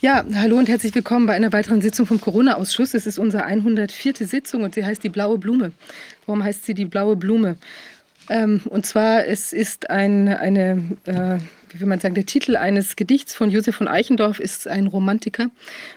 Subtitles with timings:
[0.00, 2.94] Ja, hallo und herzlich willkommen bei einer weiteren Sitzung vom Corona-Ausschuss.
[2.94, 4.14] Es ist unsere 104.
[4.28, 5.72] Sitzung und sie heißt die Blaue Blume.
[6.24, 7.56] Warum heißt sie die Blaue Blume?
[8.30, 11.38] Ähm, und zwar, es ist ein, eine, äh,
[11.70, 15.50] wie will man sagen, der Titel eines Gedichts von Josef von Eichendorff ist ein Romantiker.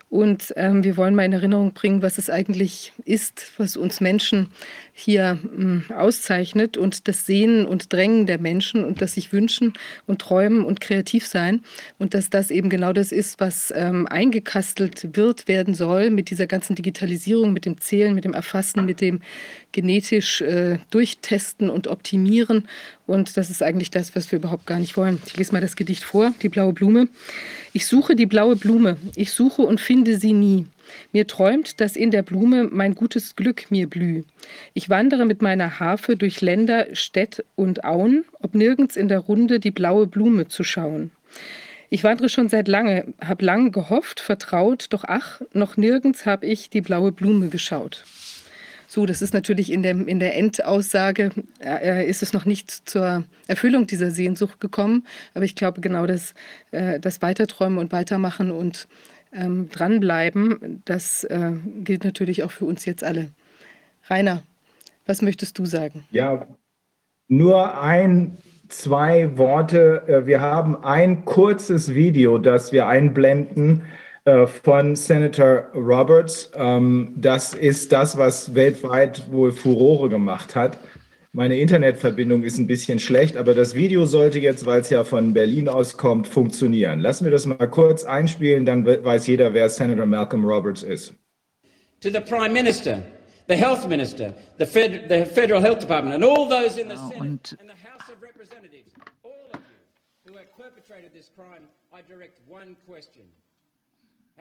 [0.09, 4.49] Und ähm, wir wollen mal in Erinnerung bringen, was es eigentlich ist, was uns Menschen
[4.93, 9.73] hier mh, hm, auszeichnet und das Sehnen und Drängen der Menschen und das sich wünschen
[10.07, 11.63] und träumen und kreativ sein
[11.97, 16.45] und dass das eben genau das ist, was ähm, eingekastelt wird, werden soll mit dieser
[16.45, 19.21] ganzen Digitalisierung, mit dem Zählen, mit dem Erfassen, mit dem
[19.71, 22.67] genetisch äh, durchtesten und optimieren
[23.11, 25.21] und das ist eigentlich das, was wir überhaupt gar nicht wollen.
[25.25, 27.07] Ich lese mal das Gedicht vor, die blaue Blume.
[27.73, 30.65] Ich suche die blaue Blume, ich suche und finde sie nie.
[31.13, 34.23] Mir träumt, dass in der Blume mein gutes Glück mir blüh.
[34.73, 39.59] Ich wandere mit meiner Harfe durch Länder, Städt und Auen, ob nirgends in der Runde
[39.59, 41.11] die blaue Blume zu schauen.
[41.89, 46.69] Ich wandere schon seit lange, hab lang gehofft, vertraut, doch ach, noch nirgends hab ich
[46.69, 48.05] die blaue Blume geschaut.
[48.93, 51.31] So, das ist natürlich in der, in der Endaussage,
[51.63, 55.07] äh, ist es noch nicht zur Erfüllung dieser Sehnsucht gekommen.
[55.33, 56.33] Aber ich glaube, genau das,
[56.71, 58.89] äh, das Weiterträumen und Weitermachen und
[59.31, 61.53] ähm, dranbleiben, das äh,
[61.85, 63.29] gilt natürlich auch für uns jetzt alle.
[64.09, 64.43] Rainer,
[65.05, 66.03] was möchtest du sagen?
[66.11, 66.45] Ja,
[67.29, 70.03] nur ein, zwei Worte.
[70.05, 76.51] Äh, wir haben ein kurzes Video, das wir einblenden äh, von Senator Roberts.
[76.53, 80.77] Ähm, das ist das, was weltweit wohl Furore gemacht hat.
[81.33, 85.33] Meine Internetverbindung ist ein bisschen schlecht, aber das Video sollte jetzt, weil es ja von
[85.33, 86.99] Berlin aus kommt, funktionieren.
[86.99, 91.13] Lassen wir das mal kurz einspielen, dann weiß jeder, wer Senator Malcolm Roberts ist.
[92.01, 93.01] To the Prime Minister,
[93.47, 97.55] the Health Minister, the, Fed the Federal Health Department and all those in the Senate
[97.59, 98.93] and the House of Representatives,
[99.23, 99.61] all of
[100.25, 103.23] you who have perpetrated this crime, I direct one question.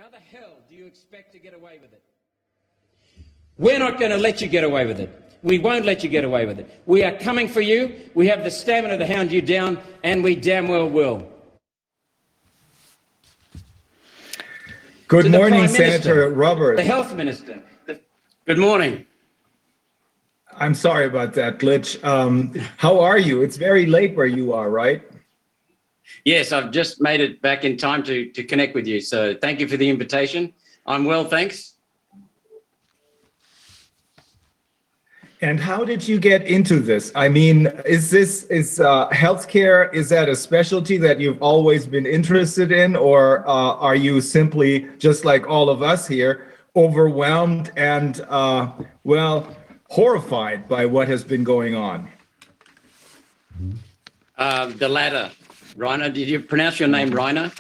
[0.01, 2.03] How the hell do you expect to get away with it?
[3.59, 5.11] We're not going to let you get away with it.
[5.43, 6.81] We won't let you get away with it.
[6.87, 7.95] We are coming for you.
[8.15, 11.31] We have the stamina to hound you down, and we damn well will.
[15.07, 16.79] Good morning, Senator Roberts.
[16.79, 17.63] The Health Minister.
[17.85, 18.01] The...
[18.47, 19.05] Good morning.
[20.57, 22.03] I'm sorry about that glitch.
[22.03, 23.43] Um, how are you?
[23.43, 25.03] It's very late where you are, right?
[26.25, 29.01] Yes, I've just made it back in time to, to connect with you.
[29.01, 30.53] So thank you for the invitation.
[30.87, 31.75] I'm well, thanks.
[35.43, 37.11] And how did you get into this?
[37.15, 39.93] I mean, is this is uh, healthcare?
[39.95, 44.87] Is that a specialty that you've always been interested in, or uh, are you simply
[44.99, 48.71] just like all of us here, overwhelmed and uh,
[49.05, 49.57] well
[49.89, 52.11] horrified by what has been going on?
[54.37, 55.31] Uh, the latter,
[55.81, 56.11] Rainer.
[56.11, 57.51] Did you pronounce your name Rainer?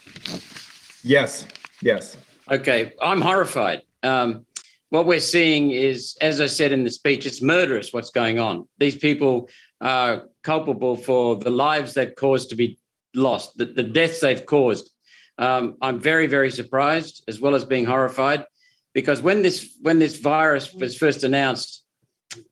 [1.02, 1.46] Yes.
[1.80, 2.18] Yes.
[2.50, 3.82] Okay, I'm horrified.
[4.02, 4.44] Um,
[4.90, 8.68] what we're seeing is, as I said in the speech, it's murderous what's going on.
[8.78, 9.48] These people
[9.80, 12.78] are culpable for the lives they've caused to be
[13.14, 14.90] lost, the, the deaths they've caused.
[15.38, 18.44] Um, I'm very, very surprised, as well as being horrified,
[18.92, 21.84] because when this when this virus was first announced,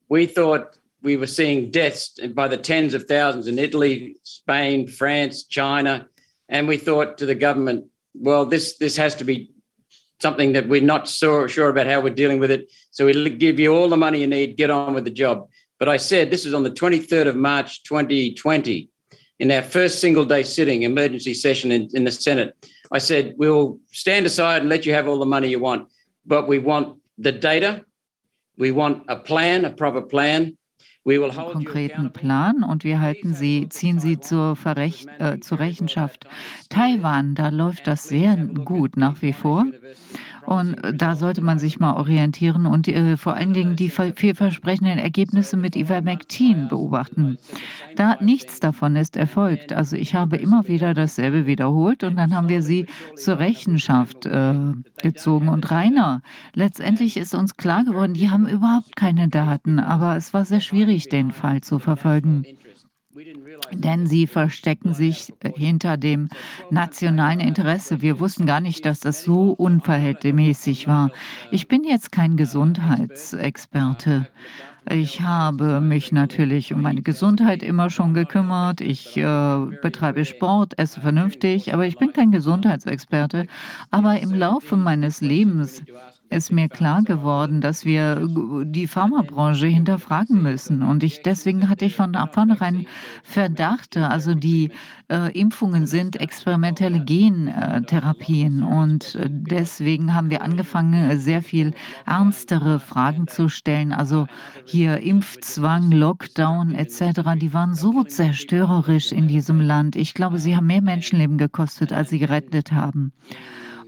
[0.08, 5.44] we thought we were seeing deaths by the tens of thousands in Italy, Spain, France,
[5.44, 6.06] China,
[6.48, 9.52] and we thought to the government, well, this this has to be
[10.20, 12.72] something that we're not so sure about how we're dealing with it.
[12.90, 15.48] So we'll give you all the money you need, get on with the job.
[15.78, 18.90] But I said this is on the 23rd of March 2020,
[19.38, 22.56] in our first single day sitting, emergency session in, in the Senate.
[22.90, 25.88] I said, we'll stand aside and let you have all the money you want,
[26.26, 27.84] but we want the data.
[28.56, 30.57] We want a plan, a proper plan.
[31.52, 36.26] Konkreten Plan und wir halten sie, ziehen sie zur, Verrech äh, zur Rechenschaft.
[36.68, 39.64] Taiwan, da läuft das sehr gut nach wie vor.
[40.48, 45.58] Und da sollte man sich mal orientieren und äh, vor allen Dingen die vielversprechenden Ergebnisse
[45.58, 47.36] mit Ivermectin beobachten.
[47.96, 49.74] Da nichts davon ist erfolgt.
[49.74, 54.54] Also ich habe immer wieder dasselbe wiederholt und dann haben wir sie zur Rechenschaft äh,
[55.02, 55.50] gezogen.
[55.50, 56.22] Und Rainer,
[56.54, 61.10] letztendlich ist uns klar geworden, die haben überhaupt keine Daten, aber es war sehr schwierig,
[61.10, 62.46] den Fall zu verfolgen
[63.72, 66.28] denn sie verstecken sich hinter dem
[66.70, 68.00] nationalen Interesse.
[68.02, 71.10] Wir wussten gar nicht, dass das so unverhältnismäßig war.
[71.50, 74.28] Ich bin jetzt kein Gesundheitsexperte.
[74.90, 78.80] Ich habe mich natürlich um meine Gesundheit immer schon gekümmert.
[78.80, 83.46] Ich äh, betreibe Sport, esse vernünftig, aber ich bin kein Gesundheitsexperte.
[83.90, 85.82] Aber im Laufe meines Lebens
[86.30, 88.26] ist mir klar geworden, dass wir
[88.64, 90.82] die Pharmabranche hinterfragen müssen.
[90.82, 92.86] Und ich, deswegen hatte ich von vornherein
[93.22, 94.70] Verdacht, also die
[95.08, 98.62] äh, Impfungen sind experimentelle Gentherapien.
[98.62, 101.72] Und deswegen haben wir angefangen, sehr viel
[102.06, 103.92] ernstere Fragen zu stellen.
[103.92, 104.26] Also
[104.64, 109.96] hier Impfzwang, Lockdown etc., die waren so zerstörerisch in diesem Land.
[109.96, 113.12] Ich glaube, sie haben mehr Menschenleben gekostet, als sie gerettet haben.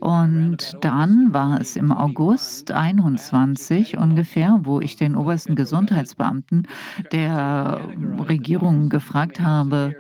[0.01, 6.67] Und dann war es im August 21 ungefähr, wo ich den obersten Gesundheitsbeamten
[7.13, 7.81] der
[8.27, 9.95] Regierung gefragt habe,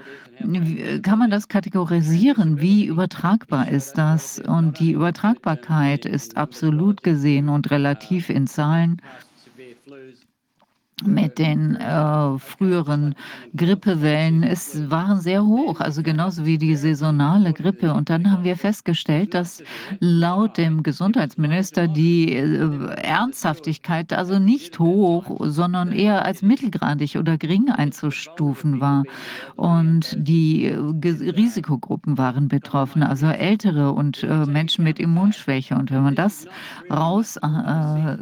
[1.02, 2.61] kann man das kategorisieren?
[2.61, 4.38] Wie übertragbar ist das?
[4.38, 9.03] Und die Übertragbarkeit ist absolut gesehen und relativ in Zahlen
[11.05, 13.14] mit den äh, früheren
[13.56, 14.43] Grippewellen.
[14.43, 17.94] Es waren sehr hoch, also genauso wie die saisonale Grippe.
[17.94, 19.62] Und dann haben wir festgestellt, dass
[19.99, 27.70] laut dem Gesundheitsminister die äh, Ernsthaftigkeit also nicht hoch, sondern eher als mittelgradig oder gering
[27.70, 29.05] einzustufen war.
[29.56, 35.75] Und die äh, Risikogruppen waren betroffen, also Ältere und äh, Menschen mit Immunschwäche.
[35.75, 36.46] Und wenn man das
[36.91, 38.17] raus äh,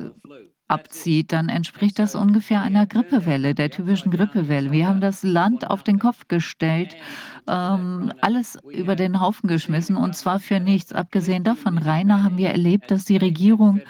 [0.69, 4.71] abzieht, dann entspricht das ungefähr einer Grippewelle, der typischen Grippewelle.
[4.71, 6.95] Wir haben das Land auf den Kopf gestellt,
[7.49, 10.93] ähm, alles über den Haufen geschmissen und zwar für nichts.
[10.93, 13.81] Abgesehen davon, Rainer, haben wir erlebt, dass die Regierung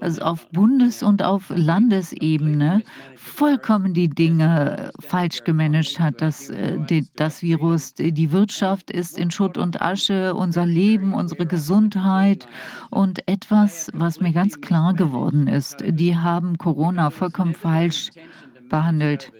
[0.00, 2.82] also auf Bundes- und auf Landesebene
[3.16, 6.20] vollkommen die Dinge falsch gemanagt hat.
[6.20, 12.46] Das, äh, das Virus, die Wirtschaft ist in Schutt und Asche, unser Leben, unsere Gesundheit
[12.90, 18.10] und etwas, was mir ganz klar geworden ist, die haben Corona vollkommen falsch
[18.68, 19.32] behandelt.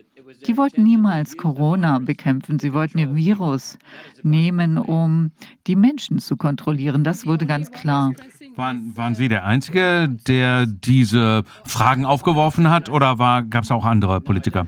[0.47, 2.59] Die wollten niemals Corona bekämpfen.
[2.59, 3.79] Sie wollten ihr Virus
[4.23, 5.31] nehmen, um
[5.67, 7.05] die Menschen zu kontrollieren.
[7.05, 8.13] Das wurde ganz klar.
[8.57, 14.21] Waren, waren Sie der Einzige, der diese Fragen aufgeworfen hat oder gab es auch andere
[14.21, 14.67] Politiker?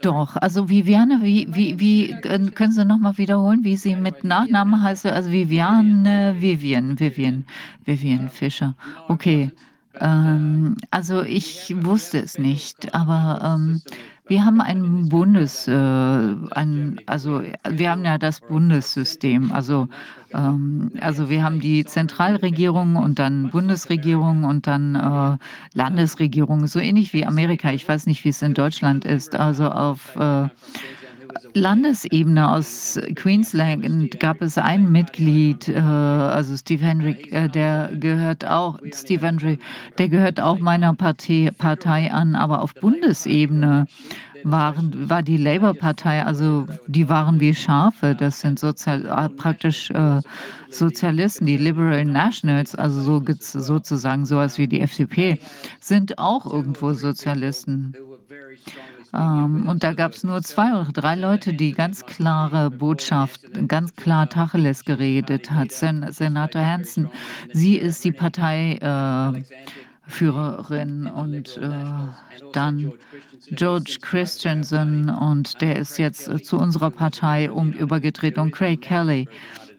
[0.00, 2.14] Doch, also Viviane, wie, wie, wie
[2.52, 5.06] können Sie nochmal wiederholen, wie sie mit Nachnamen heißt?
[5.06, 7.44] Also Viviane, Vivian, Vivian,
[7.84, 8.76] Vivian Fischer.
[9.08, 9.50] Okay.
[10.00, 13.82] Ähm, also ich wusste es nicht, aber ähm,
[14.28, 19.88] wir haben ein Bundes, äh, ein, also wir haben ja das Bundessystem, also
[20.32, 27.12] ähm, also wir haben die Zentralregierung und dann Bundesregierung und dann äh, Landesregierung, so ähnlich
[27.12, 27.72] wie Amerika.
[27.72, 29.34] Ich weiß nicht, wie es in Deutschland ist.
[29.34, 30.48] Also auf äh,
[31.54, 38.78] Landesebene aus Queensland gab es ein Mitglied, äh, also Steve Henry, äh, der gehört auch,
[38.92, 39.58] Steve Henry,
[39.98, 43.86] der gehört auch meiner Partei, Partei an, aber auf Bundesebene
[44.44, 50.20] waren, war die Labour-Partei, also die waren wie Schafe, das sind sozial, äh, praktisch äh,
[50.70, 55.38] Sozialisten, die Liberal Nationals, also so, sozusagen sowas wie die FDP,
[55.80, 57.94] sind auch irgendwo Sozialisten.
[59.14, 63.96] Ähm, und da gab es nur zwei oder drei Leute, die ganz klare Botschaft, ganz
[63.96, 65.72] klar Tacheles geredet hat.
[65.72, 67.10] Sen Senator Hansen,
[67.52, 71.70] sie ist die Parteiführerin äh, und äh,
[72.52, 72.92] dann
[73.50, 79.28] George Christensen und der ist jetzt äh, zu unserer Partei um übergetreten und Craig Kelly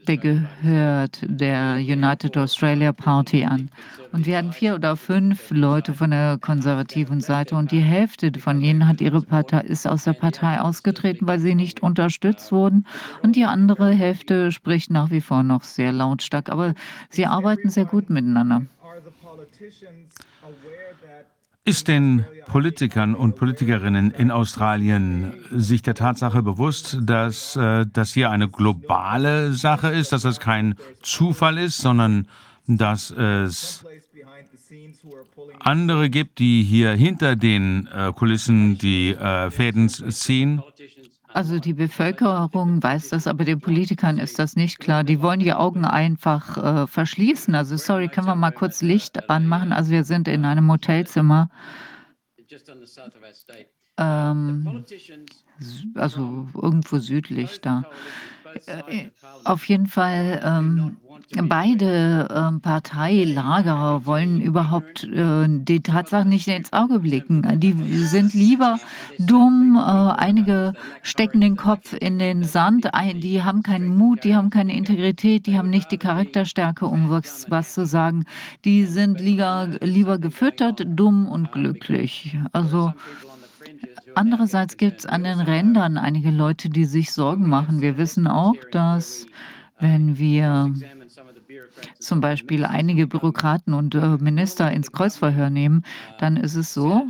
[0.09, 3.69] der gehört der United Australia Party an.
[4.11, 8.59] Und wir hatten vier oder fünf Leute von der konservativen Seite und die Hälfte von
[8.59, 12.87] ihnen hat ihre Partei, ist aus der Partei ausgetreten, weil sie nicht unterstützt wurden.
[13.21, 16.49] Und die andere Hälfte spricht nach wie vor noch sehr lautstark.
[16.49, 16.73] Aber
[17.11, 18.63] sie arbeiten sehr gut miteinander.
[21.65, 28.31] Ist den Politikern und Politikerinnen in Australien sich der Tatsache bewusst, dass äh, das hier
[28.31, 32.27] eine globale Sache ist, dass das kein Zufall ist, sondern
[32.67, 33.85] dass es
[35.59, 40.61] andere gibt, die hier hinter den äh, Kulissen die äh, Fäden ziehen?
[41.31, 45.03] Also die Bevölkerung weiß das, aber den Politikern ist das nicht klar.
[45.03, 47.53] Die wollen die Augen einfach äh, verschließen.
[47.53, 49.71] Also sorry, können wir mal kurz Licht anmachen?
[49.71, 51.49] Also wir sind in einem Hotelzimmer.
[53.97, 54.85] Ähm,
[55.95, 57.87] also irgendwo südlich da.
[59.43, 60.97] Auf jeden Fall, ähm,
[61.47, 67.59] beide ähm, Parteilager wollen überhaupt äh, die Tatsachen nicht ins Auge blicken.
[67.59, 67.73] Die
[68.05, 68.79] sind lieber
[69.19, 70.73] dumm, äh, einige
[71.03, 75.57] stecken den Kopf in den Sand, die haben keinen Mut, die haben keine Integrität, die
[75.57, 78.25] haben nicht die Charakterstärke, um was, was zu sagen.
[78.65, 82.37] Die sind lieber, lieber gefüttert, dumm und glücklich.
[82.53, 82.93] Also
[84.15, 87.81] Andererseits gibt es an den Rändern einige Leute, die sich Sorgen machen.
[87.81, 89.25] Wir wissen auch, dass
[89.79, 90.73] Wenn wir
[91.99, 95.83] zum Beispiel einige Bürokraten und äh, Minister ins Kreuzverhör nehmen,
[96.19, 97.03] dann ist es so,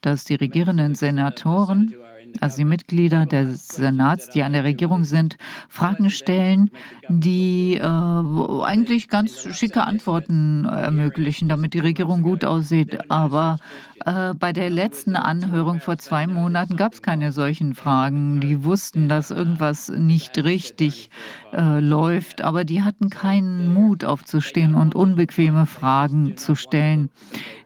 [0.00, 1.94] dass die regierenden Senatoren
[2.40, 5.36] also die Mitglieder des Senats, die an der Regierung sind,
[5.68, 6.70] Fragen stellen,
[7.08, 13.10] die äh, eigentlich ganz schicke Antworten ermöglichen, damit die Regierung gut aussieht.
[13.10, 13.58] Aber
[14.04, 18.40] äh, bei der letzten Anhörung vor zwei Monaten gab es keine solchen Fragen.
[18.40, 21.10] Die wussten, dass irgendwas nicht richtig
[21.52, 27.10] äh, läuft, aber die hatten keinen Mut aufzustehen und unbequeme Fragen zu stellen.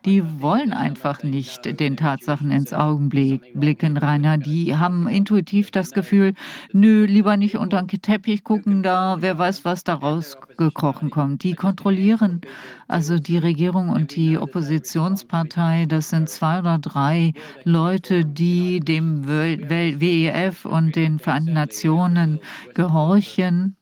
[0.05, 4.39] Die wollen einfach nicht den Tatsachen ins Augenblick blicken, Rainer.
[4.39, 6.35] Die haben intuitiv das Gefühl,
[6.73, 11.43] nö, lieber nicht unter den Teppich gucken, da wer weiß, was da rausgekrochen kommt.
[11.43, 12.41] Die kontrollieren
[12.89, 15.87] also die Regierung und die Oppositionspartei.
[15.87, 22.41] Das sind zwei oder drei Leute, die dem WEF und den Vereinten Nationen
[22.75, 23.77] gehorchen.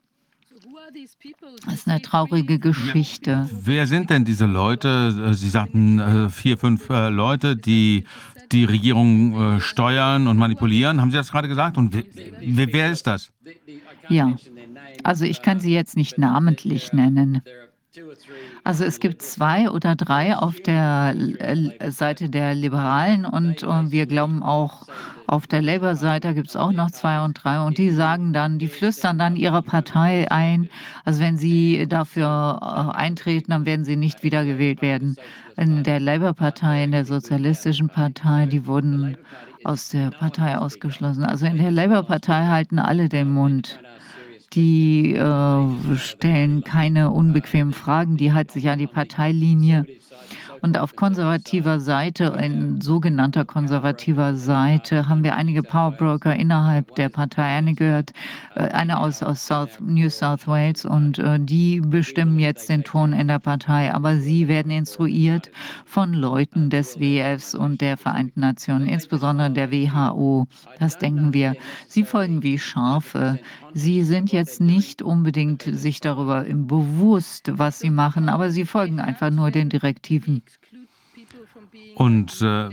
[1.65, 3.49] Das ist eine traurige Geschichte.
[3.53, 5.35] Wer sind denn diese Leute?
[5.35, 8.05] Sie sagten äh, vier, fünf äh, Leute, die
[8.53, 11.01] die Regierung äh, steuern und manipulieren.
[11.01, 11.77] Haben Sie das gerade gesagt?
[11.77, 13.31] Und wer, wer ist das?
[14.09, 14.37] Ja,
[15.03, 17.43] also ich kann sie jetzt nicht namentlich nennen.
[18.67, 21.15] Also es gibt zwei oder drei auf der
[21.89, 24.89] Seite der Liberalen und, und wir glauben auch
[25.29, 28.67] auf der Labour-Seite gibt es auch noch zwei und drei und die sagen dann, die
[28.67, 30.69] flüstern dann ihrer Partei ein.
[31.05, 35.15] Also wenn sie dafür äh, eintreten, dann werden sie nicht wiedergewählt werden.
[35.57, 39.17] In der Labour-Partei, in der Sozialistischen Partei, die wurden
[39.63, 41.23] aus der Partei ausgeschlossen.
[41.23, 43.79] Also in der Labour-Partei halten alle den Mund
[44.57, 49.87] die äh, stellen keine unbequemen Fragen, die halten sich an die Parteilinie.
[50.63, 57.45] Und auf konservativer Seite, in sogenannter konservativer Seite, haben wir einige Powerbroker innerhalb der Partei.
[57.45, 58.13] Eine gehört,
[58.55, 63.13] äh, eine aus, aus South, New South Wales und äh, die bestimmen jetzt den Ton
[63.13, 63.93] in der Partei.
[63.93, 65.51] Aber sie werden instruiert
[65.85, 70.47] von Leuten des WEFs und der Vereinten Nationen, insbesondere der WHO.
[70.79, 71.55] Das denken wir.
[71.87, 73.39] Sie folgen wie Schafe.
[73.79, 79.29] Sie sind jetzt nicht unbedingt sich darüber bewusst, was sie machen, aber sie folgen einfach
[79.31, 80.43] nur den Direktiven.
[81.95, 82.71] Und äh,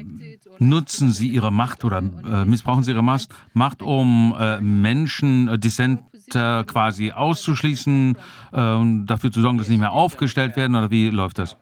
[0.60, 6.63] nutzen Sie Ihre Macht oder äh, missbrauchen Sie Ihre Macht, um äh, Menschen, äh, Dissenter
[6.63, 8.17] quasi auszuschließen
[8.53, 10.74] äh, dafür zu sorgen, dass sie nicht mehr aufgestellt werden?
[10.77, 11.57] Oder wie läuft das?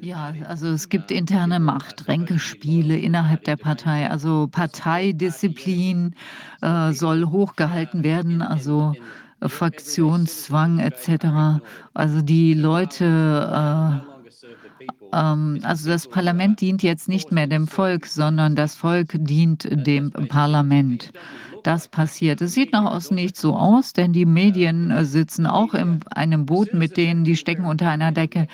[0.00, 4.08] Ja, also es gibt interne Machtränkespiele innerhalb der Partei.
[4.10, 6.14] Also Parteidisziplin
[6.60, 8.94] äh, soll hochgehalten werden, also
[9.40, 11.62] äh, Fraktionszwang etc.
[11.94, 14.18] Also die Leute äh,
[15.12, 20.10] ähm, also das Parlament dient jetzt nicht mehr dem Volk, sondern das Volk dient dem
[20.12, 21.12] Parlament.
[21.64, 22.40] Das passiert.
[22.40, 26.46] Es sieht nach außen nicht so aus, denn die Medien äh, sitzen auch in einem
[26.46, 28.46] Boot mit denen, die stecken unter einer Decke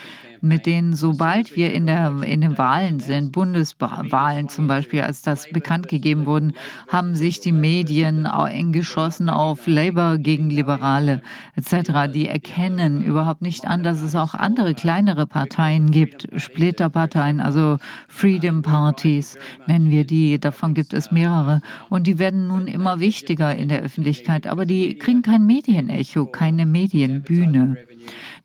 [0.44, 5.48] mit denen, sobald wir in, der, in den Wahlen sind, Bundeswahlen zum Beispiel, als das
[5.48, 6.52] bekannt gegeben wurde,
[6.88, 11.22] haben sich die Medien eng geschossen auf Labour gegen Liberale
[11.56, 12.12] etc.
[12.12, 18.60] Die erkennen überhaupt nicht an, dass es auch andere kleinere Parteien gibt, Splitterparteien, also Freedom
[18.60, 20.38] Parties nennen wir die.
[20.38, 21.62] Davon gibt es mehrere.
[21.88, 26.66] Und die werden nun immer wichtiger in der Öffentlichkeit, aber die kriegen kein Medienecho, keine
[26.66, 27.78] Medienbühne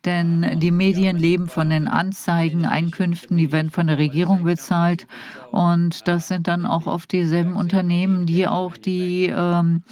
[0.06, 5.08] denn die Medien leben von den Anzeigen, Einkünften, die werden von der Regierung bezahlt.
[5.52, 9.84] Und das sind dann auch oft dieselben Unternehmen, die auch die ähm,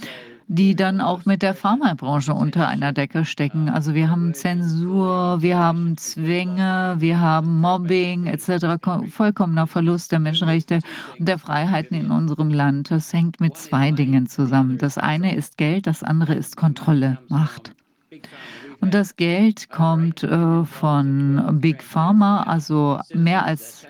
[0.48, 3.70] die dann auch mit der Pharmabranche unter einer Decke stecken.
[3.70, 8.78] Also wir haben Zensur, wir haben Zwänge, wir haben Mobbing etc.,
[9.12, 10.80] vollkommener Verlust der Menschenrechte
[11.20, 12.92] und der Freiheiten in unserem Land.
[12.92, 14.78] Das hängt mit zwei Dingen zusammen.
[14.78, 17.74] Das eine ist Geld, das andere ist Kontrolle, Macht.
[18.80, 23.86] Und das Geld kommt äh, von Big Pharma, also mehr als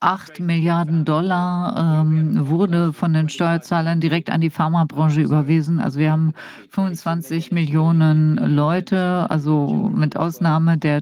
[0.00, 5.80] 8 Milliarden Dollar ähm, wurde von den Steuerzahlern direkt an die Pharmabranche überwiesen.
[5.80, 6.34] Also wir haben
[6.70, 11.00] 25 Millionen Leute, also mit Ausnahme der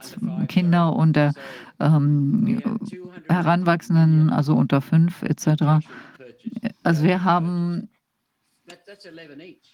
[0.48, 1.32] Kinder und der
[1.78, 2.62] ähm,
[3.28, 5.84] Heranwachsenden, also unter fünf etc.
[6.82, 7.88] Also wir haben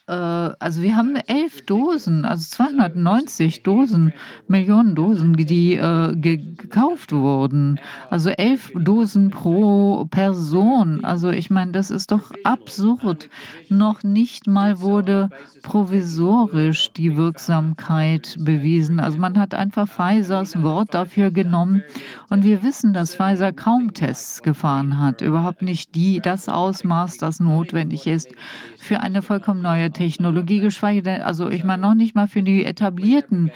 [0.07, 4.15] äh, also wir haben elf Dosen, also 290 Dosen,
[4.49, 7.79] Millionen Dosen, die äh, gekauft wurden.
[8.09, 11.05] Also elf Dosen pro Person.
[11.05, 13.29] Also ich meine, das ist doch absurd.
[13.69, 15.29] Noch nicht mal wurde
[15.63, 18.99] provisorisch die Wirksamkeit bewiesen.
[18.99, 21.85] Also man hat einfach Pfizers Wort dafür genommen.
[22.31, 25.21] Und wir wissen, dass Pfizer kaum Tests gefahren hat.
[25.21, 28.31] Überhaupt nicht die, das Ausmaß, das notwendig ist
[28.79, 32.65] für eine vollkommen neue Technologie, geschweige denn, also ich meine noch nicht mal für die
[32.65, 33.51] etablierten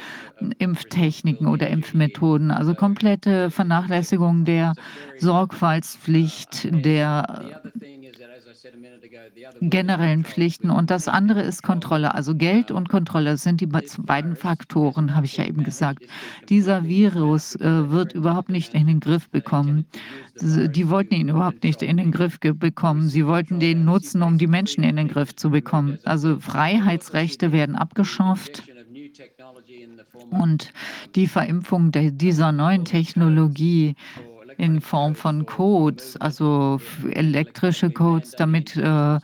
[0.58, 4.74] Impftechniken oder Impfmethoden, also komplette Vernachlässigung der
[5.18, 7.60] Sorgfaltspflicht, der
[9.60, 10.70] generellen Pflichten.
[10.70, 12.14] Und das andere ist Kontrolle.
[12.14, 16.04] Also Geld und Kontrolle sind die beiden Faktoren, habe ich ja eben gesagt.
[16.48, 19.86] Dieser Virus äh, wird überhaupt nicht in den Griff bekommen.
[20.40, 23.08] Die wollten ihn überhaupt nicht in den Griff bekommen.
[23.08, 25.98] Sie wollten den nutzen, um die Menschen in den Griff zu bekommen.
[26.04, 28.62] Also Freiheitsrechte werden abgeschafft.
[30.30, 30.72] Und
[31.14, 33.94] die Verimpfung dieser neuen Technologie
[34.58, 39.18] in Form von Codes, also elektrische Codes, damit äh,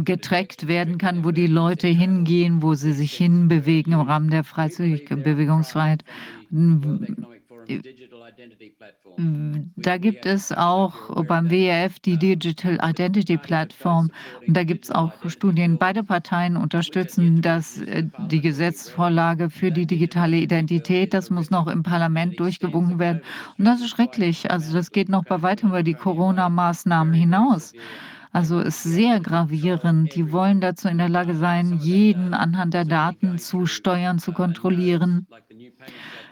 [0.00, 6.04] getrackt werden kann, wo die Leute hingehen, wo sie sich hinbewegen im Rahmen der Bewegungsfreiheit.
[9.76, 14.10] Da gibt es auch beim WEF die Digital Identity Plattform
[14.46, 15.78] und da gibt es auch Studien.
[15.78, 21.14] Beide Parteien unterstützen das, äh, die Gesetzesvorlage für die digitale Identität.
[21.14, 23.22] Das muss noch im Parlament durchgewunken werden.
[23.58, 24.50] Und das ist schrecklich.
[24.50, 27.72] Also das geht noch bei weitem über die Corona-Maßnahmen hinaus.
[28.32, 30.14] Also ist sehr gravierend.
[30.14, 35.26] Die wollen dazu in der Lage sein, jeden anhand der Daten zu steuern, zu kontrollieren.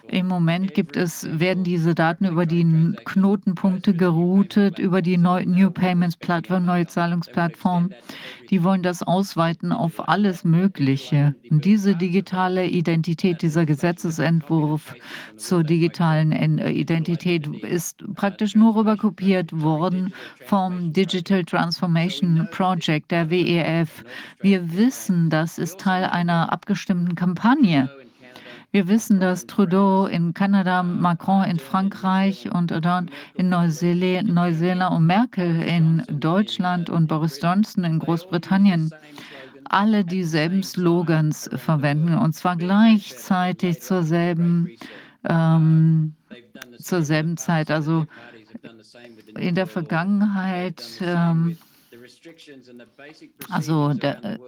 [0.08, 2.64] Im Moment gibt es, werden diese Daten über die
[3.04, 7.90] Knotenpunkte geroutet, über die New Payments Plattform, neue Zahlungsplattform.
[8.50, 11.34] Die wollen das ausweiten auf alles Mögliche.
[11.50, 14.94] Und diese digitale Identität, dieser Gesetzesentwurf
[15.36, 20.12] zur digitalen Identität ist praktisch nur rüberkopiert worden
[20.44, 24.04] vom Digital Transformation Project, der WEF.
[24.40, 27.88] Wir wissen, das ist Teil einer abgestimmten Kampagne.
[28.74, 35.62] Wir wissen, dass Trudeau in Kanada, Macron in Frankreich und Hollande in Neuseeland, und Merkel
[35.62, 38.90] in Deutschland und Boris Johnson in Großbritannien
[39.66, 44.68] alle dieselben Slogans verwenden und zwar gleichzeitig zur selben,
[45.22, 46.16] ähm,
[46.80, 47.70] zur selben Zeit.
[47.70, 48.06] Also
[49.38, 51.56] in der Vergangenheit, ähm,
[53.50, 54.40] also der,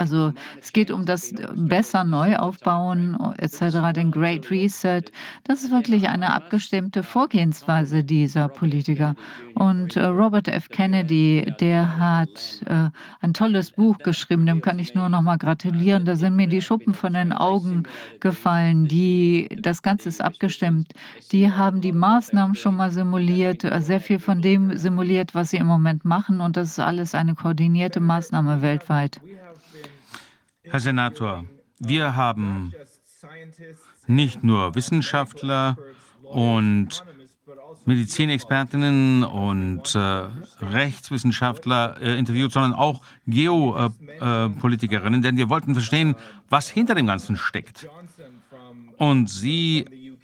[0.00, 5.02] also es geht um das besser Neuaufbauen etc., den Great Reset.
[5.44, 9.14] Das ist wirklich eine abgestimmte Vorgehensweise dieser Politiker.
[9.56, 10.70] Und äh, Robert F.
[10.70, 12.88] Kennedy, der hat äh,
[13.20, 16.06] ein tolles Buch geschrieben, dem kann ich nur noch mal gratulieren.
[16.06, 17.82] Da sind mir die Schuppen von den Augen
[18.20, 18.88] gefallen.
[18.88, 20.94] Die, das Ganze ist abgestimmt.
[21.30, 25.58] Die haben die Maßnahmen schon mal simuliert, äh, sehr viel von dem simuliert, was sie
[25.58, 26.40] im Moment machen.
[26.40, 29.20] Und das ist alles eine koordinierte Maßnahme weltweit.
[30.70, 31.44] Herr Senator,
[31.78, 32.72] wir haben
[34.06, 35.76] nicht nur Wissenschaftler
[36.22, 37.04] und
[37.84, 39.98] Medizinexpertinnen und äh,
[40.60, 46.14] Rechtswissenschaftler äh, interviewt, sondern auch Geopolitikerinnen, äh, denn wir wollten verstehen,
[46.48, 47.88] was hinter dem Ganzen steckt.
[48.96, 50.16] Und Sie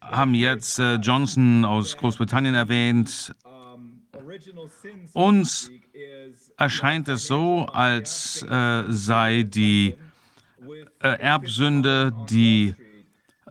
[0.00, 3.34] haben jetzt äh, Johnson aus Großbritannien erwähnt.
[5.12, 5.70] Uns
[6.56, 9.94] erscheint es so, als äh, sei die
[11.02, 12.74] äh, Erbsünde die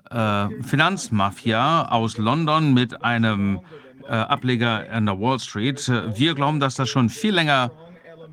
[0.09, 3.61] äh, Finanzmafia aus London mit einem
[4.07, 5.87] äh, Ableger an der Wall Street.
[6.15, 7.71] Wir glauben, dass das schon viel länger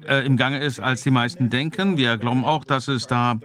[0.08, 1.96] äh, im Gange ist, als die meisten denken.
[1.96, 3.38] Wir glauben auch, dass es da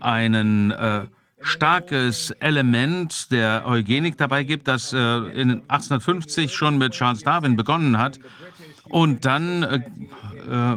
[0.00, 1.02] einen äh,
[1.42, 8.20] starkes Element der Eugenik dabei gibt, das in 1850 schon mit Charles Darwin begonnen hat
[8.88, 9.76] und dann äh,
[10.50, 10.76] äh,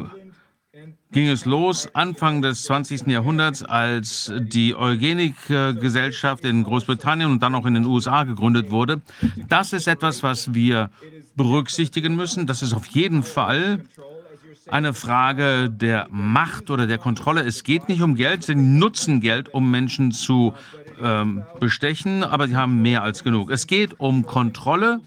[1.12, 3.08] ging es los Anfang des 20.
[3.08, 9.02] Jahrhunderts, als die Eugenikgesellschaft in Großbritannien und dann auch in den USA gegründet wurde.
[9.48, 10.90] Das ist etwas, was wir
[11.36, 12.48] berücksichtigen müssen.
[12.48, 13.86] Das ist auf jeden Fall
[14.68, 17.44] eine Frage der Macht oder der Kontrolle.
[17.44, 20.54] Es geht nicht um Geld, sie nutzen Geld, um Menschen zu
[21.02, 23.52] ähm, bestechen, aber sie haben mehr als genug.
[23.52, 25.02] Es geht um Kontrolle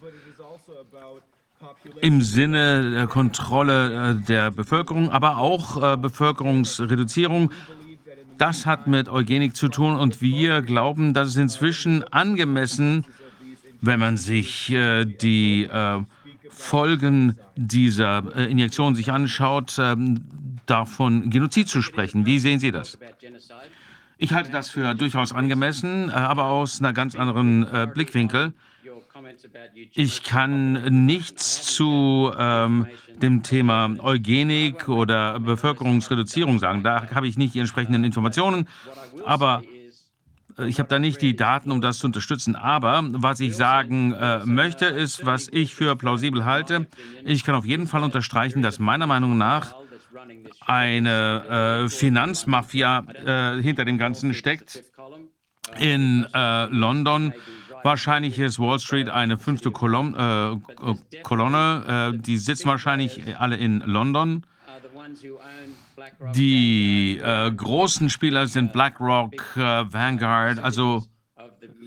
[2.00, 7.50] im Sinne der Kontrolle äh, der Bevölkerung, aber auch äh, Bevölkerungsreduzierung.
[8.36, 13.04] Das hat mit Eugenik zu tun und wir glauben, dass es inzwischen angemessen,
[13.80, 15.68] wenn man sich äh, die
[16.50, 20.24] Folgen dieser Injektion sich anschaut, ähm,
[20.66, 22.26] davon Genozid zu sprechen.
[22.26, 22.98] Wie sehen Sie das?
[24.18, 28.52] Ich halte das für durchaus angemessen, aber aus einer ganz anderen Blickwinkel.
[29.94, 32.86] Ich kann nichts zu ähm,
[33.20, 36.82] dem Thema Eugenik oder Bevölkerungsreduzierung sagen.
[36.82, 38.68] Da habe ich nicht die entsprechenden Informationen.
[39.24, 39.62] Aber
[40.58, 42.56] äh, ich habe da nicht die Daten, um das zu unterstützen.
[42.56, 46.86] Aber was ich sagen äh, möchte, ist, was ich für plausibel halte.
[47.24, 49.74] Ich kann auf jeden Fall unterstreichen, dass meiner Meinung nach
[50.60, 53.04] eine äh, Finanzmafia
[53.58, 54.84] äh, hinter dem Ganzen steckt.
[55.78, 57.34] In äh, London
[57.82, 62.12] wahrscheinlich ist Wall Street eine fünfte Kolon äh, Kolonne.
[62.14, 64.44] Äh, die sitzen wahrscheinlich alle in London.
[66.34, 71.04] Die äh, großen Spieler sind BlackRock, Vanguard, also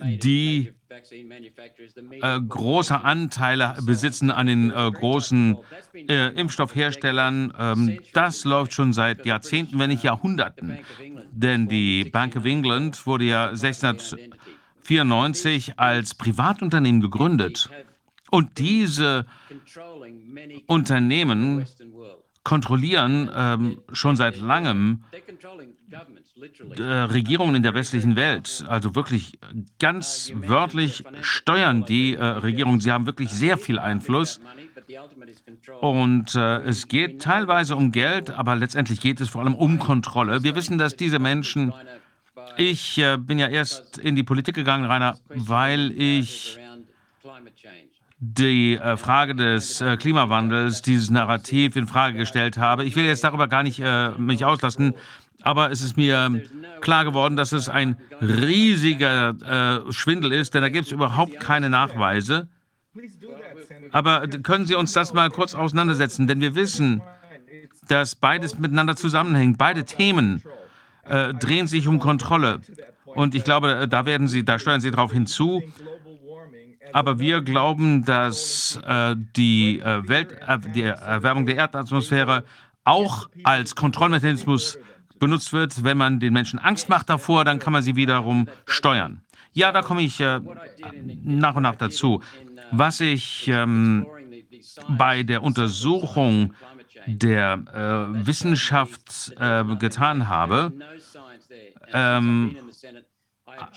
[0.03, 0.73] die
[2.21, 5.57] äh, große Anteile besitzen an den äh, großen
[5.93, 7.53] äh, Impfstoffherstellern.
[7.57, 10.79] Ähm, das läuft schon seit Jahrzehnten, wenn nicht Jahrhunderten.
[11.31, 13.55] Denn die Bank of England wurde ja
[14.81, 17.69] 1694 als Privatunternehmen gegründet.
[18.29, 19.25] Und diese
[20.67, 21.65] Unternehmen
[22.43, 25.03] kontrollieren ähm, schon seit langem
[26.77, 28.63] äh, Regierungen in der westlichen Welt.
[28.67, 29.37] Also wirklich
[29.79, 32.79] ganz wörtlich steuern die äh, Regierungen.
[32.79, 34.39] Sie haben wirklich sehr viel Einfluss.
[35.81, 40.43] Und äh, es geht teilweise um Geld, aber letztendlich geht es vor allem um Kontrolle.
[40.43, 41.73] Wir wissen, dass diese Menschen,
[42.57, 46.57] ich äh, bin ja erst in die Politik gegangen, Rainer, weil ich
[48.19, 52.85] die äh, Frage des äh, Klimawandels, dieses Narrativ in Frage gestellt habe.
[52.85, 53.81] Ich will jetzt darüber gar nicht
[54.17, 54.93] mich auslassen,
[55.41, 56.41] aber es ist mir
[56.81, 62.47] klar geworden, dass es ein riesiger Schwindel ist, denn da gibt es überhaupt keine Nachweise.
[63.91, 66.27] Aber können Sie uns das mal kurz auseinandersetzen?
[66.27, 67.01] Denn wir wissen,
[67.87, 69.57] dass beides miteinander zusammenhängt.
[69.57, 70.43] Beide Themen
[71.07, 72.61] äh, drehen sich um Kontrolle.
[73.05, 75.61] Und ich glaube, da werden Sie, da steuern Sie darauf hinzu.
[76.93, 82.43] Aber wir glauben, dass äh, die, äh, Welt, äh, die Erwärmung der Erdatmosphäre
[82.83, 84.77] auch als Kontrollmechanismus
[85.19, 85.83] benutzt wird.
[85.83, 89.21] Wenn man den Menschen Angst macht davor, dann kann man sie wiederum steuern.
[89.53, 90.39] Ja, da komme ich äh,
[91.23, 92.21] nach und nach dazu.
[92.71, 94.05] Was ich ähm,
[94.87, 96.53] bei der Untersuchung
[97.05, 100.73] der äh, Wissenschaft äh, getan habe,
[101.93, 102.55] ähm,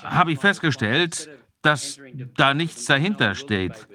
[0.02, 1.28] habe ich festgestellt,
[1.62, 1.98] dass
[2.36, 3.88] da nichts dahinter steht.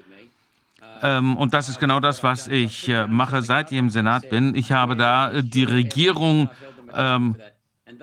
[1.02, 4.56] Ähm, und das ist genau das, was ich äh, mache, seit ich im Senat bin.
[4.56, 6.50] Ich habe da äh, die Regierung
[6.94, 7.36] ähm,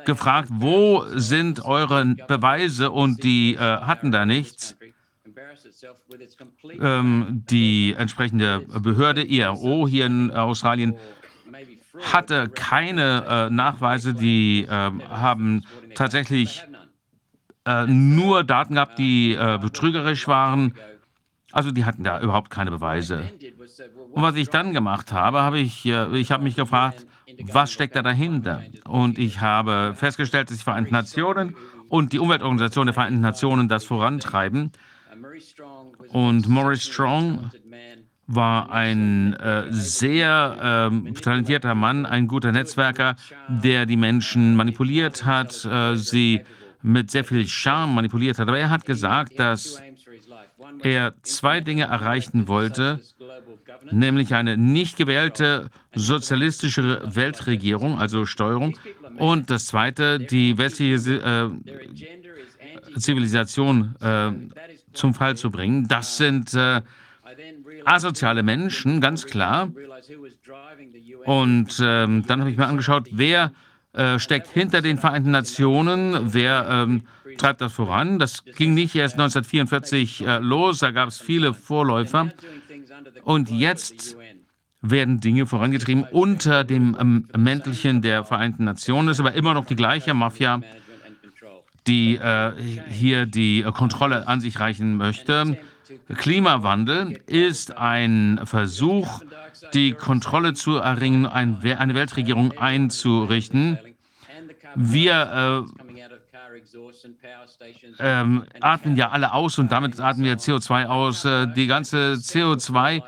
[0.05, 4.77] gefragt, wo sind eure Beweise und die äh, hatten da nichts.
[6.81, 10.97] Ähm, die entsprechende Behörde IRO hier in Australien
[12.01, 16.65] hatte keine äh, Nachweise, die äh, haben tatsächlich
[17.65, 20.75] äh, nur Daten gehabt, die äh, betrügerisch waren.
[21.53, 23.31] Also die hatten da überhaupt keine Beweise.
[24.13, 27.07] Und was ich dann gemacht habe, habe ich, äh, ich habe mich gefragt,
[27.51, 28.63] was steckt da dahinter?
[28.85, 31.57] Und ich habe festgestellt, dass die Vereinten Nationen
[31.89, 34.73] und die Umweltorganisation der Vereinten Nationen das vorantreiben.
[36.09, 37.51] Und Maurice Strong
[38.27, 43.17] war ein äh, sehr äh, talentierter Mann, ein guter Netzwerker,
[43.49, 46.43] der die Menschen manipuliert hat, äh, sie
[46.83, 48.49] mit sehr viel Charme manipuliert hat.
[48.49, 49.81] Aber er hat gesagt, dass
[50.83, 53.01] er zwei Dinge erreichen wollte,
[53.91, 58.77] nämlich eine nicht gewählte sozialistische Weltregierung, also Steuerung,
[59.19, 61.51] und das zweite, die westliche
[62.95, 64.33] äh, Zivilisation äh,
[64.93, 65.89] zum Fall zu bringen.
[65.89, 66.83] Das sind äh,
[67.87, 69.71] asoziale Menschen, ganz klar.
[71.25, 73.53] Und ähm, dann habe ich mir angeschaut, wer
[73.93, 77.03] äh, steckt hinter den Vereinten Nationen, wer ähm,
[77.39, 78.19] treibt das voran.
[78.19, 82.31] Das ging nicht erst 1944 äh, los, da gab es viele Vorläufer.
[83.25, 84.17] Und jetzt
[84.83, 89.09] werden Dinge vorangetrieben unter dem ähm, Mäntelchen der Vereinten Nationen.
[89.09, 90.61] Es ist aber immer noch die gleiche Mafia,
[91.87, 92.53] die äh,
[92.91, 95.59] hier die Kontrolle an sich reichen möchte.
[96.15, 99.21] Klimawandel ist ein Versuch,
[99.75, 103.79] die Kontrolle zu erringen, ein, eine Weltregierung einzurichten.
[104.75, 105.87] Wir äh,
[107.99, 111.25] ähm, atmen ja alle aus und damit atmen wir CO2 aus.
[111.25, 113.03] Äh, die ganze CO2,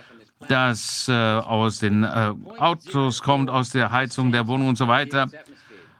[0.48, 5.28] das äh, aus den äh, Autos kommt, aus der Heizung der Wohnung und so weiter,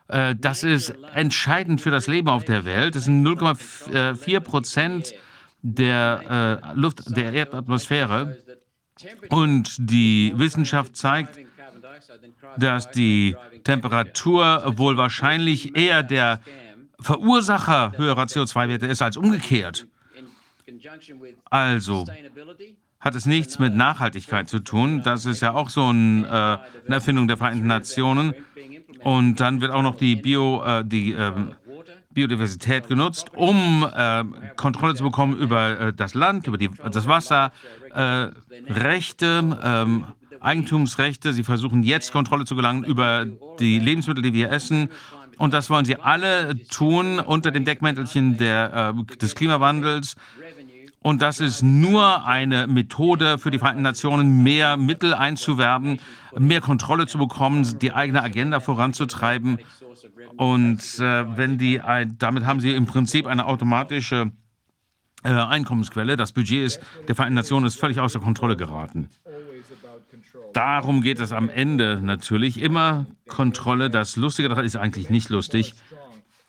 [0.09, 2.95] äh, das ist entscheidend für das Leben auf der Welt.
[2.95, 5.15] Das sind 0,4 Prozent
[5.63, 8.39] der äh, Luft, der Erdatmosphäre.
[9.29, 11.39] Und die Wissenschaft zeigt,
[12.57, 16.41] dass die Temperatur wohl wahrscheinlich eher der
[17.01, 19.87] Verursacher höherer CO2-Werte ist als umgekehrt.
[21.51, 22.07] Also
[23.01, 25.03] hat es nichts mit Nachhaltigkeit zu tun.
[25.03, 28.35] Das ist ja auch so ein, äh, eine Erfindung der Vereinten Nationen.
[29.05, 31.33] Und dann wird auch noch die, Bio, äh, die äh,
[32.19, 34.25] Biodiversität genutzt, um äh,
[34.57, 37.53] Kontrolle zu bekommen über äh, das Land, über die, das Wasser,
[37.95, 38.29] äh,
[38.69, 40.05] Rechte, ähm,
[40.41, 41.33] Eigentumsrechte.
[41.33, 43.25] Sie versuchen jetzt Kontrolle zu gelangen über
[43.61, 44.89] die Lebensmittel, die wir essen.
[45.37, 50.17] Und das wollen sie alle tun unter dem Deckmäntelchen der, äh, des Klimawandels.
[51.01, 56.01] Und das ist nur eine Methode für die Vereinten Nationen, mehr Mittel einzuwerben,
[56.37, 59.59] mehr Kontrolle zu bekommen, die eigene Agenda voranzutreiben.
[60.37, 61.81] Und äh, wenn die,
[62.19, 64.33] damit haben sie im Prinzip eine automatische
[65.25, 66.17] äh, Einkommensquelle.
[66.17, 69.11] Das Budget ist, der Vereinten Nationen ist völlig außer Kontrolle geraten.
[70.53, 73.91] Darum geht es am Ende natürlich immer Kontrolle.
[73.91, 75.75] Das Lustige daran ist eigentlich nicht lustig.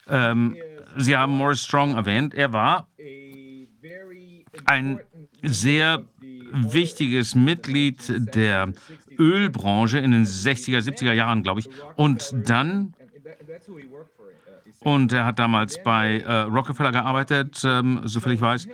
[0.07, 0.55] Ähm,
[0.97, 2.33] Sie haben Morris Strong erwähnt.
[2.33, 2.87] Er war
[4.65, 4.99] ein
[5.43, 6.03] sehr
[6.51, 8.73] wichtiges Mitglied der
[9.17, 11.69] Ölbranche in den 60er, 70er Jahren, glaube ich.
[11.95, 12.93] Und dann,
[14.79, 18.67] und er hat damals bei äh, Rockefeller gearbeitet, ähm, soviel ich weiß.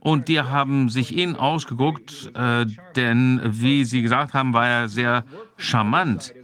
[0.00, 5.24] Und die haben sich ihn ausgeguckt, äh, denn wie Sie gesagt haben, war er sehr
[5.56, 6.34] charmant.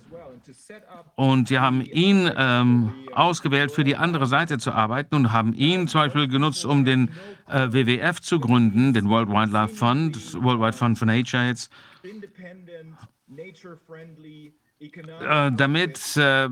[1.14, 5.88] Und die haben ihn ähm, ausgewählt, für die andere Seite zu arbeiten und haben ihn
[5.88, 7.10] zum Beispiel genutzt, um den
[7.48, 11.70] äh, WWF zu gründen, den World Wildlife Fund, Worldwide Fund for Nature jetzt.
[14.82, 16.48] Äh, damit äh, äh,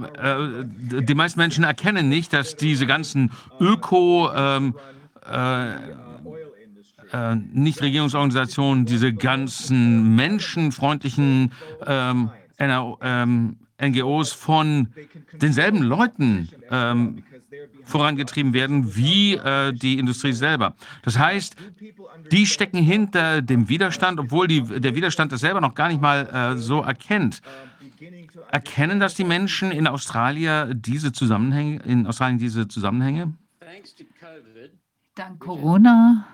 [0.64, 4.77] die meisten Menschen erkennen nicht, dass diese ganzen Öko ähm,
[5.29, 5.75] äh,
[7.12, 11.53] äh, Nichtregierungsorganisationen, diese ganzen menschenfreundlichen
[11.85, 14.88] ähm, ähm, NGOs von
[15.33, 17.25] denselben Leuten ähm,
[17.85, 20.75] vorangetrieben werden wie äh, die Industrie selber.
[21.03, 21.57] Das heißt,
[22.31, 26.55] die stecken hinter dem Widerstand, obwohl die, der Widerstand das selber noch gar nicht mal
[26.55, 27.43] äh, so erkennt.
[28.51, 33.35] Erkennen das die Menschen in Australien diese Zusammenhänge, in Australien diese Zusammenhänge?
[35.15, 36.27] Dank Corona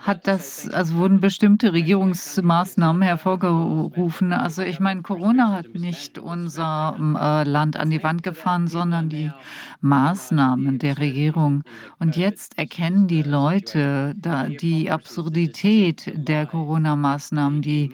[0.00, 4.32] hat das, also wurden bestimmte Regierungsmaßnahmen hervorgerufen.
[4.32, 9.32] Also ich meine, Corona hat nicht unser äh, Land an die Wand gefahren, sondern die
[9.80, 11.62] Maßnahmen der Regierung.
[11.98, 14.14] Und jetzt erkennen die Leute
[14.60, 17.92] die Absurdität der Corona-Maßnahmen, die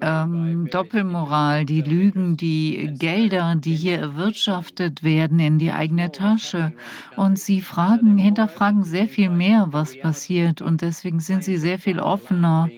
[0.00, 6.72] ähm, Doppelmoral, die Lügen, die Gelder, die hier erwirtschaftet werden in die eigene Tasche.
[7.16, 10.60] Und sie fragen, hinterfragen sehr viel mehr, was passiert.
[10.60, 12.68] Und deswegen sind sie sehr viel offener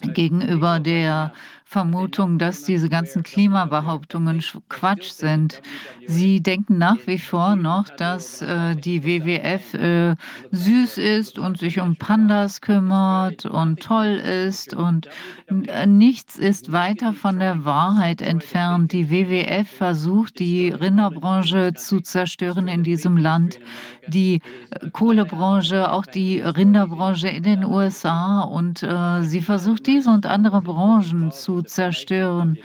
[0.00, 1.32] gegenüber der
[1.70, 5.60] Vermutung, dass diese ganzen Klimabehauptungen Quatsch sind.
[6.06, 10.16] Sie denken nach wie vor noch, dass äh, die WWF äh,
[10.50, 15.10] süß ist und sich um Pandas kümmert und toll ist und
[15.50, 18.92] äh, nichts ist weiter von der Wahrheit entfernt.
[18.92, 23.60] Die WWF versucht, die Rinderbranche zu zerstören in diesem Land,
[24.08, 24.40] die
[24.70, 30.62] äh, Kohlebranche, auch die Rinderbranche in den USA und äh, sie versucht diese und andere
[30.62, 32.58] Branchen zu zerstören.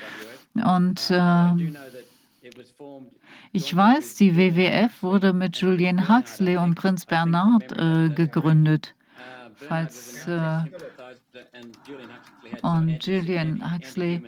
[0.55, 1.73] Und äh,
[3.51, 8.95] ich weiß, die WWF wurde mit Julian Huxley und Prinz Bernhard äh, gegründet.
[9.55, 10.59] Falls, äh,
[12.61, 14.23] und Julian Huxley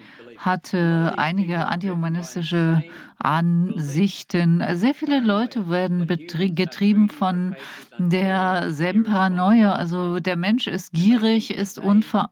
[0.45, 2.83] hatte einige antihumanistische
[3.17, 4.63] Ansichten.
[4.73, 7.55] Sehr viele Leute werden getrieben von
[7.97, 9.73] derselben Paranoia.
[9.73, 11.81] Also der Mensch ist gierig, ist,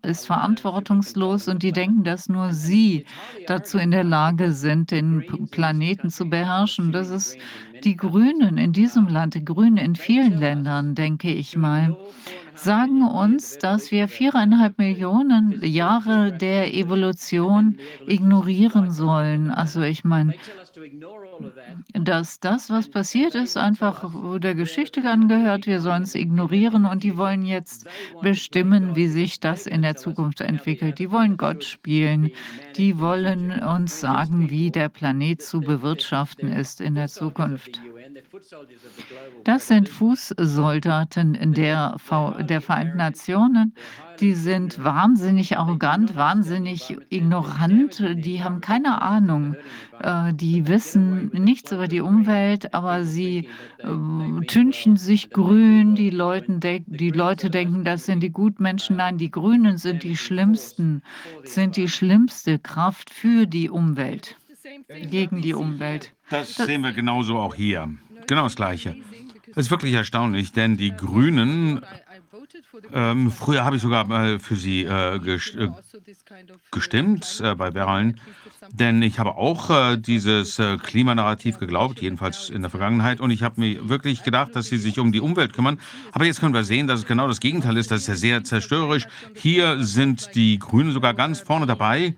[0.04, 3.06] ist verantwortungslos und die denken, dass nur sie
[3.48, 6.92] dazu in der Lage sind, den Planeten zu beherrschen.
[6.92, 7.38] Das ist
[7.84, 11.98] die Grünen in diesem Land, die Grünen in vielen Ländern, denke ich mal
[12.56, 19.52] sagen uns, dass wir viereinhalb Millionen Jahre der Evolution ignorieren sollen.
[19.52, 20.34] Also ich meine,
[21.94, 25.68] dass das, was passiert ist, einfach der Geschichte angehört.
[25.68, 27.88] Wir sollen es ignorieren und die wollen jetzt
[28.22, 31.00] bestimmen, wie sich das in der Zukunft entwickelt.
[31.00, 32.32] Die wollen Gott spielen.
[32.76, 37.82] Die wollen uns sagen, wie der Planet zu bewirtschaften ist in der Zukunft.
[39.44, 41.98] Das sind Fußsoldaten der,
[42.40, 43.74] der Vereinten Nationen.
[44.20, 48.04] Die sind wahnsinnig arrogant, wahnsinnig ignorant.
[48.24, 49.56] Die haben keine Ahnung.
[50.00, 55.96] Äh, die wissen nichts über die Umwelt, aber sie äh, tünchen sich grün.
[55.96, 58.98] Die, Leuten die Leute denken, das sind die Gutmenschen.
[58.98, 61.02] Nein, die Grünen sind die schlimmsten,
[61.44, 64.38] sind die schlimmste Kraft für die Umwelt,
[64.88, 66.14] gegen die Umwelt.
[66.30, 67.90] Das sehen wir genauso auch hier.
[68.28, 68.96] Genau das Gleiche.
[69.56, 71.82] Es ist wirklich erstaunlich, denn die Grünen,
[72.92, 75.70] ähm, früher habe ich sogar mal für sie äh, gest äh,
[76.72, 78.20] gestimmt äh, bei Wahlen,
[78.72, 83.20] denn ich habe auch äh, dieses äh, Klimanarrativ geglaubt, jedenfalls in der Vergangenheit.
[83.20, 85.80] Und ich habe mir wirklich gedacht, dass sie sich um die Umwelt kümmern.
[86.12, 87.92] Aber jetzt können wir sehen, dass es genau das Gegenteil ist.
[87.92, 89.06] Das ist ja sehr zerstörerisch.
[89.36, 92.16] Hier sind die Grünen sogar ganz vorne dabei,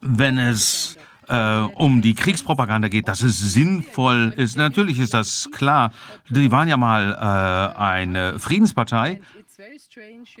[0.00, 0.96] wenn es
[1.30, 4.56] äh, um die Kriegspropaganda geht, dass es sinnvoll ist.
[4.56, 5.92] Natürlich ist das klar.
[6.28, 9.20] Die waren ja mal äh, eine Friedenspartei.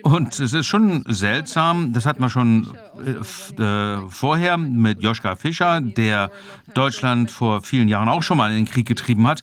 [0.02, 2.74] Und es ist schon seltsam, das hat man schon
[3.04, 6.30] äh, äh, vorher mit Joschka Fischer, der
[6.74, 9.42] Deutschland vor vielen Jahren auch schon mal in den Krieg getrieben hat.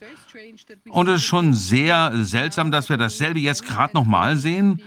[0.88, 4.82] Und es ist schon sehr seltsam, dass wir dasselbe jetzt gerade nochmal sehen.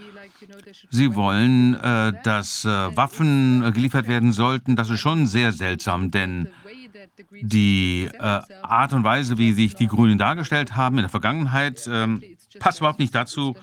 [0.90, 4.76] Sie wollen, äh, dass äh, Waffen äh, geliefert werden sollten.
[4.76, 6.48] Das ist schon sehr seltsam, denn
[7.40, 12.22] die äh, Art und Weise, wie sich die Grünen dargestellt haben in der Vergangenheit, ähm,
[12.58, 13.56] passt überhaupt nicht dazu.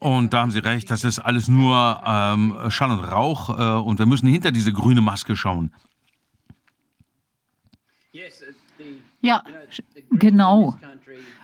[0.00, 3.98] Und da haben Sie recht, das ist alles nur ähm, Schall und Rauch äh, und
[3.98, 5.72] wir müssen hinter diese grüne Maske schauen.
[9.20, 9.42] Ja,
[10.10, 10.78] genau.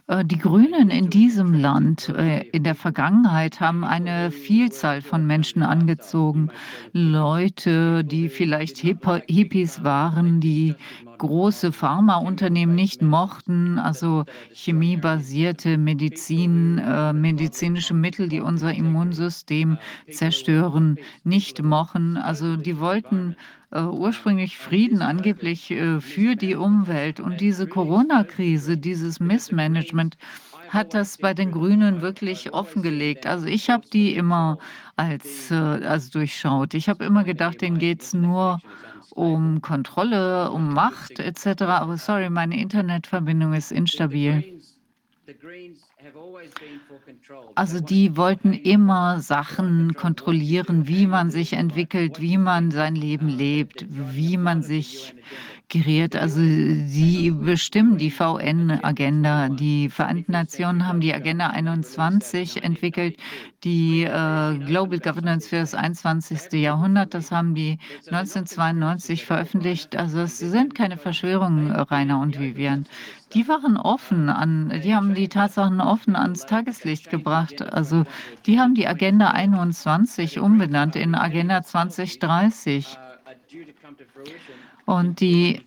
[0.08, 5.62] Äh, die Grünen in diesem Land äh, in der Vergangenheit haben eine Vielzahl von Menschen
[5.62, 6.50] angezogen.
[6.92, 10.74] Leute, die vielleicht Hippies waren, die
[11.18, 19.78] große Pharmaunternehmen nicht mochten, also chemiebasierte Medizin, äh, medizinische Mittel, die unser Immunsystem
[20.10, 22.16] zerstören, nicht mochten.
[22.16, 23.36] Also die wollten
[23.72, 27.20] äh, ursprünglich Frieden angeblich äh, für die Umwelt.
[27.20, 30.16] Und diese Corona-Krise, dieses Missmanagement,
[30.68, 33.26] hat das bei den Grünen wirklich offengelegt.
[33.26, 34.58] Also ich habe die immer
[34.96, 36.74] als, äh, als durchschaut.
[36.74, 38.60] Ich habe immer gedacht, denen geht es nur
[39.10, 41.62] um Kontrolle, um Macht etc.
[41.62, 44.62] Aber sorry, meine Internetverbindung ist instabil.
[47.54, 53.86] Also die wollten immer Sachen kontrollieren, wie man sich entwickelt, wie man sein Leben lebt,
[53.88, 55.14] wie man sich
[55.72, 56.14] geriert.
[56.14, 59.48] Also sie bestimmen die VN-Agenda.
[59.48, 63.16] Die Vereinten Nationen haben die Agenda 21 entwickelt,
[63.64, 66.52] die äh, Global Governance für das 21.
[66.60, 67.14] Jahrhundert.
[67.14, 69.96] Das haben die 1992 veröffentlicht.
[69.96, 72.86] Also es sind keine Verschwörungen, Rainer und Vivian.
[73.34, 77.62] Die waren offen an, die haben die Tatsachen offen ans Tageslicht gebracht.
[77.62, 78.04] Also
[78.46, 82.98] die haben die Agenda 21 umbenannt in Agenda 2030.
[84.84, 85.62] Und die,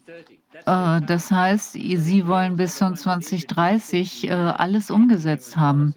[0.66, 5.96] äh, das heißt, sie wollen bis zum 2030 äh, alles umgesetzt haben.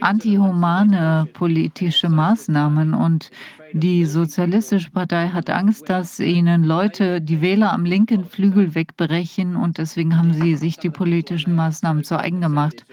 [0.00, 3.30] Antihumane politische Maßnahmen und
[3.72, 9.78] die Sozialistische Partei hat Angst, dass ihnen Leute, die Wähler am linken Flügel wegbrechen und
[9.78, 12.84] deswegen haben sie sich die politischen Maßnahmen zu eigen gemacht.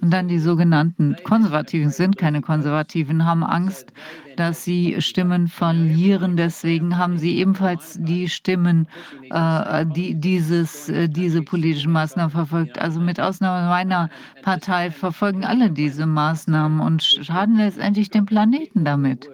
[0.00, 3.92] Und dann die sogenannten Konservativen sind keine Konservativen, haben Angst,
[4.36, 6.36] dass sie Stimmen verlieren.
[6.36, 8.88] Deswegen haben sie ebenfalls die Stimmen,
[9.30, 12.78] äh, die dieses, äh, diese politischen Maßnahmen verfolgt.
[12.78, 14.08] Also mit Ausnahme meiner
[14.42, 19.28] Partei verfolgen alle diese Maßnahmen und schaden letztendlich dem Planeten damit.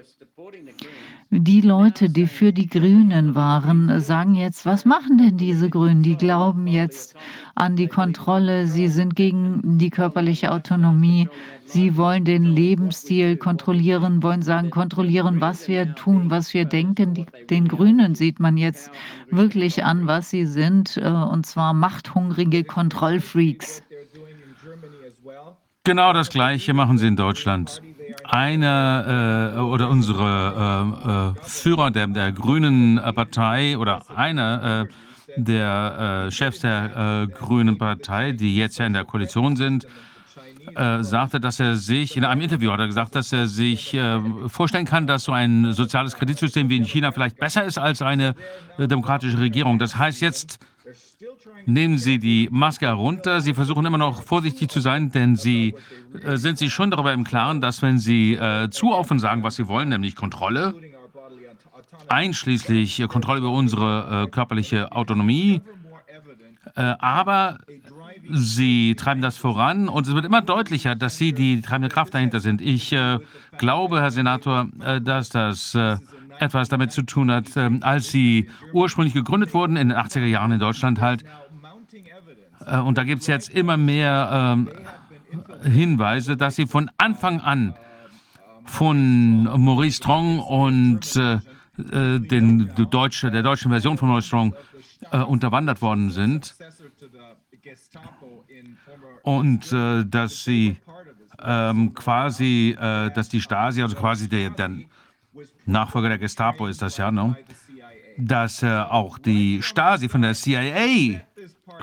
[1.30, 6.02] Die Leute, die für die Grünen waren, sagen jetzt, was machen denn diese Grünen?
[6.02, 7.14] Die glauben jetzt
[7.54, 11.28] an die Kontrolle, sie sind gegen die körperliche Autonomie,
[11.66, 17.26] sie wollen den Lebensstil kontrollieren, wollen sagen, kontrollieren, was wir tun, was wir denken.
[17.50, 18.90] Den Grünen sieht man jetzt
[19.30, 23.82] wirklich an, was sie sind, äh, und zwar machthungrige Kontrollfreaks.
[25.84, 27.82] Genau das Gleiche machen sie in Deutschland
[28.28, 36.26] einer äh, oder unsere äh, äh, Führer der, der Grünen Partei oder einer äh, der
[36.26, 39.86] äh, Chefs der äh, Grünen Partei, die jetzt ja in der Koalition sind,
[41.00, 43.98] sagte, dass er sich, in einem Interview hat er gesagt, dass er sich
[44.48, 48.34] vorstellen kann, dass so ein soziales Kreditsystem wie in China vielleicht besser ist als eine
[48.76, 49.78] demokratische Regierung.
[49.78, 50.58] Das heißt jetzt,
[51.66, 53.40] nehmen Sie die Maske herunter.
[53.40, 55.74] Sie versuchen immer noch vorsichtig zu sein, denn Sie
[56.22, 59.56] äh, sind sich schon darüber im Klaren, dass wenn Sie äh, zu offen sagen, was
[59.56, 60.74] Sie wollen, nämlich Kontrolle,
[62.08, 65.60] einschließlich äh, Kontrolle über unsere äh, körperliche Autonomie,
[66.74, 67.58] äh, aber
[68.30, 72.40] Sie treiben das voran und es wird immer deutlicher, dass Sie die treibende Kraft dahinter
[72.40, 72.60] sind.
[72.60, 73.18] Ich äh,
[73.56, 74.68] glaube, Herr Senator,
[75.00, 75.74] dass das
[76.40, 80.52] etwas damit zu tun hat, ähm, als sie ursprünglich gegründet wurden, in den 80er Jahren
[80.52, 81.24] in Deutschland halt.
[82.68, 84.66] Äh, und da gibt es jetzt immer mehr
[85.64, 87.74] äh, Hinweise, dass sie von Anfang an
[88.64, 94.54] von Maurice Strong und äh, äh, den, deutsche, der deutschen Version von Neustrong
[95.10, 96.54] äh, unterwandert worden sind
[99.22, 100.76] und dass sie
[101.40, 104.70] ähm, quasi, dass die Stasi, also quasi der, der,
[105.66, 107.36] Nachfolger der Gestapo ist das ja, ne?
[108.18, 111.20] dass äh, auch die Stasi von der CIA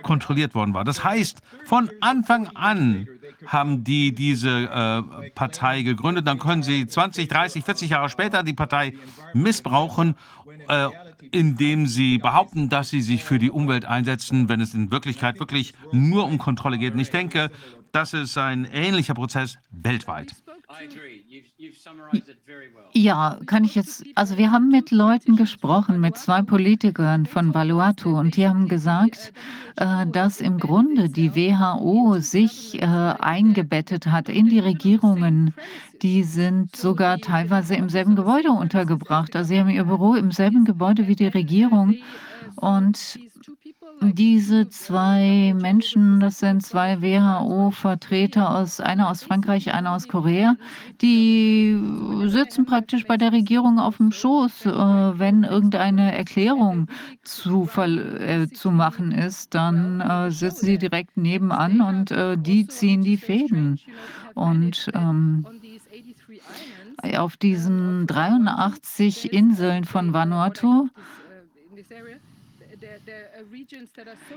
[0.04, 0.84] kontrolliert worden war.
[0.84, 3.08] Das heißt, von Anfang an
[3.46, 6.28] haben die diese äh, Partei gegründet.
[6.28, 8.94] Dann können sie 20, 30, 40 Jahre später die Partei
[9.34, 10.16] missbrauchen,
[10.68, 10.88] äh,
[11.32, 15.74] indem sie behaupten, dass sie sich für die Umwelt einsetzen, wenn es in Wirklichkeit wirklich
[15.92, 16.94] nur um Kontrolle geht.
[16.94, 17.52] Und ich denke,
[17.96, 20.36] das ist ein ähnlicher Prozess weltweit.
[22.94, 28.18] Ja, kann ich jetzt, also wir haben mit Leuten gesprochen, mit zwei Politikern von Vanuatu
[28.18, 29.32] und die haben gesagt,
[29.78, 35.54] äh, dass im Grunde die WHO sich äh, eingebettet hat in die Regierungen.
[36.02, 39.36] Die sind sogar teilweise im selben Gebäude untergebracht.
[39.36, 41.96] Also sie haben ihr Büro im selben Gebäude wie die Regierung.
[42.58, 43.20] Und
[44.02, 50.56] diese zwei Menschen, das sind zwei WHO-Vertreter aus, einer aus Frankreich, einer aus Korea,
[51.02, 51.80] die
[52.26, 54.66] sitzen praktisch bei der Regierung auf dem Schoß.
[54.66, 56.88] Äh, wenn irgendeine Erklärung
[57.24, 63.04] zu, äh, zu machen ist, dann äh, sitzen sie direkt nebenan und äh, die ziehen
[63.04, 63.80] die Fäden.
[64.34, 65.46] Und ähm,
[67.18, 70.90] auf diesen 83 Inseln von Vanuatu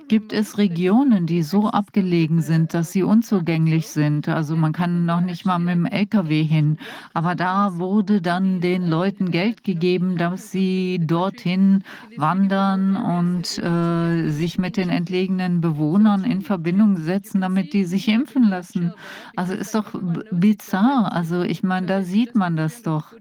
[0.08, 4.28] Gibt es Regionen, die so abgelegen sind, dass sie unzugänglich sind?
[4.28, 6.78] Also man kann noch nicht mal mit dem LKW hin.
[7.14, 11.84] Aber da wurde dann den Leuten Geld gegeben, dass sie dorthin
[12.16, 18.48] wandern und äh, sich mit den entlegenen Bewohnern in Verbindung setzen, damit die sich impfen
[18.48, 18.92] lassen.
[19.36, 19.94] Also ist doch
[20.32, 21.12] bizarr.
[21.12, 23.14] Also ich meine, da sieht man das doch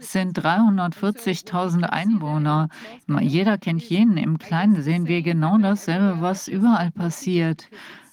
[0.00, 2.68] sind 340.000 Einwohner.
[3.20, 4.16] Jeder kennt jeden.
[4.16, 7.68] Im Kleinen sehen wir genau dasselbe, was überall passiert.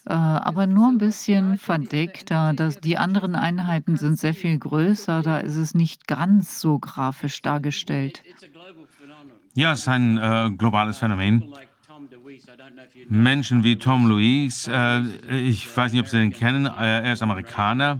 [0.05, 2.53] Äh, aber nur ein bisschen verdeckter.
[2.53, 5.21] Die anderen Einheiten sind sehr viel größer.
[5.21, 8.23] Da ist es nicht ganz so grafisch dargestellt.
[9.53, 11.53] Ja, es ist ein äh, globales Phänomen.
[13.09, 17.21] Menschen wie Tom Louise, äh, ich weiß nicht, ob Sie den kennen, äh, er ist
[17.21, 17.99] Amerikaner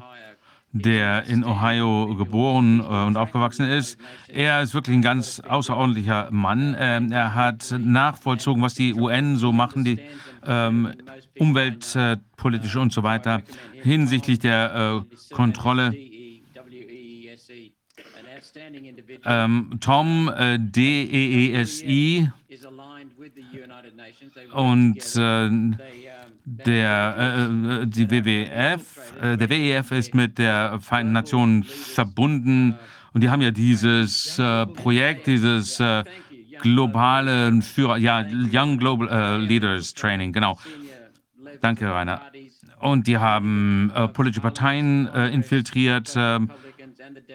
[0.82, 3.98] der in Ohio geboren äh, und aufgewachsen ist.
[4.28, 6.76] Er ist wirklich ein ganz außerordentlicher Mann.
[6.80, 10.00] Ähm, er hat nachvollzogen, was die UN so machen, die
[10.46, 10.94] ähm,
[11.38, 13.42] umweltpolitische und so weiter,
[13.74, 15.94] hinsichtlich der äh, Kontrolle.
[19.26, 22.32] Ähm, Tom äh, D-E-E-S-I
[24.54, 25.50] und äh,
[26.48, 28.82] der, äh, äh die WWF,
[29.22, 32.76] äh, der WEF ist mit der Vereinten Nationen verbunden
[33.14, 36.06] und die haben ja dieses äh, Projekt, dieses äh,
[36.62, 40.58] globale Führer, ja, Young Global äh, Leaders Training, genau.
[41.62, 42.22] Danke, Rainer.
[42.80, 46.16] Und die haben politische Parteien infiltriert,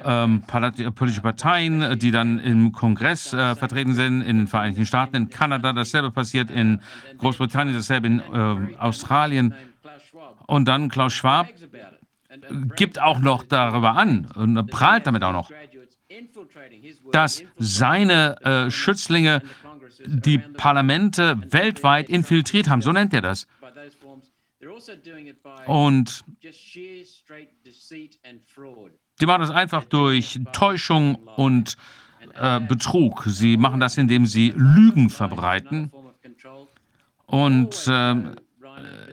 [0.04, 5.16] ähm, ähm, politische Parteien, die dann im Kongress äh, vertreten sind, in den Vereinigten Staaten,
[5.16, 6.80] in Kanada, dasselbe passiert in
[7.18, 9.54] Großbritannien, dasselbe in äh, Australien.
[10.46, 11.48] Und dann Klaus Schwab
[12.76, 15.50] gibt auch noch darüber an und prahlt damit auch noch,
[17.12, 19.42] dass seine äh, Schützlinge
[20.04, 22.82] die Parlamente weltweit infiltriert haben.
[22.82, 23.46] So nennt er das.
[25.66, 26.24] Und
[29.22, 31.76] die machen das einfach durch Täuschung und
[32.34, 33.22] äh, Betrug.
[33.26, 35.92] Sie machen das, indem sie Lügen verbreiten.
[37.26, 38.14] Und äh,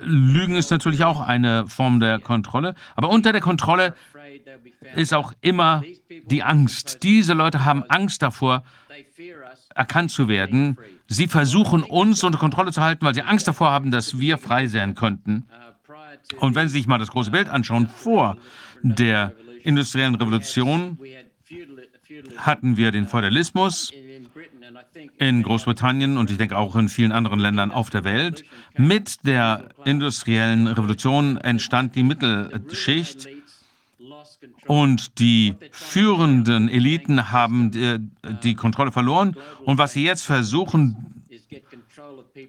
[0.01, 2.74] Lügen ist natürlich auch eine Form der Kontrolle.
[2.95, 3.93] Aber unter der Kontrolle
[4.95, 5.84] ist auch immer
[6.26, 7.03] die Angst.
[7.03, 8.64] Diese Leute haben Angst davor,
[9.76, 10.78] erkannt zu werden.
[11.05, 14.66] Sie versuchen uns unter Kontrolle zu halten, weil sie Angst davor haben, dass wir frei
[14.66, 15.47] sein könnten.
[16.39, 18.38] Und wenn Sie sich mal das große Bild anschauen, vor
[18.82, 19.34] der
[19.70, 20.97] industriellen Revolution
[22.38, 23.93] hatten wir den Feudalismus
[25.17, 28.43] in Großbritannien und ich denke auch in vielen anderen Ländern auf der Welt.
[28.76, 33.28] Mit der industriellen Revolution entstand die Mittelschicht
[34.65, 37.97] und die führenden Eliten haben die,
[38.43, 39.36] die Kontrolle verloren.
[39.63, 41.18] Und was sie jetzt versuchen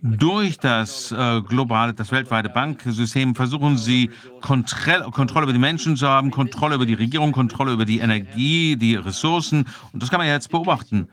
[0.02, 6.08] durch das äh, globale, das weltweite Banksystem versuchen sie Kontrolle, Kontrolle über die Menschen zu
[6.08, 9.66] haben, Kontrolle über die Regierung, Kontrolle über die Energie, die Ressourcen.
[9.92, 11.08] Und das kann man ja jetzt beobachten.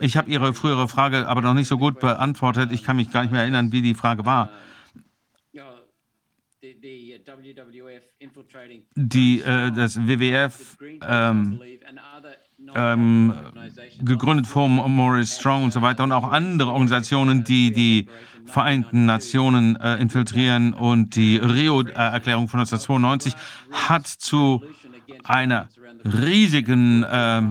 [0.00, 2.72] Ich habe Ihre frühere Frage aber noch nicht so gut beantwortet.
[2.72, 4.50] Ich kann mich gar nicht mehr erinnern, wie die Frage war.
[8.94, 11.60] die äh, das WWF ähm,
[12.74, 13.34] ähm,
[14.00, 18.06] gegründet von Maurice Strong und so weiter und auch andere Organisationen, die die
[18.46, 23.34] Vereinten Nationen äh, infiltrieren und die Rio-Erklärung von 1992
[23.70, 24.64] hat zu
[25.22, 25.68] einer
[26.04, 27.42] riesigen äh,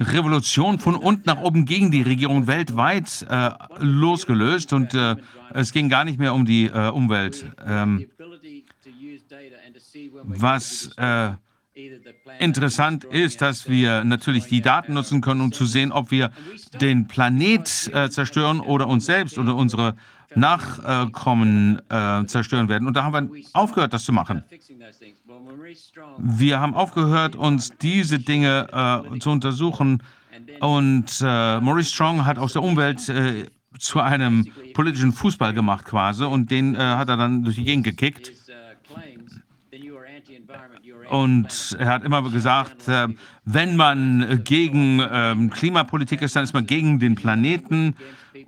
[0.00, 5.16] Revolution von unten nach oben gegen die Regierung weltweit äh, losgelöst und äh,
[5.54, 7.46] es ging gar nicht mehr um die äh, Umwelt.
[7.66, 8.06] Ähm,
[10.24, 11.30] was äh,
[12.38, 16.30] interessant ist, dass wir natürlich die Daten nutzen können, um zu sehen, ob wir
[16.80, 19.94] den Planet äh, zerstören oder uns selbst oder unsere
[20.34, 22.86] Nachkommen äh, zerstören werden.
[22.86, 24.44] Und da haben wir aufgehört, das zu machen.
[26.18, 30.02] Wir haben aufgehört, uns diese Dinge äh, zu untersuchen.
[30.60, 33.46] Und äh, Maurice Strong hat aus der Umwelt äh,
[33.78, 37.84] zu einem politischen Fußball gemacht quasi und den äh, hat er dann durch die Gegend
[37.84, 38.32] gekickt.
[41.10, 43.08] Und er hat immer gesagt, äh,
[43.44, 47.94] wenn man gegen ähm, Klimapolitik ist, dann ist man gegen den Planeten.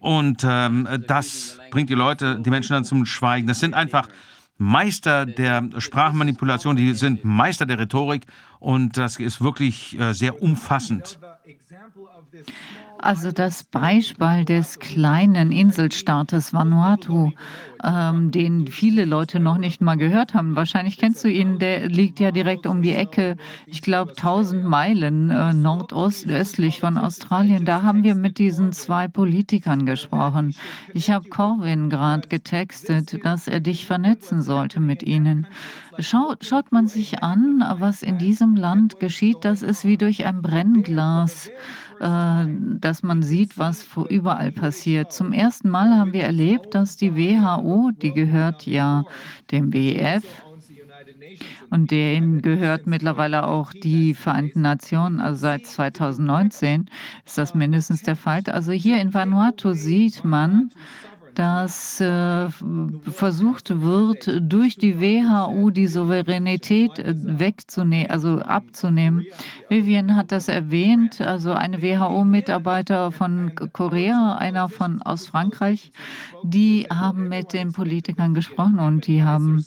[0.01, 3.47] Und ähm, das bringt die Leute, die Menschen dann zum Schweigen.
[3.47, 4.09] Das sind einfach
[4.61, 8.27] Meister der Sprachmanipulation, die sind Meister der Rhetorik
[8.59, 11.19] und das ist wirklich äh, sehr umfassend.
[13.03, 17.30] Also das Beispiel des kleinen Inselstaates Vanuatu,
[17.82, 20.55] ähm, den viele Leute noch nicht mal gehört haben.
[20.55, 25.30] Wahrscheinlich kennst du ihn, der liegt ja direkt um die Ecke, ich glaube 1000 Meilen
[25.30, 27.64] äh, nordostöstlich von Australien.
[27.64, 30.55] Da haben wir mit diesen zwei Politikern gesprochen.
[30.92, 35.46] Ich habe Corwin gerade getextet, dass er dich vernetzen sollte mit ihnen.
[35.98, 40.42] Schaut, schaut man sich an, was in diesem Land geschieht, das ist wie durch ein
[40.42, 41.51] Brennglas
[42.01, 45.12] dass man sieht, was überall passiert.
[45.12, 49.05] Zum ersten Mal haben wir erlebt, dass die WHO, die gehört ja
[49.51, 50.24] dem WEF,
[51.70, 55.20] und denen gehört mittlerweile auch die Vereinten Nationen.
[55.20, 56.90] Also seit 2019
[57.24, 58.42] ist das mindestens der Fall.
[58.46, 60.72] Also hier in Vanuatu sieht man,
[61.35, 62.49] dass äh,
[63.11, 69.26] versucht wird, durch die WHO die Souveränität äh, wegzunehmen, also abzunehmen.
[69.68, 75.93] Vivian hat das erwähnt, also eine WHO-Mitarbeiter von Korea, einer von aus Frankreich,
[76.43, 79.64] die haben mit den Politikern gesprochen und die haben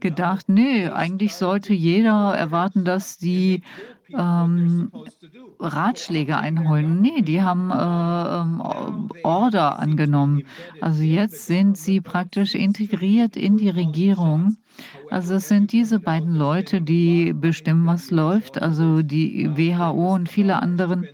[0.00, 3.62] gedacht, nee, eigentlich sollte jeder erwarten, dass die
[4.16, 4.90] ähm,
[5.58, 7.00] Ratschläge einholen.
[7.00, 10.42] Nee, die haben äh, ähm, Order angenommen.
[10.80, 14.56] Also jetzt sind sie praktisch integriert in die Regierung.
[15.10, 18.60] Also es sind diese beiden Leute, die bestimmen, was läuft.
[18.60, 21.06] Also die WHO und viele anderen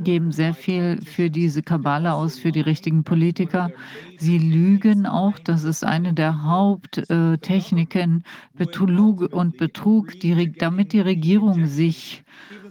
[0.00, 3.70] geben sehr viel für diese Kabale aus, für die richtigen Politiker.
[4.18, 5.38] Sie lügen auch.
[5.38, 8.24] Das ist eine der Haupttechniken,
[8.54, 12.24] Betrug und Betrug, die, damit die Regierung sich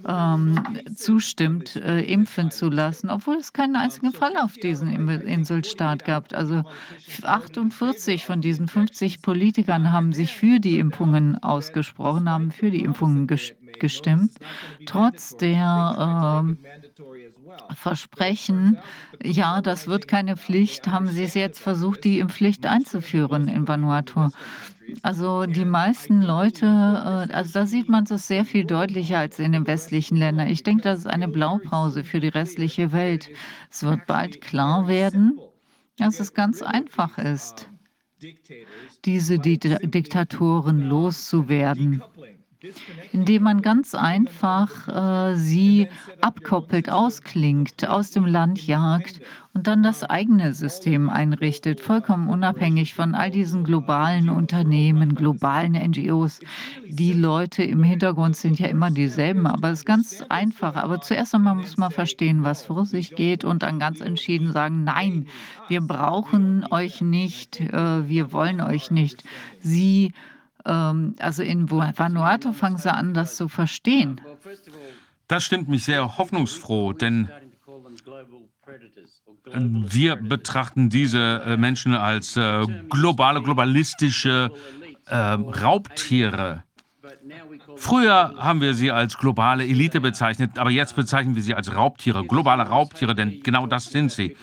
[0.07, 0.59] ähm,
[0.95, 6.33] zustimmt, äh, impfen zu lassen, obwohl es keinen einzigen Fall auf diesem Inselstaat gab.
[6.33, 6.63] Also
[7.23, 13.27] 48 von diesen 50 Politikern haben sich für die Impfungen ausgesprochen, haben für die Impfungen
[13.79, 14.33] gestimmt,
[14.85, 17.12] trotz der äh,
[17.75, 18.77] Versprechen,
[19.23, 24.29] ja, das wird keine Pflicht, haben sie es jetzt versucht, die Impfpflicht einzuführen in Vanuatu.
[25.01, 29.53] Also die meisten Leute, äh, also da sieht man es sehr viel deutlicher als in
[29.53, 30.47] den westlichen Ländern.
[30.47, 33.29] Ich denke, das ist eine Blaupause für die restliche Welt.
[33.71, 35.39] Es wird bald klar werden,
[35.97, 37.69] dass es ganz einfach ist,
[39.05, 42.03] diese Diktatoren loszuwerden
[43.11, 45.87] indem man ganz einfach äh, sie
[46.21, 49.19] abkoppelt, ausklingt, aus dem Land jagt
[49.53, 56.39] und dann das eigene System einrichtet, vollkommen unabhängig von all diesen globalen Unternehmen, globalen NGOs.
[56.87, 60.75] Die Leute im Hintergrund sind ja immer dieselben, aber es ist ganz einfach.
[60.75, 64.83] Aber zuerst einmal muss man verstehen, was vor sich geht und dann ganz entschieden sagen,
[64.83, 65.27] nein,
[65.67, 69.23] wir brauchen euch nicht, äh, wir wollen euch nicht.
[69.59, 70.13] Sie
[70.63, 74.21] also in Vanuatu fangen sie an, das zu verstehen.
[75.27, 77.29] Das stimmt mich sehr hoffnungsfroh, denn
[79.45, 84.51] wir betrachten diese äh, Menschen als äh, globale, globalistische
[85.05, 86.63] äh, Raubtiere.
[87.75, 92.25] Früher haben wir sie als globale Elite bezeichnet, aber jetzt bezeichnen wir sie als Raubtiere,
[92.25, 94.37] globale Raubtiere, denn genau das sind sie.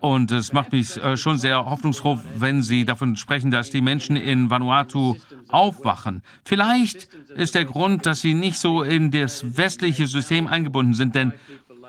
[0.00, 4.16] Und es macht mich äh, schon sehr hoffnungsfroh, wenn Sie davon sprechen, dass die Menschen
[4.16, 5.16] in Vanuatu
[5.48, 6.22] aufwachen.
[6.44, 11.32] Vielleicht ist der Grund, dass sie nicht so in das westliche System eingebunden sind, denn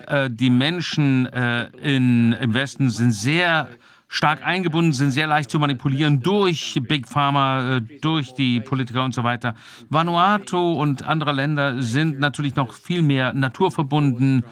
[0.08, 3.70] äh, die Menschen äh, in, im Westen sind sehr
[4.08, 9.14] stark eingebunden sind, sehr leicht zu manipulieren durch Big Pharma, äh, durch die Politiker und
[9.14, 9.56] so weiter.
[9.90, 14.44] Vanuatu und andere Länder sind natürlich noch viel mehr naturverbunden,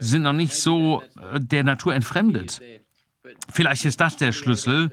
[0.00, 2.60] sind noch nicht so äh, der Natur entfremdet.
[3.50, 4.90] Vielleicht ist das der Schlüssel.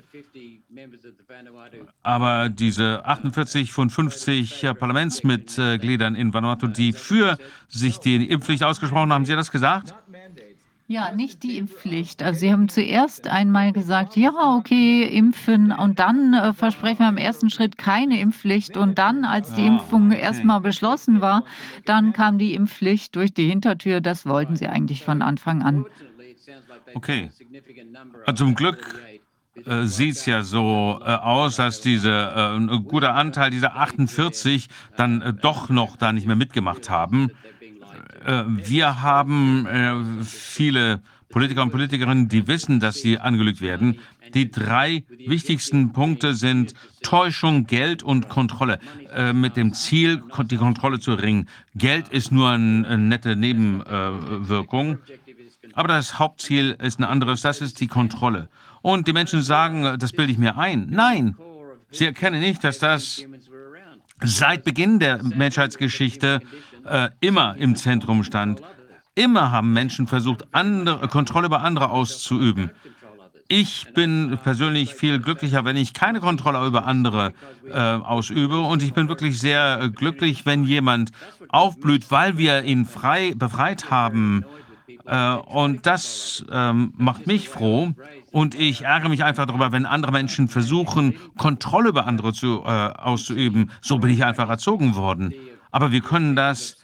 [2.02, 7.38] Aber diese 48 von 50 äh, Parlamentsmitgliedern in Vanuatu, die für
[7.68, 9.94] sich die Impfpflicht ausgesprochen haben, haben Sie das gesagt?
[10.92, 12.22] Ja, nicht die Impfpflicht.
[12.22, 17.16] Also Sie haben zuerst einmal gesagt, ja, okay, impfen und dann äh, versprechen wir im
[17.16, 21.46] ersten Schritt keine Impfpflicht und dann, als die Impfung erstmal beschlossen war,
[21.86, 24.02] dann kam die Impfpflicht durch die Hintertür.
[24.02, 25.86] Das wollten Sie eigentlich von Anfang an.
[26.94, 27.30] Okay.
[28.26, 29.02] Also zum Glück
[29.66, 34.68] äh, sieht es ja so äh, aus, dass dieser äh, ein guter Anteil dieser 48
[34.98, 37.32] dann äh, doch noch da nicht mehr mitgemacht haben.
[38.26, 44.00] Äh, wir haben äh, viele Politiker und Politikerinnen, die wissen, dass sie angelügt werden.
[44.34, 48.80] Die drei wichtigsten Punkte sind Täuschung, Geld und Kontrolle.
[49.14, 51.48] Äh, mit dem Ziel, die Kontrolle zu erringen.
[51.76, 55.00] Geld ist nur ein, eine nette Nebenwirkung.
[55.74, 58.50] Aber das Hauptziel ist ein anderes, das ist die Kontrolle.
[58.82, 60.88] Und die Menschen sagen, das bilde ich mir ein.
[60.90, 61.36] Nein,
[61.92, 63.24] sie erkennen nicht, dass das
[64.24, 66.42] seit Beginn der Menschheitsgeschichte
[66.86, 68.62] äh, immer im Zentrum stand.
[69.16, 72.72] Immer haben Menschen versucht, andere, Kontrolle über andere auszuüben.
[73.50, 77.34] Ich bin persönlich viel glücklicher, wenn ich keine Kontrolle über andere
[77.70, 78.62] äh, ausübe.
[78.62, 81.12] Und ich bin wirklich sehr äh, glücklich, wenn jemand
[81.50, 84.46] aufblüht, weil wir ihn frei befreit haben.
[85.06, 87.92] Äh, und das ähm, macht mich froh.
[88.32, 92.70] Und ich ärgere mich einfach darüber, wenn andere Menschen versuchen, Kontrolle über andere zu, äh,
[92.70, 93.72] auszuüben.
[93.82, 95.34] So bin ich einfach erzogen worden.
[95.72, 96.78] Aber wir können das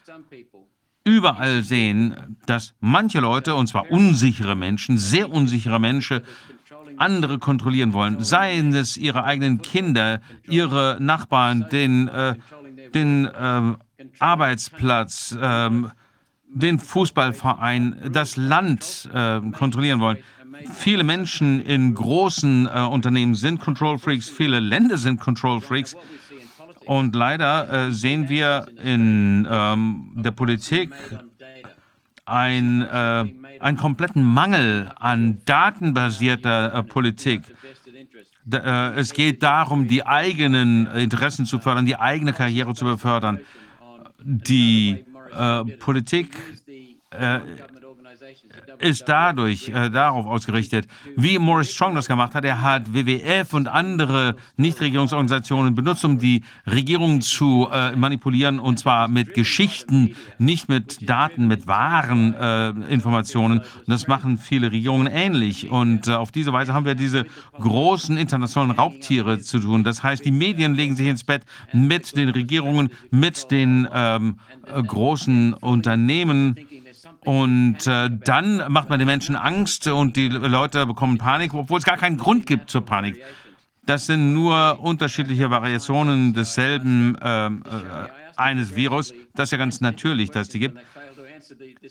[1.03, 6.21] überall sehen, dass manche Leute, und zwar unsichere Menschen, sehr unsichere Menschen,
[6.97, 8.23] andere kontrollieren wollen.
[8.23, 12.35] Seien es ihre eigenen Kinder, ihre Nachbarn, den, äh,
[12.93, 13.75] den äh,
[14.19, 15.69] Arbeitsplatz, äh,
[16.49, 20.17] den Fußballverein, das Land äh, kontrollieren wollen.
[20.73, 25.95] Viele Menschen in großen äh, Unternehmen sind Control Freaks, viele Länder sind Control Freaks.
[26.87, 30.91] Und leider äh, sehen wir in ähm, der Politik
[32.25, 33.25] ein, äh,
[33.59, 37.41] einen kompletten Mangel an datenbasierter äh, Politik.
[38.45, 43.39] Da, äh, es geht darum, die eigenen Interessen zu fördern, die eigene Karriere zu befördern.
[44.23, 45.05] Die
[45.37, 46.37] äh, Politik
[47.11, 47.39] äh,
[48.79, 52.45] ist dadurch äh, darauf ausgerichtet, wie Morris Strong das gemacht hat.
[52.45, 59.07] Er hat WWF und andere Nichtregierungsorganisationen benutzt, um die Regierung zu äh, manipulieren, und zwar
[59.07, 63.59] mit Geschichten, nicht mit Daten, mit wahren äh, Informationen.
[63.59, 65.69] Und das machen viele Regierungen ähnlich.
[65.69, 67.25] Und äh, auf diese Weise haben wir diese
[67.59, 69.83] großen internationalen Raubtiere zu tun.
[69.83, 74.83] Das heißt, die Medien legen sich ins Bett mit den Regierungen, mit den ähm, äh,
[74.83, 76.55] großen Unternehmen
[77.27, 81.83] und äh, dann macht man den Menschen Angst und die Leute bekommen Panik, obwohl es
[81.83, 83.21] gar keinen Grund gibt zur Panik.
[83.85, 87.51] Das sind nur unterschiedliche Variationen desselben äh, äh,
[88.37, 89.13] eines Virus.
[89.35, 90.79] Das ist ja ganz natürlich, dass die gibt.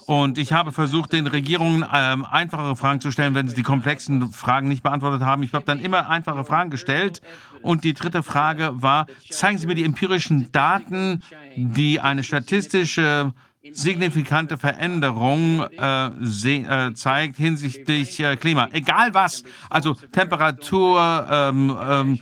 [0.07, 4.33] Und ich habe versucht, den Regierungen ähm, einfachere Fragen zu stellen, wenn sie die komplexen
[4.33, 5.43] Fragen nicht beantwortet haben.
[5.43, 7.21] Ich habe dann immer einfache Fragen gestellt.
[7.61, 11.23] Und die dritte Frage war, zeigen Sie mir die empirischen Daten,
[11.57, 13.35] die eine statistische
[13.73, 18.69] signifikante Veränderung äh, äh, zeigt hinsichtlich äh, Klima.
[18.73, 22.21] Egal was, also Temperatur, ähm, ähm,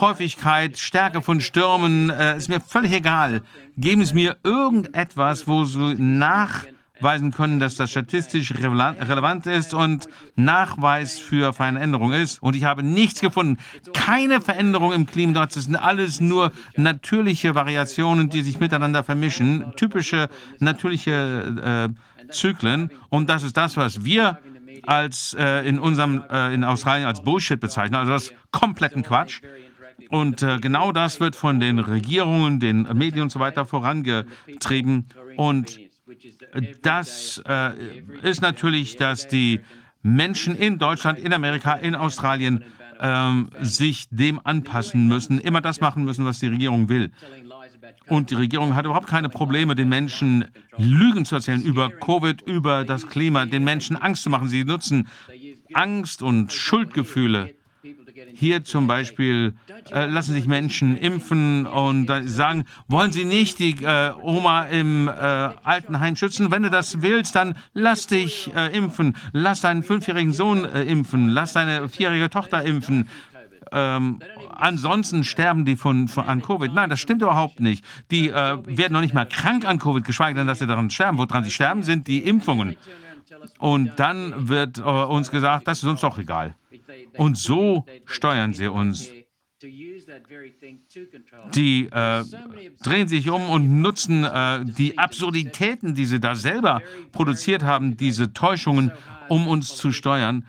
[0.00, 3.42] Häufigkeit, Stärke von Stürmen, äh, ist mir völlig egal.
[3.76, 6.64] Geben Sie mir irgendetwas, wo Sie nach
[7.00, 12.42] weisen können, dass das statistisch relevant ist und Nachweis für Veränderung ist.
[12.42, 13.58] Und ich habe nichts gefunden.
[13.92, 15.46] Keine Veränderung im Klima.
[15.46, 19.72] Das sind alles nur natürliche Variationen, die sich miteinander vermischen.
[19.76, 20.28] Typische
[20.58, 21.92] natürliche
[22.28, 22.90] äh, Zyklen.
[23.08, 24.38] Und das ist das, was wir
[24.86, 27.96] als äh, in unserem äh, in Australien als Bullshit bezeichnen.
[27.96, 29.40] Also das kompletten Quatsch.
[30.10, 35.06] Und äh, genau das wird von den Regierungen, den Medien und so weiter vorangetrieben.
[35.36, 35.78] Und
[36.82, 37.72] das äh,
[38.22, 39.60] ist natürlich, dass die
[40.02, 42.64] Menschen in Deutschland, in Amerika, in Australien
[43.00, 47.10] ähm, sich dem anpassen müssen, immer das machen müssen, was die Regierung will.
[48.08, 50.46] Und die Regierung hat überhaupt keine Probleme, den Menschen
[50.76, 54.48] Lügen zu erzählen über Covid, über das Klima, den Menschen Angst zu machen.
[54.48, 55.08] Sie nutzen
[55.74, 57.54] Angst und Schuldgefühle
[58.34, 59.54] hier zum Beispiel
[59.90, 65.10] äh, lassen sich Menschen impfen und sagen, wollen Sie nicht die äh, Oma im äh,
[65.10, 66.50] Altenheim schützen?
[66.50, 69.16] Wenn du das willst, dann lass dich äh, impfen.
[69.32, 71.28] Lass deinen fünfjährigen Sohn äh, impfen.
[71.28, 73.08] Lass deine vierjährige Tochter impfen.
[73.72, 74.20] Ähm,
[74.54, 76.72] ansonsten sterben die von, von, an Covid.
[76.72, 77.84] Nein, das stimmt überhaupt nicht.
[78.10, 81.18] Die äh, werden noch nicht mal krank an Covid, geschweige denn, dass sie daran sterben.
[81.18, 82.76] Woran sie sterben, sind die Impfungen.
[83.58, 86.54] Und dann wird uns gesagt, das ist uns doch egal.
[87.16, 89.10] Und so steuern sie uns.
[91.54, 92.24] Die äh,
[92.82, 98.32] drehen sich um und nutzen äh, die Absurditäten, die sie da selber produziert haben, diese
[98.32, 98.92] Täuschungen,
[99.28, 100.46] um uns zu steuern.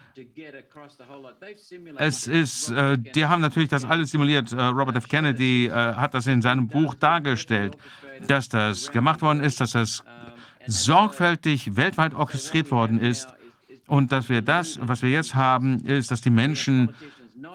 [1.97, 4.51] Es ist, äh, die haben natürlich das alles simuliert.
[4.51, 5.07] Äh, Robert F.
[5.07, 7.77] Kennedy äh, hat das in seinem Buch dargestellt,
[8.27, 10.03] dass das gemacht worden ist, dass das
[10.67, 13.27] sorgfältig weltweit orchestriert worden ist
[13.87, 16.93] und dass wir das, was wir jetzt haben, ist, dass die Menschen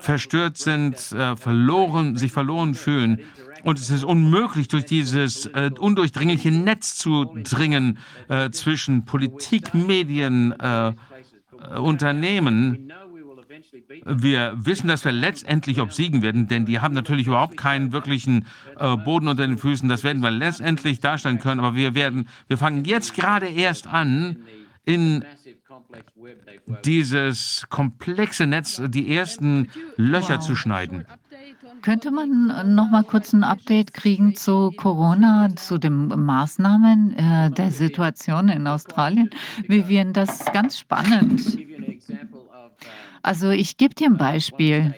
[0.01, 3.21] verstört sind, äh, verloren, sich verloren fühlen.
[3.65, 10.53] Und es ist unmöglich, durch dieses äh, undurchdringliche Netz zu dringen äh, zwischen Politik, Medien,
[10.59, 12.93] äh, äh, Unternehmen.
[14.05, 18.47] Wir wissen, dass wir letztendlich obsiegen werden, denn die haben natürlich überhaupt keinen wirklichen
[18.79, 19.89] äh, Boden unter den Füßen.
[19.89, 21.61] Das werden wir letztendlich darstellen können.
[21.61, 24.45] Aber wir werden, wir fangen jetzt gerade erst an,
[24.85, 25.25] in
[26.85, 30.47] dieses komplexe Netz die ersten Löcher Wow.
[30.47, 31.07] zu schneiden.
[31.83, 37.71] Könnte man noch mal kurz ein Update kriegen zu Corona, zu den Maßnahmen äh, der
[37.71, 39.31] Situation in Australien?
[39.67, 41.59] Vivian, das ist ganz spannend.
[43.23, 44.95] Also ich gebe dir ein Beispiel.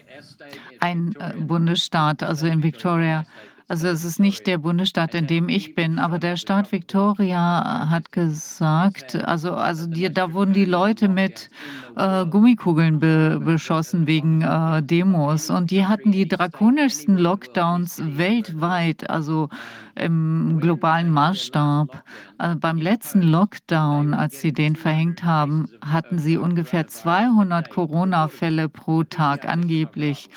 [0.81, 3.25] Ein äh, Bundesstaat, also in Victoria,
[3.68, 8.12] also es ist nicht der Bundesstaat, in dem ich bin, aber der Staat Victoria hat
[8.12, 11.50] gesagt, also, also die, da wurden die Leute mit
[11.96, 19.48] äh, Gummikugeln be beschossen wegen äh, Demos und die hatten die drakonischsten Lockdowns weltweit, also
[19.94, 22.02] im globalen Maßstab.
[22.38, 29.04] Äh, beim letzten Lockdown, als sie den verhängt haben, hatten sie ungefähr 200 Corona-Fälle pro
[29.04, 30.28] Tag angeblich.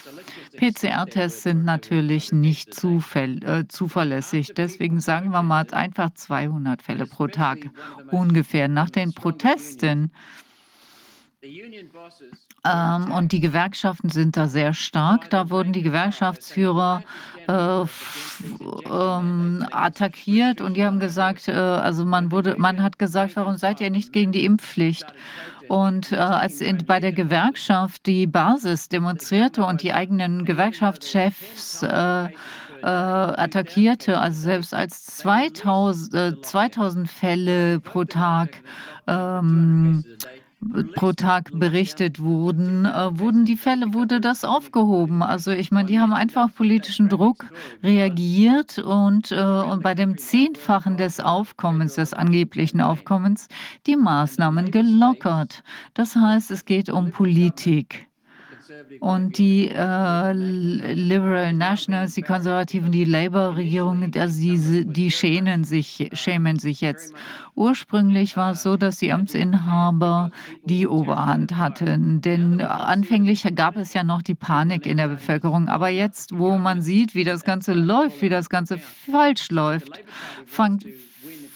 [0.58, 4.54] PCR-Tests sind natürlich nicht zufäll äh, zuverlässig.
[4.56, 7.70] Deswegen sagen wir mal einfach 200 Fälle pro Tag
[8.12, 8.68] ungefähr.
[8.68, 10.12] Nach den Protesten
[12.66, 15.30] ähm, und die Gewerkschaften sind da sehr stark.
[15.30, 17.04] Da wurden die Gewerkschaftsführer
[17.48, 17.86] äh,
[18.92, 23.80] ähm, attackiert und die haben gesagt, äh, also man wurde, man hat gesagt, warum seid
[23.82, 25.06] ihr nicht gegen die Impfpflicht?
[25.68, 32.26] Und äh, als in, bei der Gewerkschaft die Basis demonstrierte und die eigenen Gewerkschaftschefs äh,
[32.28, 32.30] äh,
[32.82, 38.62] attackierte, also selbst als 2000, äh, 2000 Fälle pro Tag
[39.08, 40.04] ähm,
[40.96, 45.22] pro Tag berichtet wurden, äh, wurden die Fälle, wurde das aufgehoben.
[45.22, 47.46] Also ich meine, die haben einfach politischen Druck
[47.84, 53.48] reagiert und, äh, und bei dem Zehnfachen des Aufkommens, des angeblichen Aufkommens,
[53.86, 55.64] die Maßnahmen gelockert.
[55.94, 58.07] Das heißt, es geht um Politik.
[59.00, 66.60] Und die äh, Liberal Nationals, die Konservativen, die Labour-Regierung, also die, die schämen, sich, schämen
[66.60, 67.14] sich jetzt.
[67.56, 70.32] Ursprünglich war es so, dass die Amtsinhaber
[70.64, 72.22] die Oberhand hatten.
[72.22, 75.68] Denn anfänglich gab es ja noch die Panik in der Bevölkerung.
[75.68, 79.92] Aber jetzt, wo man sieht, wie das Ganze läuft, wie das Ganze falsch läuft,
[80.46, 80.86] fangt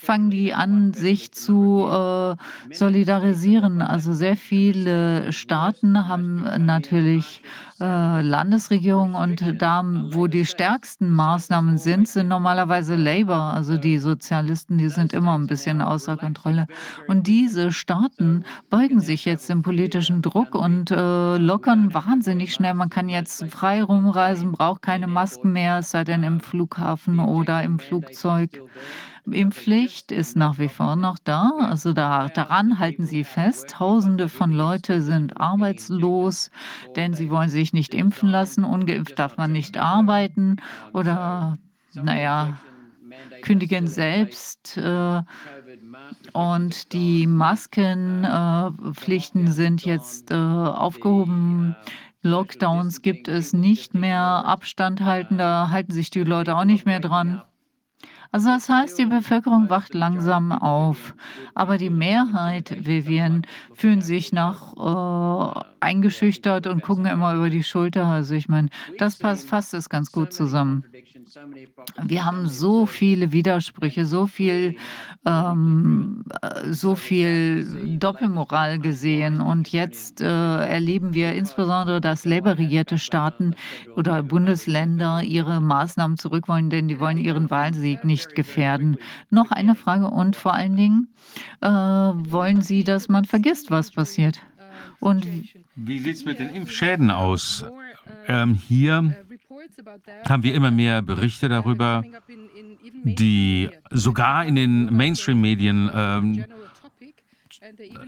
[0.01, 2.35] fangen die an, sich zu äh,
[2.73, 3.81] solidarisieren.
[3.83, 7.43] Also sehr viele Staaten haben natürlich
[7.81, 14.77] äh, Landesregierungen und da, wo die stärksten Maßnahmen sind, sind normalerweise Labour, also die Sozialisten,
[14.77, 16.67] die sind immer ein bisschen außer Kontrolle.
[17.07, 22.75] Und diese Staaten beugen sich jetzt dem politischen Druck und äh, lockern wahnsinnig schnell.
[22.75, 27.63] Man kann jetzt frei rumreisen, braucht keine Masken mehr, es sei denn im Flughafen oder
[27.63, 28.61] im Flugzeug.
[29.29, 31.51] Impfpflicht ist nach wie vor noch da.
[31.59, 33.69] Also da, daran halten sie fest.
[33.69, 36.49] Tausende von Leuten sind arbeitslos,
[36.95, 38.63] denn sie wollen sich nicht impfen lassen.
[38.63, 40.57] Ungeimpft darf man nicht arbeiten
[40.93, 41.57] oder,
[41.93, 42.57] naja,
[43.41, 44.77] kündigen selbst.
[44.77, 45.23] Äh,
[46.33, 51.75] und die Maskenpflichten äh, sind jetzt äh, aufgehoben.
[52.21, 54.21] Lockdowns gibt es nicht mehr.
[54.21, 57.41] Abstand halten, da halten sich die Leute auch nicht mehr dran.
[58.31, 61.13] Also das heißt, die Bevölkerung wacht langsam auf,
[61.53, 64.75] aber die Mehrheit, Vivian, fühlen sich noch
[65.57, 68.05] äh, eingeschüchtert und gucken immer über die Schulter.
[68.05, 70.85] Also ich meine, das passt fasst es ganz gut zusammen.
[72.03, 74.75] Wir haben so viele Widersprüche, so viel,
[75.25, 79.39] ähm, äh, so viel Doppelmoral gesehen.
[79.39, 83.55] Und jetzt äh, erleben wir insbesondere, dass Labour-regierte Staaten
[83.95, 88.97] oder Bundesländer ihre Maßnahmen zurück wollen, denn die wollen ihren Wahlsieg nicht gefährden.
[89.29, 91.07] Noch eine Frage und vor allen Dingen
[91.61, 94.41] äh, wollen Sie, dass man vergisst, was passiert.
[94.99, 95.25] Und
[95.75, 97.65] wie sieht es mit den Impfschäden aus?
[98.27, 99.15] Ähm, hier
[100.27, 102.03] haben wir immer mehr Berichte darüber,
[103.03, 106.45] die sogar in den Mainstream-Medien ähm,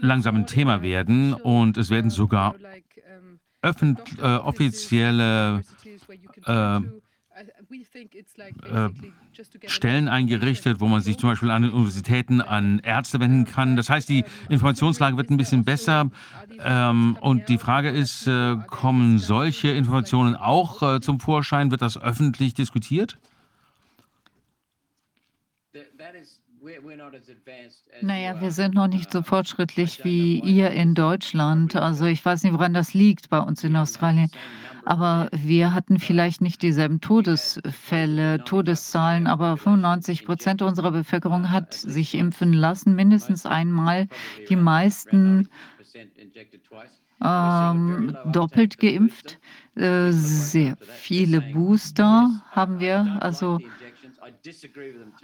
[0.00, 2.54] langsam ein Thema werden und es werden sogar
[3.62, 5.62] öffent, äh, offizielle
[6.44, 6.80] äh,
[7.70, 8.88] äh,
[9.66, 13.76] Stellen eingerichtet, wo man sich zum Beispiel an den Universitäten an Ärzte wenden kann.
[13.76, 16.10] Das heißt, die Informationslage wird ein bisschen besser.
[16.60, 21.70] Ähm, und die Frage ist, äh, kommen solche Informationen auch äh, zum Vorschein?
[21.70, 23.18] Wird das öffentlich diskutiert?
[28.00, 31.76] Naja, wir sind noch nicht so fortschrittlich wie ihr in Deutschland.
[31.76, 34.30] Also ich weiß nicht, woran das liegt bei uns in Australien.
[34.84, 42.14] Aber wir hatten vielleicht nicht dieselben Todesfälle, Todeszahlen, aber 95 Prozent unserer Bevölkerung hat sich
[42.14, 44.08] impfen lassen, mindestens einmal.
[44.48, 45.48] Die meisten
[47.22, 49.38] ähm, doppelt geimpft.
[49.76, 53.18] Äh, sehr viele Booster haben wir.
[53.20, 53.60] Also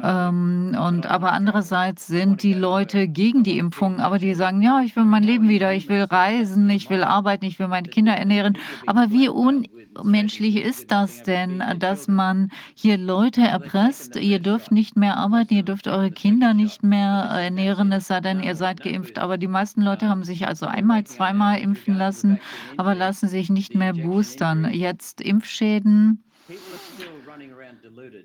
[0.02, 4.96] ähm, und aber andererseits sind die Leute gegen die Impfung, aber die sagen, ja, ich
[4.96, 8.58] will mein Leben wieder, ich will reisen, ich will arbeiten, ich will meine Kinder ernähren.
[8.86, 14.16] Aber wie unmenschlich ist das denn, dass man hier Leute erpresst?
[14.16, 18.42] Ihr dürft nicht mehr arbeiten, ihr dürft eure Kinder nicht mehr ernähren, es sei denn,
[18.42, 19.18] ihr seid geimpft.
[19.18, 22.40] Aber die meisten Leute haben sich also einmal, zweimal impfen lassen,
[22.76, 24.72] aber lassen sich nicht mehr boostern.
[24.72, 26.22] Jetzt Impfschäden.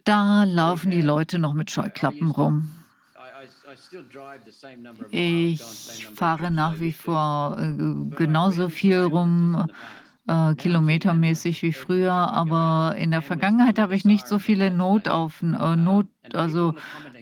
[0.03, 2.69] Da laufen die Leute noch mit Scheuklappen rum.
[5.11, 9.67] Ich fahre nach wie vor äh, genauso viel rum,
[10.27, 15.75] äh, kilometermäßig wie früher, aber in der Vergangenheit habe ich nicht so viele Notauf äh,
[15.75, 16.73] Not, also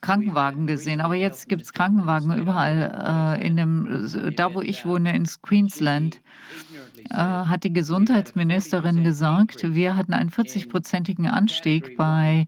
[0.00, 1.00] Krankenwagen gesehen.
[1.00, 3.38] Aber jetzt gibt es Krankenwagen überall.
[3.40, 6.73] Äh, in dem, da, wo ich wohne, in Queensland, äh,
[7.10, 12.46] hat die Gesundheitsministerin gesagt, wir hatten einen 40-prozentigen Anstieg bei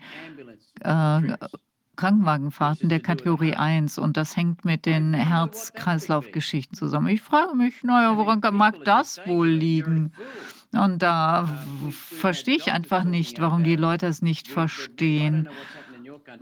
[0.81, 1.37] äh,
[1.97, 7.09] Krankenwagenfahrten der Kategorie 1 und das hängt mit den Herz-Kreislauf-Geschichten zusammen.
[7.09, 10.13] Ich frage mich, naja, woran mag das wohl liegen?
[10.73, 11.49] Und da
[11.91, 15.49] verstehe ich einfach nicht, warum die Leute es nicht verstehen.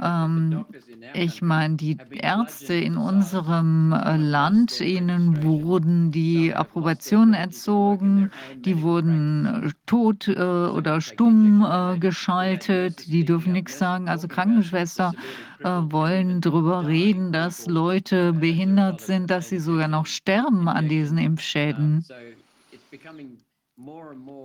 [0.02, 0.64] Ähm,
[1.12, 8.30] ich meine, die Ärzte in unserem äh, Land, ihnen wurden die Approbationen entzogen,
[8.64, 14.08] die wurden äh, tot äh, oder stumm äh, geschaltet, die dürfen nichts sagen.
[14.08, 15.12] Also Krankenschwester
[15.60, 21.18] äh, wollen darüber reden, dass Leute behindert sind, dass sie sogar noch sterben an diesen
[21.18, 22.04] Impfschäden.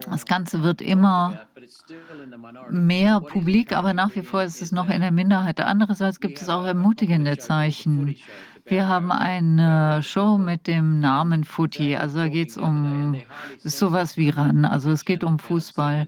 [0.09, 1.45] Das Ganze wird immer
[2.69, 5.59] mehr publik, aber nach wie vor ist es noch in der Minderheit.
[5.59, 8.15] Andererseits gibt es auch ermutigende Zeichen.
[8.65, 11.95] Wir haben eine Show mit dem Namen Footy.
[11.95, 13.21] Also da geht es um
[13.59, 14.65] sowas wie ran.
[14.65, 16.07] Also es geht um Fußball.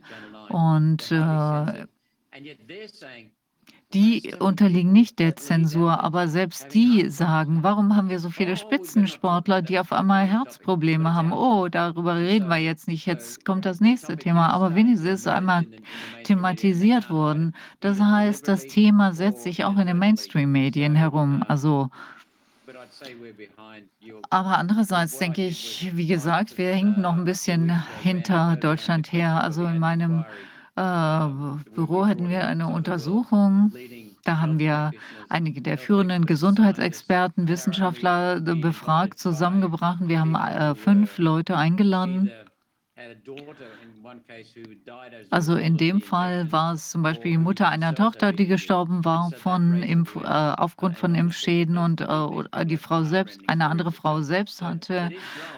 [0.50, 1.86] Und äh,
[3.94, 9.62] die unterliegen nicht der Zensur, aber selbst die sagen, warum haben wir so viele Spitzensportler,
[9.62, 11.34] die auf einmal Herzprobleme haben?
[11.34, 15.66] Oh, darüber reden wir jetzt nicht, jetzt kommt das nächste Thema, aber wenigstens ist einmal
[16.24, 17.54] thematisiert worden.
[17.80, 21.44] Das heißt, das Thema setzt sich auch in den Mainstream-Medien herum.
[21.48, 21.90] Also
[24.30, 29.44] aber andererseits denke ich, wie gesagt, wir hinken noch ein bisschen hinter Deutschland her.
[29.44, 30.26] Also in meinem
[30.76, 31.28] äh,
[31.76, 33.74] Büro hatten wir eine Untersuchung.
[34.24, 34.92] Da haben wir
[35.30, 40.00] einige der führenden Gesundheitsexperten, Wissenschaftler befragt, zusammengebracht.
[40.08, 42.32] Wir haben äh, fünf Leute eingeladen.
[45.30, 49.32] Also in dem Fall war es zum Beispiel die Mutter einer Tochter, die gestorben war
[49.32, 54.62] von Impf, äh, aufgrund von Impfschäden und äh, die Frau selbst, eine andere Frau selbst
[54.62, 55.12] hatte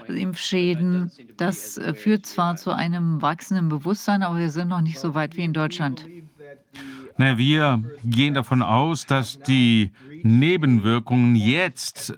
[0.08, 1.12] Impfschäden.
[1.38, 5.36] Das äh, führt zwar zu einem wachsenden Bewusstsein, aber wir sind noch nicht so weit
[5.36, 6.06] wie in Deutschland.
[7.18, 9.92] Na, wir gehen davon aus, dass die
[10.24, 12.14] Nebenwirkungen jetzt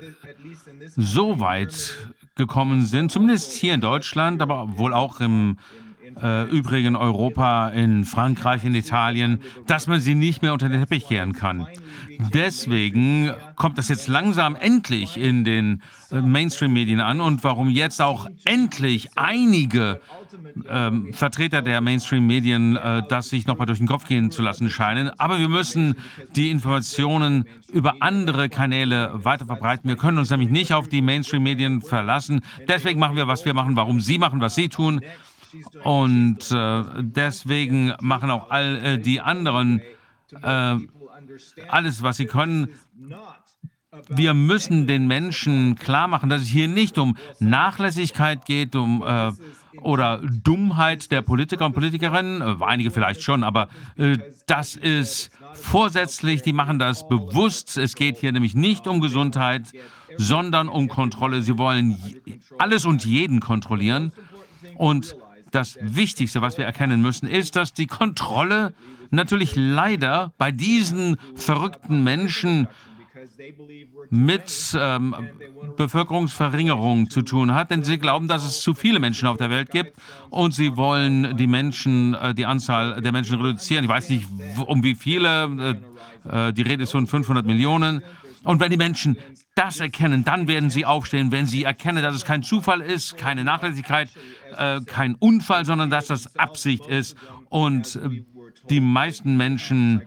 [0.95, 1.95] so weit
[2.35, 5.57] gekommen sind, zumindest hier in Deutschland, aber wohl auch im
[6.21, 11.07] äh, übrigen Europa, in Frankreich, in Italien, dass man sie nicht mehr unter den Teppich
[11.07, 11.67] kehren kann.
[12.33, 18.27] Deswegen kommt das jetzt langsam endlich in den äh, Mainstream-Medien an und warum jetzt auch
[18.45, 20.01] endlich einige
[20.69, 25.11] ähm, Vertreter der Mainstream-Medien äh, das sich nochmal durch den Kopf gehen zu lassen scheinen.
[25.19, 25.95] Aber wir müssen
[26.35, 29.89] die Informationen über andere Kanäle weiter verbreiten.
[29.89, 32.41] Wir können uns nämlich nicht auf die Mainstream-Medien verlassen.
[32.67, 35.01] Deswegen machen wir, was wir machen, warum Sie machen, was Sie tun.
[35.83, 39.81] Und äh, deswegen machen auch all äh, die anderen
[40.43, 40.77] äh,
[41.67, 42.69] alles, was sie können.
[44.09, 49.31] Wir müssen den Menschen klar machen, dass es hier nicht um Nachlässigkeit geht, um äh,
[49.81, 56.41] oder Dummheit der Politiker und Politikerinnen, äh, einige vielleicht schon, aber äh, das ist vorsätzlich,
[56.41, 57.77] die machen das bewusst.
[57.77, 59.63] Es geht hier nämlich nicht um Gesundheit,
[60.17, 61.41] sondern um Kontrolle.
[61.41, 61.97] Sie wollen
[62.57, 64.11] alles und jeden kontrollieren.
[64.75, 65.15] Und
[65.55, 68.73] das Wichtigste, was wir erkennen müssen, ist, dass die Kontrolle
[69.09, 72.67] natürlich leider bei diesen verrückten Menschen
[74.09, 75.15] mit ähm,
[75.77, 79.71] Bevölkerungsverringerung zu tun hat, denn sie glauben, dass es zu viele Menschen auf der Welt
[79.71, 79.93] gibt
[80.29, 83.85] und sie wollen die Menschen, äh, die Anzahl der Menschen reduzieren.
[83.85, 84.27] Ich weiß nicht,
[84.65, 85.77] um wie viele,
[86.29, 88.03] äh, äh, die Rede ist von 500 Millionen.
[88.43, 89.17] Und wenn die Menschen
[89.55, 93.43] das erkennen, dann werden sie aufstehen, wenn sie erkennen, dass es kein Zufall ist, keine
[93.43, 94.09] Nachlässigkeit,
[94.57, 97.15] äh, kein Unfall, sondern dass das Absicht ist.
[97.49, 98.23] Und äh,
[98.69, 100.03] die meisten Menschen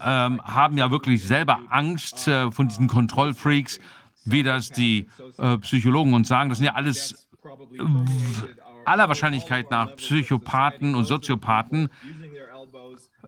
[0.00, 3.80] ähm, haben ja wirklich selber Angst äh, von diesen Kontrollfreaks,
[4.24, 6.48] wie das die äh, Psychologen uns sagen.
[6.48, 7.82] Das sind ja alles äh,
[8.84, 11.88] aller Wahrscheinlichkeit nach Psychopathen und Soziopathen.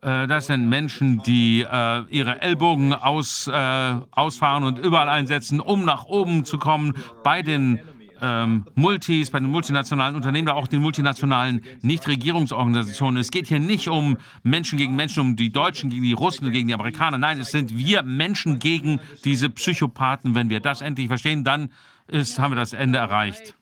[0.05, 5.85] Äh, das sind Menschen, die äh, ihre Ellbogen aus, äh, ausfahren und überall einsetzen, um
[5.85, 7.81] nach oben zu kommen bei den
[8.21, 13.21] ähm, Multis, bei den multinationalen Unternehmen, aber auch den multinationalen Nichtregierungsorganisationen.
[13.21, 16.69] Es geht hier nicht um Menschen gegen Menschen, um die Deutschen gegen die Russen, gegen
[16.69, 17.17] die Amerikaner.
[17.17, 20.35] Nein, es sind wir Menschen gegen diese Psychopathen.
[20.35, 21.71] Wenn wir das endlich verstehen, dann
[22.09, 23.55] ist, haben wir das Ende erreicht.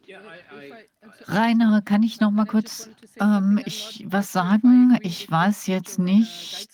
[1.27, 2.91] Rainer, kann ich noch mal kurz
[3.21, 4.99] ähm, ich, was sagen?
[5.03, 6.69] Ich weiß jetzt nicht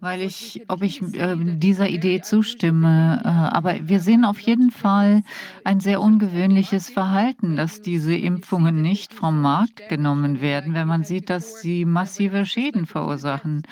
[0.00, 3.22] weil ich, ob ich äh, dieser Idee zustimme.
[3.24, 5.22] Äh, aber wir sehen auf jeden Fall
[5.64, 11.30] ein sehr ungewöhnliches Verhalten, dass diese Impfungen nicht vom Markt genommen werden, wenn man sieht,
[11.30, 13.62] dass sie massive Schäden verursachen.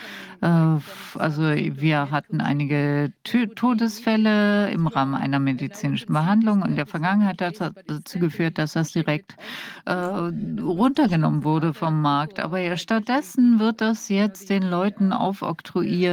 [0.40, 0.46] Äh,
[1.18, 3.12] also wir hatten einige
[3.54, 6.64] Todesfälle im Rahmen einer medizinischen Behandlung.
[6.64, 9.36] In der Vergangenheit hat das dazu geführt, dass das direkt
[9.84, 12.40] äh, runtergenommen wurde vom Markt.
[12.40, 16.05] Aber ja, stattdessen wird das jetzt den Leuten aufoktroyiert.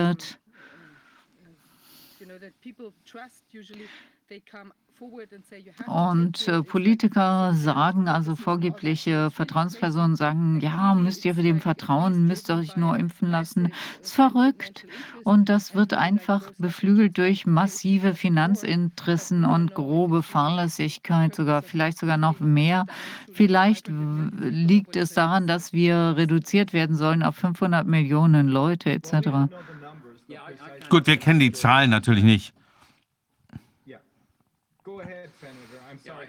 [5.87, 12.55] Und äh, Politiker sagen, also vorgebliche Vertrauenspersonen sagen, ja, müsst ihr dem vertrauen, müsst ihr
[12.55, 13.71] euch nur impfen lassen.
[13.99, 14.85] Das ist verrückt.
[15.23, 22.39] Und das wird einfach beflügelt durch massive Finanzinteressen und grobe Fahrlässigkeit, sogar vielleicht sogar noch
[22.39, 22.85] mehr.
[23.31, 29.49] Vielleicht liegt es daran, dass wir reduziert werden sollen auf 500 Millionen Leute etc.
[30.89, 32.53] Gut, wir kennen die Zahlen natürlich nicht.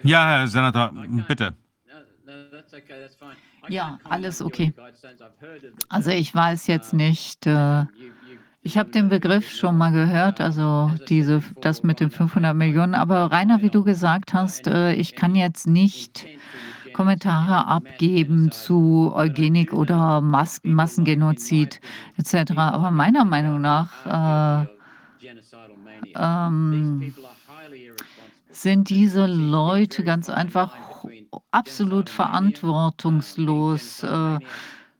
[0.03, 0.91] Ja, Herr Senator,
[1.27, 1.53] bitte.
[3.67, 4.73] Ja, alles okay.
[5.89, 7.85] Also ich weiß jetzt nicht, äh,
[8.61, 12.95] ich habe den Begriff schon mal gehört, also diese, das mit den 500 Millionen.
[12.95, 16.25] Aber Rainer, wie du gesagt hast, äh, ich kann jetzt nicht
[16.95, 21.81] Kommentare abgeben zu Eugenik oder Mas Massengenozid
[22.17, 22.51] etc.
[22.55, 24.65] Aber meiner Meinung nach äh,
[26.15, 27.13] ähm,
[28.49, 30.73] sind diese Leute ganz einfach
[31.51, 34.01] absolut verantwortungslos.
[34.03, 34.39] Äh,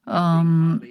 [0.08, 0.82] ähm,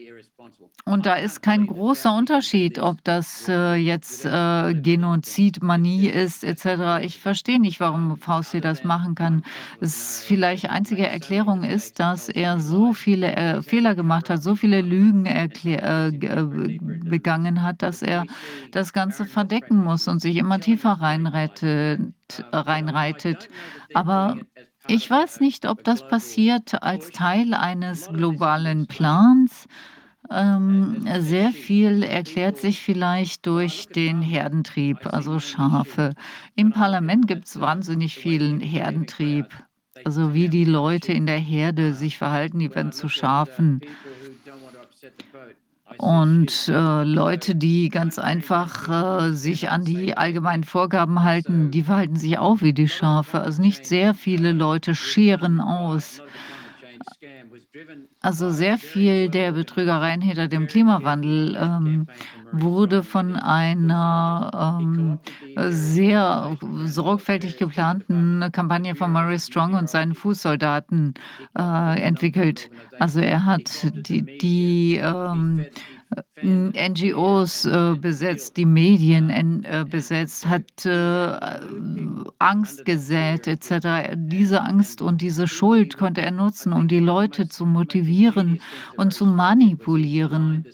[0.86, 7.02] und da ist kein großer Unterschied, ob das äh, jetzt äh, Genozidmanie ist etc.
[7.02, 9.44] Ich verstehe nicht, warum Fausti das machen kann.
[9.80, 14.82] Es vielleicht einzige Erklärung ist, dass er so viele äh, Fehler gemacht hat, so viele
[14.82, 18.26] Lügen äh, äh, begangen hat, dass er
[18.70, 22.12] das Ganze verdecken muss und sich immer tiefer reinreitet.
[22.52, 23.48] reinreitet.
[23.94, 24.36] Aber
[24.86, 29.66] ich weiß nicht, ob das passiert als Teil eines globalen Plans
[30.30, 36.14] ähm, sehr viel erklärt sich vielleicht durch den Herdentrieb, also Schafe.
[36.54, 39.46] Im Parlament gibt es wahnsinnig viel Herdentrieb.
[40.04, 43.80] Also wie die Leute in der Herde sich verhalten, die werden zu Schafen.
[45.98, 52.16] Und äh, Leute, die ganz einfach äh, sich an die allgemeinen Vorgaben halten, die verhalten
[52.16, 53.40] sich auch wie die Schafe.
[53.40, 56.20] Also nicht sehr viele Leute scheren aus.
[58.20, 62.06] Also sehr viel der Betrügereien hinter dem Klimawandel ähm,
[62.52, 65.18] wurde von einer ähm,
[65.56, 71.14] sehr sorgfältig geplanten Kampagne von Murray Strong und seinen Fußsoldaten
[71.58, 72.70] äh, entwickelt.
[72.98, 75.66] Also er hat die, die ähm,
[76.42, 81.38] NGOs äh, besetzt, die Medien äh, besetzt, hat äh,
[82.38, 84.14] Angst gesät etc.
[84.16, 88.60] Diese Angst und diese Schuld konnte er nutzen, um die Leute zu motivieren
[88.96, 90.66] und zu manipulieren.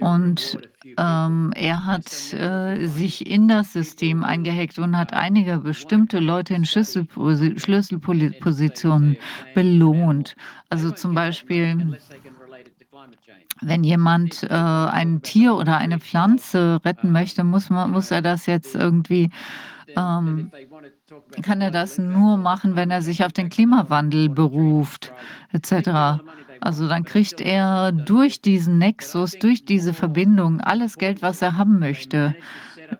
[0.00, 0.58] Und
[0.98, 6.64] ähm, er hat äh, sich in das System eingehackt und hat einige bestimmte Leute in
[6.64, 9.16] Schlüsselpositionen
[9.54, 10.34] belohnt.
[10.68, 11.96] Also zum Beispiel
[13.60, 18.46] wenn jemand äh, ein Tier oder eine Pflanze retten möchte, muss, man, muss er das
[18.46, 19.30] jetzt irgendwie,
[19.96, 20.50] ähm,
[21.42, 25.12] kann er das nur machen, wenn er sich auf den Klimawandel beruft,
[25.52, 26.20] etc.
[26.60, 31.78] Also dann kriegt er durch diesen Nexus, durch diese Verbindung alles Geld, was er haben
[31.78, 32.34] möchte.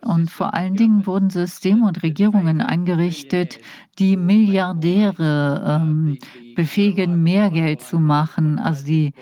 [0.00, 3.58] Und vor allen Dingen wurden Systeme und Regierungen eingerichtet,
[3.98, 6.18] die Milliardäre ähm,
[6.56, 8.58] befähigen, mehr Geld zu machen.
[8.58, 9.12] Also die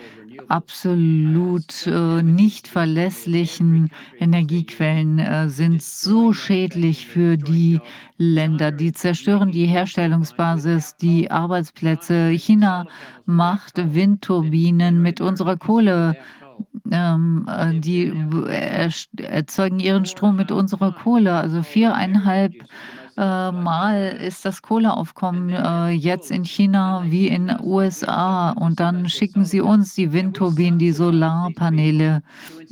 [0.47, 7.79] absolut äh, nicht verlässlichen Energiequellen äh, sind so schädlich für die
[8.17, 8.71] Länder.
[8.71, 12.29] Die zerstören die Herstellungsbasis, die Arbeitsplätze.
[12.29, 12.85] China
[13.25, 16.17] macht Windturbinen mit unserer Kohle.
[16.91, 18.13] Ähm, äh, die
[19.17, 22.53] erzeugen ihren Strom mit unserer Kohle, also viereinhalb
[23.17, 29.45] äh, Mal ist das Kohleaufkommen äh, jetzt in China wie in USA und dann schicken
[29.45, 32.23] sie uns die Windturbinen, die Solarpaneele.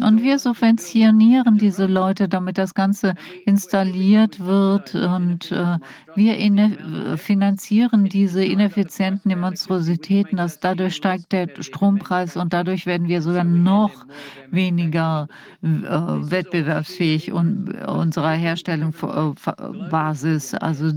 [0.04, 3.14] Und wir subventionieren diese Leute, damit das Ganze
[3.45, 5.78] installiert wird und äh,
[6.16, 10.38] wir finanzieren diese ineffizienten Demonstrositäten.
[10.38, 14.06] Dass dadurch steigt der Strompreis und dadurch werden wir sogar noch
[14.49, 15.28] weniger
[15.64, 20.56] äh, wettbewerbsfähig und unserer Herstellungsbasis.
[20.56, 20.91] Also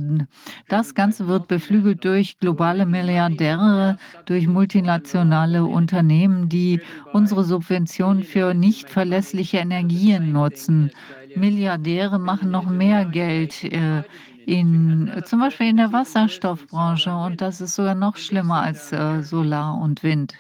[0.69, 6.81] das Ganze wird beflügelt durch globale Milliardäre, durch multinationale Unternehmen, die
[7.13, 10.91] unsere Subventionen für nicht verlässliche Energien nutzen.
[11.35, 13.65] Milliardäre machen noch mehr Geld.
[13.65, 14.05] Äh,
[14.47, 19.81] in, zum Beispiel in der Wasserstoffbranche und das ist sogar noch schlimmer als äh, Solar
[19.81, 20.35] und Wind.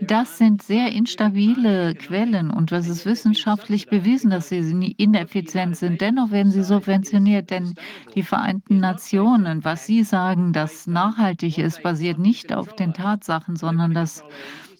[0.00, 6.00] Das sind sehr instabile Quellen und das ist wissenschaftlich bewiesen, dass sie ineffizient sind.
[6.00, 7.74] Dennoch werden sie subventioniert, denn
[8.14, 13.92] die Vereinten Nationen, was sie sagen, das nachhaltig ist, basiert nicht auf den Tatsachen, sondern
[13.92, 14.24] das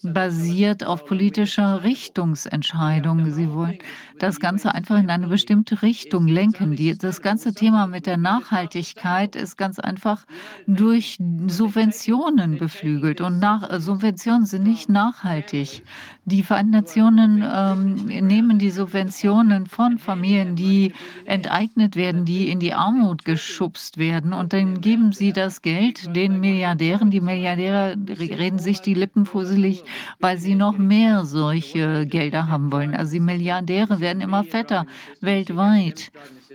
[0.02, 3.30] basiert auf politischer Richtungsentscheidung.
[3.30, 3.78] Sie wollen
[4.18, 6.76] das Ganze einfach in eine bestimmte Richtung lenken.
[6.76, 10.24] Die, das ganze Thema mit der Nachhaltigkeit ist ganz einfach
[10.66, 13.20] durch Subventionen beflügelt.
[13.20, 15.82] Und nach, Subventionen sind nicht nachhaltig.
[16.24, 20.94] Die Vereinten Nationen ähm, nehmen die Subventionen von Familien, die
[21.26, 24.32] enteignet werden, die in die Armut geschubst werden.
[24.32, 27.10] Und dann geben sie das Geld den Milliardären.
[27.10, 29.84] Die Milliardäre reden sich die Lippen fusselig,
[30.18, 32.94] weil sie noch mehr solche Gelder haben wollen.
[32.94, 34.86] Also die Milliardäre werden werden immer fetter
[35.20, 36.10] weltweit.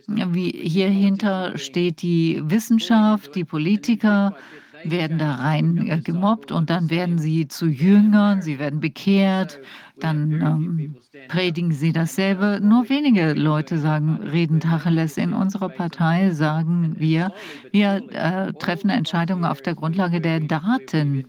[0.08, 4.36] Wie hierhinter steht die Wissenschaft, die Politiker
[4.84, 9.60] werden da rein äh, gemobbt und dann werden sie zu Jüngern, sie werden bekehrt,
[10.00, 10.96] dann ähm,
[11.30, 12.60] predigen sie dasselbe.
[12.62, 15.16] Nur wenige Leute sagen, reden Tacheles.
[15.18, 17.32] In unserer Partei sagen wir,
[17.72, 21.26] wir äh, treffen Entscheidungen auf der Grundlage der Daten.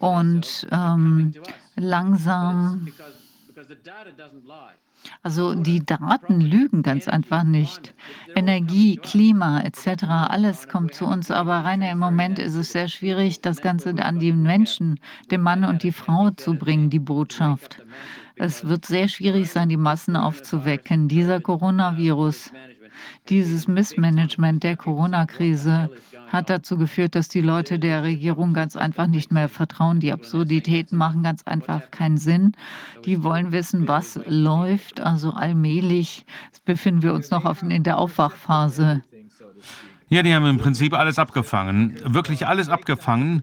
[0.00, 1.34] Und ähm,
[1.76, 2.88] langsam
[5.22, 7.94] also die Daten lügen ganz einfach nicht.
[8.34, 13.40] Energie, Klima etc., alles kommt zu uns, aber reiner im Moment ist es sehr schwierig,
[13.40, 14.98] das Ganze an die Menschen,
[15.30, 17.82] den Mann und die Frau zu bringen, die Botschaft.
[18.36, 21.08] Es wird sehr schwierig sein, die Massen aufzuwecken.
[21.08, 22.52] Dieser Coronavirus,
[23.28, 25.90] dieses Missmanagement der Corona-Krise
[26.28, 30.00] hat dazu geführt, dass die Leute der Regierung ganz einfach nicht mehr vertrauen.
[30.00, 32.52] Die Absurditäten machen ganz einfach keinen Sinn.
[33.04, 35.00] Die wollen wissen, was läuft.
[35.00, 36.26] Also allmählich
[36.64, 39.02] befinden wir uns noch in der Aufwachphase.
[40.08, 43.42] Ja, die haben im Prinzip alles abgefangen, wirklich alles abgefangen.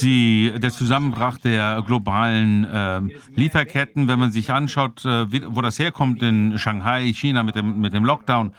[0.00, 3.00] Die, der Zusammenbruch der globalen äh,
[3.34, 7.80] Lieferketten, wenn man sich anschaut, äh, wie, wo das herkommt in Shanghai, China mit dem,
[7.80, 8.54] mit dem Lockdown,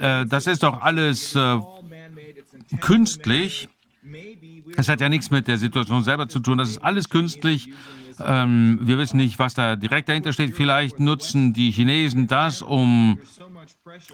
[0.00, 1.58] äh, das ist doch alles äh,
[2.80, 3.68] künstlich.
[4.76, 6.58] Es hat ja nichts mit der Situation selber zu tun.
[6.58, 7.70] Das ist alles künstlich.
[8.24, 10.54] Ähm, wir wissen nicht, was da direkt dahinter steht.
[10.54, 13.18] Vielleicht nutzen die Chinesen das, um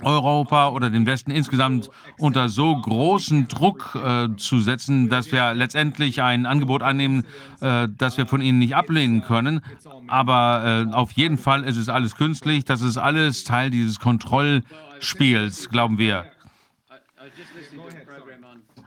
[0.02, 6.22] Europa oder den Westen insgesamt unter so großen Druck äh, zu setzen, dass wir letztendlich
[6.22, 7.24] ein Angebot annehmen,
[7.60, 9.60] äh, das wir von ihnen nicht ablehnen können.
[10.06, 12.64] Aber äh, auf jeden Fall ist es alles künstlich.
[12.64, 16.26] Das ist alles Teil dieses Kontrollspiels, glauben wir.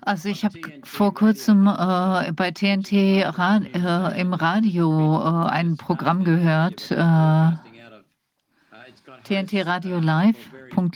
[0.05, 6.23] Also ich habe vor kurzem äh, bei TNT Ra äh, im Radio äh, ein Programm
[6.25, 7.51] gehört, äh,
[9.23, 10.35] TNT Radio Live.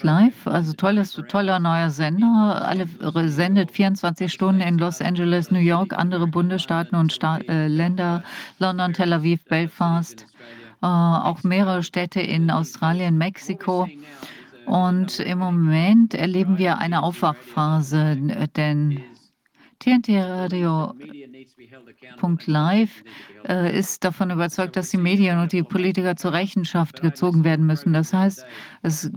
[0.01, 2.87] Live, also tolles, toller neuer Sender, alle
[3.29, 8.23] sendet 24 Stunden in Los Angeles, New York, andere Bundesstaaten und Sta äh, Länder,
[8.57, 10.25] London, Tel Aviv, Belfast,
[10.81, 13.87] äh, auch mehrere Städte in Australien, Mexiko.
[14.67, 18.17] Und im Moment erleben wir eine Aufwachphase,
[18.57, 19.01] denn
[19.79, 20.93] TNT Radio
[22.47, 23.03] Live
[23.47, 27.93] äh, ist davon überzeugt, dass die Medien und die Politiker zur Rechenschaft gezogen werden müssen.
[27.93, 28.45] Das heißt,
[28.81, 29.09] es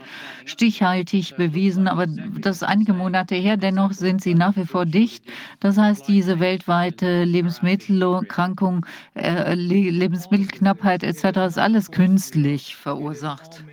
[0.45, 3.57] stichhaltig bewiesen, aber das ist einige Monate her.
[3.57, 5.23] Dennoch sind sie nach wie vor dicht.
[5.59, 11.23] Das heißt, diese weltweite Lebensmittelerkrankung, äh, Lebensmittelknappheit etc.
[11.47, 13.63] ist alles künstlich verursacht.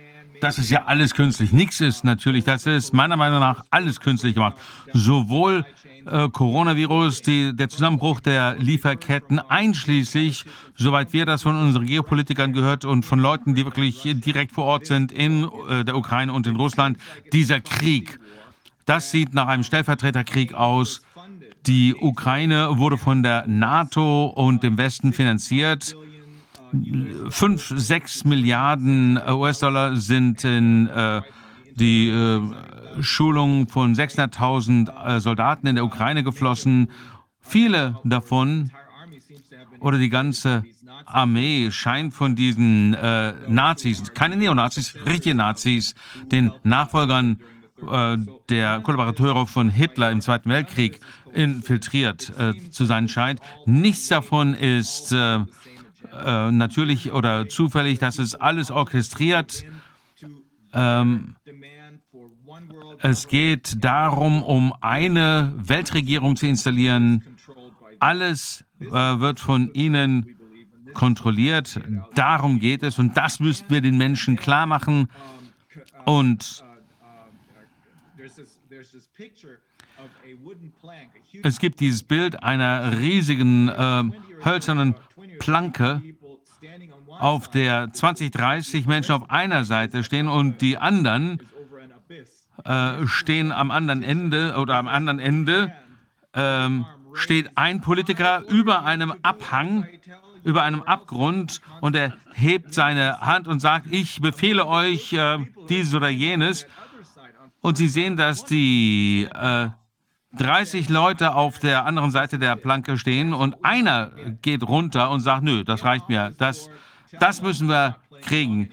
[0.41, 1.51] Das ist ja alles künstlich.
[1.51, 4.55] Nichts ist natürlich, das ist meiner Meinung nach alles künstlich gemacht.
[4.93, 5.65] Sowohl
[6.05, 10.45] äh, Coronavirus, die, der Zusammenbruch der Lieferketten, einschließlich,
[10.75, 14.85] soweit wir das von unseren Geopolitikern gehört und von Leuten, die wirklich direkt vor Ort
[14.85, 16.97] sind in äh, der Ukraine und in Russland,
[17.33, 18.19] dieser Krieg.
[18.85, 21.01] Das sieht nach einem Stellvertreterkrieg aus.
[21.65, 25.93] Die Ukraine wurde von der NATO und dem Westen finanziert.
[27.29, 31.21] Fünf, sechs Milliarden US-Dollar sind in äh,
[31.75, 32.41] die äh,
[33.01, 36.89] Schulung von 600.000 äh, Soldaten in der Ukraine geflossen.
[37.39, 38.71] Viele davon
[39.79, 40.63] oder die ganze
[41.05, 45.95] Armee scheint von diesen äh, Nazis, keine Neonazis, richtige Nazis,
[46.31, 47.39] den Nachfolgern
[47.89, 48.17] äh,
[48.49, 50.99] der Kollaborateure von Hitler im Zweiten Weltkrieg
[51.33, 53.39] infiltriert äh, zu sein scheint.
[53.65, 55.13] Nichts davon ist
[56.11, 59.65] äh, natürlich oder zufällig, das ist alles orchestriert.
[60.73, 61.35] Ähm,
[63.01, 67.37] es geht darum, um eine Weltregierung zu installieren.
[67.99, 70.37] Alles äh, wird von ihnen
[70.93, 71.79] kontrolliert.
[72.15, 75.09] Darum geht es und das müssten wir den Menschen klar machen.
[76.05, 76.63] Und
[81.43, 84.03] es gibt dieses Bild einer riesigen äh,
[84.43, 84.95] hölzernen
[85.39, 86.01] Planke,
[87.19, 91.41] auf der 20, 30 Menschen auf einer Seite stehen und die anderen
[92.63, 95.73] äh, stehen am anderen Ende oder am anderen Ende
[96.33, 99.87] ähm, steht ein Politiker über einem Abhang,
[100.43, 105.39] über einem Abgrund und er hebt seine Hand und sagt, ich befehle euch äh,
[105.69, 106.67] dieses oder jenes.
[107.61, 109.69] Und Sie sehen, dass die äh,
[110.33, 115.43] 30 Leute auf der anderen Seite der Planke stehen und einer geht runter und sagt,
[115.43, 116.69] nö, das reicht mir, das,
[117.19, 118.69] das müssen wir kriegen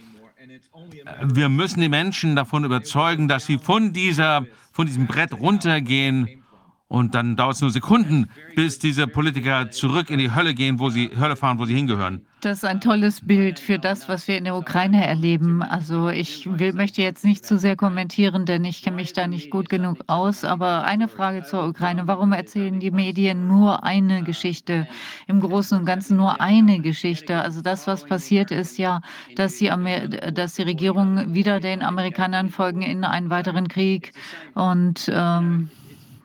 [1.23, 6.43] wir müssen die Menschen davon überzeugen, dass sie von, dieser, von diesem Brett runtergehen
[6.89, 10.91] und dann dauert es nur Sekunden, bis diese Politiker zurück in die Hölle gehen, wo
[10.91, 12.27] sie Hölle fahren, wo sie hingehören.
[12.45, 15.63] Das ist ein tolles Bild für das, was wir in der Ukraine erleben.
[15.63, 19.51] Also ich will, möchte jetzt nicht zu sehr kommentieren, denn ich kenne mich da nicht
[19.51, 20.45] gut genug aus.
[20.45, 22.07] Aber eine Frage zur Ukraine.
[22.07, 24.87] Warum erzählen die Medien nur eine Geschichte?
[25.27, 27.41] Im Großen und Ganzen nur eine Geschichte.
[27.41, 29.01] Also das, was passiert ist ja,
[29.37, 34.13] dass die, Amer dass die Regierung wieder den Amerikanern folgen in einen weiteren Krieg.
[34.53, 35.71] Und ähm,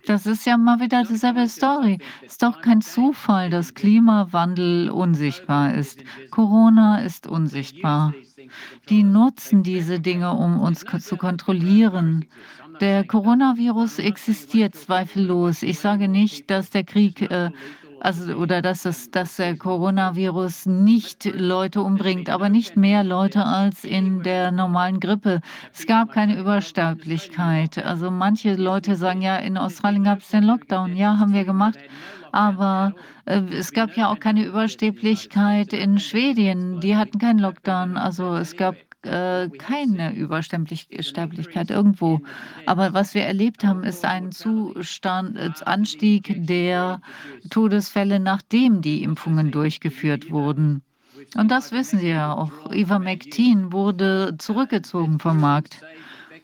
[0.09, 1.99] das ist ja mal wieder dieselbe Story.
[2.23, 6.03] Ist doch kein Zufall, dass Klimawandel unsichtbar ist.
[6.31, 8.15] Corona ist unsichtbar.
[8.89, 12.25] Die nutzen diese Dinge, um uns zu kontrollieren.
[12.81, 15.61] Der Coronavirus existiert zweifellos.
[15.61, 17.51] Ich sage nicht, dass der Krieg äh,
[18.01, 23.83] also oder dass, es, dass der Coronavirus nicht Leute umbringt, aber nicht mehr Leute als
[23.83, 25.41] in der normalen Grippe.
[25.73, 27.77] Es gab keine Übersterblichkeit.
[27.83, 30.95] Also manche Leute sagen ja, in Australien gab es den Lockdown.
[30.95, 31.79] Ja, haben wir gemacht.
[32.31, 32.93] Aber
[33.25, 36.79] äh, es gab ja auch keine Übersterblichkeit in Schweden.
[36.79, 37.97] Die hatten keinen Lockdown.
[37.97, 42.21] Also es gab äh, keine Übersterblichkeit irgendwo.
[42.65, 47.01] Aber was wir erlebt haben, ist ein Zustand, äh, Anstieg der
[47.49, 50.83] Todesfälle, nachdem die Impfungen durchgeführt wurden.
[51.35, 52.71] Und das wissen Sie ja auch.
[52.73, 55.81] Ivermectin wurde zurückgezogen vom Markt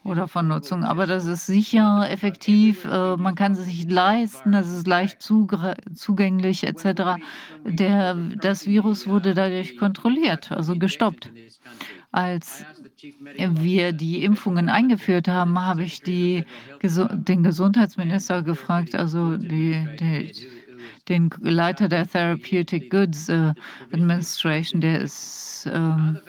[0.06, 0.84] oder von Nutzung.
[0.84, 2.86] Aber das ist sicher effektiv.
[2.86, 4.53] Äh, man kann es sich leisten.
[4.53, 7.19] Es ist leicht zugänglich etc.
[7.65, 11.32] Der, das Virus wurde dadurch kontrolliert, also gestoppt.
[12.16, 12.64] Als
[13.38, 16.46] wir die Impfungen eingeführt haben, habe ich die,
[16.82, 20.32] den Gesundheitsminister gefragt, also die, die
[21.07, 23.53] den Leiter der Therapeutic Goods äh,
[23.91, 26.19] Administration, der ist, ähm,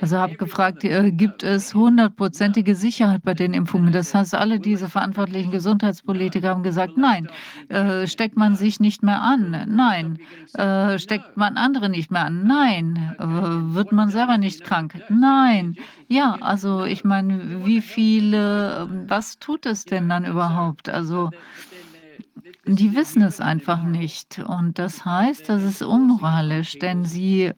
[0.00, 3.92] also habe gefragt, äh, gibt es hundertprozentige Sicherheit bei den Impfungen?
[3.92, 7.28] Das heißt, alle diese verantwortlichen Gesundheitspolitiker haben gesagt, nein,
[7.68, 9.64] äh, steckt man sich nicht mehr an?
[9.68, 10.18] Nein.
[10.54, 12.46] Äh, steckt man andere nicht mehr an?
[12.46, 13.14] Nein.
[13.18, 14.94] Wird man selber nicht krank?
[15.08, 15.76] Nein.
[16.08, 20.88] Ja, also ich meine, wie viele, was tut es denn dann überhaupt?
[20.88, 21.30] Also
[22.76, 24.38] die wissen es einfach nicht.
[24.40, 27.52] Und das heißt, das ist unmoralisch, denn sie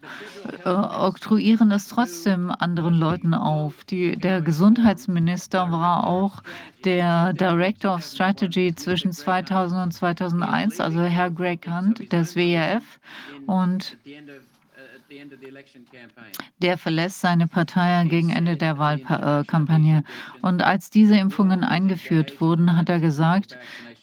[0.65, 3.85] äh, oktroyieren es trotzdem anderen Leuten auf.
[3.85, 6.43] Die, der Gesundheitsminister war auch
[6.85, 12.85] der Director of Strategy zwischen 2000 und 2001, also Herr Greg Hunt des WEF.
[13.47, 13.97] Und
[16.63, 20.05] der verlässt seine Partei gegen Ende der Wahlkampagne.
[20.41, 23.59] Und als diese Impfungen eingeführt wurden, hat er gesagt,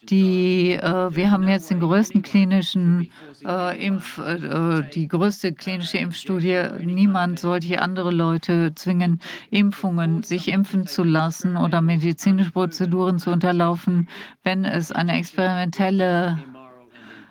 [0.08, 3.10] die, äh, wir haben jetzt den größten klinischen
[3.44, 6.62] äh, Impf, äh, die größte klinische Impfstudie.
[6.80, 9.20] Niemand sollte hier andere Leute zwingen,
[9.50, 14.08] Impfungen, sich impfen zu lassen oder medizinische Prozeduren zu unterlaufen,
[14.44, 16.47] wenn es eine experimentelle äh, äh,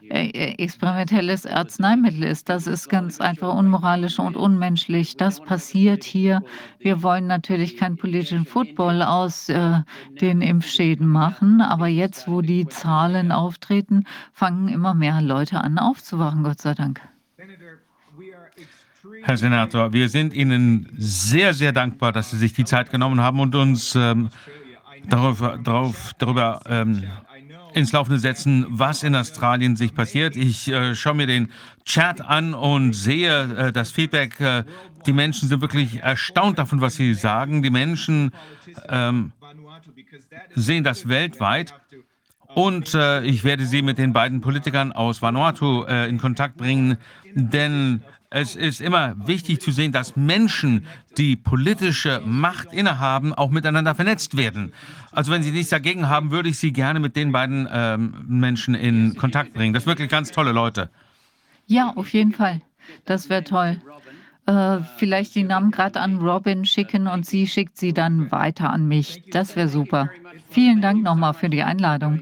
[0.09, 2.49] experimentelles Arzneimittel ist.
[2.49, 5.17] Das ist ganz einfach unmoralisch und unmenschlich.
[5.17, 6.41] Das passiert hier.
[6.79, 9.81] Wir wollen natürlich keinen politischen Football aus äh,
[10.21, 16.43] den Impfschäden machen, aber jetzt, wo die Zahlen auftreten, fangen immer mehr Leute an aufzuwachen,
[16.43, 17.01] Gott sei Dank.
[19.23, 23.39] Herr Senator, wir sind Ihnen sehr, sehr dankbar, dass Sie sich die Zeit genommen haben
[23.39, 24.29] und uns ähm,
[25.07, 27.03] darüber, darauf, darüber ähm,
[27.77, 30.35] ins Laufende setzen, was in Australien sich passiert.
[30.35, 31.51] Ich äh, schaue mir den
[31.85, 34.39] Chat an und sehe äh, das Feedback.
[34.39, 34.63] Äh,
[35.05, 37.61] die Menschen sind wirklich erstaunt davon, was sie sagen.
[37.61, 38.31] Die Menschen
[38.89, 39.31] ähm,
[40.55, 41.73] sehen das weltweit.
[42.47, 46.97] Und äh, ich werde Sie mit den beiden Politikern aus Vanuatu äh, in Kontakt bringen,
[47.35, 50.85] denn es ist immer wichtig zu sehen, dass Menschen,
[51.17, 54.73] die politische Macht innehaben, auch miteinander vernetzt werden.
[55.11, 58.75] Also wenn Sie nichts dagegen haben, würde ich Sie gerne mit den beiden ähm, Menschen
[58.75, 59.73] in Kontakt bringen.
[59.73, 60.89] Das sind wirklich ganz tolle Leute.
[61.67, 62.61] Ja, auf jeden Fall.
[63.05, 63.81] Das wäre toll.
[64.45, 68.87] Äh, vielleicht die Namen gerade an Robin schicken und sie schickt sie dann weiter an
[68.87, 69.23] mich.
[69.31, 70.09] Das wäre super.
[70.49, 72.21] Vielen Dank nochmal für die Einladung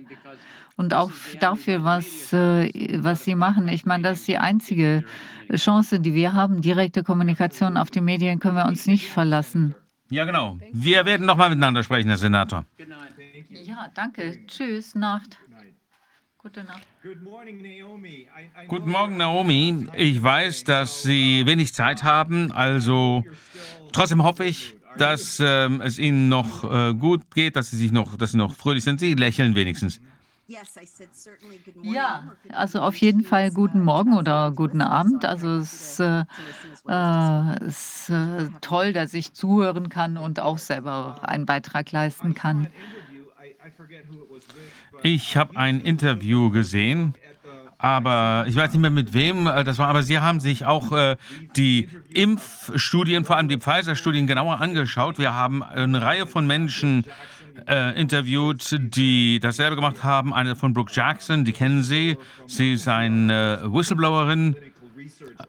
[0.75, 2.71] und auch dafür, was, äh,
[3.01, 3.67] was Sie machen.
[3.67, 5.03] Ich meine, das ist die einzige
[5.53, 6.61] Chance, die wir haben.
[6.61, 9.75] Direkte Kommunikation auf die Medien können wir uns nicht verlassen.
[10.09, 10.59] Ja, genau.
[10.71, 12.65] Wir werden nochmal miteinander sprechen, Herr Senator.
[13.49, 14.45] Ja, danke.
[14.47, 15.37] Tschüss, Nacht.
[16.37, 16.83] Gute Nacht.
[18.67, 19.87] Guten Morgen, Naomi.
[19.97, 23.23] Ich weiß, dass Sie wenig Zeit haben, also
[23.91, 28.15] trotzdem hoffe ich, dass ähm, es Ihnen noch äh, gut geht, dass Sie sich noch,
[28.15, 28.99] dass Sie noch fröhlich sind.
[28.99, 29.99] Sie lächeln wenigstens.
[31.81, 35.25] Ja, also auf jeden Fall guten Morgen oder guten Abend.
[35.25, 36.23] Also es äh,
[36.87, 42.67] äh, ist äh, toll, dass ich zuhören kann und auch selber einen Beitrag leisten kann.
[45.01, 47.15] Ich habe ein Interview gesehen,
[47.79, 50.91] aber ich weiß nicht mehr mit wem äh, das war, aber Sie haben sich auch
[50.91, 51.17] äh,
[51.55, 55.17] die Impfstudien, vor allem die Pfizer-Studien genauer angeschaut.
[55.17, 57.34] Wir haben eine Reihe von Menschen äh,
[57.99, 60.33] interviewt, die dasselbe gemacht haben.
[60.33, 62.17] Eine von Brooke Jackson, die kennen Sie.
[62.47, 64.55] Sie ist eine äh, Whistleblowerin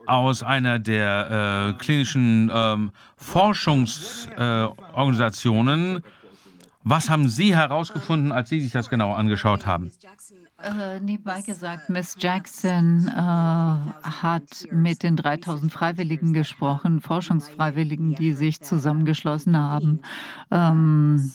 [0.06, 6.02] aus einer der äh, klinischen ähm, Forschungsorganisationen.
[6.84, 9.92] Was haben Sie herausgefunden, als Sie sich das genau angeschaut haben?
[10.62, 18.62] Äh, nebenbei gesagt, Miss Jackson äh, hat mit den 3000 Freiwilligen gesprochen, Forschungsfreiwilligen, die sich
[18.62, 20.00] zusammengeschlossen haben.
[20.50, 21.30] Ähm,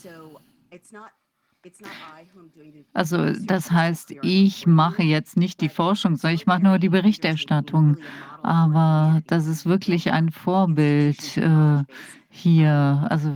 [2.94, 7.98] also das heißt, ich mache jetzt nicht die Forschung, sondern ich mache nur die Berichterstattung.
[8.42, 11.84] Aber das ist wirklich ein Vorbild äh,
[12.30, 13.06] hier.
[13.10, 13.36] Also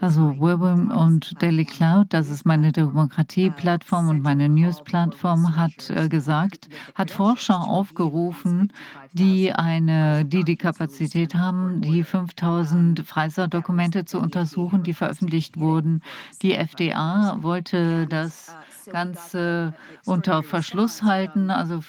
[0.00, 6.68] Also Webim und Daily Cloud, das ist meine Demokratie-Plattform und meine News-Plattform, hat äh, gesagt,
[6.94, 8.72] hat Forscher aufgerufen,
[9.12, 16.02] die eine, die die Kapazität haben, die 5000 Pfizer-Dokumente zu untersuchen, die veröffentlicht wurden.
[16.42, 18.54] Die FDA wollte das
[18.90, 19.74] Ganze
[20.04, 21.80] unter Verschluss halten, also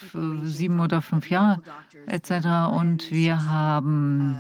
[0.44, 1.62] sieben oder fünf Jahre
[2.06, 2.72] etc.
[2.72, 4.40] Und wir haben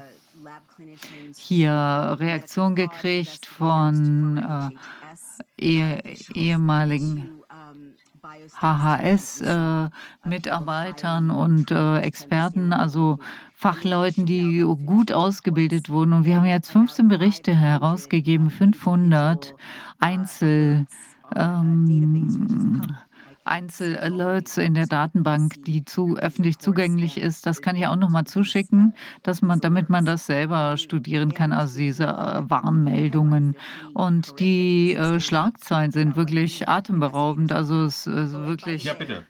[1.35, 4.69] hier Reaktion gekriegt von äh,
[5.57, 7.43] eh, ehemaligen
[8.60, 13.19] HHS-Mitarbeitern äh, und äh, Experten, also
[13.53, 16.14] Fachleuten, die gut ausgebildet wurden.
[16.14, 19.53] Und wir haben jetzt 15 Berichte herausgegeben, 500
[19.99, 20.88] Einzel.
[21.35, 22.81] Ähm,
[23.45, 27.45] Einzelalerts in der Datenbank, die zu öffentlich zugänglich ist.
[27.45, 31.52] Das kann ich auch noch mal zuschicken, dass man, damit man das selber studieren kann,
[31.52, 33.56] also diese äh, Warnmeldungen.
[33.94, 37.52] Und die äh, Schlagzeilen sind wirklich atemberaubend.
[37.52, 38.84] Also es ist wirklich.
[38.84, 39.26] Ja, bitte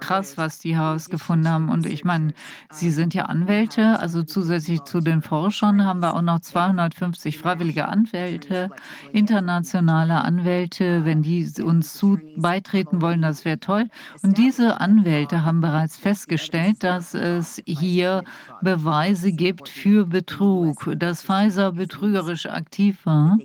[0.00, 1.68] krass, was die herausgefunden haben.
[1.68, 2.32] Und ich meine,
[2.70, 7.88] Sie sind ja Anwälte, also zusätzlich zu den Forschern haben wir auch noch 250 freiwillige
[7.88, 8.70] Anwälte,
[9.12, 11.04] internationale Anwälte.
[11.04, 13.88] Wenn die uns zu beitreten wollen, das wäre toll.
[14.22, 18.24] Und diese Anwälte haben bereits festgestellt, dass es hier
[18.60, 23.38] Beweise gibt für Betrug, dass Pfizer betrügerisch aktiv war.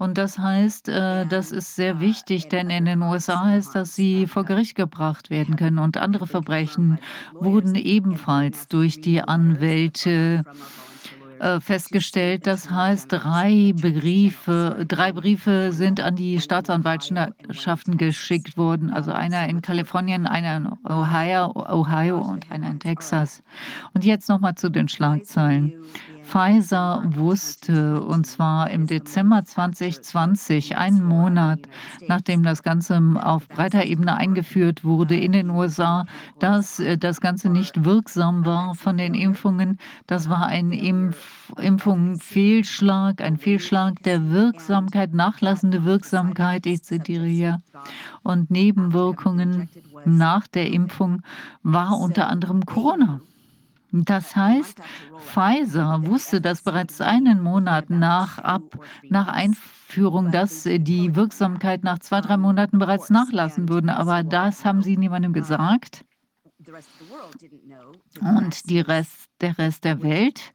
[0.00, 4.26] Und das heißt, äh, das ist sehr wichtig, denn in den USA heißt das, sie
[4.26, 5.78] vor Gericht gebracht werden können.
[5.78, 6.98] Und andere Verbrechen
[7.34, 10.44] wurden ebenfalls durch die Anwälte
[11.38, 12.46] äh, festgestellt.
[12.46, 18.90] Das heißt, drei Briefe, drei Briefe sind an die Staatsanwaltschaften geschickt worden.
[18.90, 23.42] Also einer in Kalifornien, einer in Ohio, Ohio und einer in Texas.
[23.92, 25.74] Und jetzt nochmal zu den Schlagzeilen.
[26.30, 31.58] Pfizer wusste, und zwar im Dezember 2020, einen Monat
[32.06, 36.06] nachdem das Ganze auf breiter Ebene eingeführt wurde in den USA,
[36.38, 39.78] dass äh, das Ganze nicht wirksam war von den Impfungen.
[40.06, 47.60] Das war ein Impf Impfung-Fehlschlag, ein Fehlschlag der Wirksamkeit, nachlassende Wirksamkeit, ich zitiere hier,
[48.22, 49.68] und Nebenwirkungen
[50.04, 51.22] nach der Impfung
[51.64, 53.20] war unter anderem Corona.
[53.92, 54.80] Das heißt,
[55.18, 58.62] Pfizer wusste das bereits einen Monat nach, ab,
[59.08, 63.96] nach Einführung, dass die Wirksamkeit nach zwei, drei Monaten bereits nachlassen würde.
[63.96, 66.04] Aber das haben sie niemandem gesagt.
[68.20, 70.52] Und die Rest, der Rest der Welt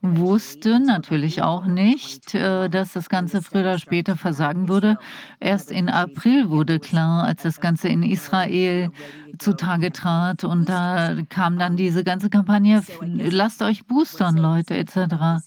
[0.00, 4.98] wusste natürlich auch nicht, äh, dass das Ganze früher oder später versagen würde.
[5.40, 8.90] Erst in April wurde klar, als das Ganze in Israel
[9.38, 15.42] zutage trat und da kam dann diese ganze Kampagne, lasst euch boostern, Leute, etc.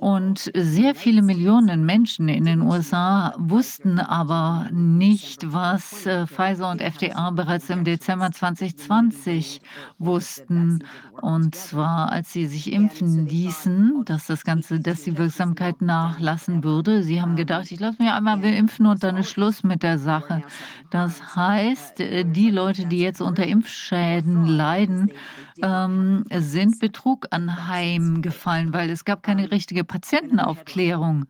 [0.00, 6.80] Und sehr viele Millionen Menschen in den USA wussten aber nicht, was äh, Pfizer und
[6.80, 9.60] FDA bereits im Dezember 2020
[9.98, 10.84] wussten.
[11.20, 17.02] Und zwar, als sie sich impfen ließen, dass das Ganze, dass die Wirksamkeit nachlassen würde.
[17.02, 20.42] Sie haben gedacht, ich lasse mich einmal impfen und dann ist Schluss mit der Sache.
[20.88, 25.12] Das heißt, äh, die Leute, die jetzt unter Impfschäden leiden,
[25.62, 31.26] ähm, sind Betrug anheimgefallen, weil es gab keine richtige Patientenaufklärung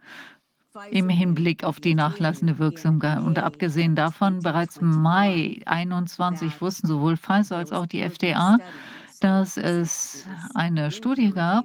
[0.90, 3.20] im Hinblick auf die nachlassende Wirksamkeit.
[3.20, 8.58] Und abgesehen davon, bereits Mai 21 wussten sowohl Pfizer als auch die FDA,
[9.20, 11.64] dass es eine Studie gab,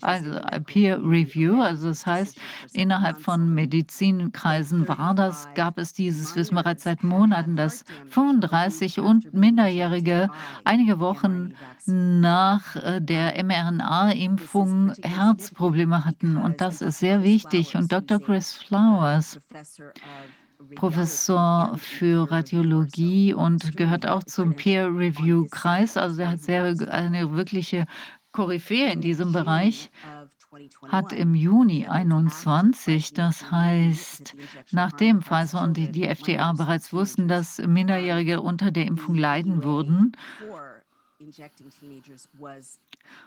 [0.00, 2.38] also Peer Review, also das heißt,
[2.72, 9.32] innerhalb von Medizinkreisen war das, gab es dieses Wissen bereits seit Monaten, dass 35 und
[9.34, 10.30] Minderjährige
[10.64, 11.54] einige Wochen
[11.86, 16.36] nach äh, der mRNA-Impfung Herzprobleme hatten.
[16.36, 17.76] Und das ist sehr wichtig.
[17.76, 18.20] Und Dr.
[18.20, 19.40] Chris Flowers,
[20.74, 25.96] Professor für Radiologie und gehört auch zum Peer-Review-Kreis.
[25.96, 27.86] Also er hat sehr eine wirkliche
[28.32, 29.90] Koryphäe in diesem Bereich
[30.88, 34.34] hat im Juni 21, das heißt,
[34.72, 40.16] nachdem Pfizer und die, die FDA bereits wussten, dass Minderjährige unter der Impfung leiden würden,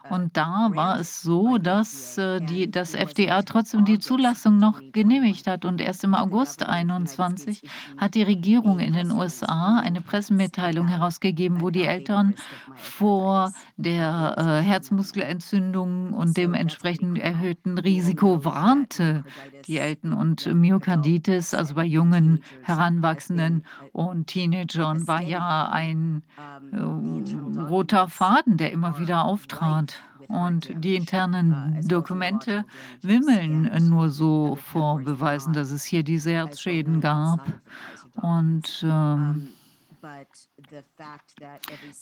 [0.09, 5.47] und da war es so, dass äh, die, das FDA trotzdem die Zulassung noch genehmigt
[5.47, 5.63] hat.
[5.63, 7.61] Und erst im August 21
[7.97, 12.35] hat die Regierung in den USA eine Pressemitteilung herausgegeben, wo die Eltern
[12.75, 19.23] vor der äh, Herzmuskelentzündung und dem entsprechend erhöhten Risiko warnte.
[19.67, 26.23] Die Eltern und Myokarditis, also bei jungen Heranwachsenden und Teenagern, war ja ein
[26.73, 29.72] äh, roter Faden, der immer wieder auftrat.
[30.27, 32.65] Und die internen Dokumente
[33.01, 37.51] wimmeln nur so vor Beweisen, dass es hier diese Herzschäden gab.
[38.15, 39.49] Und ähm,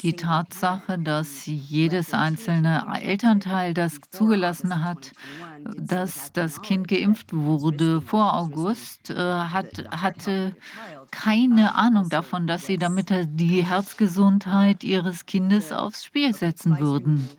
[0.02, 5.12] die Tatsache, dass jedes einzelne Elternteil das zugelassen hat,
[5.78, 10.56] dass das Kind geimpft wurde vor August, äh, hat, hatte
[11.12, 17.30] keine Ahnung davon, dass sie damit die Herzgesundheit ihres Kindes aufs Spiel setzen würden.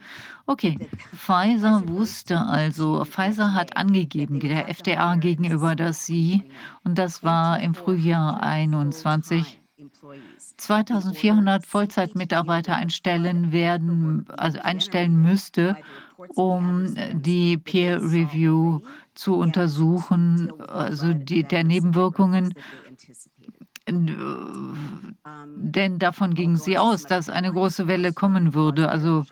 [0.47, 0.79] Okay,
[1.15, 6.43] Pfizer wusste also, Pfizer hat angegeben, der FDA gegenüber, dass sie,
[6.85, 9.61] und das war im Frühjahr 21,
[10.57, 15.77] 2400 Vollzeitmitarbeiter einstellen werden, also einstellen müsste,
[16.35, 18.81] um die Peer Review
[19.15, 22.55] zu untersuchen, also die, der Nebenwirkungen.
[23.87, 25.17] Denn
[25.99, 28.89] davon gingen sie aus, dass eine große Welle kommen würde.
[28.89, 29.25] Also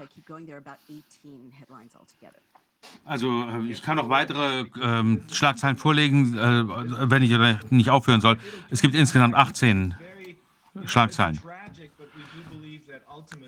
[3.05, 7.37] also ich kann noch weitere ähm, Schlagzeilen vorlegen, äh, wenn ich
[7.71, 8.39] nicht aufhören soll.
[8.71, 9.95] Es gibt insgesamt 18
[10.87, 11.41] Schlagzeilen.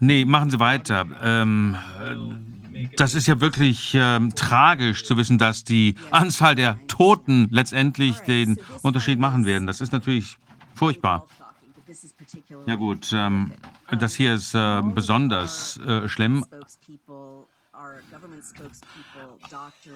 [0.01, 1.07] Nee, machen Sie weiter.
[1.23, 1.77] Ähm,
[2.97, 8.59] das ist ja wirklich ähm, tragisch zu wissen, dass die Anzahl der Toten letztendlich den
[8.83, 9.67] Unterschied machen werden.
[9.67, 10.37] Das ist natürlich
[10.75, 11.27] furchtbar.
[12.67, 13.53] Ja gut, ähm,
[13.91, 16.45] das hier ist äh, besonders äh, schlimm.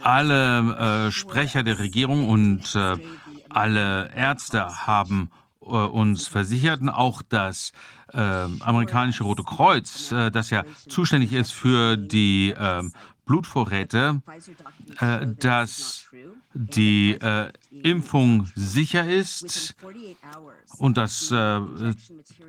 [0.03, 2.97] Alle äh, Sprecher der Regierung und äh,
[3.49, 5.31] alle Ärzte haben
[5.61, 7.73] äh, uns versicherten, auch das
[8.13, 12.93] äh, amerikanische Rote Kreuz, das ja zuständig ist für die ähm,
[13.27, 14.23] Blutvorräte,
[15.41, 16.09] dass
[16.57, 19.75] die äh, Impfung sicher ist
[20.79, 21.35] und das äh,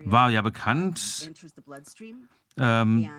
[0.05, 1.31] war ja bekannt.
[2.57, 3.09] Ähm,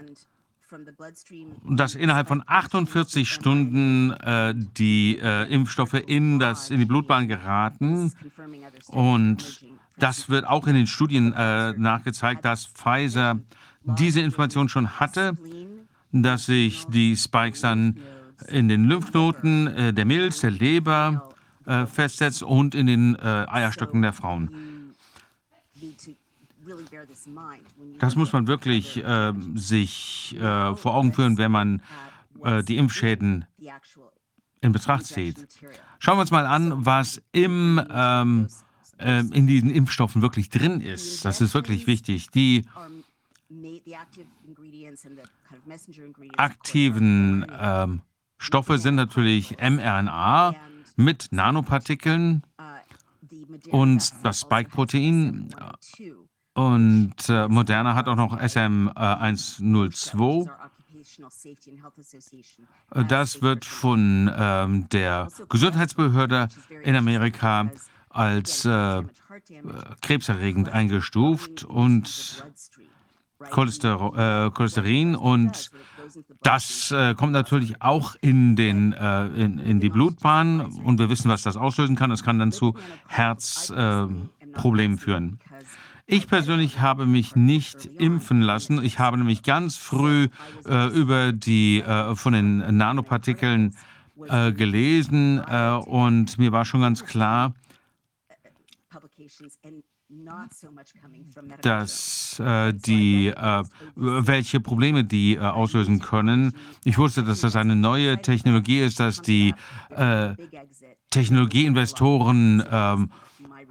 [1.65, 8.13] dass innerhalb von 48 Stunden äh, die äh, Impfstoffe in, das, in die Blutbahn geraten.
[8.89, 9.65] Und
[9.97, 13.39] das wird auch in den Studien äh, nachgezeigt, dass Pfizer
[13.83, 15.39] diese Information schon hatte,
[16.13, 17.99] dass sich die Spikes dann
[18.47, 21.35] in den Lymphknoten äh, der Milz, der Leber
[21.67, 24.95] äh, festsetzt und in den äh, Eierstöcken der Frauen.
[27.99, 31.83] Das muss man wirklich äh, sich äh, vor Augen führen, wenn man
[32.45, 33.47] äh, die Impfschäden
[34.61, 35.47] in Betracht zieht.
[35.99, 38.49] Schauen wir uns mal an, was im, ähm,
[38.99, 41.25] äh, in diesen Impfstoffen wirklich drin ist.
[41.25, 42.31] Das ist wirklich wichtig.
[42.31, 42.65] Die
[46.37, 48.03] aktiven ähm,
[48.39, 50.55] Stoffe sind natürlich mRNA
[50.97, 52.43] mit Nanopartikeln
[53.71, 55.55] und das Spike-Protein
[56.55, 60.51] und äh, Moderna hat auch noch SM102.
[62.91, 66.49] Äh, das wird von ähm, der Gesundheitsbehörde
[66.83, 67.71] in Amerika
[68.09, 69.05] als äh,
[70.03, 72.45] krebserregend eingestuft und
[73.51, 75.71] Cholester äh, Cholesterin und
[76.43, 81.31] das äh, kommt natürlich auch in, den, äh, in, in, die Blutbahn und wir wissen,
[81.31, 82.11] was das auslösen kann.
[82.11, 82.75] Es kann dann zu
[83.09, 85.41] Herzproblemen führen.
[86.07, 88.83] Ich persönlich habe mich nicht impfen lassen.
[88.83, 90.29] Ich habe nämlich ganz früh
[90.67, 93.77] äh, über die äh, von den Nanopartikeln
[94.27, 97.53] äh, gelesen äh, und mir war schon ganz klar,
[101.61, 103.63] dass äh, die äh,
[103.95, 106.55] welche Probleme die äh, auslösen können.
[106.85, 109.55] Ich wusste, dass das eine neue Technologie ist, dass die
[109.91, 110.35] äh,
[111.11, 113.11] Technologieinvestoren ähm,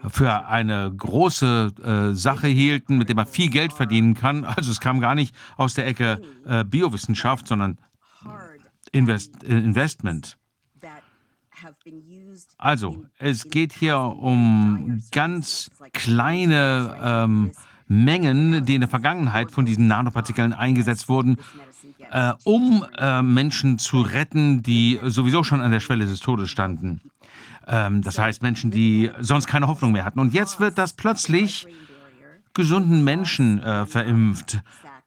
[0.09, 4.45] für eine große äh, Sache hielten, mit der man viel Geld verdienen kann.
[4.45, 7.79] Also es kam gar nicht aus der Ecke äh, Biowissenschaft, sondern
[8.91, 10.37] Invest Investment.
[12.57, 17.51] Also es geht hier um ganz kleine ähm,
[17.87, 21.37] Mengen, die in der Vergangenheit von diesen Nanopartikeln eingesetzt wurden,
[22.11, 27.01] äh, um äh, Menschen zu retten, die sowieso schon an der Schwelle des Todes standen.
[27.65, 30.19] Ähm, das heißt Menschen, die sonst keine Hoffnung mehr hatten.
[30.19, 31.67] Und jetzt wird das plötzlich
[32.53, 34.59] gesunden Menschen äh, verimpft.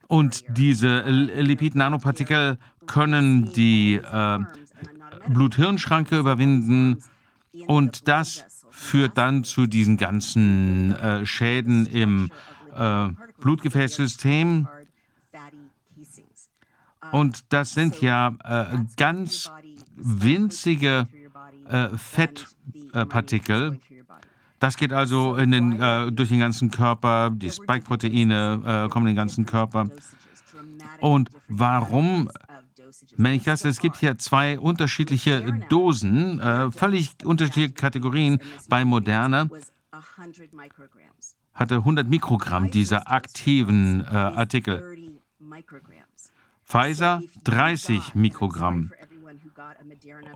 [0.07, 4.01] Und diese Lipid-Nanopartikel können die
[5.29, 7.03] Blut-Hirn-Schranke überwinden.
[7.67, 12.31] Und das führt dann zu diesen ganzen äh, Schäden im
[12.75, 13.09] äh,
[13.41, 14.69] Blutgefäßsystem.
[17.13, 19.51] Und das sind ja äh, ganz
[19.97, 21.09] winzige
[21.69, 23.81] äh, Fettpartikel.
[24.61, 29.17] Das geht also den, äh, durch den ganzen Körper, die Spike-Proteine äh, kommen in den
[29.17, 29.89] ganzen Körper.
[31.01, 32.31] Und warum
[33.25, 38.41] wenn ich das, es gibt hier zwei unterschiedliche Dosen, äh, völlig unterschiedliche Kategorien.
[38.69, 39.49] Bei Moderna
[41.55, 44.97] hatte 100 Mikrogramm dieser aktiven äh, Artikel.
[46.65, 48.93] Pfizer 30 Mikrogramm.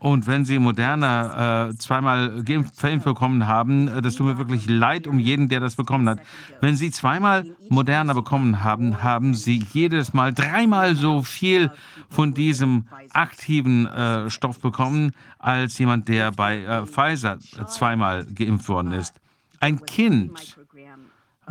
[0.00, 5.06] Und wenn Sie Moderna äh, zweimal geimpft, bekommen haben, äh, das tut mir wirklich leid
[5.06, 6.20] um jeden, der das bekommen hat.
[6.60, 11.70] Wenn Sie zweimal Moderna bekommen haben, haben Sie jedes Mal dreimal so viel
[12.10, 17.38] von diesem aktiven äh, Stoff bekommen, als jemand, der bei äh, Pfizer
[17.68, 19.14] zweimal geimpft worden ist.
[19.60, 20.56] Ein Kind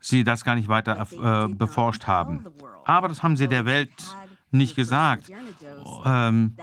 [0.00, 2.46] sie das gar nicht weiter äh, beforscht haben.
[2.84, 3.92] Aber das haben sie der Welt
[4.50, 5.30] nicht gesagt.
[6.04, 6.56] Ähm,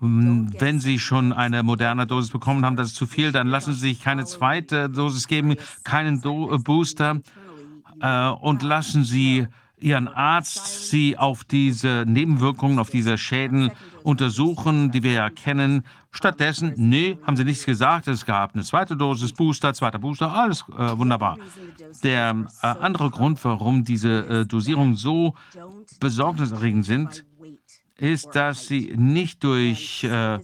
[0.00, 3.80] wenn Sie schon eine moderne Dosis bekommen haben, das ist zu viel, dann lassen Sie
[3.80, 7.20] sich keine zweite Dosis geben, keinen Do Booster
[8.00, 9.46] äh, und lassen Sie
[9.80, 13.70] Ihren Arzt Sie auf diese Nebenwirkungen, auf diese Schäden
[14.02, 15.84] untersuchen, die wir ja kennen.
[16.10, 18.06] Stattdessen, nee, haben Sie nichts gesagt.
[18.08, 21.38] Es gab eine zweite Dosis, Booster, zweiter Booster, alles äh, wunderbar.
[22.02, 25.34] Der äh, andere Grund, warum diese äh, Dosierungen so
[25.98, 27.24] besorgniserregend sind,
[27.96, 30.38] ist, dass sie nicht durch äh,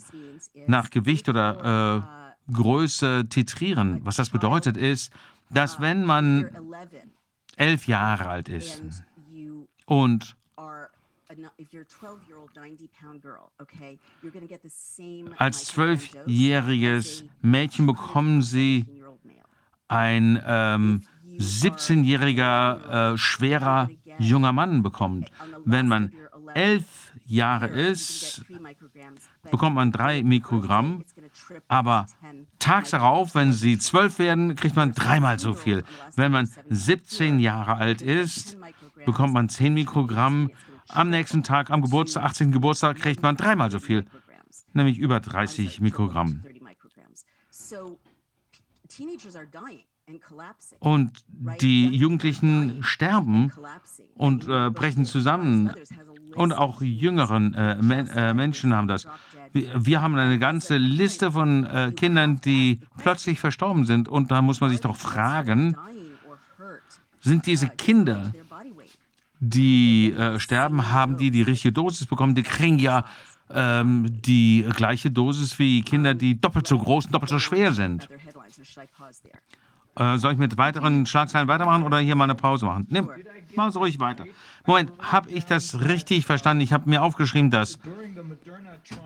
[0.66, 4.00] nach Gewicht oder Größe titrieren.
[4.04, 5.12] Was das bedeutet, ist,
[5.50, 6.50] dass wenn man
[7.56, 8.82] elf Jahre alt ist
[9.86, 10.36] und
[15.36, 18.86] als zwölfjähriges Mädchen bekommen Sie
[19.88, 21.02] ein ähm,
[21.38, 25.30] 17-jähriger äh, schwerer junger Mann bekommt.
[25.64, 26.12] Wenn man
[26.54, 28.44] elf Jahre ist,
[29.50, 31.04] bekommt man drei Mikrogramm.
[31.68, 32.06] Aber
[32.58, 35.84] tags darauf, wenn sie zwölf werden, kriegt man dreimal so viel.
[36.14, 38.56] Wenn man 17 Jahre alt ist,
[39.04, 40.50] bekommt man 10 Mikrogramm.
[40.88, 42.52] Am nächsten Tag, am Geburtstag, 18.
[42.52, 44.06] Geburtstag, kriegt man dreimal so viel,
[44.72, 46.44] nämlich über 30 Mikrogramm.
[50.78, 51.24] Und
[51.60, 53.52] die Jugendlichen sterben
[54.14, 55.72] und äh, brechen zusammen.
[56.34, 59.08] Und auch jüngeren äh, Men äh, Menschen haben das.
[59.56, 64.08] Wir, haben eine ganze Liste von äh, Kindern, die plötzlich verstorben sind.
[64.08, 65.76] Und da muss man sich doch fragen,
[67.20, 68.32] sind diese Kinder,
[69.40, 72.34] die äh, sterben, haben die die richtige Dosis bekommen?
[72.34, 73.04] Die kriegen ja
[73.50, 78.08] ähm, die gleiche Dosis wie Kinder, die doppelt so groß und doppelt so schwer sind.
[79.96, 82.86] Äh, soll ich mit weiteren Schlagzeilen weitermachen oder hier mal eine Pause machen?
[82.90, 83.10] Nimm,
[83.54, 84.24] mach so ruhig weiter.
[84.66, 86.60] Moment, habe ich das richtig verstanden?
[86.60, 87.78] Ich habe mir aufgeschrieben, dass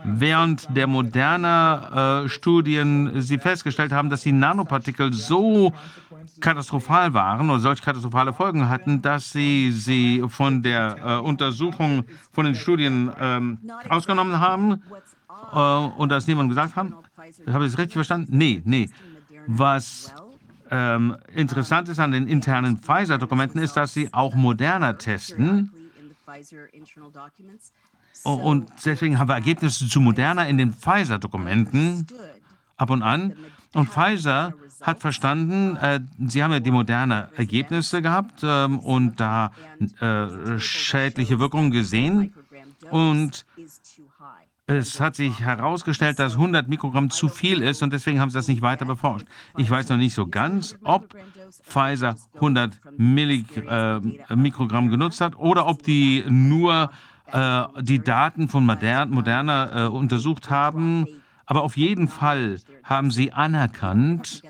[0.05, 5.73] während der moderner äh, Studien sie festgestellt haben, dass die Nanopartikel so
[6.41, 12.47] katastrophal waren oder solch katastrophale Folgen hatten, dass sie sie von der äh, Untersuchung, von
[12.47, 13.59] den Studien ähm,
[13.89, 14.83] ausgenommen haben
[15.53, 16.95] äh, und das niemand gesagt haben?
[17.47, 18.37] Habe ich das richtig verstanden?
[18.37, 18.89] Nee, nee.
[19.47, 20.15] Was
[20.71, 25.73] ähm, interessant ist an den internen Pfizer-Dokumenten, ist, dass sie auch moderner testen.
[28.23, 32.07] Und deswegen haben wir Ergebnisse zu moderner in den Pfizer-Dokumenten
[32.77, 33.35] ab und an.
[33.73, 39.53] Und Pfizer hat verstanden, äh, sie haben ja die moderne Ergebnisse gehabt äh, und da
[40.01, 42.35] äh, schädliche Wirkungen gesehen.
[42.91, 43.45] Und
[44.71, 48.47] es hat sich herausgestellt, dass 100 Mikrogramm zu viel ist und deswegen haben sie das
[48.47, 49.27] nicht weiter beforscht.
[49.57, 51.15] Ich weiß noch nicht so ganz, ob
[51.65, 54.01] Pfizer 100 Millig, äh,
[54.35, 56.91] Mikrogramm genutzt hat oder ob die nur
[57.33, 61.07] äh, die Daten von Modern, Moderna äh, untersucht haben.
[61.47, 64.43] Aber auf jeden Fall haben sie anerkannt,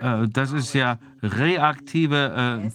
[0.00, 2.70] äh, das ist ja reaktive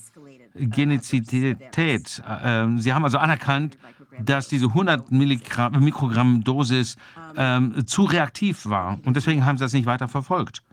[0.55, 2.21] äh, Genizität.
[2.27, 3.77] Äh, sie haben also anerkannt,
[4.19, 6.97] dass diese 100 Mikrogramm Dosis
[7.35, 8.99] ähm, zu reaktiv war.
[9.05, 10.63] Und deswegen haben sie das nicht weiter verfolgt.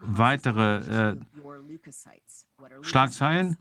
[0.00, 1.16] weitere äh,
[2.82, 3.56] Schlagzeilen.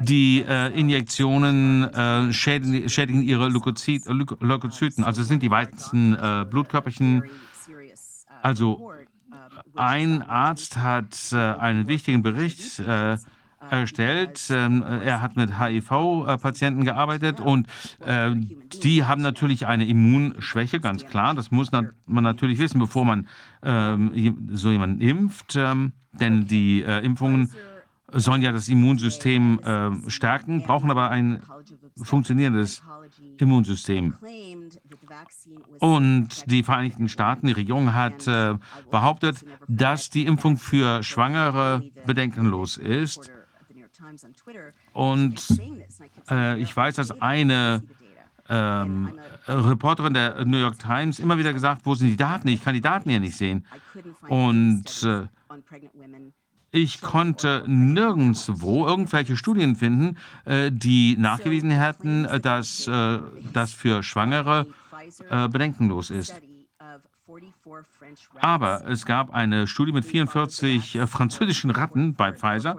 [0.00, 7.24] Die äh, Injektionen äh, schädigen, schädigen, ihre Leukozyt, Leukozyten, also sind die weißen äh, Blutkörperchen.
[8.42, 8.92] Also
[9.74, 13.18] ein Arzt hat äh, einen wichtigen Bericht äh,
[13.70, 14.48] erstellt.
[14.50, 17.66] Ähm, er hat mit HIV-Patienten gearbeitet und
[18.04, 18.34] äh,
[18.82, 21.34] die haben natürlich eine Immunschwäche, ganz klar.
[21.34, 23.28] Das muss man natürlich wissen, bevor man
[23.62, 27.50] ähm, so jemanden impft, ähm, denn die äh, Impfungen
[28.12, 31.42] sollen ja das Immunsystem äh, stärken, brauchen aber ein
[32.02, 32.82] funktionierendes
[33.38, 34.14] Immunsystem.
[35.78, 38.54] Und die Vereinigten Staaten, die Regierung hat äh,
[38.90, 43.30] behauptet, dass die Impfung für Schwangere bedenkenlos ist.
[44.92, 45.60] Und
[46.30, 47.82] äh, ich weiß, dass eine
[48.48, 52.48] ähm, Reporterin der New York Times immer wieder gesagt, wo sind die Daten?
[52.48, 53.66] Ich kann die Daten hier nicht sehen.
[54.28, 55.26] Und äh,
[56.70, 63.18] ich konnte nirgendwo irgendwelche Studien finden, äh, die nachgewiesen hätten, äh, dass äh,
[63.52, 64.66] das für Schwangere
[65.30, 66.34] äh, bedenkenlos ist.
[68.40, 72.76] Aber es gab eine Studie mit 44 äh, französischen Ratten bei Pfizer.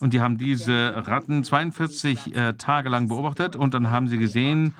[0.00, 3.56] und die haben diese Ratten 42 äh, Tage lang beobachtet.
[3.56, 4.74] und dann haben sie gesehen,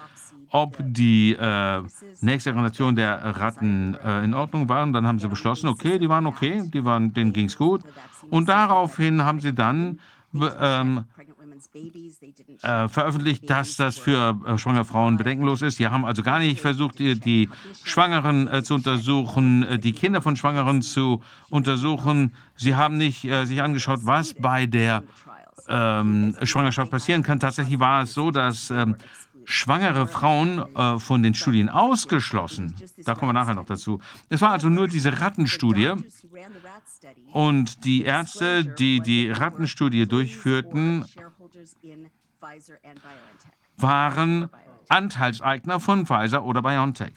[0.51, 1.83] ob die äh,
[2.21, 4.83] nächste Generation der Ratten äh, in Ordnung war.
[4.83, 7.83] Und dann haben sie beschlossen, okay, die waren okay, die waren, denen ging es gut.
[8.31, 10.01] Und daraufhin haben sie dann
[10.35, 11.05] ähm,
[12.63, 15.79] äh, veröffentlicht, dass das für äh, schwangere Frauen bedenkenlos ist.
[15.79, 17.49] Die haben also gar nicht versucht, die,
[17.85, 22.35] Schwangeren äh, zu untersuchen, die Kinder von Schwangeren zu untersuchen.
[22.57, 25.03] Sie haben nicht sich angeschaut, was bei der
[25.69, 27.41] ähm, Schwangerschaft passieren kann.
[27.41, 28.97] Tatsächlich war es so, dass ähm,
[29.45, 32.75] schwangere Frauen äh, von den Studien ausgeschlossen.
[33.05, 34.01] Da kommen wir nachher noch dazu.
[34.29, 35.93] Es war also nur diese Rattenstudie.
[37.33, 41.05] Und die Ärzte, die die Rattenstudie durchführten,
[43.77, 44.51] waren
[44.89, 47.15] Anteilseigner von Pfizer oder BioNTech.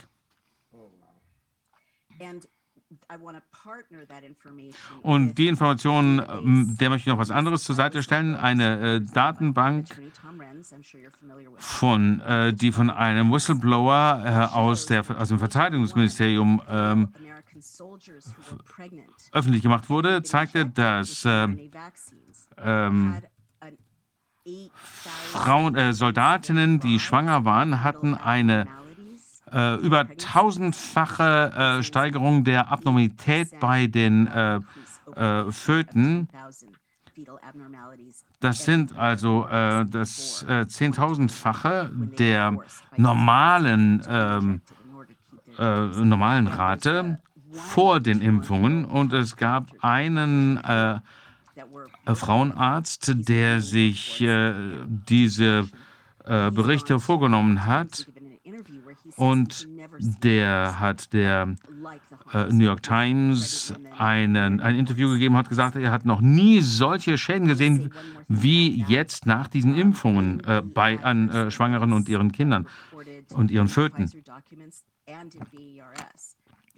[5.02, 8.36] Und die Informationen, ähm, der möchte ich noch was anderes zur Seite stellen.
[8.36, 9.88] Eine äh, Datenbank,
[11.58, 17.14] von, äh, die von einem Whistleblower äh, aus, der, aus dem Verteidigungsministerium ähm,
[19.32, 21.72] öffentlich gemacht wurde, zeigte, dass ähm,
[22.58, 23.22] ähm
[25.32, 28.68] Frauen, äh, Soldatinnen, die schwanger waren, hatten eine
[29.54, 34.60] äh, über tausendfache äh, Steigerung der Abnormalität bei den äh,
[35.16, 36.28] äh, Föten.
[38.42, 42.58] Das sind also äh, das zehntausendfache der
[42.98, 44.62] normalen, ähm,
[45.58, 47.20] normalen Rate
[47.54, 48.84] vor den Impfungen.
[48.84, 50.60] Und es gab einen
[52.06, 54.24] Frauenarzt, der sich
[54.88, 55.68] diese
[56.26, 58.08] Berichte vorgenommen hat
[59.16, 59.68] und
[60.00, 61.56] der hat der
[62.34, 67.18] äh, New York Times einen, ein Interview gegeben, hat gesagt, er hat noch nie solche
[67.18, 67.94] Schäden gesehen
[68.28, 72.68] wie jetzt nach diesen Impfungen äh, bei, an äh, Schwangeren und ihren Kindern
[73.34, 74.10] und ihren Föten.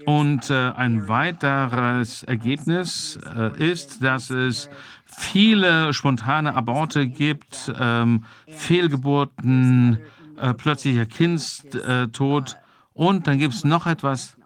[0.05, 4.69] Und äh, ein weiteres Ergebnis äh, ist, dass es
[5.17, 9.99] viele spontane Aborte gibt, ähm, Fehlgeburten,
[10.37, 12.57] äh, plötzlicher Kindstod.
[12.93, 14.37] Und dann gibt es noch etwas,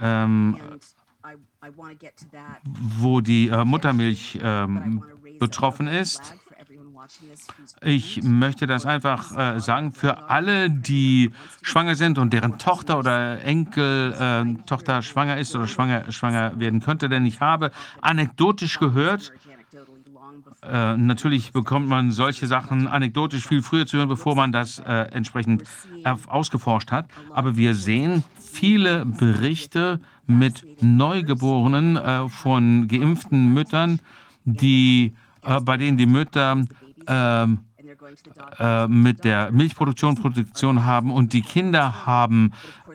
[0.00, 0.56] ähm,
[2.72, 5.02] wo die äh, Muttermilch ähm,
[5.38, 6.36] betroffen ist.
[7.82, 11.30] Ich möchte das einfach äh, sagen für alle, die
[11.62, 17.08] schwanger sind und deren Tochter oder Enkeltochter äh, schwanger ist oder schwanger, schwanger werden könnte.
[17.08, 17.70] Denn ich habe
[18.00, 19.32] anekdotisch gehört,
[20.70, 24.92] äh, natürlich bekommt man solche Sachen anekdotisch viel früher zu hören, bevor man das äh,
[25.12, 25.64] entsprechend
[26.26, 27.06] ausgeforscht hat.
[27.32, 34.00] Aber wir sehen viele Berichte mit Neugeborenen äh, von geimpften Müttern,
[34.44, 36.64] die, äh, bei denen die Mütter
[37.06, 37.58] ähm,
[38.58, 42.52] äh, mit der Milchproduktion Produktion haben und die Kinder haben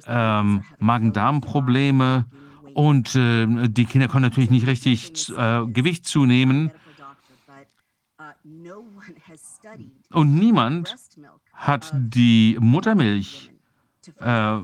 [0.08, 2.26] ähm, Magen-Darm-Probleme
[2.74, 6.72] und die Kinder können natürlich nicht richtig Gewicht zunehmen
[10.12, 10.96] und niemand
[11.54, 13.52] hat die Muttermilch
[14.20, 14.58] äh,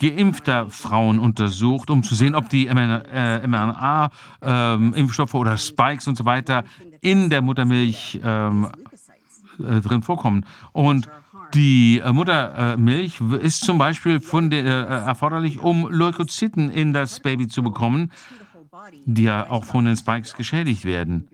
[0.00, 6.24] geimpfter Frauen untersucht, um zu sehen, ob die mRNA-Impfstoffe ähm, äh, oder Spikes und so
[6.24, 6.64] weiter
[7.00, 8.68] in der Muttermilch ähm,
[9.58, 10.46] äh, drin vorkommen.
[10.72, 11.08] Und
[11.54, 17.46] Die äh, Muttermilch ist zum Beispiel von der, äh, erforderlich, um Leukozyten in das Baby
[17.46, 18.10] zu bekommen,
[19.04, 21.28] die ja auch von den Spikes geschädigt werden.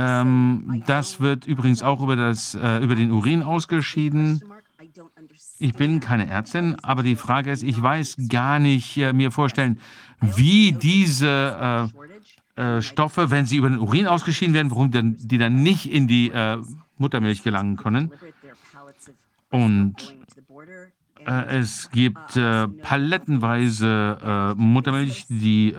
[0.00, 4.42] Ähm, das wird übrigens auch über, das, äh, über den Urin ausgeschieden.
[5.58, 9.78] Ich bin keine Ärztin, aber die Frage ist, ich weiß gar nicht äh, mir vorstellen,
[10.20, 11.90] wie diese
[12.56, 15.90] äh, äh, Stoffe, wenn sie über den Urin ausgeschieden werden, warum denn, die dann nicht
[15.90, 16.56] in die äh,
[16.96, 18.10] Muttermilch gelangen können.
[19.50, 20.16] Und
[21.26, 22.40] äh, es gibt
[22.82, 25.74] palettenweise Muttermilch, die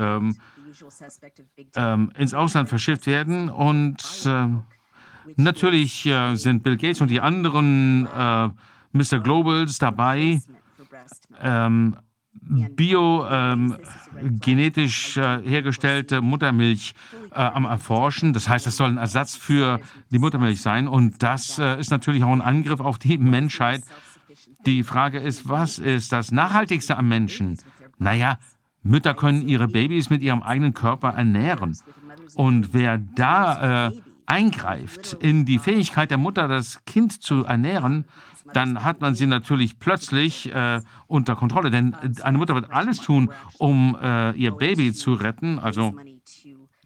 [1.76, 3.50] ähm, ins Ausland verschifft werden.
[3.50, 4.48] Und äh,
[5.36, 8.50] natürlich äh, sind Bill Gates und die anderen äh,
[8.94, 9.20] Mr.
[9.20, 10.42] Globals dabei,
[11.42, 11.98] ähm,
[12.34, 13.78] bio ähm,
[14.18, 14.70] äh,
[15.44, 16.94] hergestellte Muttermilch
[17.32, 18.34] äh, am Erforschen.
[18.34, 19.80] Das heißt, das soll ein Ersatz für
[20.12, 20.88] die Muttermilch sein.
[20.88, 23.84] Und das äh, ist natürlich auch ein Angriff auf die Menschheit.
[24.66, 27.58] Die Frage ist, was ist das Nachhaltigste am Menschen?
[27.98, 28.38] Naja,
[28.84, 31.78] Mütter können ihre Babys mit ihrem eigenen Körper ernähren.
[32.36, 33.92] Und wer da äh,
[34.26, 38.06] eingreift in die Fähigkeit der Mutter, das Kind zu ernähren,
[38.54, 41.72] dann hat man sie natürlich plötzlich äh, unter Kontrolle.
[41.72, 45.60] Denn eine Mutter wird alles tun, um äh, ihr Baby zu retten.
[45.60, 45.96] Also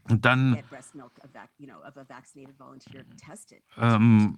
[0.07, 0.59] dann
[3.77, 4.37] ähm,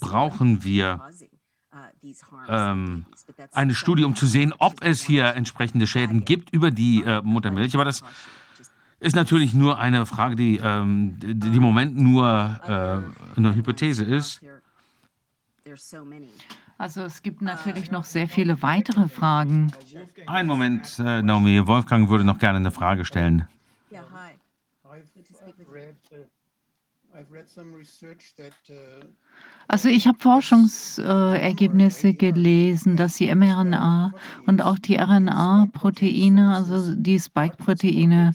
[0.00, 1.00] brauchen wir
[2.48, 3.06] ähm,
[3.52, 7.74] eine Studie, um zu sehen, ob es hier entsprechende Schäden gibt über die äh, Muttermilch.
[7.74, 8.02] Aber das
[9.00, 14.04] ist natürlich nur eine Frage, die, ähm, die, die im Moment nur äh, eine Hypothese
[14.04, 14.40] ist.
[16.78, 19.72] Also es gibt natürlich noch sehr viele weitere Fragen.
[20.26, 21.66] Einen Moment, äh, Naomi.
[21.66, 23.48] Wolfgang würde noch gerne eine Frage stellen.
[23.90, 24.32] Yeah, hi.
[24.84, 25.10] I've
[25.44, 29.04] I've read, uh, I've read some research that uh,
[29.70, 34.14] Also ich habe Forschungsergebnisse gelesen, dass die mRNA
[34.46, 38.34] und auch die RNA-Proteine, also die Spike-Proteine,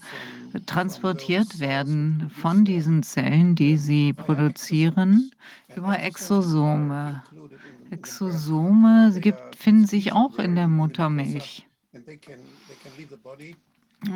[0.67, 5.31] transportiert werden von diesen Zellen, die sie produzieren,
[5.75, 7.23] über Exosome.
[7.89, 11.65] Exosome gibt, finden sich auch in der Muttermilch.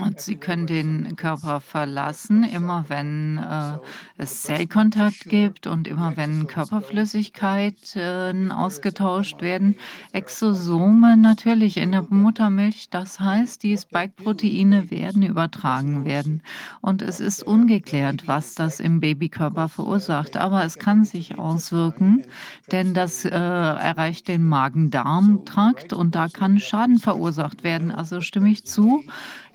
[0.01, 3.77] Und sie können den Körper verlassen, immer wenn äh,
[4.17, 9.77] es Zellkontakt gibt und immer wenn Körperflüssigkeiten ausgetauscht werden.
[10.11, 16.41] Exosome natürlich in der Muttermilch, das heißt, die Spike-Proteine werden übertragen werden.
[16.81, 20.35] Und es ist ungeklärt, was das im Babykörper verursacht.
[20.35, 22.25] Aber es kann sich auswirken,
[22.71, 27.91] denn das äh, erreicht den Magen-Darm-Trakt und da kann Schaden verursacht werden.
[27.91, 29.03] Also stimme ich zu.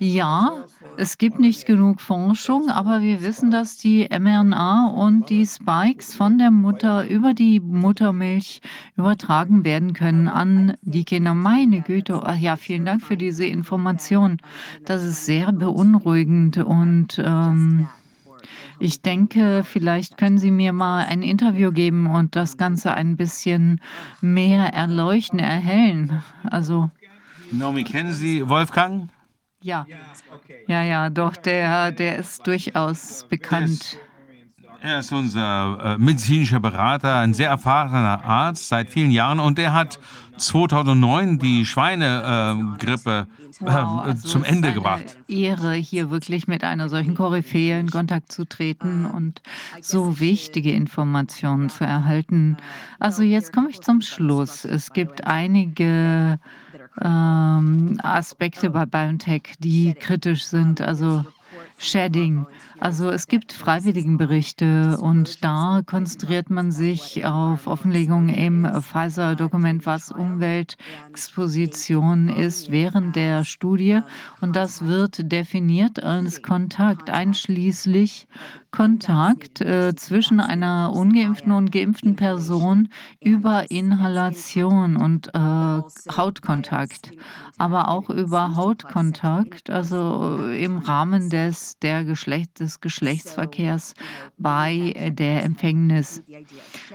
[0.03, 0.65] Ja,
[0.97, 6.39] es gibt nicht genug Forschung, aber wir wissen, dass die mRNA und die Spikes von
[6.39, 8.63] der Mutter über die Muttermilch
[8.97, 11.35] übertragen werden können an die Kinder.
[11.35, 14.39] Meine Güte, ach ja, vielen Dank für diese Information.
[14.85, 17.87] Das ist sehr beunruhigend und ähm,
[18.81, 23.81] ich denke, vielleicht können Sie mir mal ein Interview geben und das Ganze ein bisschen
[24.21, 26.25] mehr erleuchten, erhellen.
[26.43, 26.91] Also
[27.53, 29.09] Naomi, kennen Sie Wolfgang?
[29.63, 29.87] Ja,
[30.67, 33.99] ja, ja, doch, der, der ist durchaus bekannt.
[34.81, 39.73] Er ist unser äh, medizinischer Berater, ein sehr erfahrener Arzt seit vielen Jahren und er
[39.73, 40.01] hat
[40.39, 45.17] 2009 die Schweinegrippe äh, Wow, äh, also zum es ist Ende eine gebracht.
[45.29, 49.43] Ehre, hier wirklich mit einer solchen Koryphäe in Kontakt zu treten und
[49.81, 52.57] so wichtige Informationen zu erhalten.
[52.99, 54.65] Also jetzt komme ich zum Schluss.
[54.65, 56.39] Es gibt einige
[57.01, 60.81] ähm, Aspekte bei BioNTech, die kritisch sind.
[60.81, 61.25] Also
[61.79, 62.47] Shedding.
[62.83, 72.29] Also es gibt Freiwilligenberichte und da konzentriert man sich auf Offenlegung im Pfizer-Dokument, was Umweltexposition
[72.29, 74.01] ist während der Studie.
[74.41, 78.27] Und das wird definiert als Kontakt, einschließlich
[78.73, 82.89] Kontakt äh, zwischen einer ungeimpften und geimpften Person
[83.21, 87.13] über Inhalation und äh, Hautkontakt,
[87.59, 93.95] aber auch über Hautkontakt, also äh, im Rahmen des, der Geschlecht, Geschlechtsverkehrs
[94.39, 96.23] bei äh, der Empfängnis.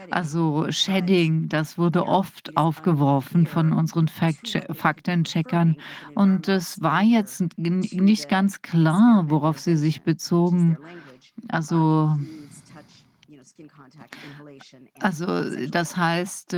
[0.09, 5.77] Also Shedding, das wurde oft aufgeworfen von unseren Faktencheckern.
[6.15, 10.77] Und es war jetzt nicht ganz klar, worauf sie sich bezogen.
[11.49, 12.17] Also,
[14.99, 16.57] also das heißt, äh,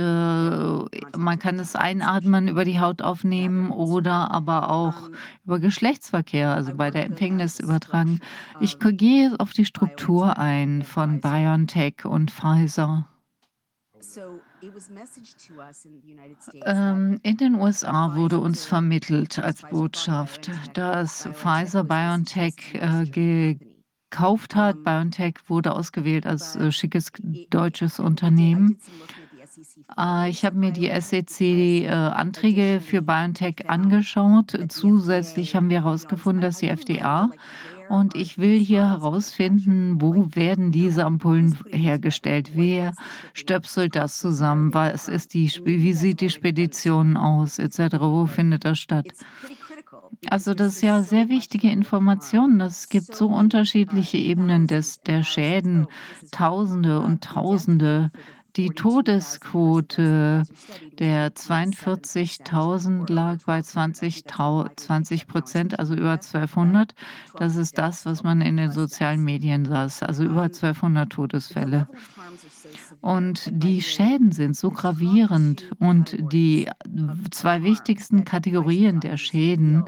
[1.16, 5.10] man kann es einatmen, über die Haut aufnehmen oder aber auch
[5.44, 8.20] über Geschlechtsverkehr, also bei der Empfängnis übertragen.
[8.58, 13.06] Ich k- gehe auf die Struktur ein von BioNTech und Pfizer.
[16.64, 23.06] Ähm, in den USA wurde uns vermittelt als Botschaft, dass Pfizer BioNTech äh,
[24.10, 24.82] gekauft hat.
[24.84, 27.12] BioNTech wurde ausgewählt als äh, schickes
[27.50, 28.78] deutsches Unternehmen.
[29.98, 34.58] Äh, ich habe mir die SEC-Anträge äh, für BioNTech angeschaut.
[34.68, 37.30] Zusätzlich haben wir herausgefunden, dass die FDA
[37.90, 42.52] und ich will hier herausfinden, wo werden diese Ampullen hergestellt?
[42.54, 42.94] Wer
[43.34, 44.72] stöpselt das zusammen?
[44.72, 47.96] Was ist die, wie sieht die Spedition aus, etc.?
[47.98, 49.06] Wo findet das statt?
[50.28, 52.60] Also das ist ja sehr wichtige Informationen.
[52.60, 55.86] Es gibt so unterschiedliche Ebenen des, der Schäden,
[56.30, 58.10] Tausende und Tausende
[58.56, 60.44] die Todesquote
[60.98, 64.24] der 42.000 lag bei 20
[65.26, 66.94] Prozent, also über 1200.
[67.36, 71.88] Das ist das, was man in den sozialen Medien las, also über 1200 Todesfälle.
[73.00, 76.68] Und die Schäden sind so gravierend und die
[77.30, 79.84] zwei wichtigsten Kategorien der Schäden,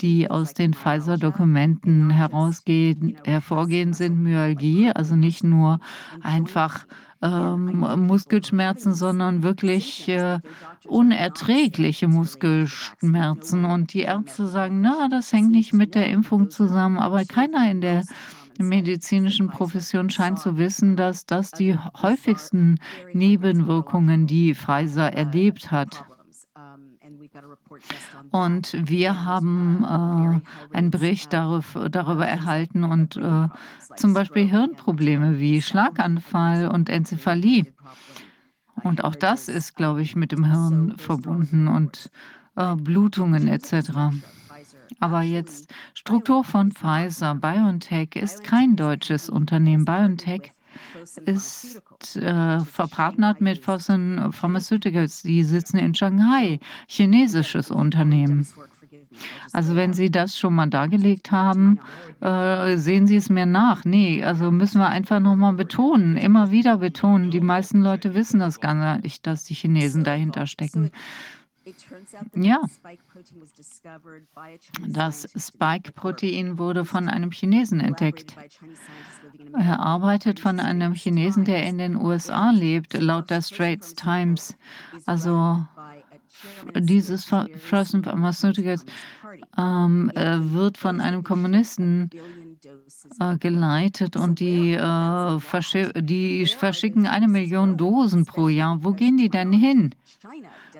[0.00, 5.78] die aus den Pfizer-Dokumenten hervorgehen, sind Myalgie, also nicht nur
[6.22, 6.86] einfach
[7.22, 10.40] ähm, Muskelschmerzen, sondern wirklich äh,
[10.84, 13.64] unerträgliche Muskelschmerzen.
[13.64, 17.80] Und die Ärzte sagen, na, das hängt nicht mit der Impfung zusammen, aber keiner in
[17.80, 18.04] der
[18.58, 22.78] medizinischen Profession scheint zu wissen, dass das die häufigsten
[23.12, 26.04] Nebenwirkungen, die Pfizer erlebt hat.
[28.30, 33.48] Und wir haben äh, einen Bericht darauf, darüber erhalten und äh,
[33.96, 37.66] zum Beispiel Hirnprobleme wie Schlaganfall und Enzephalie.
[38.82, 42.10] Und auch das ist, glaube ich, mit dem Hirn verbunden und
[42.56, 43.90] äh, Blutungen etc.
[45.00, 47.34] Aber jetzt Struktur von Pfizer.
[47.34, 49.84] BioNTech ist kein deutsches Unternehmen.
[49.84, 50.52] BioNTech
[51.24, 51.82] ist
[52.16, 55.22] äh, verpartnert mit Fosun Pharmaceuticals.
[55.22, 58.46] Die sitzen in Shanghai, chinesisches Unternehmen.
[59.52, 61.80] Also wenn Sie das schon mal dargelegt haben,
[62.20, 63.84] äh, sehen Sie es mir nach.
[63.84, 67.30] Nee, also müssen wir einfach nochmal betonen, immer wieder betonen.
[67.30, 70.90] Die meisten Leute wissen das gar nicht, dass die Chinesen dahinter stecken.
[72.34, 72.60] Ja,
[74.86, 78.36] das Spike-Protein wurde von einem Chinesen entdeckt.
[79.52, 84.56] Er arbeitet von einem Chinesen, der in den USA lebt, laut der Straits Times.
[85.06, 85.66] Also
[86.74, 88.84] dieses Frozen Pharmaceuticals
[89.56, 92.10] ähm, äh, wird von einem Kommunisten
[93.20, 98.84] äh, geleitet und die, äh, verschi die verschicken eine Million Dosen pro Jahr.
[98.84, 99.94] Wo gehen die denn hin?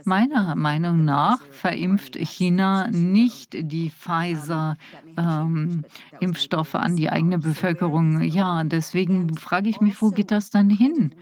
[0.06, 8.22] Meiner Meinung nach verimpft China nicht die Pfizer-Impfstoffe ähm, an die eigene Bevölkerung.
[8.22, 11.12] Ja, deswegen frage ich mich, wo geht das dann hin?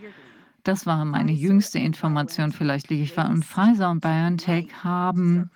[0.65, 3.31] Das war meine jüngste Information, vielleicht liege ich falsch.
[3.31, 5.51] Und Pfizer und BioNTech haben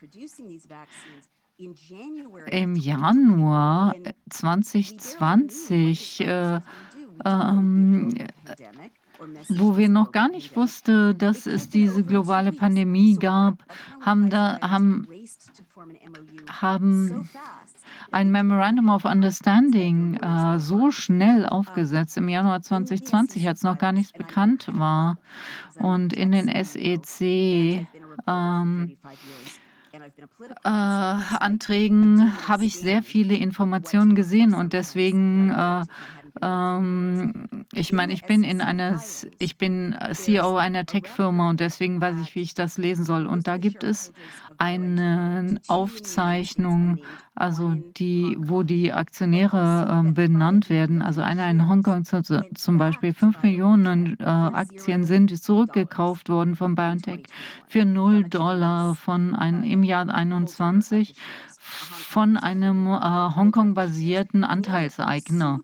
[2.47, 3.95] im Januar
[4.31, 6.61] 2020 äh,
[7.27, 8.15] ähm,
[9.49, 13.63] wo wir noch gar nicht wussten, dass es diese globale Pandemie gab,
[14.01, 15.09] haben, da, haben,
[16.49, 17.29] haben
[18.11, 24.13] ein Memorandum of Understanding äh, so schnell aufgesetzt im Januar 2020, als noch gar nichts
[24.13, 25.19] bekannt war.
[25.75, 27.87] Und in den SEC
[28.27, 28.97] ähm,
[30.65, 35.85] äh, Anträgen habe ich sehr viele Informationen gesehen und deswegen äh,
[36.43, 39.01] ähm, ich meine, ich bin in einer,
[39.39, 43.27] ich bin CEO einer Tech-Firma und deswegen weiß ich, wie ich das lesen soll.
[43.27, 44.13] Und da gibt es
[44.59, 46.99] eine Aufzeichnung,
[47.35, 51.01] also die, wo die Aktionäre äh, benannt werden.
[51.03, 57.23] Also einer in Hongkong zum Beispiel, 5 Millionen äh, Aktien sind zurückgekauft worden von BioNTech
[57.69, 61.15] für 0 Dollar von ein, im Jahr 21
[61.61, 63.01] von einem äh,
[63.37, 65.61] Hongkong-basierten Anteilseigner.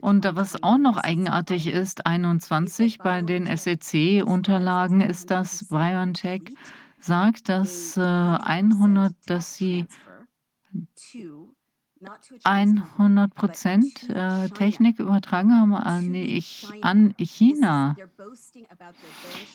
[0.00, 6.54] Und was auch noch eigenartig ist, 21 bei den SEC-Unterlagen ist, dass BioNTech
[6.98, 9.86] sagt, dass äh, 100, dass sie
[12.44, 16.14] 100 Prozent äh, Technik übertragen haben an,
[16.82, 17.96] an China.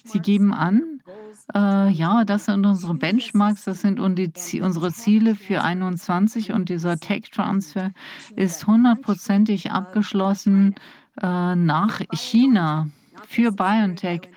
[0.04, 1.02] Sie geben an,
[1.56, 7.92] äh, ja, das sind unsere Benchmarks, das sind unsere Ziele für 21 und dieser Tech-Transfer
[8.36, 10.76] ist hundertprozentig abgeschlossen
[11.22, 12.90] äh, nach China
[13.28, 14.30] für BioNTech.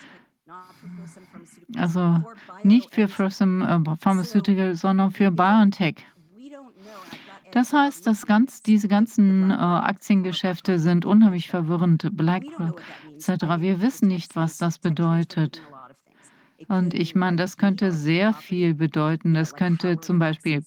[1.76, 2.22] Also
[2.62, 6.06] nicht für Fosun äh, Pharmaceutical, sondern für BioNTech.
[7.52, 12.08] Das heißt, dass ganz, diese ganzen äh, Aktiengeschäfte sind unheimlich verwirrend.
[12.12, 12.82] BlackRock
[13.14, 13.44] etc.
[13.58, 15.62] Wir wissen nicht, was das bedeutet.
[16.68, 19.34] Und ich meine, das könnte sehr viel bedeuten.
[19.34, 20.64] Das könnte zum Beispiel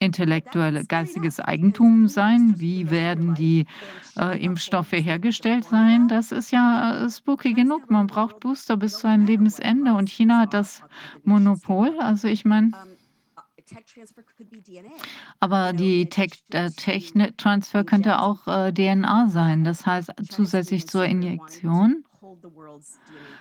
[0.00, 2.54] intellektuelle, geistiges Eigentum sein.
[2.56, 3.66] Wie werden die
[4.18, 6.08] äh, Impfstoffe hergestellt sein?
[6.08, 7.90] Das ist ja äh, spooky genug.
[7.90, 10.82] Man braucht Booster bis zu einem Lebensende und China hat das
[11.24, 11.92] Monopol.
[12.00, 12.72] Also ich meine,
[15.40, 19.64] aber die Tech, äh, Tech-Transfer könnte auch äh, DNA sein.
[19.64, 22.04] Das heißt, zusätzlich zur Injektion.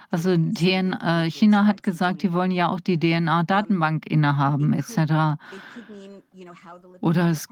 [0.10, 5.38] Also DN, äh, China hat gesagt, die wollen ja auch die DNA-Datenbank innehaben, etc.
[7.02, 7.48] Oder es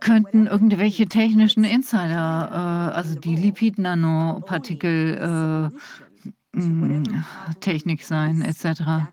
[0.00, 5.76] könnten irgendwelche technischen Insider, äh, also die Lipid-Nanopartikel äh,
[7.60, 9.06] Technik sein, etc.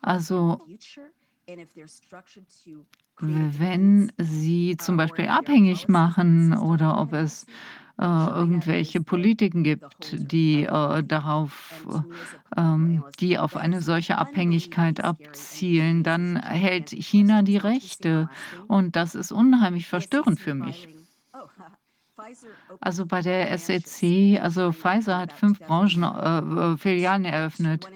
[0.00, 0.60] Also
[3.20, 7.46] wenn sie zum Beispiel abhängig machen oder ob es
[8.00, 11.84] äh, irgendwelche Politiken gibt, die äh, darauf,
[12.56, 18.30] ähm, die auf eine solche Abhängigkeit abzielen, dann hält China die Rechte.
[18.68, 20.88] Und das ist unheimlich verstörend für mich.
[22.80, 27.88] Also bei der SEC, also Pfizer hat fünf Branchenfilialen äh, eröffnet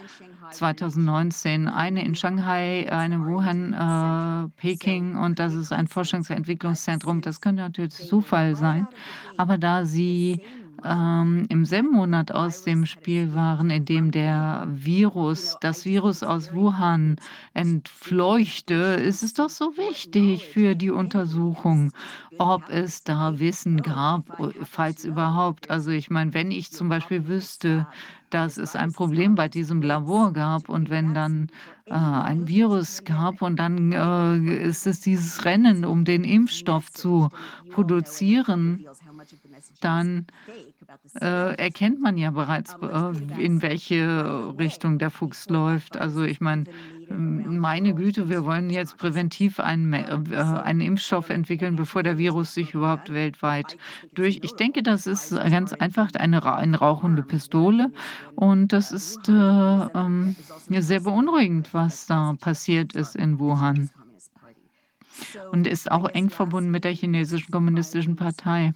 [0.51, 1.69] 2019.
[1.69, 7.21] Eine in Shanghai, eine in Wuhan, äh, Peking und das ist ein Forschungs- und Entwicklungszentrum.
[7.21, 8.89] Das könnte natürlich Zufall sein,
[9.37, 10.41] aber da sie
[10.85, 16.53] ähm, im selben Monat aus dem Spiel waren, in dem der Virus, das Virus aus
[16.53, 17.16] Wuhan
[17.55, 21.93] entfleuchte, ist es doch so wichtig für die Untersuchung,
[22.39, 24.25] ob es da Wissen gab,
[24.65, 25.71] falls überhaupt.
[25.71, 27.87] Also ich meine, wenn ich zum Beispiel wüsste,
[28.35, 31.48] dass es ein Problem bei diesem Labor gab und wenn dann
[31.86, 37.28] äh, ein Virus gab und dann äh, ist es dieses Rennen, um den Impfstoff zu
[37.70, 38.85] produzieren,
[39.81, 40.27] dann
[41.20, 45.97] äh, erkennt man ja bereits, äh, in welche Richtung der Fuchs läuft.
[45.97, 46.65] Also ich meine,
[47.11, 52.55] ähm, meine Güte, wir wollen jetzt präventiv einen, äh, einen Impfstoff entwickeln, bevor der Virus
[52.55, 53.77] sich überhaupt weltweit
[54.15, 54.40] durch.
[54.43, 57.93] Ich denke, das ist ganz einfach eine, eine rauchende Pistole
[58.35, 60.36] und das ist äh, ähm,
[60.69, 63.90] sehr beunruhigend, was da passiert ist in Wuhan
[65.52, 68.74] und ist auch eng verbunden mit der chinesischen kommunistischen Partei.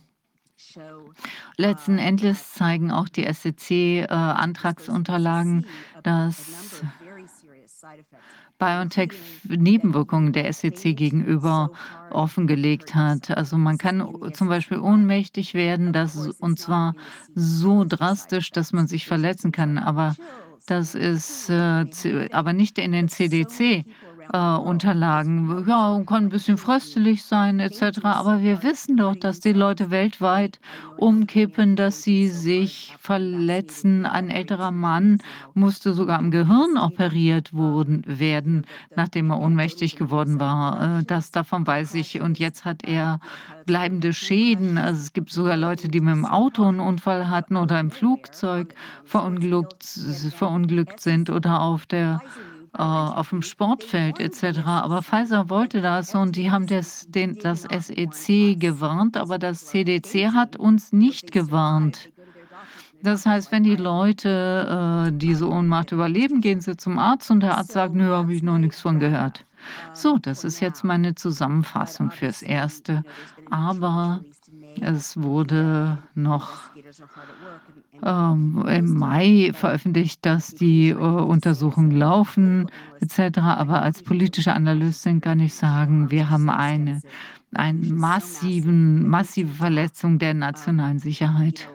[1.57, 6.83] Letzten Endes zeigen auch die SEC-Antragsunterlagen, äh, dass
[8.59, 9.13] BioNTech
[9.45, 11.71] Nebenwirkungen der SEC gegenüber
[12.11, 13.31] offengelegt hat.
[13.31, 16.95] Also man kann zum Beispiel ohnmächtig werden, das, und zwar
[17.35, 19.79] so drastisch, dass man sich verletzen kann.
[19.79, 20.17] Aber
[20.67, 21.87] das ist äh,
[22.33, 23.85] aber nicht in den CDC
[24.33, 25.65] äh, Unterlagen.
[25.67, 28.01] Ja, kann ein bisschen fröstelig sein etc.
[28.05, 30.61] Aber wir wissen doch, dass die Leute weltweit
[30.97, 34.07] umkippen, dass sie sich verletzen.
[34.07, 35.19] Ein älterer Mann
[35.55, 41.01] musste sogar am Gehirn operiert wurden, werden, nachdem er ohnmächtig geworden war.
[41.01, 42.21] Äh, das davon weiß ich.
[42.21, 43.21] Und jetzt hat er
[43.67, 44.79] bleibende Schäden.
[44.79, 48.75] Also es gibt sogar Leute, die mit dem Auto einen Unfall hatten oder im Flugzeug
[49.05, 49.85] verunglückt,
[50.35, 52.21] verunglückt sind oder auf der
[52.85, 54.61] auf dem Sportfeld etc.
[54.65, 60.33] Aber Pfizer wollte das und die haben das, den, das SEC gewarnt, aber das CDC
[60.33, 62.11] hat uns nicht gewarnt.
[63.03, 67.57] Das heißt, wenn die Leute äh, diese Ohnmacht überleben, gehen sie zum Arzt und der
[67.57, 69.45] Arzt sagt, nö, habe ich noch nichts von gehört.
[69.93, 73.05] So, das ist jetzt meine Zusammenfassung fürs Erste.
[73.51, 74.21] Aber
[74.83, 76.71] es wurde noch
[78.05, 83.39] ähm, im Mai veröffentlicht, dass die äh, Untersuchungen laufen etc.
[83.39, 87.01] Aber als politische Analystin kann ich sagen, wir haben eine,
[87.55, 91.69] eine massiven, massive Verletzung der nationalen Sicherheit.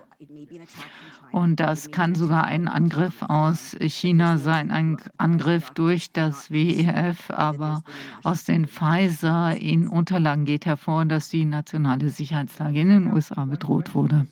[1.34, 7.84] Und das kann sogar ein Angriff aus China sein, ein Angriff durch das WEF, aber
[8.22, 13.95] aus den Pfizer in Unterlagen geht hervor, dass die nationale Sicherheitslage in den USA bedroht
[13.95, 14.27] wurde.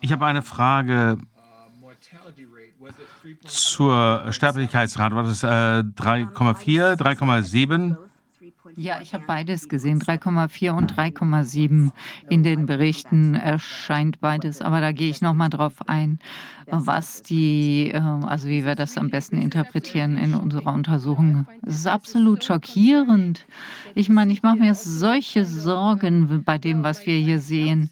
[0.00, 1.18] Ich habe eine Frage
[3.44, 5.14] zur Sterblichkeitsrate.
[5.14, 7.98] War das äh, 3,4, 3,7?
[8.80, 11.90] Ja, ich habe beides gesehen, 3,4 und 3,7
[12.28, 16.20] in den Berichten erscheint beides, aber da gehe ich noch mal drauf ein,
[16.66, 21.48] was die, ähm, also wie wir das am besten interpretieren in unserer Untersuchung.
[21.66, 23.46] Es ist absolut schockierend.
[23.96, 27.90] Ich meine, ich mache mir solche Sorgen bei dem, was wir hier sehen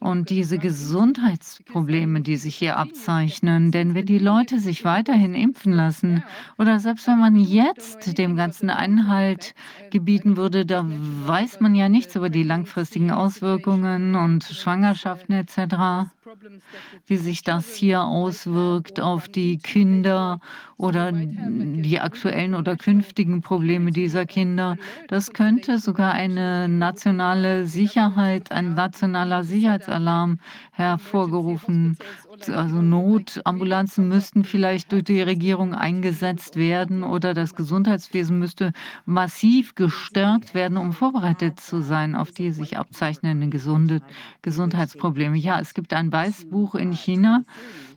[0.00, 3.72] und diese Gesundheitsprobleme, die sich hier abzeichnen.
[3.72, 6.22] Denn wenn die Leute sich weiterhin impfen lassen
[6.56, 9.54] oder selbst wenn man jetzt dem Ganzen Einhalt
[9.90, 16.10] gebieten würde, da weiß man ja nichts über die langfristigen Auswirkungen und Schwangerschaften etc.,
[17.06, 20.40] wie sich das hier auswirkt auf die Kinder
[20.76, 24.76] oder die aktuellen oder künftigen Probleme dieser Kinder.
[25.08, 30.38] Das könnte sogar eine nationale Sicherheit, ein nationaler Sicherheitsalarm
[30.72, 31.96] hervorgerufen
[32.46, 38.72] also Notambulanzen müssten vielleicht durch die Regierung eingesetzt werden oder das Gesundheitswesen müsste
[39.06, 44.00] massiv gestärkt werden, um vorbereitet zu sein auf die sich abzeichnenden gesunde
[44.42, 45.36] Gesundheitsprobleme.
[45.36, 47.44] Ja, es gibt ein Weißbuch in China,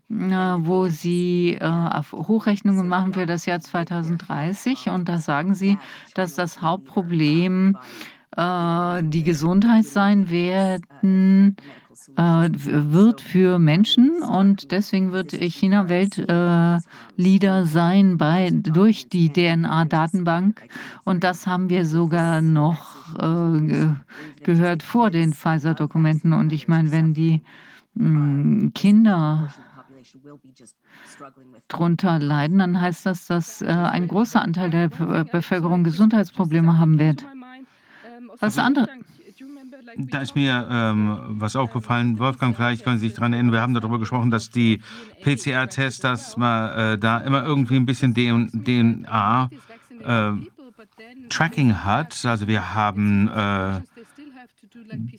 [0.09, 5.77] äh, wo sie äh, Hochrechnungen machen für das Jahr 2030 und da sagen sie,
[6.15, 7.77] dass das Hauptproblem
[8.35, 11.55] äh, die Gesundheit sein werden
[12.17, 16.81] äh, wird für Menschen und deswegen wird China Weltleader
[17.17, 20.67] äh, sein bei, durch die DNA-Datenbank
[21.03, 23.93] und das haben wir sogar noch äh,
[24.43, 27.41] gehört vor den Pfizer-Dokumenten und ich meine, wenn die
[27.93, 29.53] mh, hm, Kinder
[31.67, 37.25] drunter leiden, dann heißt das, dass äh, ein großer Anteil der Bevölkerung Gesundheitsprobleme haben wird.
[38.39, 38.87] Was andere?
[39.97, 42.19] Da ist mir ähm, was aufgefallen.
[42.19, 44.81] Wolfgang, vielleicht können Sie sich daran erinnern, wir haben darüber gesprochen, dass die
[45.23, 49.49] PCR-Tests, dass man äh, da immer irgendwie ein bisschen DNA
[50.03, 50.31] äh,
[51.29, 52.25] Tracking hat.
[52.25, 53.81] Also wir haben äh,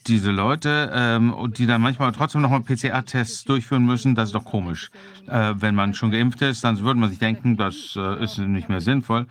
[0.07, 4.91] diese Leute, ähm, die dann manchmal trotzdem nochmal PCR-Tests durchführen müssen, das ist doch komisch.
[5.27, 8.69] Äh, wenn man schon geimpft ist, dann würde man sich denken, das äh, ist nicht
[8.69, 9.27] mehr sinnvoll.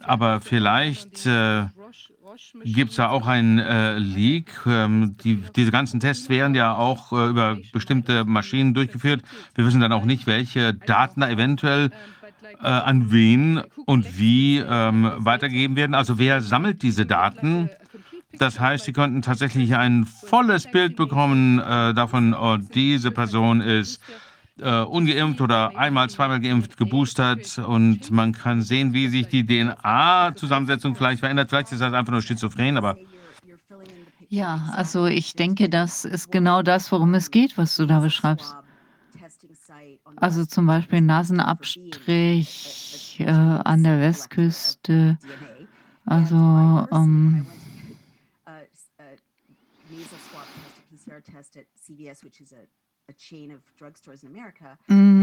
[0.00, 1.66] Aber vielleicht äh,
[2.64, 4.52] gibt es da auch einen äh, Leak.
[4.66, 9.22] Ähm, die, diese ganzen Tests werden ja auch äh, über bestimmte Maschinen durchgeführt.
[9.54, 11.90] Wir wissen dann auch nicht, welche Daten da eventuell
[12.62, 15.94] äh, an wen und wie ähm, weitergegeben werden.
[15.94, 17.70] Also wer sammelt diese Daten?
[18.38, 24.00] Das heißt, Sie könnten tatsächlich ein volles Bild bekommen äh, davon, oh, diese Person ist
[24.60, 30.96] äh, ungeimpft oder einmal, zweimal geimpft, geboostert und man kann sehen, wie sich die DNA-Zusammensetzung
[30.96, 31.50] vielleicht verändert.
[31.50, 32.96] Vielleicht ist das einfach nur schizophren, aber.
[34.28, 38.56] Ja, also ich denke, das ist genau das, worum es geht, was du da beschreibst.
[40.16, 45.16] Also zum Beispiel Nasenabstrich äh, an der Westküste.
[46.06, 47.46] Also ähm,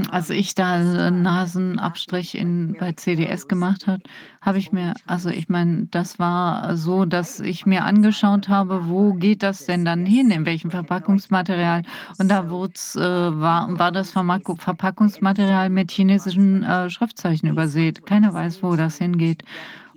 [0.09, 4.03] als ich da Nasenabstrich in, bei CDS gemacht habe,
[4.41, 9.13] habe ich mir, also ich meine, das war so, dass ich mir angeschaut habe, wo
[9.13, 11.83] geht das denn dann hin, in welchem Verpackungsmaterial.
[12.19, 18.05] Und da äh, war, war das Verpackungsmaterial mit chinesischen äh, Schriftzeichen übersät.
[18.05, 19.43] Keiner weiß, wo das hingeht.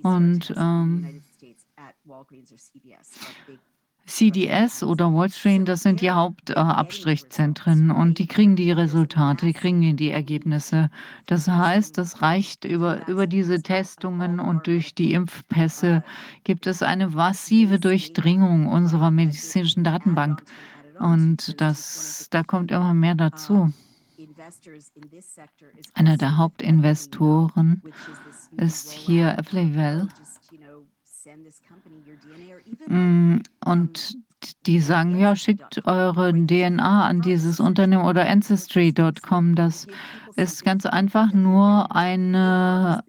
[0.02, 1.22] Und ähm,
[4.06, 9.96] CDS oder Wallstream, das sind die Hauptabstrichzentren äh, und die kriegen die Resultate, die kriegen
[9.96, 10.90] die Ergebnisse.
[11.26, 16.04] Das heißt, das reicht über, über diese Testungen und durch die Impfpässe
[16.44, 20.42] gibt es eine massive Durchdringung unserer medizinischen Datenbank.
[20.98, 23.72] Und das, da kommt immer mehr dazu.
[25.94, 27.82] Einer der Hauptinvestoren
[28.56, 30.08] ist hier Appleyville.
[32.88, 34.16] Mm, und
[34.66, 39.54] die sagen, ja, schickt eure DNA an dieses Unternehmen oder Ancestry.com.
[39.54, 39.86] Das
[40.36, 43.02] ist ganz einfach nur eine,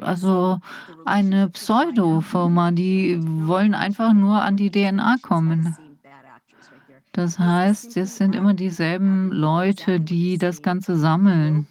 [0.00, 0.60] also
[1.04, 2.70] eine Pseudo-Firma.
[2.70, 5.76] Die wollen einfach nur an die DNA kommen.
[7.12, 11.66] Das heißt, es sind immer dieselben Leute, die das Ganze sammeln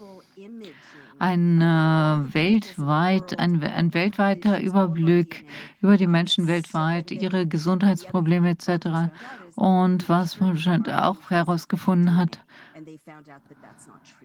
[1.20, 5.46] ein, äh, weltweit, ein, ein weltweiter Überblick
[5.82, 9.12] über die Menschen weltweit, ihre Gesundheitsprobleme etc.
[9.56, 12.40] Und was man auch herausgefunden hat,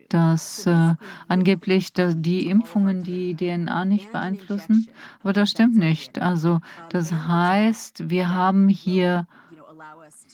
[0.08, 0.94] dass äh,
[1.28, 4.88] angeblich dass die Impfungen die DNA nicht beeinflussen.
[5.22, 6.20] Aber das stimmt nicht.
[6.20, 6.60] Also
[6.90, 9.26] das heißt, wir haben hier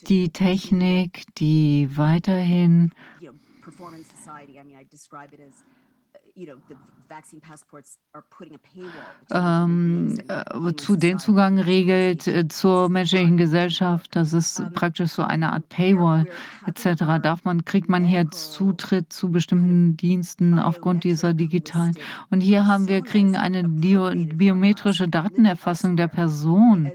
[0.08, 2.92] die Technik, die weiterhin
[6.40, 6.99] you know the
[9.32, 14.14] ähm, äh, zu den Zugang regelt äh, zur menschlichen Gesellschaft.
[14.14, 16.26] Das ist praktisch so eine Art Paywall
[16.66, 17.20] etc.
[17.22, 21.94] Darf man, kriegt man hier Zutritt zu bestimmten Diensten aufgrund dieser digitalen.
[22.30, 26.90] Und hier haben wir, kriegen eine biometrische Datenerfassung der Person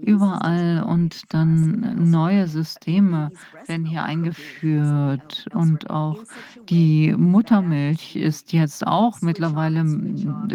[0.00, 0.82] überall.
[0.82, 3.30] und dann neue Systeme
[3.66, 5.46] werden hier eingeführt.
[5.52, 6.22] und auch
[6.68, 9.57] die Muttermilch ist jetzt auch mittlerweile,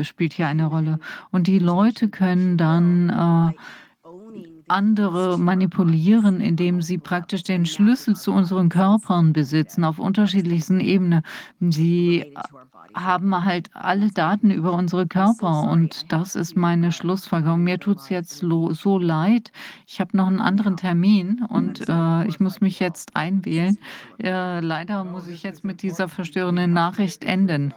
[0.04, 1.00] spielt hier eine Rolle.
[1.32, 3.58] Und die Leute können dann äh,
[4.68, 11.22] andere manipulieren, indem sie praktisch den Schlüssel zu unseren Körpern besitzen auf unterschiedlichsten Ebenen.
[11.60, 12.34] Sie
[12.94, 17.64] haben halt alle Daten über unsere Körper und das ist meine Schlussfolgerung.
[17.64, 19.52] Mir tut es jetzt so leid.
[19.88, 23.78] Ich habe noch einen anderen Termin und äh, ich muss mich jetzt einwählen.
[24.22, 27.74] Äh, leider muss ich jetzt mit dieser verstörenden Nachricht enden.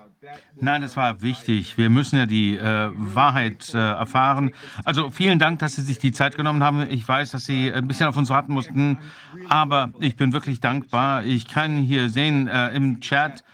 [0.61, 1.77] Nein, das war wichtig.
[1.77, 4.53] Wir müssen ja die äh, Wahrheit äh, erfahren.
[4.85, 6.89] Also vielen Dank, dass Sie sich die Zeit genommen haben.
[6.91, 8.99] Ich weiß, dass Sie ein bisschen auf uns warten mussten,
[9.49, 11.25] aber ich bin wirklich dankbar.
[11.25, 13.45] Ich kann hier sehen äh, im Chat,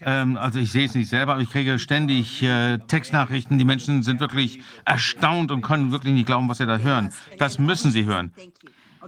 [0.00, 3.58] ähm, also ich sehe es nicht selber, aber ich kriege ständig äh, Textnachrichten.
[3.58, 7.12] Die Menschen sind wirklich erstaunt und können wirklich nicht glauben, was sie da hören.
[7.38, 8.32] Das müssen sie hören.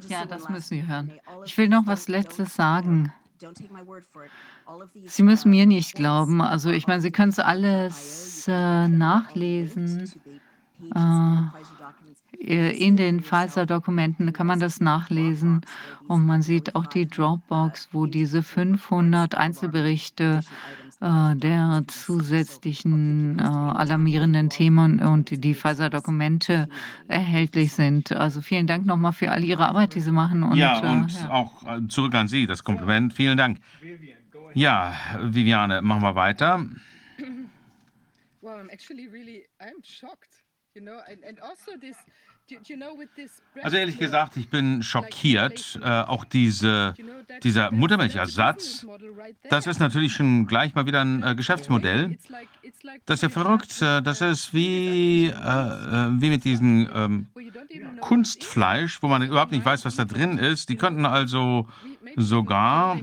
[0.09, 1.13] Ja, das müssen Sie hören.
[1.45, 3.13] Ich will noch was Letztes sagen.
[5.07, 6.41] Sie müssen mir nicht glauben.
[6.41, 10.11] Also ich meine, Sie können es alles äh, nachlesen.
[10.93, 15.63] Äh, in den Pfizer-Dokumenten kann man das nachlesen.
[16.09, 20.41] Und man sieht auch die Dropbox, wo diese 500 Einzelberichte
[21.01, 26.69] äh, der zusätzlichen äh, alarmierenden Themen und die Pfizer-Dokumente
[27.09, 28.13] erhältlich sind.
[28.13, 30.43] Also vielen Dank nochmal für all Ihre Arbeit, die Sie machen.
[30.43, 31.31] Und, ja, und ja.
[31.31, 31.53] auch
[31.89, 33.15] zurück an Sie, das Kompliment.
[33.15, 33.59] Vielen Dank.
[34.55, 36.65] Ja, Viviane, machen wir weiter.
[38.41, 40.45] Well, I'm actually really, I'm shocked,
[40.75, 41.97] you know, and, and also this,
[43.63, 45.81] also ehrlich gesagt, ich bin schockiert.
[45.83, 46.95] Äh, auch diese,
[47.43, 48.87] dieser Muttermilchersatz,
[49.49, 52.19] das ist natürlich schon gleich mal wieder ein äh, Geschäftsmodell.
[53.07, 53.81] Das ist ja verrückt.
[53.81, 57.29] Äh, das ist wie, äh, äh, wie mit diesem ähm,
[58.01, 60.69] Kunstfleisch, wo man überhaupt nicht weiß, was da drin ist.
[60.69, 61.67] Die könnten also
[62.17, 62.99] sogar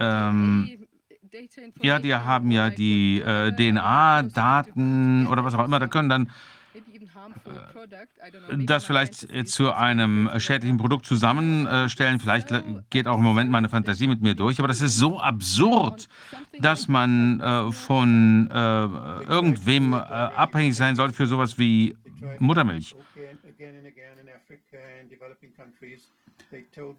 [0.00, 0.78] ähm,
[1.82, 5.78] ja, die haben ja die äh, DNA-Daten oder was auch immer.
[5.78, 6.30] Da können dann
[8.58, 12.20] das vielleicht zu einem schädlichen Produkt zusammenstellen.
[12.20, 12.48] Vielleicht
[12.90, 14.58] geht auch im Moment meine Fantasie mit mir durch.
[14.58, 16.08] Aber das ist so absurd,
[16.60, 21.96] dass man äh, von äh, irgendwem äh, abhängig sein sollte für sowas wie
[22.38, 22.94] Muttermilch.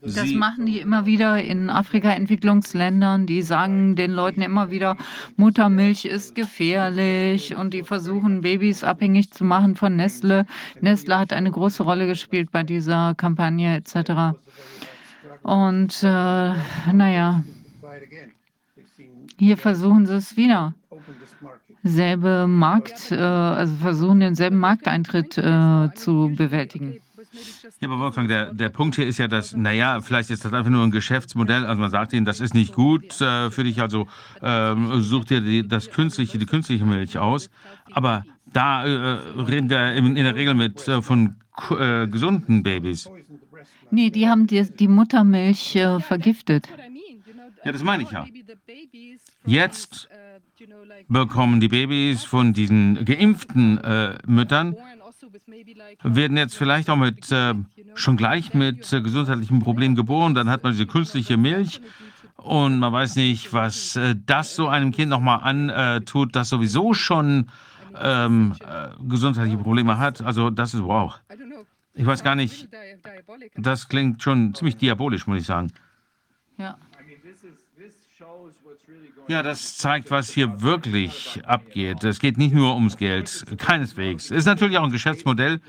[0.01, 3.25] Das machen die immer wieder in Afrika-Entwicklungsländern.
[3.25, 4.95] Die sagen den Leuten immer wieder,
[5.37, 10.45] Muttermilch ist gefährlich und die versuchen, Babys abhängig zu machen von Nestle.
[10.81, 14.37] Nestle hat eine große Rolle gespielt bei dieser Kampagne etc.
[15.41, 16.53] Und äh,
[16.93, 17.43] naja,
[19.37, 20.73] hier versuchen sie es wieder.
[21.83, 26.99] Selbe Markt, äh, also versuchen denselben Markteintritt äh, zu bewältigen.
[27.79, 30.71] Ja, aber Wolfgang, der, der Punkt hier ist ja, dass, naja, vielleicht ist das einfach
[30.71, 31.65] nur ein Geschäftsmodell.
[31.65, 34.07] Also man sagt ihnen, das ist nicht gut äh, für dich, also
[34.41, 37.49] ähm, such dir die, das künstliche, die künstliche Milch aus.
[37.91, 41.35] Aber da äh, reden wir in, in, der Regel mit äh, von
[41.71, 43.09] äh, gesunden Babys.
[43.91, 46.67] Nee, die haben die, die Muttermilch äh, vergiftet.
[47.63, 48.25] Ja, das meine ich ja.
[49.45, 50.09] Jetzt
[51.07, 54.75] bekommen die Babys von diesen geimpften äh, Müttern
[56.03, 57.53] werden jetzt vielleicht auch mit äh,
[57.95, 60.35] schon gleich mit äh, gesundheitlichen Problemen geboren.
[60.35, 61.81] Dann hat man diese künstliche Milch
[62.37, 67.49] und man weiß nicht, was äh, das so einem Kind nochmal antut, das sowieso schon
[67.99, 70.21] ähm, äh, gesundheitliche Probleme hat.
[70.21, 71.19] Also das ist wow.
[71.93, 72.69] Ich weiß gar nicht,
[73.55, 75.71] das klingt schon ziemlich diabolisch, muss ich sagen.
[76.57, 76.77] Ja.
[79.29, 82.03] Ja, das zeigt, was hier wirklich abgeht.
[82.03, 84.31] Es geht nicht nur ums Geld, keineswegs.
[84.31, 85.61] Es ist natürlich auch ein Geschäftsmodell,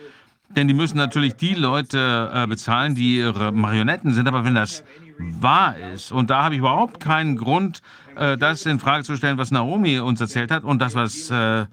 [0.56, 4.26] denn die müssen natürlich die Leute äh, bezahlen, die ihre Marionetten sind.
[4.26, 4.82] Aber wenn das
[5.18, 7.82] wahr ist, und da habe ich überhaupt keinen Grund,
[8.16, 11.66] äh, das in Frage zu stellen, was Naomi uns erzählt hat und das, was äh,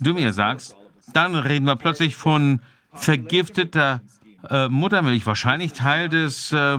[0.00, 0.76] du mir sagst,
[1.12, 2.60] dann reden wir plötzlich von
[2.94, 4.00] vergifteter
[4.48, 6.78] äh, Muttermilch, wahrscheinlich Teil des äh,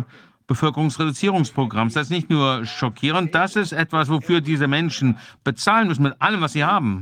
[0.49, 1.93] Bevölkerungsreduzierungsprogramms.
[1.93, 6.41] Das ist nicht nur schockierend, das ist etwas, wofür diese Menschen bezahlen müssen mit allem,
[6.41, 7.01] was sie haben.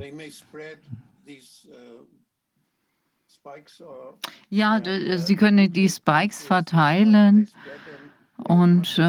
[4.50, 4.82] Ja,
[5.18, 7.48] sie können die Spikes verteilen
[8.38, 9.02] und äh,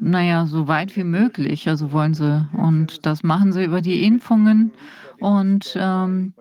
[0.00, 2.48] naja, so weit wie möglich, also wollen sie.
[2.56, 4.72] Und das machen sie über die Impfungen
[5.18, 6.32] und ähm,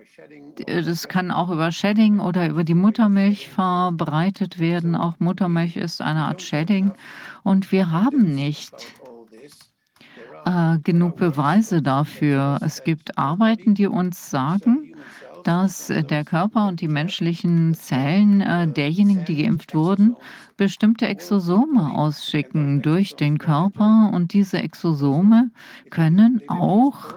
[0.65, 4.95] das kann auch über Shedding oder über die Muttermilch verbreitet werden.
[4.95, 6.91] Auch Muttermilch ist eine Art Shedding.
[7.43, 8.73] Und wir haben nicht
[10.45, 12.59] äh, genug Beweise dafür.
[12.61, 14.95] Es gibt Arbeiten, die uns sagen,
[15.43, 20.15] dass der Körper und die menschlichen Zellen äh, derjenigen, die geimpft wurden,
[20.57, 24.11] bestimmte Exosome ausschicken durch den Körper.
[24.13, 25.49] Und diese Exosome
[25.89, 27.15] können auch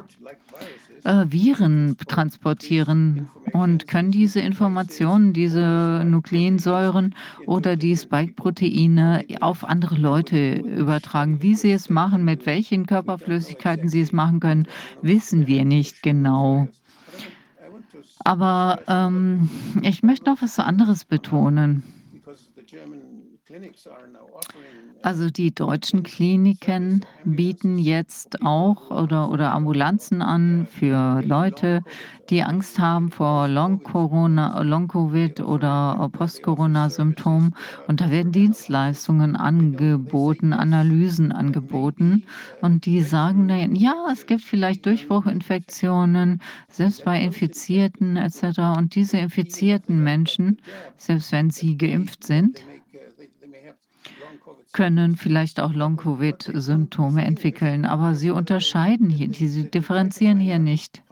[1.05, 7.15] äh, Viren transportieren und können diese Informationen, diese Nukleinsäuren
[7.47, 11.43] oder die Spike-Proteine auf andere Leute übertragen.
[11.43, 14.67] Wie sie es machen, mit welchen Körperflüssigkeiten sie es machen können,
[15.03, 16.69] wissen wir nicht genau.
[18.25, 19.51] Aber ähm,
[19.83, 21.83] ich möchte noch was anderes betonen.
[25.03, 31.83] Also die deutschen Kliniken bieten jetzt auch oder, oder Ambulanzen an für Leute,
[32.31, 37.55] die Angst haben vor Long-Corona, Long-Covid oder Post-Corona-Symptomen.
[37.87, 42.25] Und da werden Dienstleistungen angeboten, Analysen angeboten.
[42.63, 46.41] Und die sagen dann, ja, es gibt vielleicht Durchbruchinfektionen,
[46.71, 48.59] selbst bei Infizierten etc.
[48.79, 50.63] Und diese infizierten Menschen,
[50.97, 52.65] selbst wenn sie geimpft sind,
[54.75, 61.03] können vielleicht auch Long-Covid-Symptome entwickeln, aber sie unterscheiden hier, sie differenzieren hier nicht.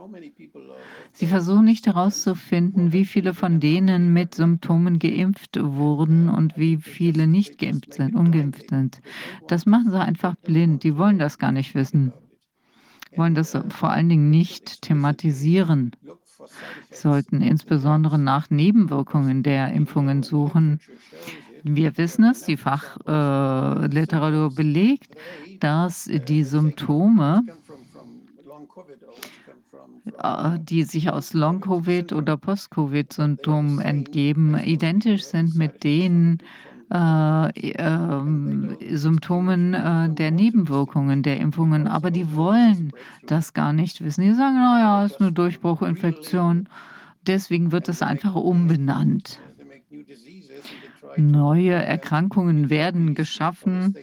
[1.12, 7.26] Sie versuchen nicht herauszufinden, wie viele von denen mit Symptomen geimpft wurden und wie viele
[7.26, 9.01] nicht geimpft sind, ungeimpft sind.
[9.47, 10.82] Das machen sie einfach blind.
[10.82, 12.12] Die wollen das gar nicht wissen.
[13.14, 15.93] Wollen das vor allen Dingen nicht thematisieren.
[16.90, 20.80] Sollten insbesondere nach Nebenwirkungen der Impfungen suchen.
[21.64, 25.16] Wir wissen es, die Fachliteratur äh, belegt,
[25.60, 27.44] dass die Symptome,
[30.18, 36.39] äh, die sich aus Long-Covid oder Post-Covid-Symptomen entgeben, identisch sind mit den
[36.93, 41.86] äh, äh, Symptomen äh, der Nebenwirkungen der Impfungen.
[41.89, 42.93] Aber die wollen
[43.26, 44.22] das gar nicht wissen.
[44.22, 46.68] Die sagen, naja, es ist eine Durchbruchinfektion.
[47.26, 49.39] Deswegen wird es einfach umbenannt.
[51.16, 53.94] Neue Erkrankungen werden geschaffen.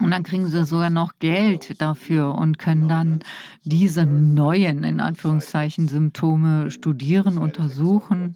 [0.00, 3.20] Und dann kriegen sie sogar noch Geld dafür und können dann
[3.64, 8.34] diese neuen, in Anführungszeichen, Symptome studieren, untersuchen.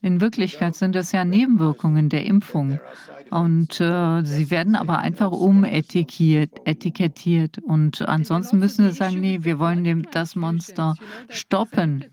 [0.00, 2.80] In Wirklichkeit sind das ja Nebenwirkungen der Impfung.
[3.30, 6.50] Und äh, sie werden aber einfach umetikettiert.
[6.66, 7.58] Etikettiert.
[7.58, 10.96] Und ansonsten müssen sie sagen, nee, wir wollen dem, das Monster
[11.30, 12.04] stoppen.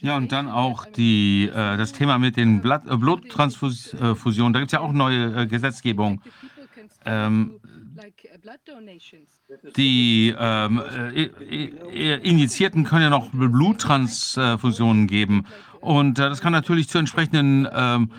[0.00, 4.52] Ja, und dann auch die, äh, das Thema mit den Blatt, äh, Bluttransfusionen.
[4.52, 6.20] Da gibt es ja auch neue äh, Gesetzgebung.
[7.04, 7.60] Ähm,
[9.76, 10.82] die ähm,
[11.14, 15.46] äh, Injizierten können ja noch Bluttransfusionen geben.
[15.80, 18.10] Und äh, das kann natürlich zu entsprechenden ähm,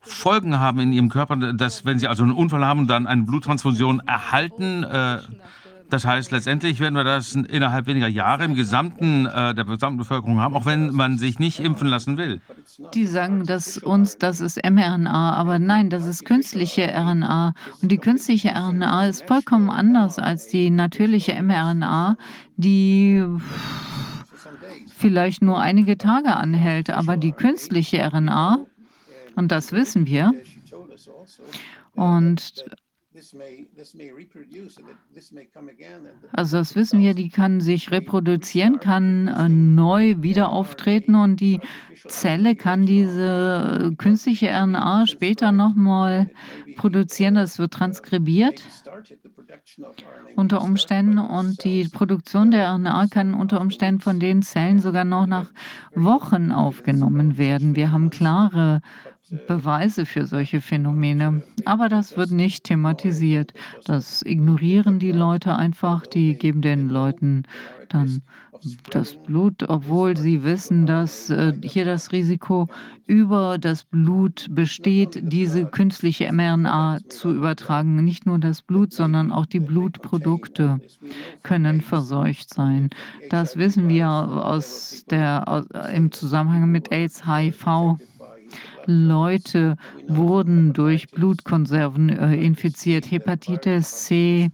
[0.00, 4.00] Folgen haben in ihrem Körper, dass wenn sie also einen Unfall haben dann eine Bluttransfusion
[4.06, 5.18] erhalten, äh,
[5.88, 10.40] das heißt, letztendlich werden wir das innerhalb weniger Jahre im gesamten äh, der gesamten Bevölkerung
[10.40, 12.40] haben, auch wenn man sich nicht impfen lassen will.
[12.94, 17.98] Die sagen, dass uns das ist mRNA, aber nein, das ist künstliche RNA und die
[17.98, 22.16] künstliche RNA ist vollkommen anders als die natürliche mRNA,
[22.56, 23.24] die
[24.96, 28.58] vielleicht nur einige Tage anhält, aber die künstliche RNA
[29.36, 30.32] und das wissen wir.
[31.94, 32.64] Und
[36.32, 41.60] also das wissen wir, die kann sich reproduzieren, kann äh, neu wieder auftreten und die
[42.06, 46.30] Zelle kann diese künstliche RNA später nochmal
[46.76, 47.34] produzieren.
[47.34, 48.62] Das wird transkribiert
[50.36, 55.26] unter Umständen und die Produktion der RNA kann unter Umständen von den Zellen sogar noch
[55.26, 55.50] nach
[55.94, 57.76] Wochen aufgenommen werden.
[57.76, 58.82] Wir haben klare
[59.46, 61.42] Beweise für solche Phänomene.
[61.64, 63.52] Aber das wird nicht thematisiert.
[63.84, 66.06] Das ignorieren die Leute einfach.
[66.06, 67.44] Die geben den Leuten
[67.88, 68.22] dann
[68.90, 72.68] das Blut, obwohl sie wissen, dass äh, hier das Risiko
[73.06, 78.04] über das Blut besteht, diese künstliche mRNA zu übertragen.
[78.04, 80.80] Nicht nur das Blut, sondern auch die Blutprodukte
[81.42, 82.90] können verseucht sein.
[83.30, 87.98] Das wissen wir aus der, aus, im Zusammenhang mit AIDS, HIV.
[88.86, 89.76] Leute
[90.08, 93.10] wurden durch Blutkonserven äh, infiziert.
[93.10, 94.50] Hepatitis C.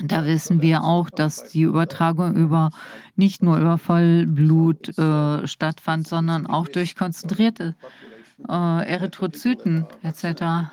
[0.00, 2.70] Da wissen wir auch, dass die Übertragung über
[3.16, 7.76] nicht nur über Vollblut äh, stattfand, sondern auch durch konzentrierte
[8.48, 10.70] äh, Erythrozyten etc.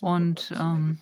[0.00, 0.98] Und ähm,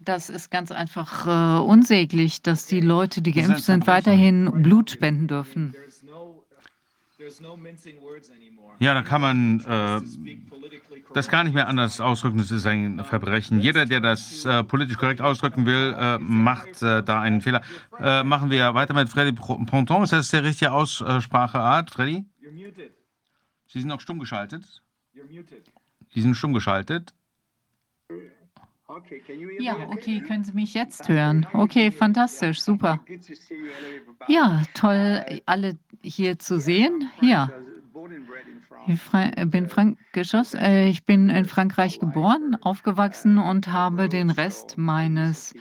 [0.00, 5.28] das ist ganz einfach äh, unsäglich, dass die Leute, die geimpft sind, weiterhin Blut spenden
[5.28, 5.74] dürfen.
[8.80, 10.00] Ja, da kann man äh,
[11.14, 12.38] das gar nicht mehr anders ausdrücken.
[12.38, 13.60] Das ist ein Verbrechen.
[13.60, 17.62] Jeder, der das äh, politisch korrekt ausdrücken will, äh, macht äh, da einen Fehler.
[18.00, 20.02] Äh, machen wir weiter mit Freddy Ponton.
[20.02, 22.24] Ist das der richtige Ausspracheart, Freddy?
[23.66, 24.82] Sie sind noch stumm geschaltet.
[26.12, 27.14] Sie sind stumm geschaltet.
[29.60, 31.46] Ja, okay, können Sie mich jetzt hören?
[31.52, 33.00] Okay, fantastisch, super.
[34.28, 37.10] Ja, toll, alle hier zu sehen.
[37.20, 37.50] Ja,
[38.86, 40.54] ich fra- bin Frank Geschoss.
[40.54, 45.54] Äh, Ich bin in Frankreich geboren, aufgewachsen und habe den Rest meines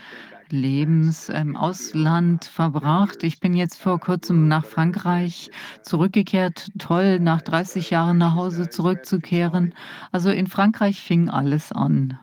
[0.49, 3.23] Lebens im Ausland verbracht.
[3.23, 5.49] Ich bin jetzt vor kurzem nach Frankreich
[5.81, 6.69] zurückgekehrt.
[6.77, 9.73] Toll, nach 30 Jahren nach Hause zurückzukehren.
[10.11, 12.19] Also in Frankreich fing alles an.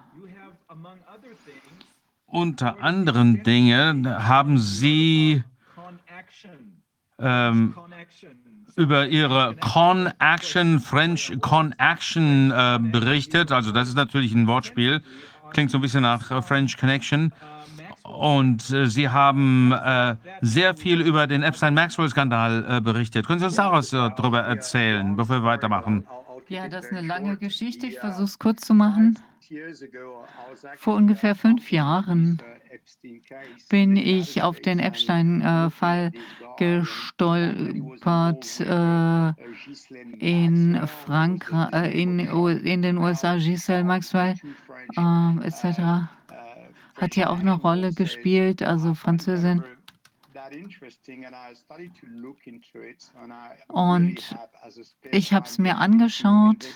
[2.31, 5.43] Unter anderen Dingen haben Sie
[7.19, 7.75] ähm,
[8.77, 13.53] über Ihre Con Action, French Con Action äh, berichtet.
[13.53, 15.03] Also das ist natürlich ein Wortspiel.
[15.51, 17.33] Klingt so ein bisschen nach äh, French Connection.
[18.05, 23.27] Und äh, Sie haben äh, sehr viel über den Epstein-Maxwell-Skandal äh, berichtet.
[23.27, 26.07] Können Sie uns daraus äh, darüber erzählen, bevor wir weitermachen?
[26.49, 27.87] Ja, das ist eine lange Geschichte.
[27.87, 29.19] Ich versuche es kurz zu machen.
[30.77, 32.41] Vor ungefähr fünf Jahren
[33.69, 36.13] bin ich auf den Epstein-Fall
[36.57, 39.33] gestolpert äh,
[40.19, 44.35] in Frankreich, äh, in, in den USA, Giselle Maxwell
[44.97, 46.09] äh, etc.
[46.97, 49.65] hat ja auch eine Rolle gespielt, also Französin.
[53.69, 54.37] Und
[55.11, 56.69] ich habe es mir angeschaut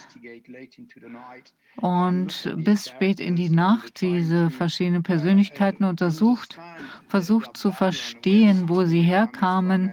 [1.77, 6.59] und bis spät in die Nacht diese verschiedenen Persönlichkeiten untersucht,
[7.09, 9.93] versucht zu verstehen, wo sie herkamen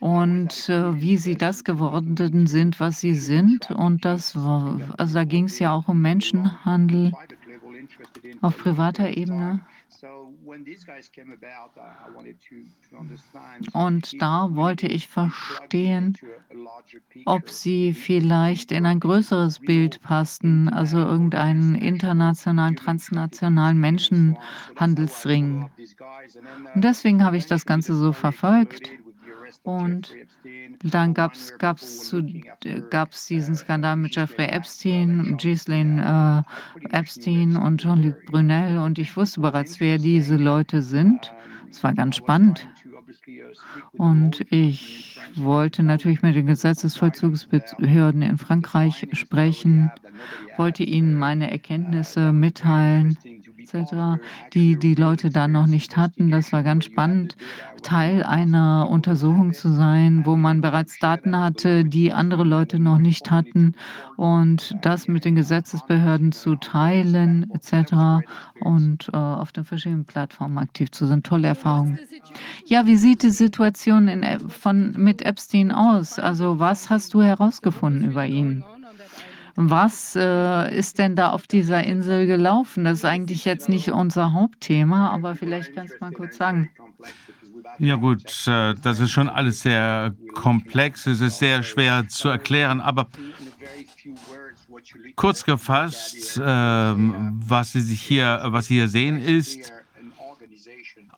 [0.00, 3.70] und äh, wie sie das geworden sind, was sie sind.
[3.70, 7.12] Und das war, also da ging es ja auch um Menschenhandel
[8.40, 9.60] auf privater Ebene.
[13.72, 16.16] Und da wollte ich verstehen,
[17.24, 25.70] ob sie vielleicht in ein größeres Bild passten, also irgendeinen internationalen, transnationalen Menschenhandelsring.
[26.74, 28.90] Und deswegen habe ich das Ganze so verfolgt.
[29.68, 30.14] Und
[30.82, 36.46] dann gab es gab's äh, gab's diesen Skandal mit Jeffrey Epstein, Ghislaine
[36.80, 38.78] äh, Epstein und Jean-Luc Brunel.
[38.78, 41.34] Und ich wusste bereits, wer diese Leute sind.
[41.70, 42.66] Es war ganz spannend.
[43.92, 49.92] Und ich wollte natürlich mit den Gesetzesvollzugsbehörden in Frankreich sprechen,
[50.56, 53.18] wollte ihnen meine Erkenntnisse mitteilen,
[53.72, 54.20] etc.,
[54.54, 56.30] die die Leute da noch nicht hatten.
[56.30, 57.36] Das war ganz spannend,
[57.82, 63.30] Teil einer Untersuchung zu sein, wo man bereits Daten hatte, die andere Leute noch nicht
[63.30, 63.74] hatten
[64.16, 68.24] und das mit den Gesetzesbehörden zu teilen, etc.
[68.60, 71.22] und äh, auf den verschiedenen Plattformen aktiv zu sein.
[71.22, 71.98] Tolle Erfahrung.
[72.66, 76.18] Ja, wie sieht die Situation in, von, mit Epstein aus?
[76.18, 78.64] Also was hast du herausgefunden über ihn?
[79.60, 82.84] Was äh, ist denn da auf dieser Insel gelaufen?
[82.84, 86.70] Das ist eigentlich jetzt nicht unser Hauptthema, aber vielleicht kannst du mal kurz sagen.
[87.80, 92.80] Ja gut, äh, das ist schon alles sehr komplex, es ist sehr schwer zu erklären,
[92.80, 93.08] aber
[95.16, 99.72] kurz gefasst, ähm, was Sie sich hier, was Sie hier sehen, ist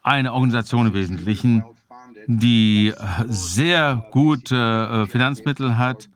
[0.02, 1.62] eine Organisation im Wesentlichen,
[2.26, 2.94] die
[3.26, 6.08] sehr gute äh, Finanzmittel hat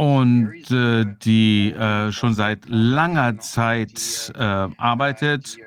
[0.00, 5.58] und äh, die äh, schon seit langer Zeit äh, arbeitet,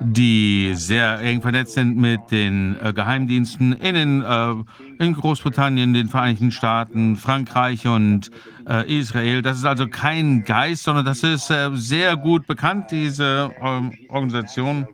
[0.00, 4.54] die sehr eng vernetzt sind mit den äh, Geheimdiensten in, den, äh,
[4.98, 8.30] in Großbritannien, den Vereinigten Staaten, Frankreich und
[8.66, 9.42] äh, Israel.
[9.42, 14.88] Das ist also kein Geist, sondern das ist sehr gut bekannt, diese ähm, Organisation.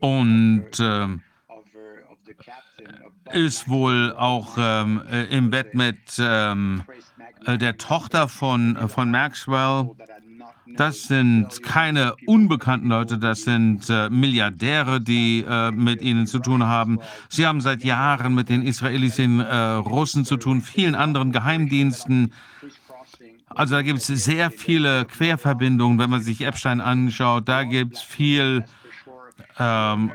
[0.00, 1.20] Und ähm,
[3.32, 6.82] ist wohl auch ähm, äh, im Bett mit ähm,
[7.46, 9.90] äh, der Tochter von, äh, von Maxwell.
[10.76, 16.64] Das sind keine unbekannten Leute, das sind äh, Milliardäre, die äh, mit ihnen zu tun
[16.64, 16.98] haben.
[17.28, 22.32] Sie haben seit Jahren mit den Israelis, den äh, Russen zu tun, vielen anderen Geheimdiensten.
[23.48, 27.48] Also da gibt es sehr viele Querverbindungen, wenn man sich Epstein anschaut.
[27.48, 28.64] Da gibt es viel
[29.58, 30.10] ähm,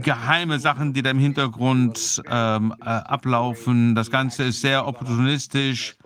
[0.00, 3.94] geheime Sachen, die da im Hintergrund ähm, äh, ablaufen.
[3.94, 5.96] Das Ganze ist sehr opportunistisch.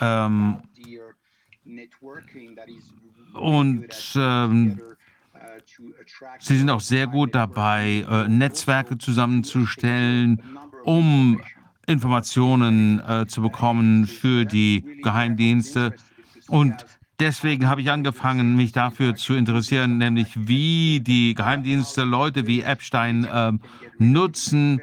[0.00, 0.58] Ähm,
[3.34, 4.80] und ähm,
[6.38, 10.42] sie sind auch sehr gut dabei, äh, Netzwerke zusammenzustellen,
[10.84, 11.40] um
[11.86, 15.94] Informationen äh, zu bekommen für die Geheimdienste.
[16.48, 16.86] Und
[17.20, 23.26] deswegen habe ich angefangen, mich dafür zu interessieren, nämlich wie die Geheimdienste Leute wie Epstein
[23.32, 23.60] ähm,
[23.98, 24.80] nutzen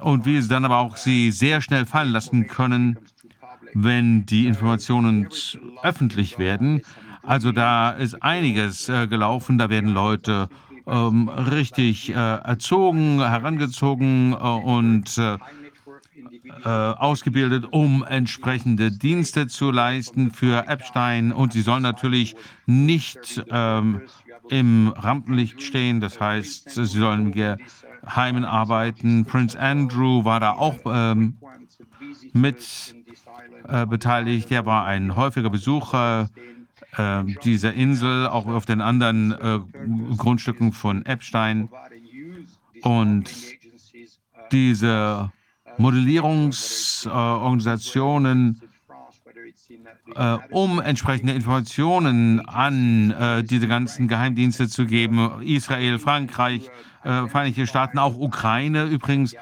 [0.00, 2.98] und wie sie dann aber auch sie sehr schnell fallen lassen können.
[3.74, 5.28] wenn die Informationen
[5.82, 6.82] öffentlich werden.
[7.22, 10.48] Also da ist einiges äh, gelaufen, da werden Leute
[10.86, 15.16] ähm, richtig äh, erzogen, herangezogen äh, und
[16.64, 21.32] äh, ausgebildet, um entsprechende Dienste zu leisten für Epstein.
[21.32, 24.02] Und sie sollen natürlich nicht ähm,
[24.48, 26.00] im Rampenlicht stehen.
[26.00, 27.58] Das heißt, sie sollen im
[28.02, 29.24] Geheimen arbeiten.
[29.24, 31.36] Prince Andrew war da auch ähm,
[32.32, 32.94] mit
[33.68, 34.50] äh, beteiligt.
[34.50, 36.28] Er war ein häufiger Besucher
[36.96, 39.60] äh, dieser Insel, auch auf den anderen äh,
[40.16, 41.68] Grundstücken von Epstein.
[42.82, 43.30] Und
[44.50, 45.32] diese
[45.78, 48.60] Modellierungsorganisationen,
[50.14, 55.40] äh, um entsprechende Informationen an äh, diese ganzen Geheimdienste zu geben.
[55.42, 56.70] Israel, Frankreich,
[57.04, 59.34] äh, Vereinigte Staaten, auch Ukraine übrigens.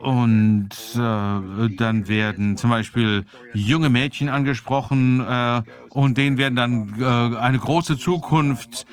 [0.00, 5.60] Und äh, dann werden zum Beispiel junge Mädchen angesprochen äh,
[5.90, 8.86] und denen werden dann äh, eine große Zukunft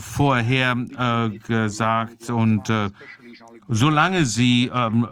[0.00, 0.74] vorher
[1.46, 2.30] gesagt.
[2.30, 2.68] Und
[3.68, 5.08] solange sie ähm,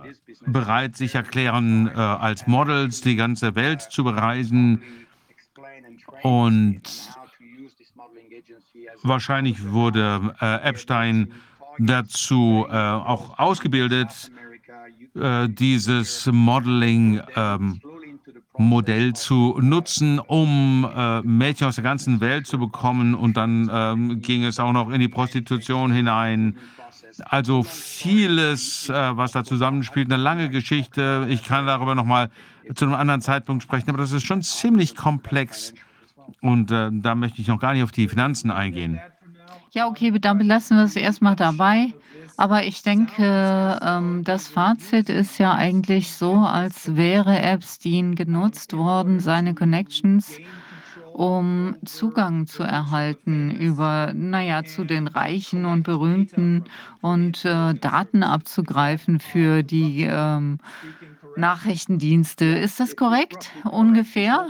[0.46, 4.82] bereit sich erklären, äh, als Models die ganze Welt zu bereisen
[6.22, 6.82] und
[9.02, 11.32] wahrscheinlich wurde äh, Epstein
[11.78, 14.30] dazu äh, auch ausgebildet,
[15.14, 17.80] äh, dieses Modeling ähm,
[19.14, 23.14] zu nutzen, um äh, Mädchen aus der ganzen Welt zu bekommen.
[23.14, 26.58] Und dann ähm, ging es auch noch in die Prostitution hinein.
[27.22, 31.26] Also vieles, äh, was da zusammenspielt, eine lange Geschichte.
[31.28, 32.30] Ich kann darüber noch mal
[32.74, 35.74] zu einem anderen Zeitpunkt sprechen, aber das ist schon ziemlich komplex.
[36.40, 39.00] Und äh, da möchte ich noch gar nicht auf die Finanzen eingehen.
[39.72, 41.92] Ja, okay, dann belassen wir es erstmal dabei.
[42.36, 49.20] Aber ich denke, ähm, das Fazit ist ja eigentlich so, als wäre Epstein genutzt worden,
[49.20, 50.38] seine Connections,
[51.20, 56.64] um Zugang zu erhalten über, naja, zu den Reichen und Berühmten
[57.02, 60.60] und äh, Daten abzugreifen für die ähm,
[61.36, 62.46] Nachrichtendienste.
[62.46, 64.46] Ist das korrekt ungefähr?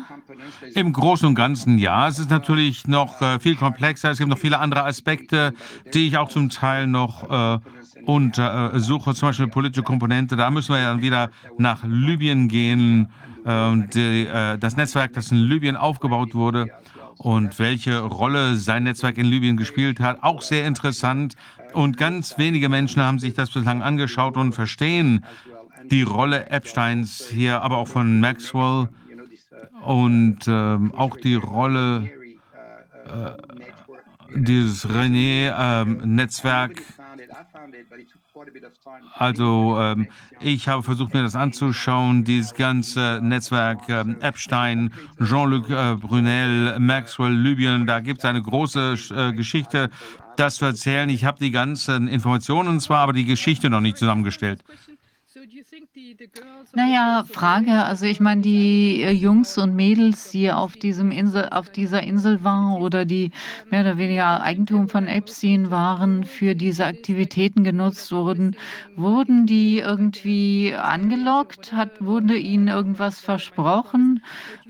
[0.77, 2.07] Im Großen und Ganzen ja.
[2.07, 4.13] Es ist natürlich noch äh, viel komplexer.
[4.13, 5.53] Es gibt noch viele andere Aspekte,
[5.93, 7.59] die ich auch zum Teil noch äh,
[8.07, 10.37] untersuche, zum Beispiel politische Komponente.
[10.37, 13.09] Da müssen wir ja dann wieder nach Libyen gehen.
[13.45, 16.69] Äh, die, äh, das Netzwerk, das in Libyen aufgebaut wurde
[17.17, 21.35] und welche Rolle sein Netzwerk in Libyen gespielt hat, auch sehr interessant.
[21.73, 25.25] Und ganz wenige Menschen haben sich das bislang angeschaut und verstehen
[25.91, 28.89] die Rolle Epsteins hier, aber auch von Maxwell
[29.83, 32.11] und ähm, auch die Rolle
[33.07, 33.31] äh,
[34.35, 36.83] dieses René-Netzwerk.
[39.15, 40.09] Also ähm,
[40.41, 44.93] ich habe versucht, mir das anzuschauen, dieses ganze Netzwerk ähm, Epstein,
[45.23, 49.91] Jean-Luc äh, Brunel, Maxwell, Libyen, da gibt es eine große äh, Geschichte,
[50.37, 51.09] das zu erzählen.
[51.09, 54.63] Ich habe die ganzen Informationen zwar, aber die Geschichte noch nicht zusammengestellt.
[56.73, 61.69] Naja, Frage, also ich meine, die äh, Jungs und Mädels, die auf diesem Insel, auf
[61.71, 63.33] dieser Insel waren oder die
[63.71, 68.57] mehr oder weniger Eigentum von Epstein waren, für diese Aktivitäten genutzt wurden,
[68.95, 71.73] wurden die irgendwie angelockt?
[71.73, 74.23] Hat, wurde ihnen irgendwas versprochen?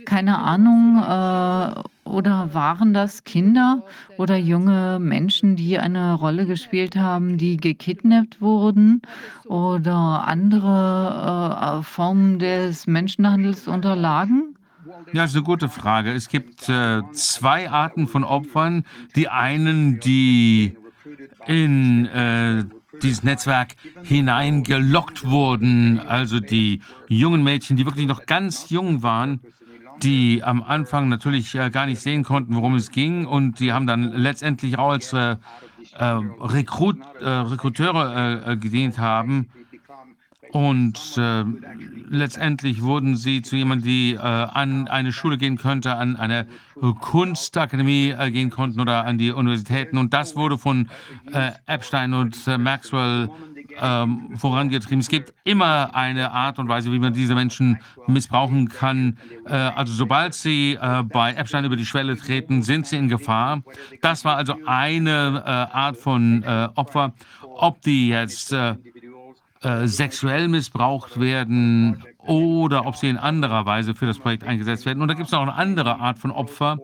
[0.05, 1.03] Keine Ahnung.
[1.03, 3.83] Äh, oder waren das Kinder
[4.17, 9.03] oder junge Menschen, die eine Rolle gespielt haben, die gekidnappt wurden
[9.47, 14.57] oder andere äh, Formen des Menschenhandels unterlagen?
[15.13, 16.13] Ja, das ist eine gute Frage.
[16.13, 18.85] Es gibt äh, zwei Arten von Opfern.
[19.15, 20.77] Die einen, die
[21.47, 22.65] in äh,
[23.03, 29.41] dieses Netzwerk hineingelockt wurden, also die jungen Mädchen, die wirklich noch ganz jung waren
[30.03, 33.27] die am Anfang natürlich äh, gar nicht sehen konnten, worum es ging.
[33.27, 35.37] Und die haben dann letztendlich auch als äh,
[35.99, 36.05] äh,
[36.41, 39.49] Rekrut, äh, Rekruteure äh, äh, gedient haben.
[40.53, 41.15] Und
[42.09, 48.51] letztendlich wurden sie zu jemandem, die an eine Schule gehen könnte, an eine Kunstakademie gehen
[48.51, 49.97] konnten oder an die Universitäten.
[49.97, 50.89] Und das wurde von
[51.67, 53.31] Epstein und Maxwell
[53.79, 55.01] ähm, vorangetrieben.
[55.01, 59.19] Es gibt immer eine Art und Weise, wie man diese Menschen missbrauchen kann.
[59.47, 63.63] Äh, also sobald sie äh, bei Epstein über die Schwelle treten, sind sie in Gefahr.
[64.03, 67.13] Das war also eine äh, Art von äh, Opfer.
[67.43, 68.75] Ob die jetzt äh,
[69.63, 75.03] äh, sexuell missbraucht werden oder ob sie in anderer Weise für das Projekt eingesetzt werden.
[75.03, 76.79] Und da gibt es auch eine andere Art von Opfer,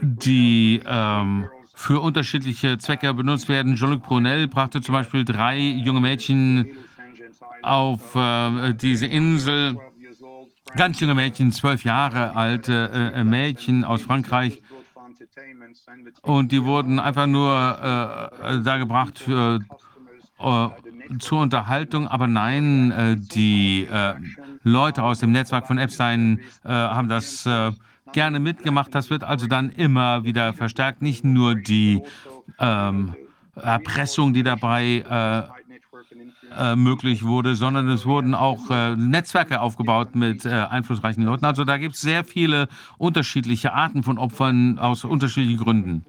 [0.00, 3.76] die ähm, für unterschiedliche Zwecke benutzt werden.
[3.76, 6.70] Jean-Luc Brunel brachte zum Beispiel drei junge Mädchen
[7.62, 9.76] auf äh, diese Insel
[10.74, 14.62] ganz junge Mädchen, zwölf Jahre alte äh, Mädchen aus Frankreich.
[16.22, 17.52] Und die wurden einfach nur
[18.42, 19.60] äh, da gebracht für,
[20.38, 20.68] äh,
[21.18, 22.08] zur Unterhaltung.
[22.08, 24.14] Aber nein, äh, die äh,
[24.62, 27.48] Leute aus dem Netzwerk von Epstein haben das
[28.16, 28.94] gerne mitgemacht.
[28.94, 31.02] Das wird also dann immer wieder verstärkt.
[31.02, 32.00] Nicht nur die
[32.58, 33.14] ähm,
[33.54, 35.42] Erpressung, die dabei äh,
[36.58, 41.44] äh, möglich wurde, sondern es wurden auch äh, Netzwerke aufgebaut mit äh, einflussreichen Leuten.
[41.44, 46.06] Also da gibt es sehr viele unterschiedliche Arten von Opfern aus unterschiedlichen Gründen.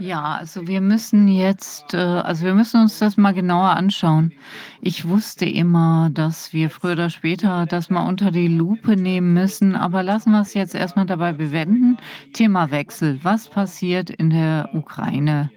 [0.00, 4.32] Ja, also wir müssen jetzt, äh, also wir müssen uns das mal genauer anschauen.
[4.80, 9.74] Ich wusste immer, dass wir früher oder später das mal unter die Lupe nehmen müssen,
[9.74, 11.98] aber lassen wir es jetzt erstmal dabei bewenden.
[12.32, 13.18] Themawechsel.
[13.22, 15.50] Was passiert in der Ukraine?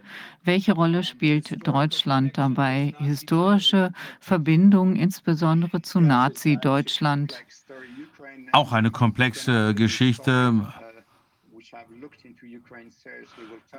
[0.43, 2.95] Welche Rolle spielt Deutschland dabei?
[2.97, 7.43] Historische Verbindungen, insbesondere zu Nazi-Deutschland.
[8.53, 10.67] Auch eine komplexe Geschichte.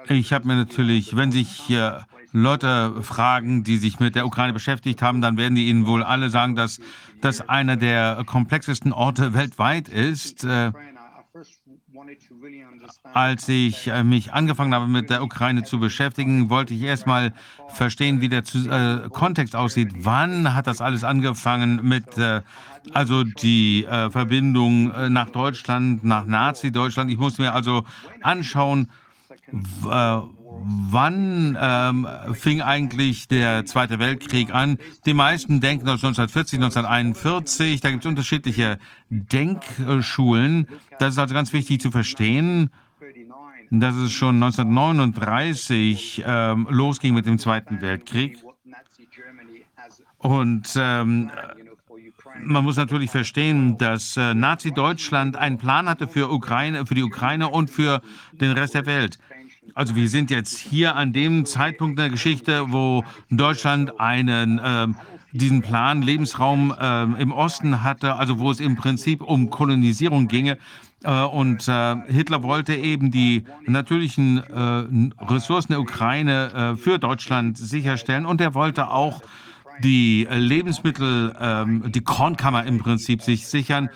[0.08, 5.02] Ich habe mir natürlich, wenn sich hier Leute fragen, die sich mit der Ukraine beschäftigt
[5.02, 6.80] haben, dann werden die Ihnen wohl alle sagen, dass
[7.20, 10.46] das einer der komplexesten Orte weltweit ist.
[13.12, 17.32] Als ich äh, mich angefangen habe, mit der Ukraine zu beschäftigen, wollte ich erstmal
[17.68, 19.90] verstehen, wie der äh, Kontext aussieht.
[19.98, 22.40] Wann hat das alles angefangen mit, äh,
[22.94, 27.10] also die äh, Verbindung äh, nach Deutschland, nach Nazi-Deutschland?
[27.10, 27.84] Ich musste mir also
[28.22, 28.88] anschauen,
[29.90, 30.18] äh,
[30.60, 34.78] wann ähm, fing eigentlich der Zweite Weltkrieg an?
[35.06, 37.80] Die meisten denken aus 1940, 1941.
[37.80, 38.78] Da gibt es unterschiedliche
[39.10, 40.68] Denkschulen.
[40.98, 42.70] Das ist also ganz wichtig zu verstehen,
[43.70, 48.38] dass es schon 1939 ähm, losging mit dem Zweiten Weltkrieg.
[50.18, 51.30] Und ähm,
[52.44, 57.48] man muss natürlich verstehen, dass äh, Nazi-Deutschland einen Plan hatte für, Ukraine, für die Ukraine
[57.48, 59.18] und für den Rest der Welt.
[59.74, 64.88] Also wir sind jetzt hier an dem Zeitpunkt der Geschichte, wo Deutschland einen äh,
[65.32, 70.58] diesen Plan Lebensraum äh, im Osten hatte, also wo es im Prinzip um Kolonisierung ginge.
[71.04, 77.56] Äh, und äh, Hitler wollte eben die natürlichen äh, Ressourcen der Ukraine äh, für Deutschland
[77.56, 79.22] sicherstellen und er wollte auch
[79.82, 83.88] die Lebensmittel, ähm, die Kornkammer im Prinzip sich sichern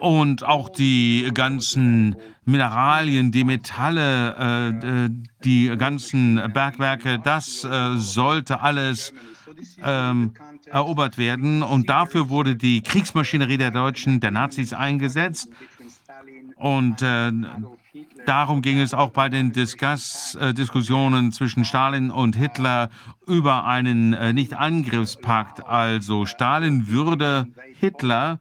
[0.00, 5.10] und auch die ganzen Mineralien, die Metalle, äh, äh,
[5.44, 9.12] die ganzen Bergwerke, das äh, sollte alles
[9.84, 10.32] ähm,
[10.66, 11.62] erobert werden.
[11.62, 15.48] Und dafür wurde die Kriegsmaschinerie der Deutschen, der Nazis eingesetzt.
[16.56, 17.32] Und äh,
[18.26, 22.90] darum ging es auch bei den Discuss, äh, Diskussionen zwischen Stalin und Hitler
[23.26, 25.66] über einen äh, Nicht-Angriffspakt.
[25.66, 27.46] Also Stalin würde
[27.78, 28.38] Hitler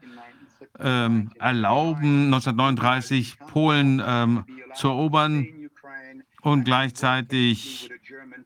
[0.81, 5.47] ähm, erlauben, 1939 Polen ähm, zu erobern
[6.41, 7.89] und gleichzeitig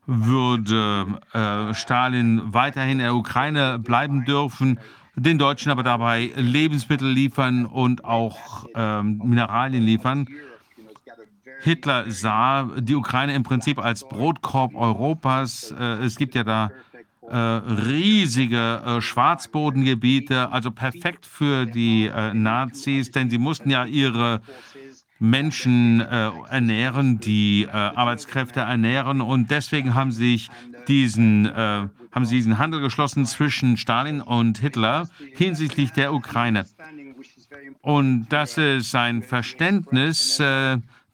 [0.06, 4.78] würde äh, Stalin weiterhin in der Ukraine bleiben dürfen,
[5.16, 10.26] den Deutschen aber dabei Lebensmittel liefern und auch ähm, Mineralien liefern.
[11.62, 15.72] Hitler sah die Ukraine im Prinzip als Brotkorb Europas.
[15.78, 16.70] Äh, es gibt ja da
[17.30, 24.42] äh, riesige äh, Schwarzbodengebiete, also perfekt für die äh, Nazis, denn sie mussten ja ihre
[25.18, 30.50] Menschen äh, ernähren, die äh, Arbeitskräfte ernähren und deswegen haben sie sich
[30.86, 36.66] diesen, haben sie diesen Handel geschlossen zwischen Stalin und Hitler hinsichtlich der Ukraine.
[37.80, 40.42] Und das ist ein Verständnis,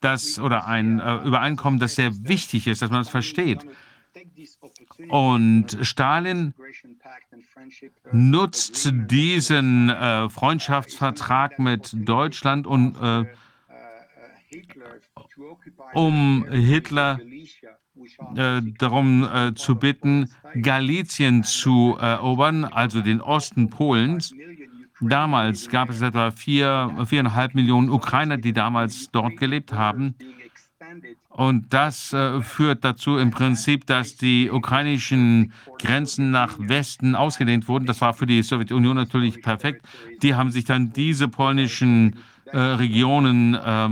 [0.00, 3.64] das oder ein Übereinkommen, das sehr wichtig ist, dass man das versteht.
[5.08, 6.54] Und Stalin
[8.12, 13.24] nutzt diesen äh, Freundschaftsvertrag mit Deutschland und äh,
[15.94, 17.18] um Hitler
[18.36, 24.34] äh, darum äh, zu bitten, Galizien zu erobern, also den Osten Polens.
[25.00, 30.14] Damals gab es etwa vier, viereinhalb Millionen Ukrainer, die damals dort gelebt haben.
[31.30, 37.86] Und das äh, führt dazu im Prinzip, dass die ukrainischen Grenzen nach Westen ausgedehnt wurden.
[37.86, 39.86] Das war für die Sowjetunion natürlich perfekt.
[40.22, 43.88] Die haben sich dann diese polnischen äh, Regionen äh,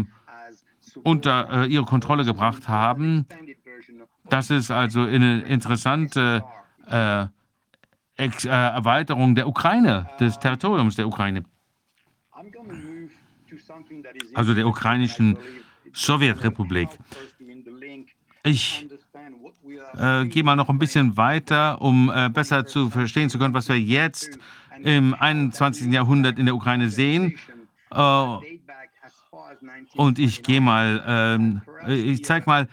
[1.05, 3.25] unter ihre Kontrolle gebracht haben.
[4.28, 6.44] Das ist also eine interessante
[6.91, 7.26] äh,
[8.17, 11.44] äh, Erweiterung der Ukraine, des Territoriums der Ukraine.
[14.34, 15.39] Also der ukrainischen
[15.92, 16.89] Sowjetrepublik.
[18.49, 18.86] Ich
[19.99, 23.68] äh, gehe mal noch ein bisschen weiter, um äh, besser zu verstehen zu können, was
[23.68, 24.39] wir jetzt
[24.83, 25.93] im 21.
[25.93, 27.36] Jahrhundert in der Ukraine sehen.
[27.91, 28.25] Äh,
[29.97, 32.68] und ich gehe mal, ähm, ich zeige mal,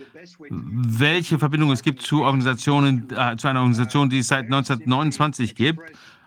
[0.50, 5.82] welche Verbindung es gibt zu Organisationen, äh, zu einer Organisation, die es seit 1929 gibt.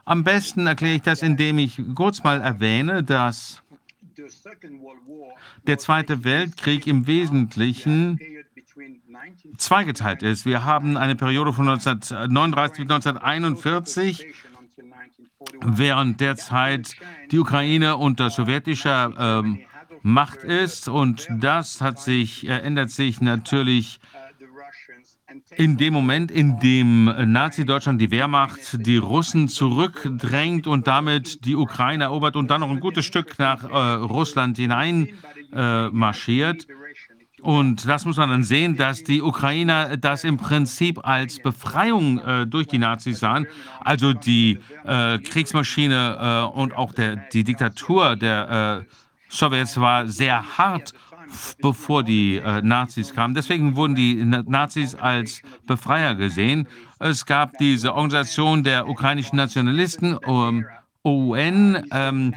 [0.04, 3.62] Am besten erkläre ich das, indem ich kurz mal erwähne, dass
[5.66, 8.18] der Zweite Weltkrieg im Wesentlichen
[9.56, 10.46] zweigeteilt ist.
[10.46, 14.26] Wir haben eine Periode von 1939 bis 1941,
[15.62, 16.94] während der Zeit
[17.30, 19.60] die Ukraine unter sowjetischer ähm,
[20.02, 20.88] Macht ist.
[20.88, 24.00] Und das hat sich, äh, ändert sich natürlich
[25.56, 32.04] in dem Moment, in dem Nazi-Deutschland die Wehrmacht die Russen zurückdrängt und damit die Ukraine
[32.04, 35.08] erobert und dann noch ein gutes Stück nach äh, Russland hinein
[35.52, 36.66] äh, marschiert.
[37.40, 42.46] Und das muss man dann sehen, dass die Ukrainer das im Prinzip als Befreiung äh,
[42.46, 43.46] durch die Nazis sahen.
[43.80, 48.94] Also die äh, Kriegsmaschine äh, und auch der, die Diktatur der äh,
[49.28, 50.92] Sowjets war sehr hart,
[51.60, 53.34] bevor die äh, Nazis kamen.
[53.34, 56.66] Deswegen wurden die Nazis als Befreier gesehen.
[56.98, 60.66] Es gab diese Organisation der ukrainischen Nationalisten, ähm,
[61.04, 62.34] OUN, ähm,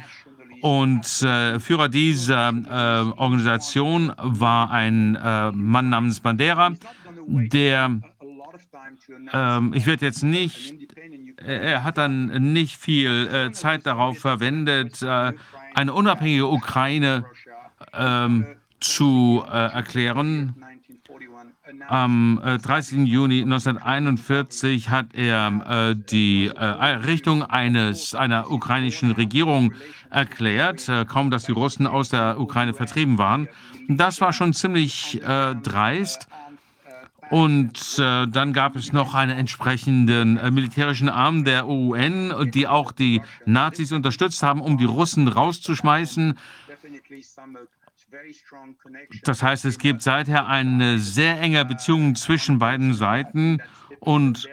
[0.62, 6.72] und äh, Führer dieser äh, Organisation war ein äh, Mann namens Bandera,
[7.26, 8.00] der,
[9.32, 10.74] ähm, ich werde jetzt nicht,
[11.44, 15.32] er hat dann nicht viel äh, Zeit darauf verwendet, äh,
[15.74, 17.24] eine unabhängige Ukraine
[17.92, 18.46] ähm,
[18.78, 20.54] zu äh, erklären.
[21.88, 23.06] Am äh, 30.
[23.06, 29.74] Juni 1941 hat er äh, die äh, Errichtung eines, einer ukrainischen Regierung
[30.10, 33.48] erklärt, äh, kaum dass die Russen aus der Ukraine vertrieben waren.
[33.88, 36.28] Das war schon ziemlich äh, dreist.
[37.30, 42.92] Und äh, dann gab es noch einen entsprechenden äh, militärischen Arm der UN, die auch
[42.92, 46.38] die Nazis unterstützt haben, um die Russen rauszuschmeißen.
[49.24, 53.58] Das heißt, es gibt seither eine sehr enge Beziehung zwischen beiden Seiten
[54.00, 54.48] und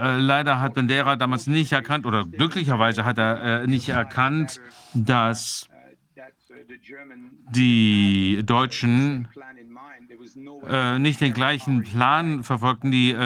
[0.00, 4.60] äh, leider hat Bandera damals nicht erkannt oder glücklicherweise hat er äh, nicht erkannt,
[4.94, 5.68] dass
[7.50, 9.28] die Deutschen
[10.68, 12.90] äh, nicht den gleichen Plan verfolgten.
[12.90, 13.16] Die,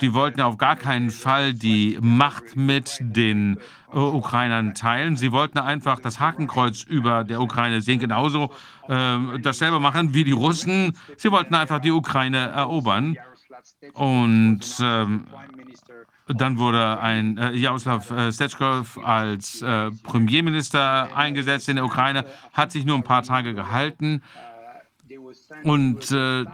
[0.00, 3.58] die wollten auf gar keinen Fall die Macht mit den
[3.92, 5.16] Ukrainern teilen.
[5.16, 8.50] Sie wollten einfach das Hakenkreuz über der Ukraine sehen, genauso
[8.88, 10.96] äh, dasselbe machen wie die Russen.
[11.16, 13.16] Sie wollten einfach die Ukraine erobern.
[13.94, 15.26] Und ähm,
[16.28, 22.72] dann wurde ein äh, Jaroslav äh, Stetschkow als äh, Premierminister eingesetzt in der Ukraine, hat
[22.72, 24.22] sich nur ein paar Tage gehalten.
[25.64, 26.44] Und äh,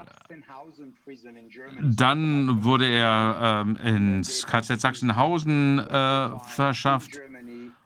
[1.83, 7.21] dann wurde er äh, ins KZ Sachsenhausen äh, verschafft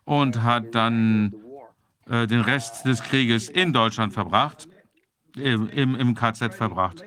[0.08, 1.34] und hat dann
[2.08, 4.66] äh, den Rest des Krieges in Deutschland verbracht,
[5.36, 7.04] im, im, im KZ verbracht.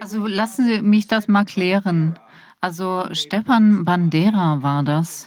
[0.00, 2.18] Also lassen Sie mich das mal klären.
[2.60, 5.26] Also Stepan Bandera war das.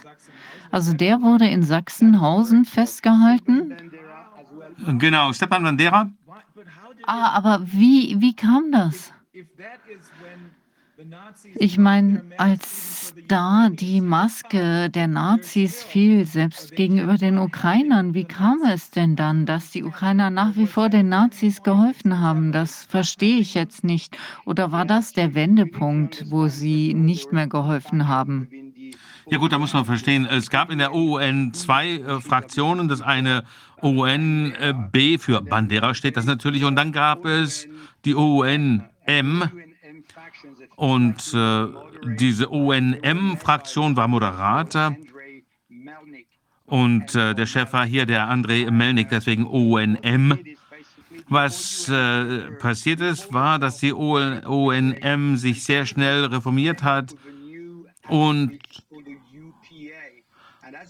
[0.70, 3.76] Also der wurde in Sachsenhausen festgehalten.
[4.98, 6.10] Genau, Stepan Bandera.
[7.04, 9.12] Ah, aber wie, wie kam das?
[11.54, 18.62] Ich meine, als da die Maske der Nazis fiel, selbst gegenüber den Ukrainern, wie kam
[18.62, 22.52] es denn dann, dass die Ukrainer nach wie vor den Nazis geholfen haben?
[22.52, 24.16] Das verstehe ich jetzt nicht.
[24.44, 28.48] Oder war das der Wendepunkt, wo sie nicht mehr geholfen haben?
[29.28, 32.86] Ja gut, da muss man verstehen, es gab in der OUN zwei äh, Fraktionen.
[32.86, 33.42] Das eine
[33.82, 36.64] OUN-B äh, für Bandera steht das natürlich.
[36.64, 37.66] Und dann gab es
[38.04, 39.50] die OUN-M,
[40.76, 41.66] und äh,
[42.18, 44.96] diese ONM-Fraktion war Moderator.
[46.66, 50.38] Und äh, der Chef war hier der Andrei Melnik, deswegen ONM.
[51.28, 57.14] Was äh, passiert ist, war, dass die ONM sich sehr schnell reformiert hat
[58.08, 58.58] und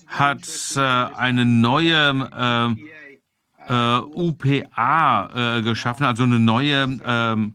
[0.07, 2.77] hat äh, eine neue
[3.69, 7.55] äh, äh, UPA geschaffen, also eine neue ähm,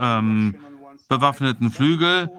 [0.00, 0.54] ähm,
[1.08, 2.30] bewaffneten Flügel.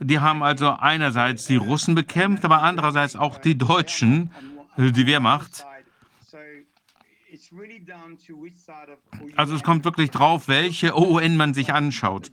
[0.00, 4.30] Die haben also einerseits die Russen bekämpft, aber andererseits auch die Deutschen,
[4.76, 5.64] die Wehrmacht.
[9.36, 12.30] Also es kommt wirklich drauf, welche OUN man sich anschaut.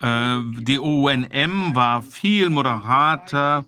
[0.00, 3.64] Äh, die OUNM war viel moderater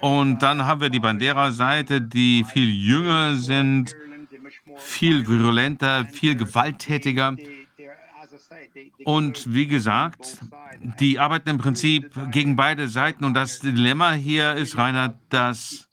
[0.00, 3.94] und dann haben wir die Bandera-Seite, die viel jünger sind
[4.78, 7.36] viel virulenter, viel gewalttätiger.
[9.04, 10.38] Und wie gesagt,
[11.00, 13.24] die arbeiten im Prinzip gegen beide Seiten.
[13.24, 15.88] Und das Dilemma hier ist, Rainer, dass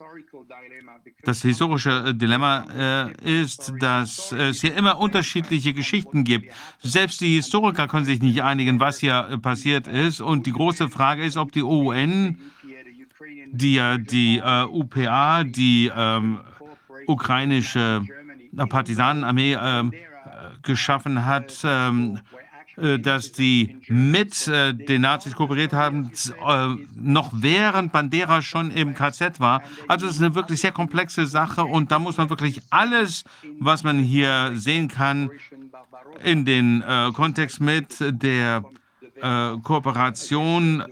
[1.24, 6.53] das historische Dilemma äh, ist, dass es hier immer unterschiedliche Geschichten gibt.
[6.82, 10.22] Selbst die Historiker können sich nicht einigen, was hier äh, passiert ist.
[10.22, 12.40] Und die große Frage ist, ob die UN,
[13.51, 16.40] die ja die äh, UPA, die ähm,
[17.08, 18.06] ukrainische
[18.56, 19.91] Partisanenarmee ähm,
[20.64, 22.39] geschaffen hat, ähm, äh,
[22.99, 26.11] dass die mit äh, den Nazis kooperiert haben,
[26.45, 29.64] äh, noch während Bandera schon im KZ war.
[29.88, 33.24] Also es ist eine wirklich sehr komplexe Sache und da muss man wirklich alles,
[33.59, 35.32] was man hier sehen kann,
[36.24, 38.64] in den äh, Kontext mit der
[39.22, 40.83] äh, Kooperation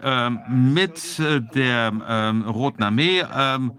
[0.00, 3.72] äh, mit der ähm, Roten Armee ähm,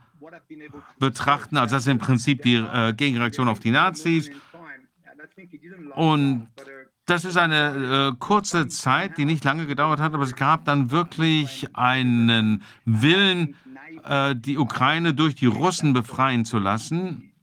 [0.99, 1.57] betrachten.
[1.57, 2.63] Also das ist im Prinzip die
[2.95, 4.29] Gegenreaktion auf die Nazis.
[5.95, 6.47] Und
[7.05, 10.91] das ist eine äh, kurze Zeit, die nicht lange gedauert hat, aber es gab dann
[10.91, 13.55] wirklich einen Willen,
[14.03, 17.33] äh, die Ukraine durch die Russen befreien zu lassen.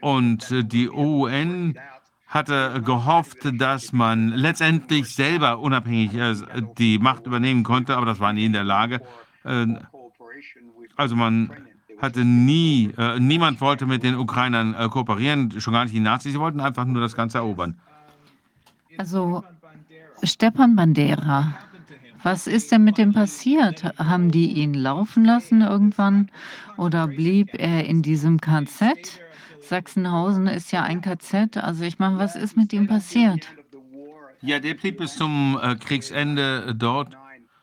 [0.00, 1.78] Und äh, die UN
[2.26, 6.34] hatte gehofft, dass man letztendlich selber unabhängig äh,
[6.78, 9.00] die Macht übernehmen konnte, aber das war nie in der Lage.
[9.44, 9.66] Äh,
[10.96, 11.50] also man
[11.98, 16.32] hatte nie, äh, niemand wollte mit den Ukrainern äh, kooperieren, schon gar nicht die Nazis,
[16.32, 17.76] sie wollten einfach nur das Ganze erobern.
[18.98, 19.42] Also
[20.22, 21.54] Stepan Bandera,
[22.22, 23.84] was ist denn mit dem passiert?
[23.98, 26.30] Haben die ihn laufen lassen irgendwann
[26.76, 29.20] oder blieb er in diesem KZ?
[29.60, 33.48] Sachsenhausen ist ja ein KZ, also ich meine, was ist mit ihm passiert?
[34.42, 37.16] Ja, der blieb bis zum äh, Kriegsende dort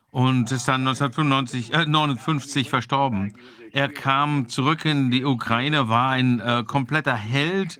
[0.09, 3.33] und ist dann 1995, äh, 59 verstorben.
[3.73, 7.79] Er kam zurück in die Ukraine, war ein äh, kompletter Held,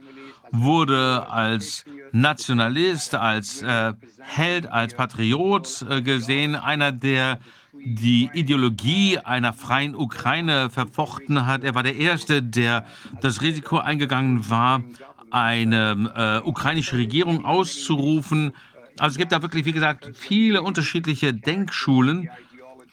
[0.52, 7.40] wurde als Nationalist, als äh, Held, als Patriot äh, gesehen, einer, der
[7.74, 11.64] die Ideologie einer freien Ukraine verfochten hat.
[11.64, 12.86] Er war der Erste, der
[13.22, 14.84] das Risiko eingegangen war,
[15.32, 18.54] eine äh, ukrainische Regierung auszurufen.
[19.00, 22.30] Also es gibt da wirklich, wie gesagt, viele unterschiedliche Denkschulen.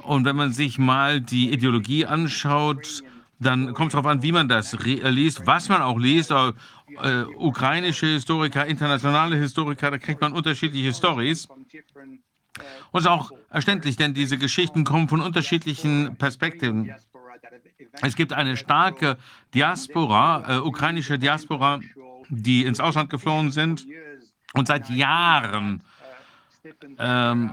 [0.08, 3.02] Und wenn man sich mal die Ideologie anschaut,
[3.40, 6.30] dann kommt es darauf an, wie man das äh, liest, was man auch liest.
[6.30, 6.52] Äh,
[7.02, 11.44] äh, ukrainische Historiker, internationale Historiker, da kriegt man unterschiedliche Stories.
[11.46, 11.66] Und
[12.94, 16.94] es ist auch erständlich, denn diese Geschichten kommen von unterschiedlichen Perspektiven.
[18.00, 19.18] Es gibt eine starke
[19.52, 21.80] Diaspora, äh, ukrainische Diaspora,
[22.30, 23.86] die ins Ausland geflohen sind
[24.54, 25.82] und seit Jahren
[26.98, 27.52] ähm,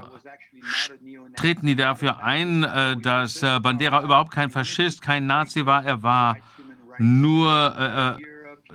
[1.36, 5.84] treten die dafür ein, äh, dass äh, Bandera überhaupt kein Faschist, kein Nazi war.
[5.84, 6.36] Er war
[6.98, 8.22] nur äh, äh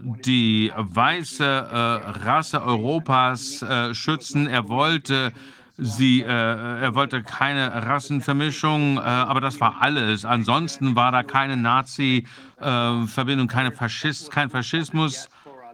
[0.03, 4.48] die weiße äh, Rasse Europas äh, schützen.
[4.48, 5.34] Er wollte
[5.78, 10.26] sie, er wollte keine Rassenvermischung, aber das war alles.
[10.26, 15.28] Ansonsten war da keine Nazi-Verbindung, keine Faschist, kein Faschismus.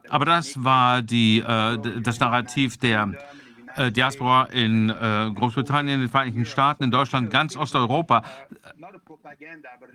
[0.07, 3.17] Aber das war die, das Narrativ der
[3.77, 8.23] äh, Diaspora in äh, Großbritannien, in den Vereinigten Staaten, in Deutschland, ganz Osteuropa.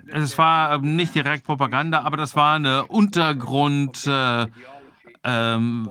[0.08, 4.06] Es war nicht direkt Propaganda, aber das war eine Untergrund.
[4.06, 4.46] Äh,
[5.24, 5.90] ähm,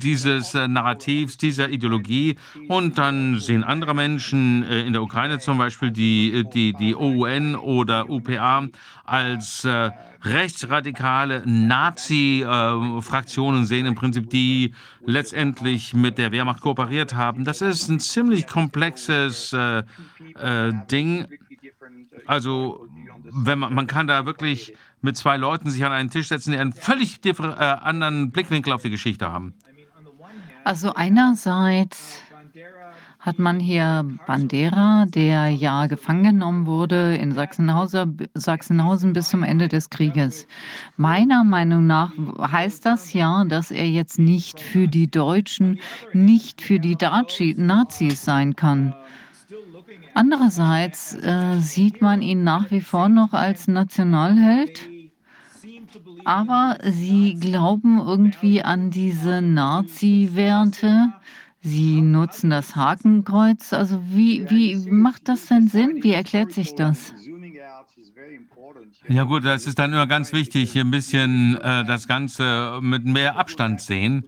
[0.00, 2.36] dieses äh, Narrativs, dieser Ideologie.
[2.68, 6.94] Und dann sehen andere Menschen äh, in der Ukraine zum Beispiel die, äh, die, die
[6.94, 8.68] OUN oder UPA
[9.04, 9.90] als äh,
[10.22, 14.74] rechtsradikale Nazi-Fraktionen sehen im Prinzip, die
[15.06, 17.44] letztendlich mit der Wehrmacht kooperiert haben.
[17.44, 19.84] Das ist ein ziemlich komplexes äh,
[20.34, 21.28] äh, Ding.
[22.26, 22.88] Also
[23.22, 26.58] wenn man, man kann da wirklich mit zwei Leuten sich an einen Tisch setzen, die
[26.58, 29.54] einen völlig äh, anderen Blickwinkel auf die Geschichte haben.
[30.64, 32.20] Also einerseits
[33.20, 39.90] hat man hier Bandera, der ja gefangen genommen wurde in Sachsenhausen bis zum Ende des
[39.90, 40.46] Krieges.
[40.96, 45.80] Meiner Meinung nach heißt das ja, dass er jetzt nicht für die Deutschen,
[46.12, 46.96] nicht für die
[47.56, 48.94] Nazis sein kann.
[50.14, 54.88] Andererseits äh, sieht man ihn nach wie vor noch als Nationalheld.
[56.24, 61.12] Aber sie glauben irgendwie an diese Nazi-Werte.
[61.68, 63.72] Sie nutzen das Hakenkreuz.
[63.72, 66.02] Also wie, wie macht das denn Sinn?
[66.02, 67.12] Wie erklärt sich das?
[69.08, 73.04] Ja gut, das ist dann immer ganz wichtig, hier ein bisschen äh, das Ganze mit
[73.04, 74.24] mehr Abstand sehen.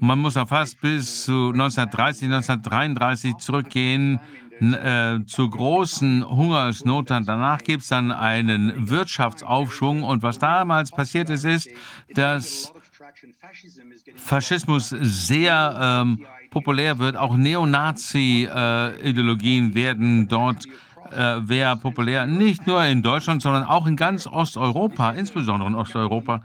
[0.00, 4.20] Man muss auch fast bis zu 1930, 1933 zurückgehen,
[4.60, 7.10] äh, zu großen Hungersnot.
[7.10, 10.02] Dann danach gibt es dann einen Wirtschaftsaufschwung.
[10.02, 11.68] Und was damals passiert ist, ist,
[12.14, 12.72] dass
[14.16, 17.16] Faschismus sehr ähm, populär wird.
[17.16, 20.66] Auch Neonazi-Ideologien äh, werden dort
[21.10, 22.26] äh, sehr populär.
[22.26, 26.42] Nicht nur in Deutschland, sondern auch in ganz Osteuropa, insbesondere in Osteuropa.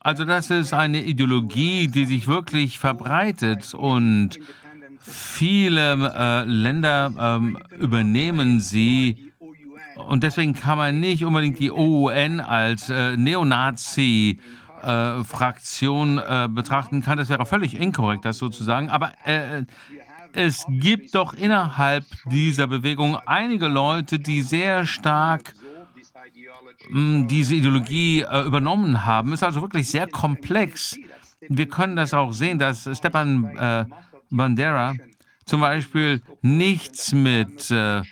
[0.00, 4.38] Also das ist eine Ideologie, die sich wirklich verbreitet und
[5.00, 9.32] viele äh, Länder ähm, übernehmen sie.
[9.96, 14.59] Und deswegen kann man nicht unbedingt die OUN als äh, Neonazi äh,
[15.24, 17.18] Fraktion äh, betrachten kann.
[17.18, 18.90] Das wäre völlig inkorrekt, das sozusagen.
[18.90, 19.64] Aber äh,
[20.32, 25.54] es gibt doch innerhalb dieser Bewegung einige Leute, die sehr stark
[26.88, 29.32] mh, diese Ideologie äh, übernommen haben.
[29.32, 30.96] Ist also wirklich sehr komplex.
[31.48, 33.84] Wir können das auch sehen, dass Stepan äh,
[34.30, 34.94] Bandera
[35.46, 38.02] zum Beispiel nichts mit äh,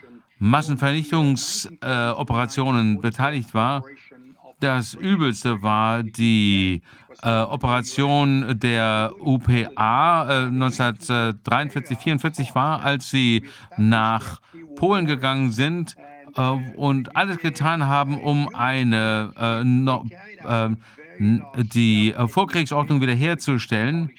[0.40, 3.82] Massenvernichtungsoperationen beteiligt war.
[4.60, 6.82] Das Übelste war die
[7.22, 13.44] äh, Operation der UPA äh, 1943, 44 war, als sie
[13.76, 14.40] nach
[14.74, 15.96] Polen gegangen sind
[16.36, 16.42] äh,
[16.76, 20.06] und alles getan haben, um eine äh, no,
[20.44, 20.70] äh,
[21.62, 24.10] die äh, Vorkriegsordnung wiederherzustellen.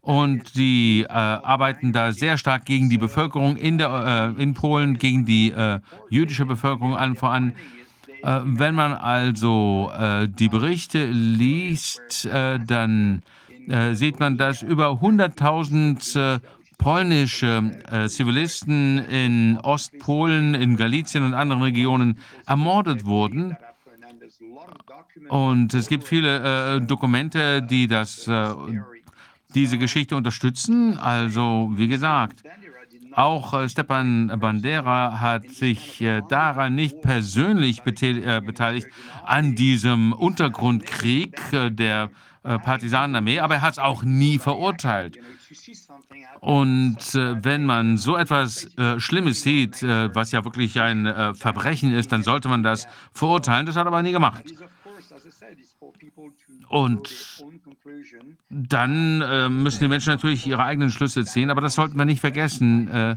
[0.00, 5.54] Und die arbeiten da sehr stark gegen die Bevölkerung in, der, in Polen, gegen die
[6.10, 7.54] jüdische Bevölkerung allen voran.
[8.24, 13.22] Äh, wenn man also äh, die Berichte liest, äh, dann
[13.68, 16.40] äh, sieht man, dass über 100.000 äh,
[16.78, 23.56] polnische äh, Zivilisten in Ostpolen, in Galizien und anderen Regionen ermordet wurden.
[25.28, 28.28] Und es gibt viele Dokumente, die das,
[29.54, 30.98] diese Geschichte unterstützen.
[30.98, 32.42] Also, wie gesagt,
[33.16, 38.88] auch äh, Stepan Bandera hat sich äh, daran nicht persönlich äh, beteiligt
[39.24, 42.10] an diesem Untergrundkrieg der
[42.42, 45.18] Partisanenarmee, aber er hat es auch nie verurteilt.
[46.40, 48.68] Und wenn man so etwas
[48.98, 53.64] Schlimmes sieht, was ja wirklich ein Verbrechen ist, dann sollte man das verurteilen.
[53.64, 54.44] Das hat er aber nie gemacht.
[56.68, 57.08] Und
[58.50, 62.20] dann äh, müssen die Menschen natürlich ihre eigenen Schlüsse ziehen, aber das sollten wir nicht
[62.20, 63.16] vergessen, äh,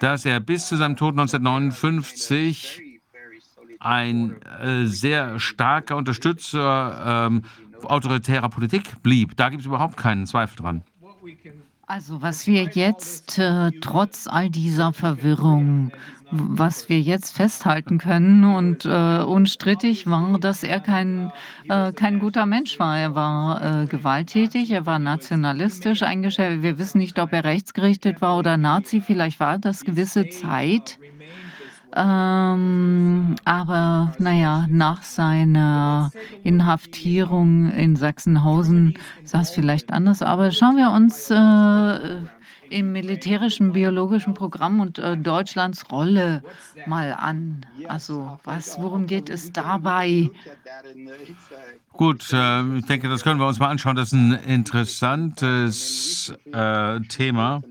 [0.00, 2.82] dass er bis zu seinem Tod 1959
[3.78, 7.42] ein äh, sehr starker Unterstützer ähm,
[7.82, 9.36] autoritärer Politik blieb.
[9.36, 10.82] Da gibt es überhaupt keinen Zweifel dran.
[11.86, 15.90] Also was wir jetzt äh, trotz all dieser Verwirrung
[16.30, 21.32] was wir jetzt festhalten können und äh, unstrittig war, dass er kein,
[21.68, 22.98] äh, kein guter Mensch war.
[22.98, 26.62] Er war äh, gewalttätig, er war nationalistisch eingestellt.
[26.62, 29.00] Wir wissen nicht, ob er rechtsgerichtet war oder Nazi.
[29.00, 30.98] Vielleicht war das gewisse Zeit.
[31.96, 36.12] Ähm, aber naja, nach seiner
[36.44, 38.94] Inhaftierung in Sachsenhausen
[39.24, 40.22] sah es vielleicht anders.
[40.22, 42.22] Aber schauen wir uns äh,
[42.70, 46.42] im militärischen biologischen Programm und äh, Deutschlands Rolle
[46.86, 47.66] mal an.
[47.88, 50.30] Also was, worum geht es dabei?
[51.92, 53.96] Gut, äh, ich denke, das können wir uns mal anschauen.
[53.96, 57.62] Das ist ein interessantes äh, Thema.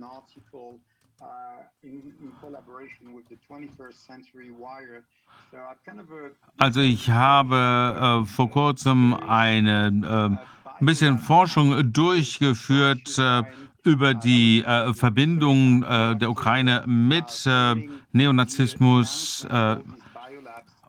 [6.57, 10.45] Also ich habe äh, vor kurzem eine äh,
[10.79, 13.43] ein bisschen Forschung durchgeführt äh,
[13.83, 17.75] über die äh, Verbindung äh, der Ukraine mit äh,
[18.11, 19.47] Neonazismus.
[19.49, 19.77] Äh,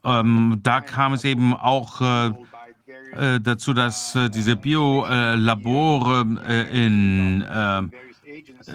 [0.03, 2.27] ähm, da kam es eben auch äh,
[3.13, 6.21] äh, dazu, dass diese Biolabore
[6.73, 7.45] in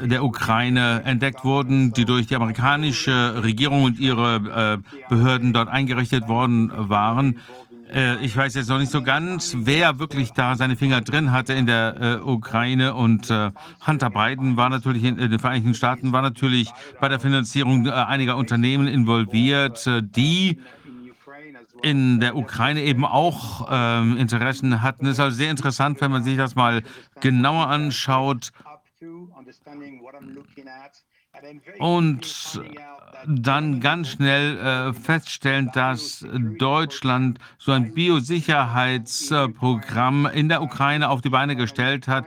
[0.03, 6.71] der Ukraine entdeckt wurden, die durch die amerikanische Regierung und ihre Behörden dort eingerichtet worden
[6.75, 7.39] waren.
[7.91, 11.53] Äh, ich weiß jetzt noch nicht so ganz, wer wirklich da seine Finger drin hatte
[11.53, 12.93] in der äh, Ukraine.
[12.93, 13.51] Und äh,
[13.85, 17.91] Hunter Biden war natürlich in, in, den Vereinigten Staaten, war natürlich bei der Finanzierung äh,
[17.91, 20.59] einiger Unternehmen involviert, äh, die
[21.81, 25.05] in der Ukraine eben auch ähm, Interessen hatten.
[25.05, 26.81] Ist also sehr interessant, wenn man sich das mal
[27.19, 28.51] genauer anschaut
[31.79, 32.61] und
[33.27, 36.23] dann ganz schnell äh, feststellen, dass
[36.59, 42.25] Deutschland so ein Biosicherheitsprogramm in der Ukraine auf die Beine gestellt hat.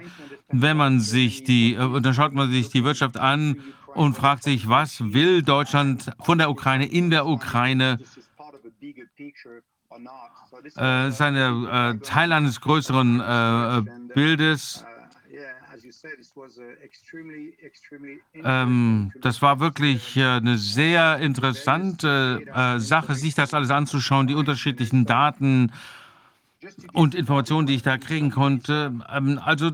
[0.49, 3.61] Wenn man sich die, äh, dann schaut man sich die Wirtschaft an
[3.95, 7.99] und fragt sich, was will Deutschland von der Ukraine in der Ukraine?
[10.77, 13.83] Äh, ist eine äh, Teil eines größeren äh,
[14.15, 14.85] Bildes.
[18.35, 24.35] Ähm, das war wirklich äh, eine sehr interessante äh, Sache, sich das alles anzuschauen, die
[24.35, 25.73] unterschiedlichen Daten
[26.93, 28.93] und Informationen, die ich da kriegen konnte.
[29.11, 29.73] Ähm, also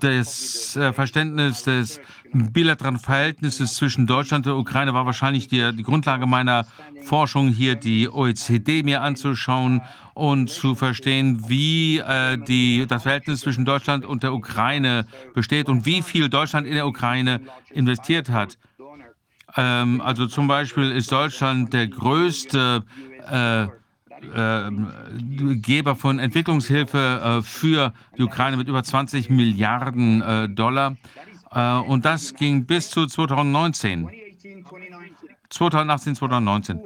[0.00, 2.00] das äh, Verständnis des
[2.32, 6.66] bilateralen Verhältnisses zwischen Deutschland und der Ukraine war wahrscheinlich die, die Grundlage meiner
[7.02, 9.82] Forschung hier, die OECD mir anzuschauen
[10.14, 15.86] und zu verstehen, wie äh, die, das Verhältnis zwischen Deutschland und der Ukraine besteht und
[15.86, 18.58] wie viel Deutschland in der Ukraine investiert hat.
[19.56, 22.84] Ähm, also zum Beispiel ist Deutschland der größte
[23.30, 23.81] äh,
[24.22, 24.70] äh,
[25.56, 30.96] Geber von Entwicklungshilfe äh, für die Ukraine mit über 20 Milliarden äh, Dollar.
[31.50, 34.08] Äh, und das ging bis zu 2019.
[35.50, 36.80] 2018, 2019.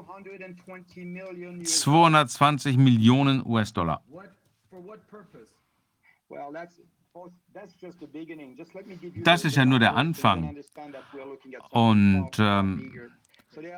[1.65, 4.03] 220 Millionen US-Dollar.
[9.25, 10.57] Das ist ja nur der Anfang.
[11.71, 13.01] Und ähm,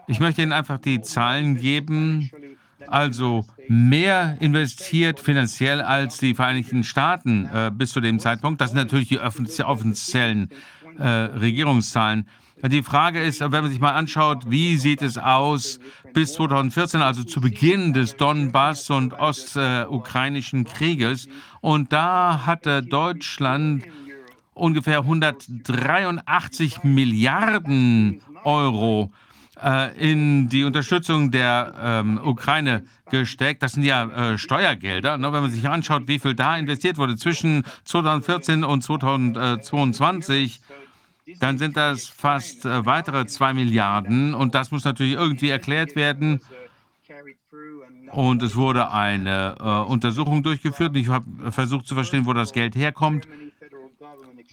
[0.08, 2.30] ich möchte Ihnen einfach die Zahlen geben.
[2.90, 8.60] Also mehr investiert finanziell als die Vereinigten Staaten äh, bis zu dem Zeitpunkt.
[8.60, 10.50] Das sind natürlich die offiziellen
[10.98, 12.26] äh, Regierungszahlen.
[12.64, 15.78] Die Frage ist, wenn man sich mal anschaut, wie sieht es aus
[16.12, 21.28] bis 2014, also zu Beginn des Donbass- und ostukrainischen Krieges.
[21.60, 23.84] Und da hatte Deutschland
[24.54, 29.12] ungefähr 183 Milliarden Euro
[29.62, 33.62] äh, in die Unterstützung der ähm, Ukraine gesteckt.
[33.62, 35.18] Das sind ja äh, Steuergelder.
[35.18, 35.32] Ne?
[35.32, 40.60] Wenn man sich anschaut, wie viel da investiert wurde zwischen 2014 und 2022,
[41.40, 44.34] dann sind das fast äh, weitere zwei Milliarden.
[44.34, 46.40] Und das muss natürlich irgendwie erklärt werden.
[48.12, 50.96] Und es wurde eine äh, Untersuchung durchgeführt.
[50.96, 53.28] Ich habe versucht zu verstehen, wo das Geld herkommt.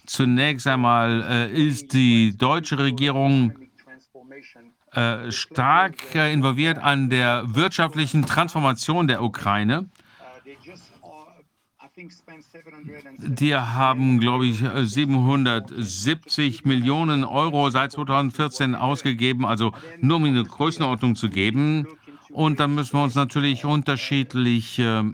[0.04, 3.54] Zunächst einmal äh, ist die deutsche Regierung
[4.96, 9.90] äh, stark äh, involviert an der wirtschaftlichen Transformation der Ukraine.
[13.18, 21.14] Die haben, glaube ich, 770 Millionen Euro seit 2014 ausgegeben, also nur um eine Größenordnung
[21.14, 21.86] zu geben.
[22.30, 25.12] Und dann müssen wir uns natürlich unterschiedliche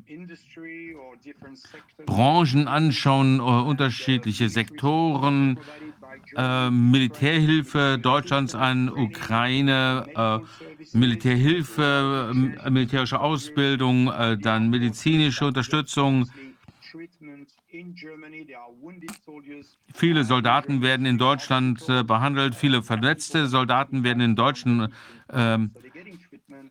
[2.07, 5.59] Branchen anschauen, äh, unterschiedliche Sektoren,
[6.36, 12.33] äh, Militärhilfe Deutschlands an Ukraine, äh, Militärhilfe,
[12.65, 16.28] äh, militärische Ausbildung, äh, dann medizinische Unterstützung.
[19.94, 24.93] Viele Soldaten werden in Deutschland äh, behandelt, viele verletzte Soldaten werden in deutschen
[25.33, 25.70] ähm,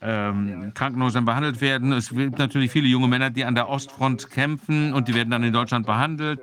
[0.02, 1.92] ähm, Krankenhäusern behandelt werden.
[1.94, 5.44] Es gibt natürlich viele junge Männer, die an der Ostfront kämpfen und die werden dann
[5.44, 6.40] in Deutschland behandelt.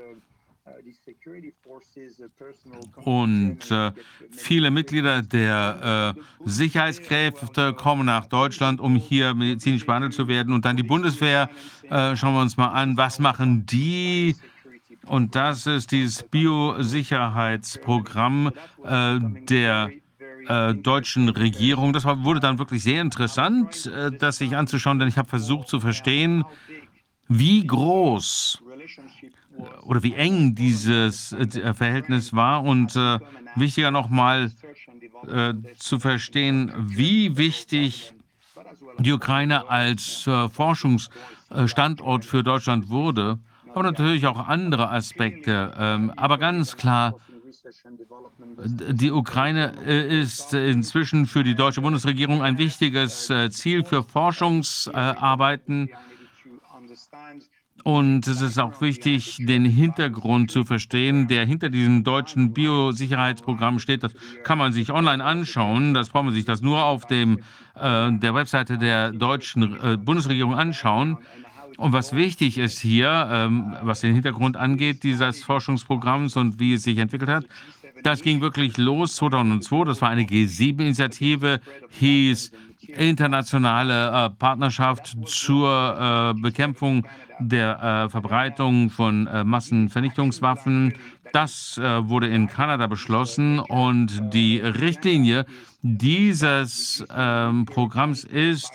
[2.96, 3.92] Und äh,
[4.30, 10.52] viele Mitglieder der äh, Sicherheitskräfte kommen nach Deutschland, um hier medizinisch behandelt zu werden.
[10.52, 11.48] Und dann die Bundeswehr,
[11.90, 14.36] äh, schauen wir uns mal an, was machen die?
[15.06, 18.52] Und das ist dieses Biosicherheitsprogramm
[18.84, 19.18] äh,
[19.48, 19.90] der
[20.48, 21.92] äh, deutschen Regierung.
[21.92, 25.80] Das wurde dann wirklich sehr interessant, äh, das sich anzuschauen, denn ich habe versucht zu
[25.80, 26.44] verstehen,
[27.28, 28.62] wie groß
[29.82, 33.18] oder wie eng dieses äh, Verhältnis war und äh,
[33.56, 34.52] wichtiger nochmal
[35.26, 38.12] äh, zu verstehen, wie wichtig
[38.98, 43.38] die Ukraine als äh, Forschungsstandort für Deutschland wurde,
[43.72, 45.72] aber natürlich auch andere Aspekte.
[45.78, 47.14] Ähm, aber ganz klar,
[48.64, 55.90] die Ukraine äh, ist inzwischen für die deutsche Bundesregierung ein wichtiges äh, Ziel für Forschungsarbeiten.
[57.88, 64.02] Und es ist auch wichtig, den Hintergrund zu verstehen, der hinter diesem deutschen Biosicherheitsprogramm steht.
[64.02, 64.12] Das
[64.44, 65.94] kann man sich online anschauen.
[65.94, 67.38] Das braucht man sich das nur auf dem,
[67.76, 71.16] äh, der Webseite der deutschen äh, Bundesregierung anschauen.
[71.78, 76.82] Und was wichtig ist hier, ähm, was den Hintergrund angeht, dieses Forschungsprogramms und wie es
[76.82, 77.46] sich entwickelt hat,
[78.02, 79.86] das ging wirklich los 2002.
[79.86, 82.52] Das war eine G7-Initiative, hieß
[82.88, 87.06] internationale äh, Partnerschaft zur äh, Bekämpfung
[87.40, 90.94] der äh, Verbreitung von äh, Massenvernichtungswaffen.
[91.32, 95.44] Das äh, wurde in Kanada beschlossen und die Richtlinie
[95.82, 98.70] dieses ähm, Programms ist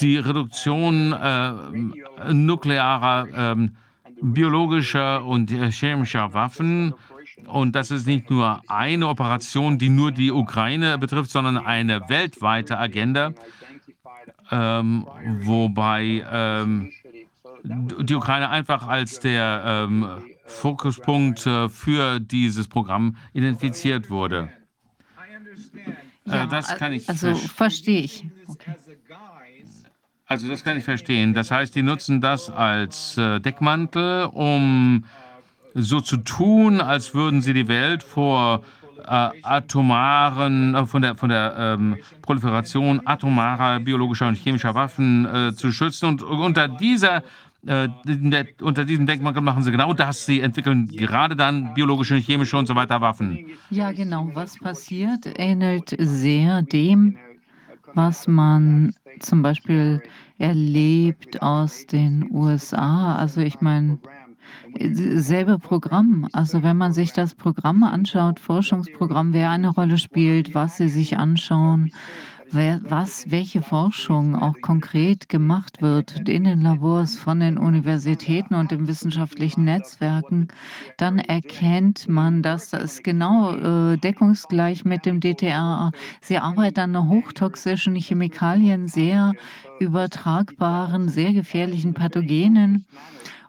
[0.00, 3.76] die Reduktion äh, nuklearer, ähm,
[4.20, 6.94] biologischer und chemischer Waffen.
[7.46, 12.78] Und das ist nicht nur eine Operation, die nur die Ukraine betrifft, sondern eine weltweite
[12.78, 13.32] Agenda,
[14.50, 15.06] ähm,
[15.42, 16.90] wobei ähm,
[17.68, 20.08] die Ukraine einfach als der ähm,
[20.46, 24.48] Fokuspunkt äh, für dieses Programm identifiziert wurde.
[26.26, 28.26] Äh, Ja, das kann ich also verstehe ich.
[28.48, 28.74] Okay.
[30.28, 31.34] Also das kann ich verstehen.
[31.34, 35.04] Das heißt, die nutzen das als äh, Deckmantel, um
[35.74, 38.64] so zu tun, als würden sie die Welt vor
[39.06, 45.54] äh, atomaren, äh, von der, von der ähm, Proliferation atomarer, biologischer und chemischer Waffen äh,
[45.54, 46.06] zu schützen.
[46.06, 47.22] Und unter dieser
[47.66, 50.26] äh, der, unter diesem Deckmantel machen sie genau das.
[50.26, 53.46] Sie entwickeln gerade dann biologische, chemische und so weiter Waffen.
[53.70, 54.30] Ja, genau.
[54.34, 57.16] Was passiert, ähnelt sehr dem,
[57.94, 60.02] was man zum Beispiel
[60.38, 63.16] erlebt aus den USA.
[63.16, 63.98] Also ich meine,
[64.78, 66.28] selbe Programm.
[66.32, 71.16] Also wenn man sich das Programm anschaut, Forschungsprogramm, wer eine Rolle spielt, was sie sich
[71.16, 71.92] anschauen,
[72.50, 78.70] wer, was, welche Forschung auch konkret gemacht wird in den Labors von den Universitäten und
[78.70, 80.48] den wissenschaftlichen Netzwerken,
[80.96, 85.92] dann erkennt man, dass das genau äh, deckungsgleich mit dem DTR.
[86.20, 89.34] Sie arbeiten an hochtoxischen Chemikalien, sehr
[89.80, 92.86] übertragbaren, sehr gefährlichen Pathogenen.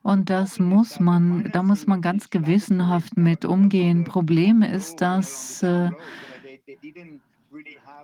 [0.03, 4.06] Und das muss man, da muss man ganz gewissenhaft mit umgehen.
[4.06, 5.90] Problem ist, dass äh,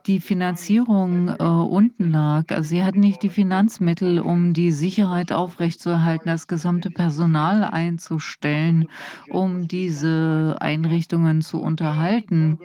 [0.06, 2.46] die Finanzierung äh, unten lag.
[2.52, 8.88] Also sie hatten nicht die Finanzmittel, um die Sicherheit aufrechtzuerhalten, das gesamte Personal einzustellen,
[9.28, 12.60] um diese Einrichtungen zu unterhalten.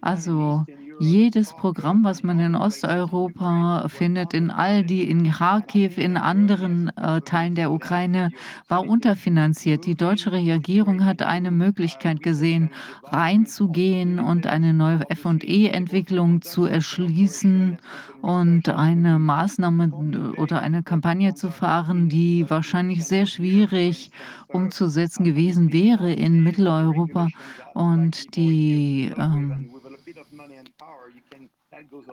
[0.00, 0.66] Also
[1.00, 7.20] jedes Programm, was man in Osteuropa findet, in all die, in Kharkiv, in anderen äh,
[7.20, 8.30] Teilen der Ukraine,
[8.68, 9.86] war unterfinanziert.
[9.86, 12.70] Die deutsche Regierung hat eine Möglichkeit gesehen,
[13.04, 17.78] reinzugehen und eine neue FE-Entwicklung zu erschließen
[18.22, 19.92] und eine Maßnahme
[20.38, 24.10] oder eine Kampagne zu fahren, die wahrscheinlich sehr schwierig
[24.48, 27.28] umzusetzen gewesen wäre in Mitteleuropa.
[27.74, 29.68] Und die ähm,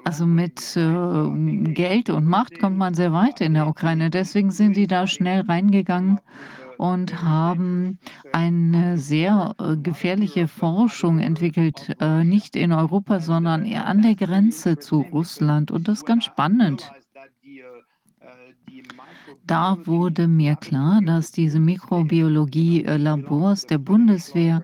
[0.03, 4.10] also mit äh, Geld und Macht kommt man sehr weit in der Ukraine.
[4.10, 6.19] Deswegen sind die da schnell reingegangen
[6.77, 8.00] und haben
[8.34, 14.80] eine sehr äh, gefährliche Forschung entwickelt, äh, nicht in Europa, sondern eher an der Grenze
[14.80, 15.69] zu Russland.
[15.69, 16.92] Und das ist ganz spannend.
[19.45, 24.64] Da wurde mir klar, dass diese Mikrobiologie-Labors der Bundeswehr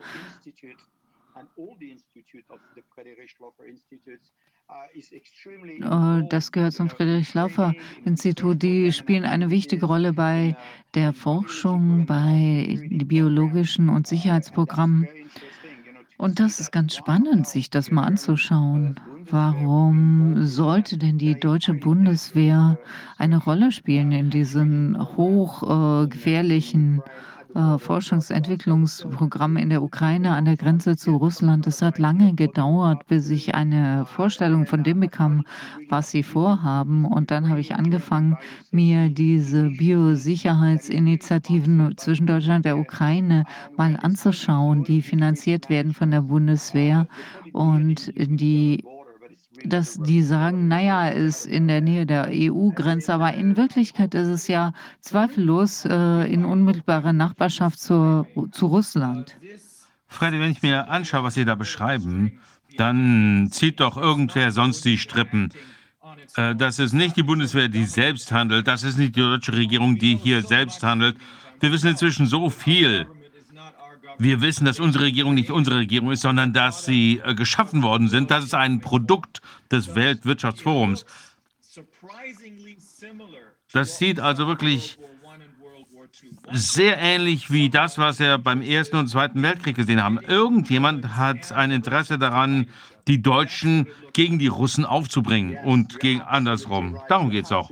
[6.29, 8.61] das gehört zum Friedrich-Laufer-Institut.
[8.61, 10.55] Die spielen eine wichtige Rolle bei
[10.93, 15.07] der Forschung, bei den biologischen und Sicherheitsprogrammen.
[16.17, 18.99] Und das ist ganz spannend, sich das mal anzuschauen.
[19.29, 22.77] Warum sollte denn die deutsche Bundeswehr
[23.17, 31.15] eine Rolle spielen in diesen hochgefährlichen äh, Forschungsentwicklungsprogramm in der Ukraine an der Grenze zu
[31.15, 31.67] Russland.
[31.67, 35.45] Es hat lange gedauert, bis ich eine Vorstellung von dem bekam,
[35.89, 37.05] was sie vorhaben.
[37.05, 38.37] Und dann habe ich angefangen,
[38.71, 43.45] mir diese Biosicherheitsinitiativen zwischen Deutschland und der Ukraine
[43.75, 47.07] mal anzuschauen, die finanziert werden von der Bundeswehr
[47.53, 48.83] und die
[49.65, 54.47] dass die sagen, naja, ist in der Nähe der EU-Grenze, aber in Wirklichkeit ist es
[54.47, 59.35] ja zweifellos äh, in unmittelbarer Nachbarschaft zur, zu Russland.
[60.07, 62.39] Freddy, wenn ich mir anschaue, was Sie da beschreiben,
[62.77, 65.51] dann zieht doch irgendwer sonst die Strippen.
[66.35, 68.67] Äh, das ist nicht die Bundeswehr, die selbst handelt.
[68.67, 71.17] Das ist nicht die deutsche Regierung, die hier selbst handelt.
[71.59, 73.07] Wir wissen inzwischen so viel.
[74.19, 78.09] Wir wissen, dass unsere Regierung nicht unsere Regierung ist, sondern dass sie äh, geschaffen worden
[78.09, 78.31] sind.
[78.31, 81.05] Das ist ein Produkt des Weltwirtschaftsforums.
[83.73, 84.97] Das sieht also wirklich
[86.51, 90.19] sehr ähnlich wie das, was wir beim Ersten und Zweiten Weltkrieg gesehen haben.
[90.19, 92.67] Irgendjemand hat ein Interesse daran,
[93.07, 96.97] die Deutschen gegen die Russen aufzubringen und gegen andersrum.
[97.07, 97.69] Darum geht es auch.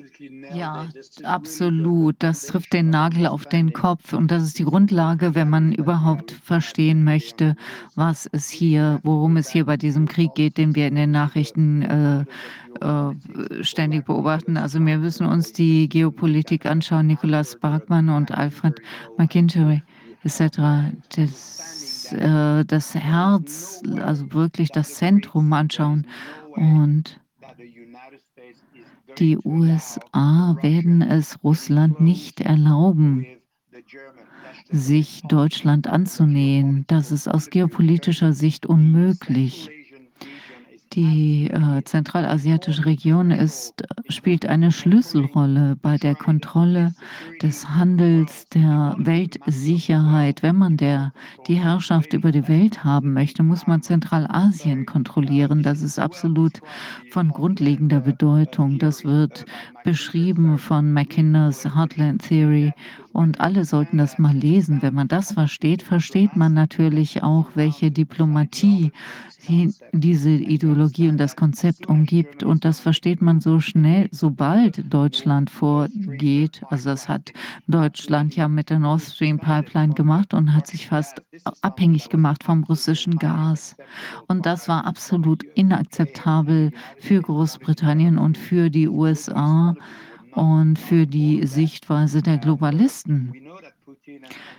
[0.54, 0.88] Ja,
[1.24, 2.16] absolut.
[2.20, 4.14] Das trifft den Nagel auf den Kopf.
[4.14, 7.56] Und das ist die Grundlage, wenn man überhaupt verstehen möchte,
[7.96, 11.82] was es hier, worum es hier bei diesem Krieg geht, den wir in den Nachrichten
[11.82, 12.26] äh,
[12.82, 14.58] äh, ständig beobachten.
[14.58, 18.80] Also wir müssen uns die Geopolitik anschauen, Nicolas Barkmann und Alfred
[19.18, 19.82] McIntyre
[20.24, 20.58] etc.
[21.16, 26.08] Das, äh, das Herz, also wirklich das Zentrum anschauen.
[26.52, 27.20] Und
[29.20, 33.26] die USA werden es Russland nicht erlauben,
[34.70, 36.86] sich Deutschland anzunähern.
[36.88, 39.70] Das ist aus geopolitischer Sicht unmöglich.
[40.96, 46.94] Die äh, zentralasiatische Region ist, spielt eine Schlüsselrolle bei der Kontrolle
[47.42, 50.42] des Handels, der Weltsicherheit.
[50.42, 51.12] Wenn man der,
[51.50, 55.64] die Herrschaft über die Welt haben möchte, muss man Zentralasien kontrollieren.
[55.64, 56.62] Das ist absolut
[57.12, 58.80] von grundlegender Bedeutung.
[58.80, 59.46] Das wird
[59.86, 62.74] beschrieben von McKinners Heartland Theory
[63.14, 64.82] und alle sollten das mal lesen.
[64.82, 68.92] Wenn man das versteht, versteht man natürlich auch, welche Diplomatie
[69.94, 72.44] diese Ideologie und das Konzept umgibt.
[72.44, 76.62] Und das versteht man so schnell, sobald Deutschland vorgeht.
[76.70, 77.32] Also das hat
[77.68, 81.22] Deutschland ja mit der Nord Stream Pipeline gemacht und hat sich fast
[81.62, 83.76] abhängig gemacht vom russischen Gas.
[84.28, 89.75] Und das war absolut inakzeptabel für Großbritannien und für die USA
[90.32, 93.34] und für die Sichtweise der Globalisten.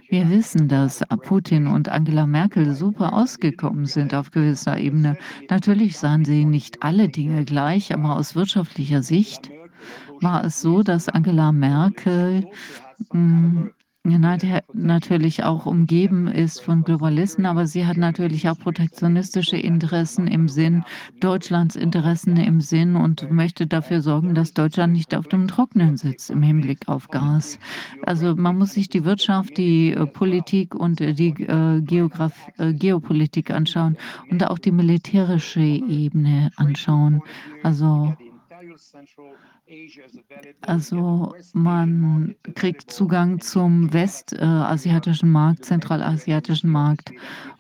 [0.09, 5.17] Wir wissen, dass Putin und Angela Merkel super ausgekommen sind auf gewisser Ebene.
[5.51, 9.51] Natürlich sahen sie nicht alle Dinge gleich, aber aus wirtschaftlicher Sicht
[10.21, 12.47] war es so, dass Angela Merkel
[14.13, 20.49] hm, natürlich auch umgeben ist von Globalisten, aber sie hat natürlich auch protektionistische Interessen im
[20.49, 20.85] Sinn,
[21.21, 26.31] Deutschlands Interessen im Sinn und möchte dafür sorgen, dass Deutschland nicht auf dem Trockenen sitzt
[26.31, 27.59] im Hinblick auf Gas.
[28.03, 33.51] Also man muss sich die Wirtschaft, die äh, Politik und äh, die äh, Geograf Geopolitik
[33.51, 33.97] anschauen
[34.31, 37.23] und auch die militärische Ebene anschauen.
[37.63, 38.15] Also
[40.61, 47.11] also man kriegt Zugang zum westasiatischen Markt, zentralasiatischen Markt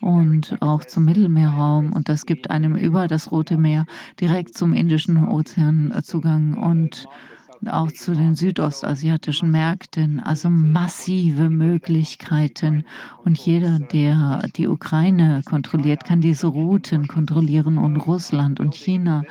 [0.01, 1.93] und auch zum Mittelmeerraum.
[1.93, 3.87] Und das gibt einem über das Rote Meer
[4.21, 6.55] direkt zum Indischen Ozean Zugang.
[6.55, 7.09] Und
[7.67, 12.85] auch zu den südostasiatischen Märkten, also massive Möglichkeiten.
[13.25, 17.79] Und jeder, der die Ukraine kontrolliert, kann diese Routen kontrollieren.
[17.79, 19.23] Und Russland und China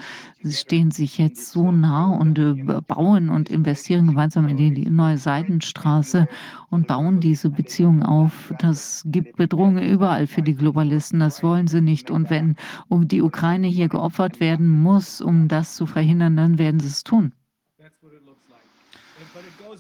[0.52, 2.54] stehen sich jetzt so nah und äh,
[2.88, 6.28] bauen und investieren gemeinsam in die neue Seidenstraße
[6.70, 8.54] und bauen diese Beziehungen auf.
[8.60, 11.20] Das gibt Bedrohungen überall für die Globalisten.
[11.20, 12.12] Das wollen sie nicht.
[12.12, 12.56] Und wenn
[12.90, 17.32] die Ukraine hier geopfert werden muss, um das zu verhindern, dann werden sie es tun.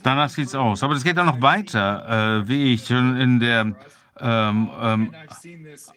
[0.03, 0.83] Danach sieht es aus.
[0.83, 3.75] Aber das geht dann noch weiter, äh, wie ich schon in der
[4.19, 5.13] ähm, ähm,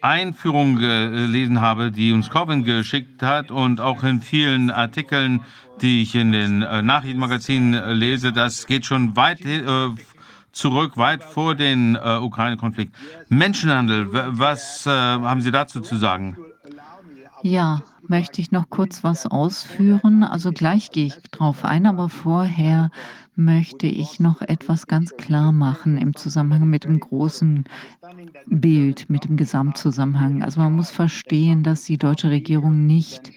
[0.00, 5.40] Einführung gelesen habe, die uns Corbin geschickt hat und auch in vielen Artikeln,
[5.80, 9.90] die ich in den äh, Nachrichtenmagazinen lese, das geht schon weit äh,
[10.52, 12.94] zurück, weit vor den äh, Ukraine-Konflikt.
[13.28, 16.36] Menschenhandel, was äh, haben Sie dazu zu sagen?
[17.42, 20.24] Ja, möchte ich noch kurz was ausführen.
[20.24, 22.90] Also gleich gehe ich drauf ein, aber vorher
[23.38, 27.64] möchte ich noch etwas ganz klar machen im Zusammenhang mit dem großen
[28.46, 30.42] Bild, mit dem Gesamtzusammenhang.
[30.42, 33.30] Also man muss verstehen, dass die deutsche Regierung nicht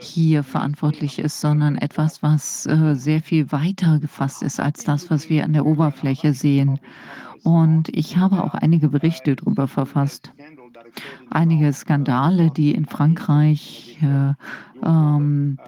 [0.00, 5.28] hier verantwortlich ist, sondern etwas, was äh, sehr viel weiter gefasst ist als das, was
[5.28, 6.80] wir an der Oberfläche sehen.
[7.44, 10.32] Und ich habe auch einige Berichte darüber verfasst
[11.30, 14.34] einige Skandale, die in Frankreich äh,
[14.86, 15.58] ähm,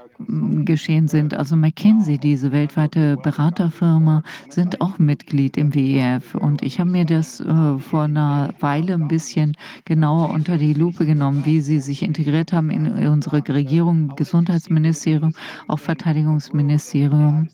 [0.65, 1.35] geschehen sind.
[1.35, 6.35] Also McKinsey, diese weltweite Beraterfirma, sind auch Mitglied im WEF.
[6.35, 11.07] Und ich habe mir das äh, vor einer Weile ein bisschen genauer unter die Lupe
[11.07, 15.35] genommen, wie sie sich integriert haben in unsere Regierung, Gesundheitsministerium,
[15.69, 17.49] auch Verteidigungsministerium.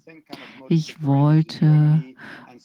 [0.68, 2.04] Ich wollte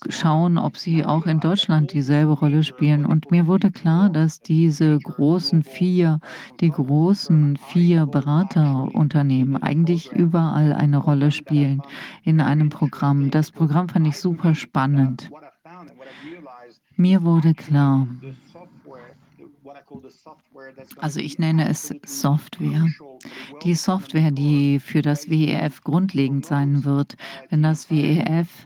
[0.09, 3.05] schauen, ob sie auch in Deutschland dieselbe Rolle spielen.
[3.05, 6.19] Und mir wurde klar, dass diese großen vier,
[6.59, 11.81] die großen vier Beraterunternehmen eigentlich überall eine Rolle spielen
[12.23, 13.31] in einem Programm.
[13.31, 15.29] Das Programm fand ich super spannend.
[16.97, 18.07] Mir wurde klar,
[20.97, 22.87] also ich nenne es Software.
[23.63, 27.15] Die Software, die für das WEF grundlegend sein wird,
[27.49, 28.65] wenn das WEF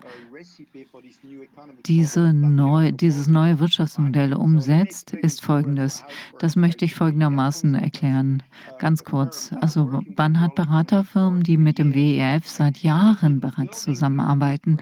[1.85, 6.03] diese neu, dieses neue Wirtschaftsmodell umsetzt, ist folgendes.
[6.39, 8.43] Das möchte ich folgendermaßen erklären.
[8.79, 9.51] Ganz kurz.
[9.61, 14.79] Also man hat Beraterfirmen, die mit dem WEF seit Jahren bereits zusammenarbeiten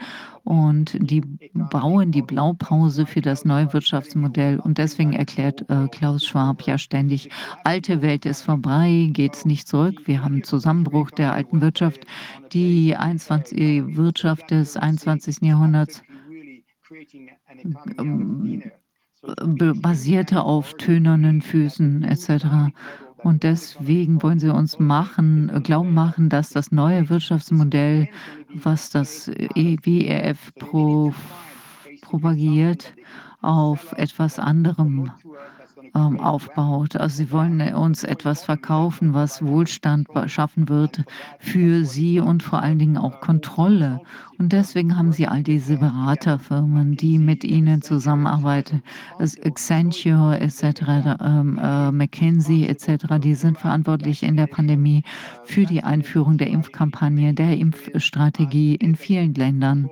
[0.48, 1.22] und die
[1.54, 4.62] bauen die Blaupause für das neue Wirtschaftsmodell.
[4.62, 7.30] Und deswegen erklärt äh, Klaus Schwab ja ständig,
[7.66, 10.04] alte Welt ist vorbei, geht es nicht zurück.
[10.06, 12.06] Wir haben Zusammenbruch der alten Wirtschaft.
[12.54, 15.42] Die 21, Wirtschaft des 21.
[15.42, 16.02] Jahrhunderts
[19.82, 22.45] basierte auf tönernen Füßen etc.
[23.17, 28.09] Und deswegen wollen sie uns machen, glauben machen, dass das neue Wirtschaftsmodell,
[28.53, 31.14] was das WEF pro,
[32.01, 32.93] propagiert,
[33.41, 35.11] auf etwas anderem
[35.95, 36.95] ähm, aufbaut.
[36.95, 41.03] Also sie wollen uns etwas verkaufen, was Wohlstand schaffen wird
[41.40, 44.01] für sie und vor allen Dingen auch Kontrolle.
[44.40, 48.83] Und deswegen haben sie all diese Beraterfirmen, die mit ihnen zusammenarbeiten,
[49.19, 50.64] Accenture etc.,
[51.22, 55.03] ähm, äh, McKinsey etc., die sind verantwortlich in der Pandemie
[55.43, 59.90] für die Einführung der Impfkampagne, der Impfstrategie in vielen Ländern.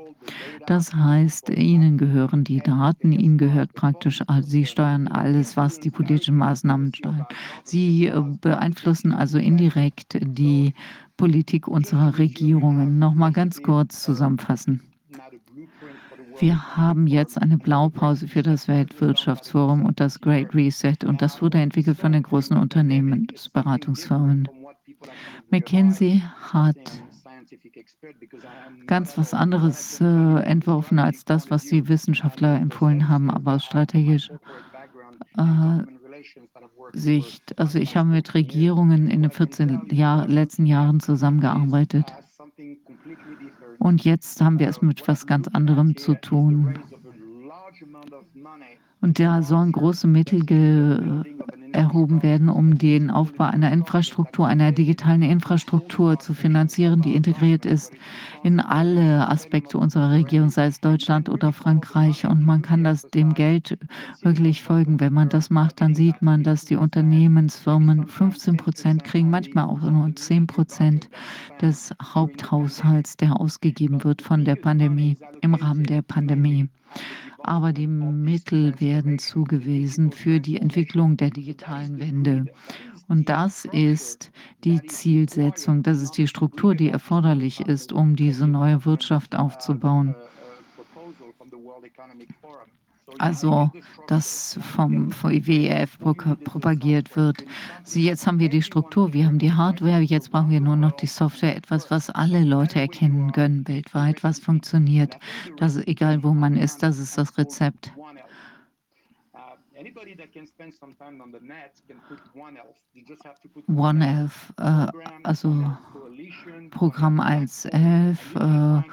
[0.66, 6.38] Das heißt, ihnen gehören die Daten, ihnen gehört praktisch, sie steuern alles, was die politischen
[6.38, 7.28] Maßnahmen steuern.
[7.64, 10.74] Sie äh, beeinflussen also indirekt die
[11.18, 13.00] Politik unserer Regierungen.
[13.00, 14.82] Nochmal ganz kurz zusammenfassen.
[16.40, 21.60] Wir haben jetzt eine Blaupause für das Weltwirtschaftsforum und das Great Reset und das wurde
[21.60, 24.50] entwickelt von den großen Unternehmensberatungsfirmen.
[25.50, 26.76] McKinsey hat
[28.88, 34.40] ganz was anderes äh, entworfen als das, was die Wissenschaftler empfohlen haben, aber aus strategischer
[35.38, 35.84] äh,
[36.94, 37.58] Sicht.
[37.60, 42.06] Also ich habe mit Regierungen in den 14 Jahr, letzten Jahren zusammengearbeitet.
[43.80, 46.80] Und jetzt haben wir es mit was ganz anderem zu tun.
[49.02, 50.46] Und da sollen große Mittel
[51.72, 57.94] erhoben werden, um den Aufbau einer Infrastruktur, einer digitalen Infrastruktur zu finanzieren, die integriert ist
[58.44, 62.28] in alle Aspekte unserer Regierung, sei es Deutschland oder Frankreich.
[62.28, 63.78] Und man kann das dem Geld
[64.22, 65.00] wirklich folgen.
[65.00, 69.82] Wenn man das macht, dann sieht man, dass die Unternehmensfirmen 15 Prozent kriegen, manchmal auch
[69.82, 71.10] nur 10 Prozent
[71.62, 76.70] des Haupthaushalts, der ausgegeben wird von der Pandemie, im Rahmen der Pandemie
[77.48, 82.46] aber die Mittel werden zugewiesen für die Entwicklung der digitalen Wende.
[83.08, 84.32] Und das ist
[84.64, 90.16] die Zielsetzung, das ist die Struktur, die erforderlich ist, um diese neue Wirtschaft aufzubauen
[93.20, 93.70] also
[94.08, 97.46] das vom, IWF propagiert wird.
[97.84, 100.92] So jetzt haben wir die Struktur, wir haben die Hardware, jetzt brauchen wir nur noch
[100.94, 105.18] die Software, etwas, was alle Leute erkennen können weltweit, was funktioniert.
[105.58, 107.92] Das egal, wo man ist, das ist das Rezept.
[113.68, 114.88] OneElf, äh,
[115.24, 115.78] also
[116.72, 118.84] Programm 1.11, äh,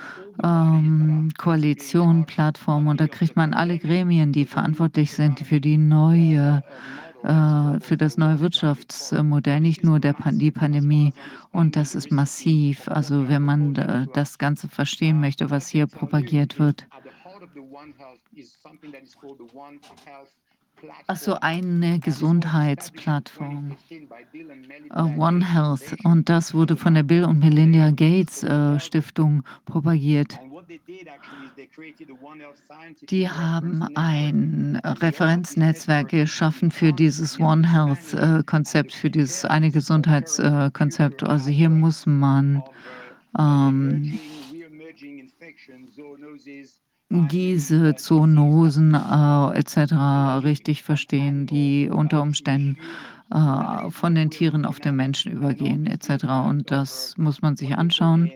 [0.42, 6.62] ähm, Koalition, Plattform und da kriegt man alle Gremien, die verantwortlich sind für die neue
[7.22, 11.12] äh, für das neue Wirtschaftsmodell, nicht nur der die Pandemie.
[11.52, 12.88] Und das ist massiv.
[12.88, 16.86] Also wenn man äh, das Ganze verstehen möchte, was hier propagiert wird.
[21.06, 23.76] Also eine Gesundheitsplattform,
[24.94, 25.96] uh, One Health.
[26.04, 30.38] Und das wurde von der Bill und Melinda Gates äh, Stiftung propagiert.
[33.10, 41.22] Die haben ein Referenznetzwerk geschaffen für dieses One Health äh, Konzept, für dieses eine Gesundheitskonzept.
[41.22, 42.62] Also hier muss man
[43.38, 44.18] ähm,
[47.30, 50.44] diese Zoonosen äh, etc.
[50.44, 52.78] richtig verstehen, die unter Umständen
[53.30, 56.24] äh, von den Tieren auf den Menschen übergehen etc.
[56.48, 58.32] Und das muss man sich anschauen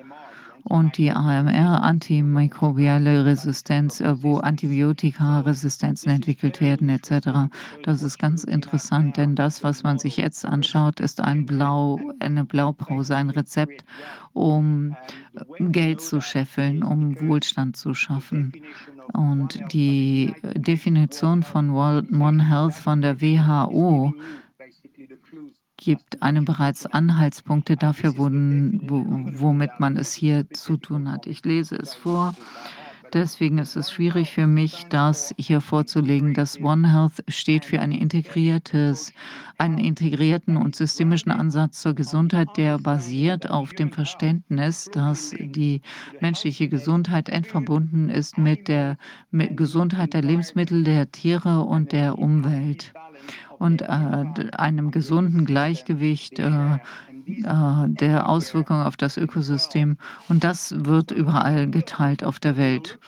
[0.68, 7.48] und die AMR, antimikrobielle Resistenz, äh, wo Antibiotika-Resistenzen entwickelt werden etc.
[7.84, 12.44] Das ist ganz interessant, denn das, was man sich jetzt anschaut, ist ein Blau, eine
[12.44, 13.84] Blaupause, ein Rezept,
[14.32, 14.96] um
[15.60, 18.52] Geld zu scheffeln, um Wohlstand zu schaffen.
[19.12, 24.12] Und die Definition von One Health von der WHO
[25.76, 31.26] gibt einem bereits Anhaltspunkte dafür, womit man es hier zu tun hat.
[31.26, 32.34] Ich lese es vor.
[33.12, 36.34] Deswegen ist es schwierig für mich, das hier vorzulegen.
[36.34, 37.92] Das One Health steht für ein
[39.58, 45.80] einen integrierten und systemischen Ansatz zur Gesundheit, der basiert auf dem Verständnis, dass die
[46.20, 48.98] menschliche Gesundheit eng verbunden ist mit der
[49.30, 52.92] mit Gesundheit der Lebensmittel, der Tiere und der Umwelt
[53.58, 56.78] und äh, einem gesunden Gleichgewicht äh,
[57.26, 59.96] äh, der Auswirkungen auf das Ökosystem.
[60.28, 62.98] Und das wird überall geteilt auf der Welt.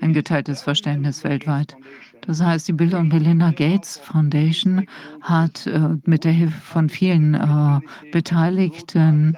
[0.00, 1.76] Ein geteiltes Verständnis weltweit.
[2.22, 4.86] Das heißt, die Bill und Melinda Gates Foundation
[5.20, 7.80] hat äh, mit der Hilfe von vielen äh,
[8.10, 9.36] Beteiligten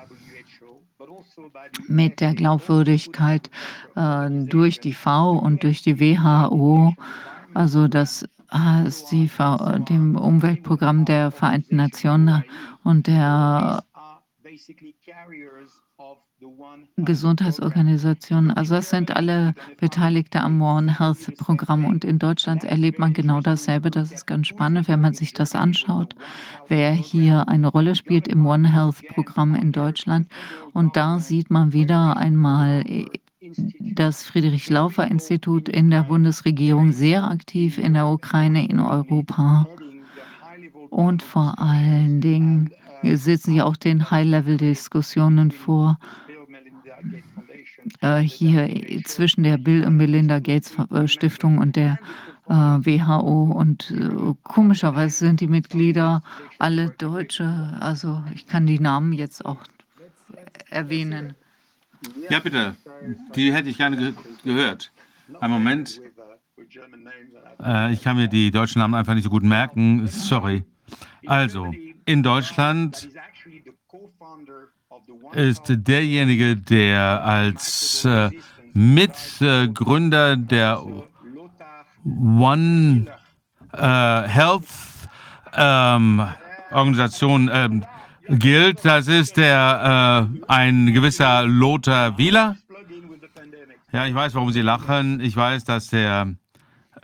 [1.86, 3.50] mit der Glaubwürdigkeit
[3.96, 6.94] äh, durch die V und durch die WHO,
[7.54, 9.30] also das die,
[9.88, 12.44] dem Umweltprogramm der Vereinten Nationen
[12.84, 13.84] und der
[16.96, 18.50] Gesundheitsorganisationen.
[18.50, 21.84] Also das sind alle Beteiligte am One Health Programm.
[21.84, 23.90] Und in Deutschland erlebt man genau dasselbe.
[23.90, 26.14] Das ist ganz spannend, wenn man sich das anschaut,
[26.68, 30.30] wer hier eine Rolle spielt im One Health Programm in Deutschland.
[30.72, 32.84] Und da sieht man wieder einmal
[33.56, 39.66] das Friedrich-Laufer-Institut in der Bundesregierung sehr aktiv in der Ukraine, in Europa.
[40.90, 42.70] Und vor allen Dingen
[43.02, 45.98] sitzen ja auch den High-Level-Diskussionen vor.
[48.00, 48.68] Äh, hier
[49.04, 51.98] zwischen der Bill und Melinda Gates äh, Stiftung und der
[52.48, 53.52] äh, WHO.
[53.52, 53.92] Und
[54.42, 56.22] komischerweise sind die Mitglieder
[56.58, 57.76] alle Deutsche.
[57.80, 59.58] Also ich kann die Namen jetzt auch
[60.70, 61.34] erwähnen.
[62.28, 62.76] Ja, bitte.
[63.34, 64.14] Die hätte ich gerne ge
[64.44, 64.92] gehört.
[65.40, 66.00] Ein Moment.
[67.62, 70.06] Äh, ich kann mir die deutschen Namen einfach nicht so gut merken.
[70.08, 70.64] Sorry.
[71.26, 71.72] Also,
[72.04, 73.08] in Deutschland
[75.32, 78.30] ist derjenige, der als äh,
[78.72, 80.82] Mitgründer der
[82.04, 83.06] One
[83.72, 84.66] äh, Health
[85.54, 86.26] ähm,
[86.70, 87.84] Organisation ähm,
[88.30, 88.84] gilt.
[88.84, 92.56] Das ist der äh, ein gewisser Lothar Wieler.
[93.92, 95.20] Ja, ich weiß, warum Sie lachen.
[95.20, 96.34] Ich weiß, dass der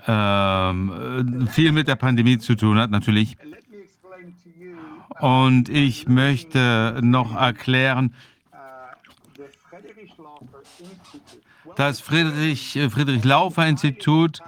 [0.06, 3.36] ähm, viel mit der Pandemie zu tun hat, natürlich.
[5.20, 8.14] Und ich möchte noch erklären,
[11.74, 14.40] das Friedrich, Friedrich Laufer Institut,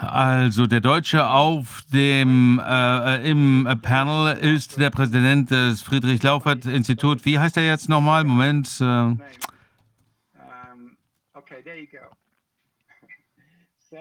[0.00, 7.24] also der Deutsche auf dem äh, im Panel ist der Präsident des Friedrich Laufer Institut.
[7.24, 8.24] Wie heißt er jetzt nochmal?
[8.24, 8.68] Moment.
[8.80, 9.16] Äh.
[11.34, 11.98] Okay, there you go.
[13.90, 13.96] So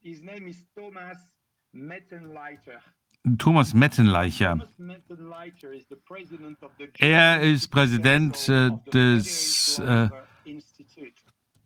[0.00, 1.18] his name is Thomas
[1.72, 2.80] Mettenleiter.
[3.36, 4.68] Thomas Mettenleicher.
[6.98, 10.08] Er ist Präsident äh, des äh,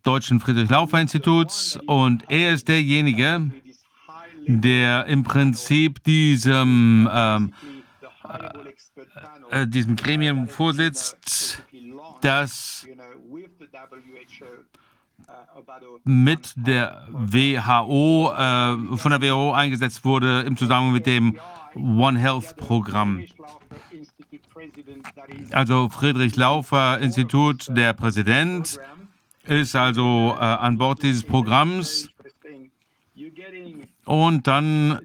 [0.03, 3.51] Deutschen Friedrich-Laufer-Instituts und er ist derjenige,
[4.47, 7.53] der im Prinzip diesem, ähm,
[9.51, 11.63] äh, diesem Gremium vorsitzt,
[12.21, 12.87] das
[16.03, 21.39] mit der WHO, äh, von der WHO eingesetzt wurde im Zusammenhang mit dem
[21.75, 23.23] One Health Programm.
[25.51, 28.79] Also Friedrich Laufer Institut, der Präsident,
[29.45, 32.09] ist also äh, an Bord dieses Programms.
[34.05, 34.99] Und dann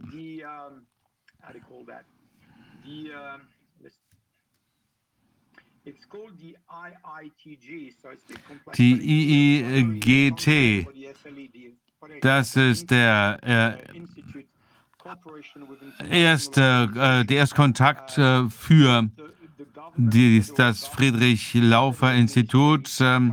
[8.77, 10.87] die IIGT,
[12.21, 13.79] das ist der äh,
[16.11, 19.09] erste, äh, der Erstkontakt äh, für
[19.97, 23.31] die, das Friedrich-Laufer-Institut, äh,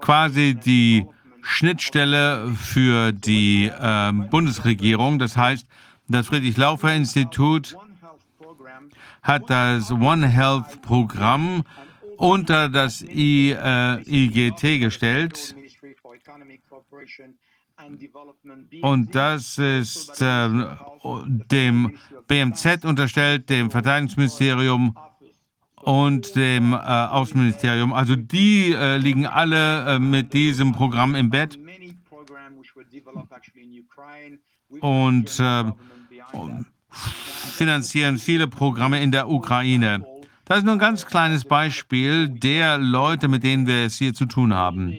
[0.00, 1.04] quasi die
[1.48, 5.18] Schnittstelle für die ähm, Bundesregierung.
[5.18, 5.66] Das heißt,
[6.06, 7.74] das Friedrich-Laufer-Institut
[9.22, 11.64] hat das One Health Programm
[12.18, 15.56] unter das I, äh, IGT gestellt.
[18.82, 20.48] Und das ist äh,
[21.50, 24.94] dem BMZ unterstellt, dem Verteidigungsministerium
[25.82, 27.92] und dem äh, Außenministerium.
[27.92, 31.58] Also die äh, liegen alle äh, mit diesem Programm im Bett
[34.80, 35.64] und äh,
[37.56, 40.04] finanzieren viele Programme in der Ukraine.
[40.44, 44.24] Das ist nur ein ganz kleines Beispiel der Leute, mit denen wir es hier zu
[44.26, 44.96] tun haben.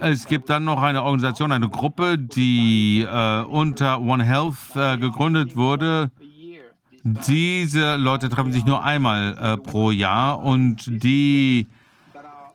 [0.00, 5.56] Es gibt dann noch eine Organisation, eine Gruppe, die äh, unter One Health äh, gegründet
[5.56, 6.10] wurde.
[7.04, 11.66] Diese Leute treffen sich nur einmal äh, pro Jahr und die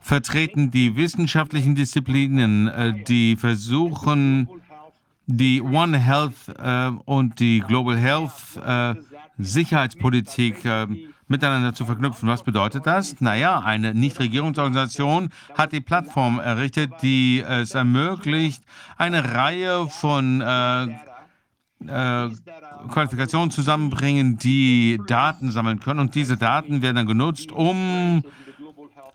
[0.00, 4.48] vertreten die wissenschaftlichen Disziplinen, äh, die versuchen,
[5.26, 8.32] die One Health äh, und die Global Health
[8.64, 8.94] äh,
[9.36, 10.86] Sicherheitspolitik äh,
[11.28, 12.26] miteinander zu verknüpfen.
[12.28, 13.20] Was bedeutet das?
[13.20, 15.28] Naja, eine Nichtregierungsorganisation
[15.58, 18.62] hat die Plattform errichtet, die es ermöglicht,
[18.96, 20.86] eine Reihe von äh,
[21.86, 22.28] äh,
[22.88, 26.00] Qualifikationen zusammenbringen, die Daten sammeln können.
[26.00, 28.22] Und diese Daten werden dann genutzt, um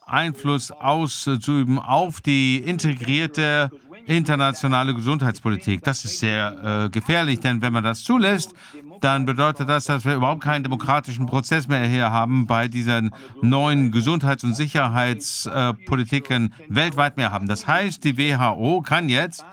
[0.05, 3.71] Einfluss auszuüben auf die integrierte
[4.05, 5.83] internationale Gesundheitspolitik.
[5.83, 8.53] Das ist sehr äh, gefährlich, denn wenn man das zulässt,
[9.01, 13.91] dann bedeutet das, dass wir überhaupt keinen demokratischen Prozess mehr hier haben bei diesen neuen
[13.91, 17.47] Gesundheits- und Sicherheitspolitiken äh, weltweit mehr haben.
[17.47, 19.45] Das heißt, die WHO kann jetzt,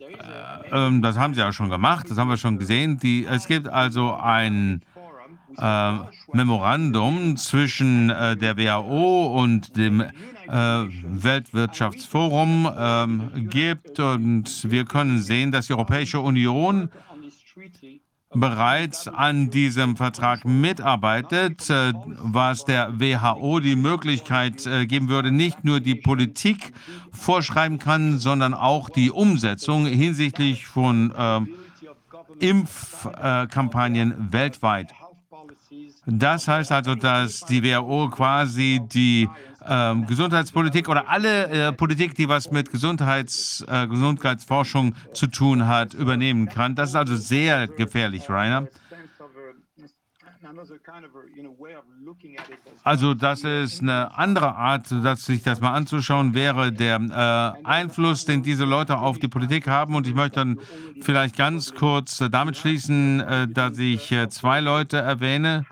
[0.00, 0.04] äh,
[0.74, 3.68] ähm, das haben sie ja schon gemacht, das haben wir schon gesehen, die, es gibt
[3.68, 4.82] also ein
[5.56, 5.92] äh,
[6.32, 10.08] Memorandum zwischen äh, der WHO und dem äh,
[10.48, 14.00] Weltwirtschaftsforum ähm, gibt.
[14.00, 16.90] Und wir können sehen, dass die Europäische Union
[18.34, 25.64] bereits an diesem Vertrag mitarbeitet, äh, was der WHO die Möglichkeit äh, geben würde, nicht
[25.64, 26.72] nur die Politik
[27.12, 31.40] vorschreiben kann, sondern auch die Umsetzung hinsichtlich von äh,
[32.40, 34.92] Impfkampagnen weltweit.
[36.06, 39.28] Das heißt also, dass die WHO quasi die
[39.66, 45.94] äh, Gesundheitspolitik oder alle äh, Politik, die was mit Gesundheits, äh, Gesundheitsforschung zu tun hat,
[45.94, 46.74] übernehmen kann.
[46.74, 48.68] Das ist also sehr gefährlich, Rainer.
[52.82, 58.24] Also das ist eine andere Art, dass sich das mal anzuschauen wäre, der äh, Einfluss,
[58.24, 59.94] den diese Leute auf die Politik haben.
[59.94, 60.60] Und ich möchte dann
[61.00, 65.64] vielleicht ganz kurz damit schließen, äh, dass ich äh, zwei Leute erwähne.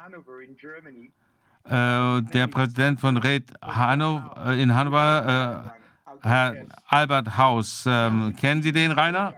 [1.64, 5.74] Äh, der Präsident von Red Hannover, äh, in Hannover,
[6.22, 6.54] Herr
[6.86, 7.84] Albert Haus.
[7.86, 9.34] Ähm, kennen Sie den, Rainer?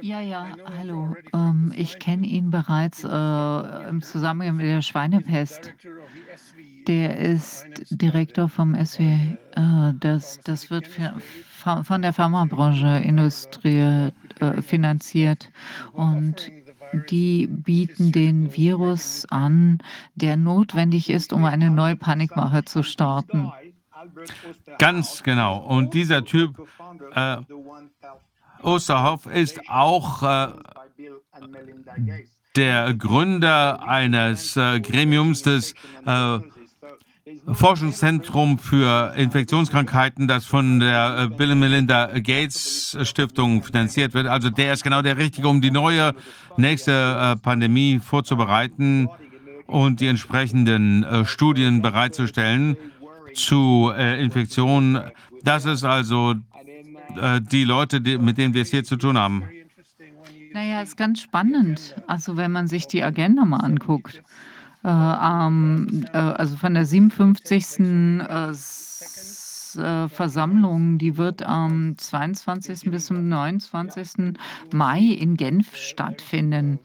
[0.00, 0.46] Ja, ja,
[0.78, 1.14] hallo.
[1.34, 5.72] Ähm, ich kenne ihn bereits äh, im Zusammenhang mit der Schweinepest.
[6.86, 9.02] Der ist Direktor vom SW.
[9.04, 10.86] Äh, das, das wird
[11.84, 15.50] von der Pharmabranche Industrie äh, finanziert.
[15.92, 16.50] Und
[17.08, 19.78] die bieten den Virus an,
[20.14, 23.52] der notwendig ist, um eine neue Panikmache zu starten.
[24.78, 25.58] Ganz genau.
[25.58, 26.66] Und dieser Typ,
[27.14, 27.36] äh,
[28.62, 30.48] Osterhoff, ist auch äh,
[32.56, 35.74] der Gründer eines äh, Gremiums des
[36.06, 36.38] äh,
[37.52, 44.26] Forschungszentrum für Infektionskrankheiten, das von der äh, Bill und Melinda Gates Stiftung finanziert wird.
[44.26, 46.14] Also der ist genau der Richtige, um die neue
[46.56, 49.08] nächste äh, Pandemie vorzubereiten
[49.66, 52.76] und die entsprechenden äh, Studien bereitzustellen
[53.34, 55.00] zu Infektionen.
[55.44, 56.34] Das ist also
[57.52, 59.44] die Leute, mit denen wir es hier zu tun haben.
[60.52, 61.94] Naja, ist ganz spannend.
[62.08, 64.20] Also wenn man sich die Agenda mal anguckt.
[64.82, 67.80] Äh, ähm, äh, also von der 57.
[67.80, 68.54] Äh,
[69.78, 72.90] äh, Versammlung, die wird am 22.
[72.90, 74.34] bis zum 29.
[74.72, 76.80] Mai in Genf stattfinden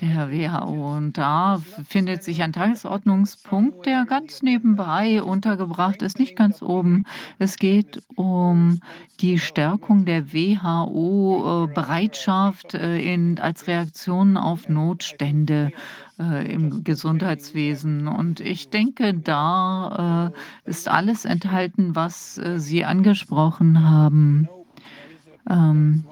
[0.00, 0.96] der WHO.
[0.96, 7.04] Und da findet sich ein Tagesordnungspunkt, der ganz nebenbei untergebracht ist, nicht ganz oben.
[7.38, 8.80] Es geht um
[9.20, 15.72] die Stärkung der WHO-Bereitschaft äh, als Reaktion auf Notstände
[16.18, 18.08] äh, im Gesundheitswesen.
[18.08, 20.32] Und ich denke, da
[20.66, 24.48] äh, ist alles enthalten, was äh, Sie angesprochen haben.
[25.48, 26.04] Ähm,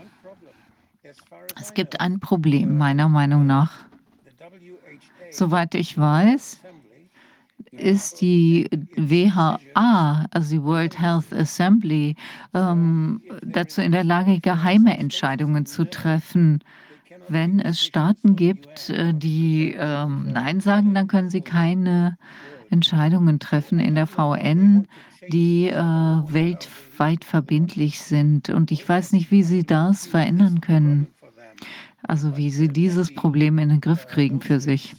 [1.59, 3.73] es gibt ein Problem, meiner Meinung nach.
[5.31, 6.61] Soweit ich weiß,
[7.73, 12.17] ist die WHA, also die World Health Assembly,
[12.55, 16.63] ähm, dazu in der Lage, geheime Entscheidungen zu treffen.
[17.29, 22.17] Wenn es Staaten gibt, äh, die ähm, Nein sagen, dann können sie keine
[22.71, 24.87] Entscheidungen treffen in der VN,
[25.29, 28.51] die äh, weltweit verbindlich sind.
[28.51, 31.09] Und ich weiß nicht, wie sie das verändern können.
[32.03, 34.95] Also wie sie dieses Problem in den Griff kriegen für sich.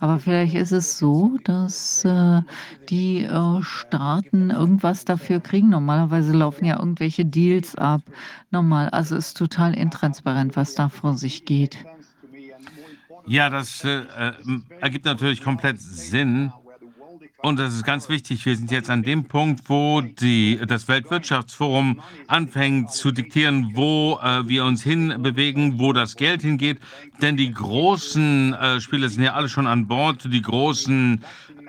[0.00, 2.42] Aber vielleicht ist es so, dass äh,
[2.88, 5.68] die äh, Staaten irgendwas dafür kriegen.
[5.68, 8.02] Normalerweise laufen ja irgendwelche Deals ab.
[8.50, 11.78] Normal, also ist total intransparent, was da vor sich geht.
[13.26, 14.32] Ja, das äh, äh
[14.80, 16.52] ergibt natürlich komplett Sinn.
[17.42, 18.46] Und das ist ganz wichtig.
[18.46, 24.46] Wir sind jetzt an dem Punkt, wo die, das Weltwirtschaftsforum anfängt zu diktieren, wo äh,
[24.46, 26.78] wir uns hinbewegen, wo das Geld hingeht.
[27.20, 30.32] Denn die großen äh, Spieler sind ja alle schon an Bord.
[30.32, 31.24] Die großen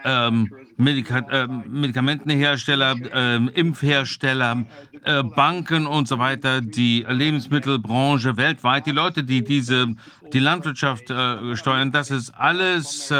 [0.05, 4.65] ähm, Medika äh, Medikamentenhersteller, ähm, Impfhersteller,
[5.05, 9.87] äh, Banken und so weiter, die Lebensmittelbranche weltweit, die Leute, die diese,
[10.33, 13.11] die Landwirtschaft äh, steuern, das ist alles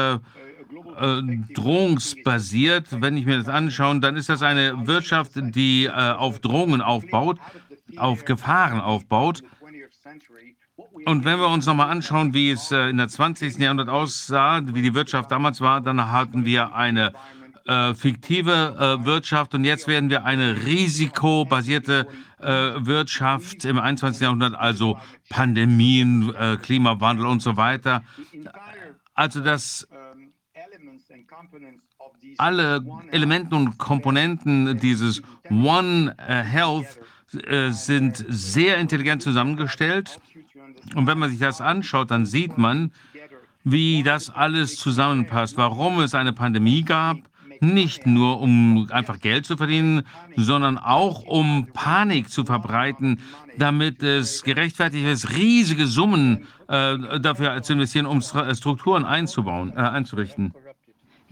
[1.00, 2.88] äh, äh, drohungsbasiert.
[3.02, 7.40] Wenn ich mir das anschaue, dann ist das eine Wirtschaft, die äh, auf Drohungen aufbaut,
[7.98, 9.44] auf Gefahren aufbaut.
[11.06, 13.58] Und wenn wir uns nochmal anschauen, wie es äh, in der 20.
[13.58, 17.14] Jahrhundert aussah, wie die Wirtschaft damals war, dann hatten wir eine
[17.66, 22.08] äh, fiktive äh, Wirtschaft und jetzt werden wir eine risikobasierte
[22.40, 22.46] äh,
[22.86, 24.22] Wirtschaft im 21.
[24.22, 28.04] Jahrhundert, also Pandemien, Klimawandel und so weiter.
[29.14, 29.88] Also das
[32.38, 37.00] alle Elemente und Komponenten dieses One äh, Health
[37.48, 40.20] äh, sind sehr intelligent zusammengestellt.
[40.96, 42.92] Und wenn man sich das anschaut, dann sieht man,
[43.64, 47.18] wie das alles zusammenpasst, warum es eine Pandemie gab,
[47.62, 50.04] nicht nur um einfach Geld zu verdienen,
[50.36, 53.20] sondern auch um Panik zu verbreiten,
[53.58, 60.54] damit es gerechtfertigt ist, riesige Summen äh, dafür zu investieren, um Strukturen einzubauen, äh, einzurichten.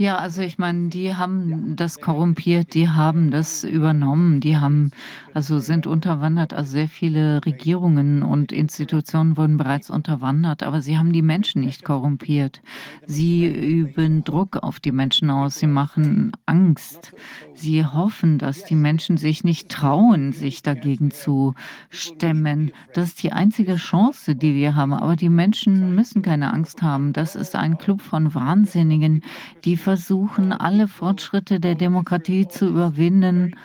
[0.02, 4.90] Ja, also ich meine, die haben das korrumpiert, die haben das übernommen, die haben
[5.36, 6.54] also sind unterwandert.
[6.56, 11.84] Also sehr viele Regierungen und Institutionen wurden bereits unterwandert, aber sie haben die Menschen nicht
[11.84, 12.64] korrumpiert.
[13.06, 17.14] Sie üben Druck auf die Menschen aus, sie machen Angst.
[17.62, 21.54] Sie hoffen, dass die Menschen sich nicht trauen, sich dagegen zu
[21.92, 22.72] stemmen.
[22.96, 24.94] Das ist die einzige Chance, die wir haben.
[24.94, 27.14] Aber die Menschen müssen keine Angst haben.
[27.14, 29.24] Das ist ein Club von Wahnsinnigen,
[29.64, 33.56] die versuchen, alle Fortschritte der Demokratie zu überwinden.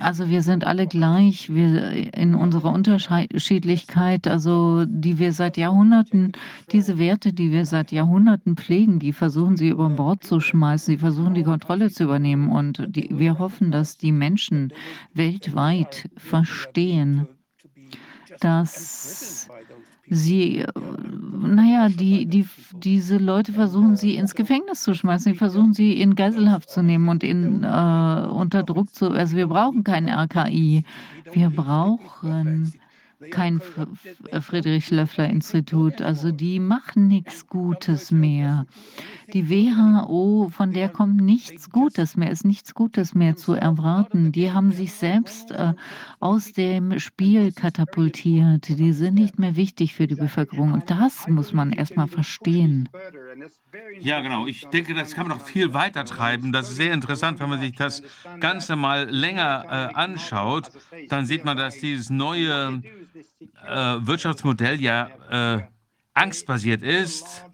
[0.00, 6.32] Also wir sind alle gleich, wir in unserer Unterschiedlichkeit, also die wir seit Jahrhunderten,
[6.72, 10.98] diese Werte, die wir seit Jahrhunderten pflegen, die versuchen sie über Bord zu schmeißen, sie
[10.98, 12.50] versuchen die Kontrolle zu übernehmen.
[12.50, 14.72] Und die, wir hoffen, dass die Menschen
[15.14, 17.28] weltweit verstehen,
[18.40, 19.48] dass
[20.08, 20.66] Sie, äh,
[21.38, 26.14] naja, die, die, diese Leute versuchen sie ins Gefängnis zu schmeißen, sie versuchen sie in
[26.14, 29.10] Geiselhaft zu nehmen und in, äh, unter Druck zu.
[29.10, 30.84] Also wir brauchen kein RKI,
[31.32, 32.74] wir brauchen
[33.30, 33.60] kein
[34.40, 36.00] Friedrich Löffler Institut.
[36.00, 38.66] Also die machen nichts Gutes mehr.
[39.32, 44.30] Die WHO, von der kommt nichts Gutes mehr, ist nichts Gutes mehr zu erwarten.
[44.30, 45.74] Die haben sich selbst äh,
[46.20, 48.68] aus dem Spiel katapultiert.
[48.68, 50.72] Die sind nicht mehr wichtig für die Bevölkerung.
[50.72, 52.88] Und das muss man erstmal verstehen.
[54.00, 54.46] Ja, genau.
[54.46, 56.52] Ich denke, das kann man noch viel weiter treiben.
[56.52, 58.02] Das ist sehr interessant, wenn man sich das
[58.40, 60.70] Ganze mal länger äh, anschaut.
[61.08, 62.80] Dann sieht man, dass dieses neue
[63.16, 65.62] äh, Wirtschaftsmodell ja äh,
[66.14, 67.44] angstbasiert ist.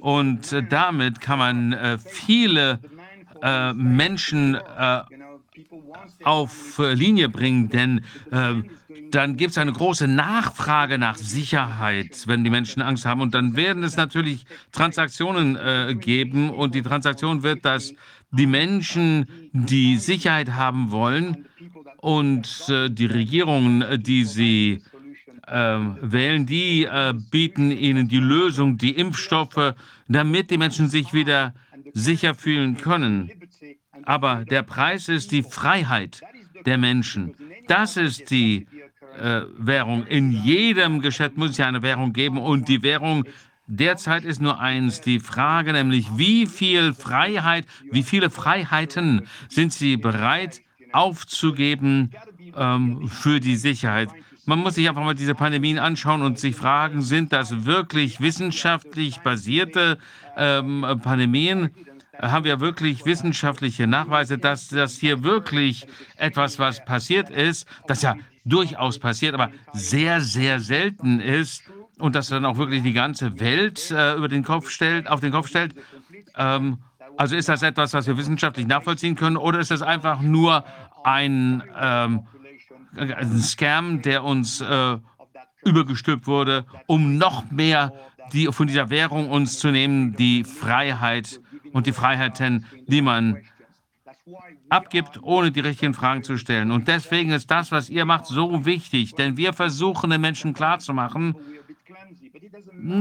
[0.00, 2.80] Und äh, damit kann man äh, viele
[3.42, 4.56] äh, Menschen
[6.24, 8.04] auf Linie bringen, denn
[9.10, 13.20] dann gibt es eine große Nachfrage nach Sicherheit, wenn die Menschen Angst haben.
[13.20, 16.50] Und dann werden es natürlich Transaktionen geben.
[16.50, 17.94] Und die Transaktion wird, dass
[18.36, 21.46] die Menschen, die Sicherheit haben wollen
[21.98, 24.82] und äh, die Regierungen, die sie
[25.46, 29.74] äh, wählen, die äh, bieten ihnen die Lösung, die Impfstoffe,
[30.08, 31.54] damit die Menschen sich wieder
[31.92, 33.30] sicher fühlen können.
[34.04, 36.20] Aber der Preis ist die Freiheit
[36.66, 37.34] der Menschen.
[37.68, 38.66] Das ist die
[39.18, 40.06] äh, Währung.
[40.06, 43.24] In jedem Geschäft muss es ja eine Währung geben und die Währung
[43.66, 49.96] derzeit ist nur eins, die Frage nämlich, wie viel Freiheit, wie viele Freiheiten sind Sie
[49.96, 50.60] bereit
[50.92, 52.10] aufzugeben
[52.56, 54.10] ähm, für die Sicherheit?
[54.46, 59.20] Man muss sich einfach mal diese Pandemien anschauen und sich fragen, sind das wirklich wissenschaftlich
[59.20, 59.98] basierte
[60.36, 61.70] ähm, Pandemien?
[62.20, 65.86] Haben wir wirklich wissenschaftliche Nachweise, dass das hier wirklich
[66.16, 71.64] etwas, was passiert ist, das ja durchaus passiert, aber sehr, sehr selten ist
[71.98, 75.32] und das dann auch wirklich die ganze Welt äh, über den Kopf stellt, auf den
[75.32, 75.74] Kopf stellt.
[76.36, 76.78] Ähm,
[77.16, 80.64] also ist das etwas, was wir wissenschaftlich nachvollziehen können, oder ist das einfach nur
[81.04, 82.26] ein, ähm,
[82.96, 84.96] ein Scam, der uns äh,
[85.64, 87.92] übergestülpt wurde, um noch mehr
[88.32, 91.40] die, von dieser Währung uns zu nehmen, die Freiheit
[91.72, 93.38] und die Freiheiten, die man
[94.68, 96.70] abgibt, ohne die richtigen Fragen zu stellen.
[96.70, 101.36] Und deswegen ist das, was ihr macht, so wichtig, denn wir versuchen den Menschen klarzumachen,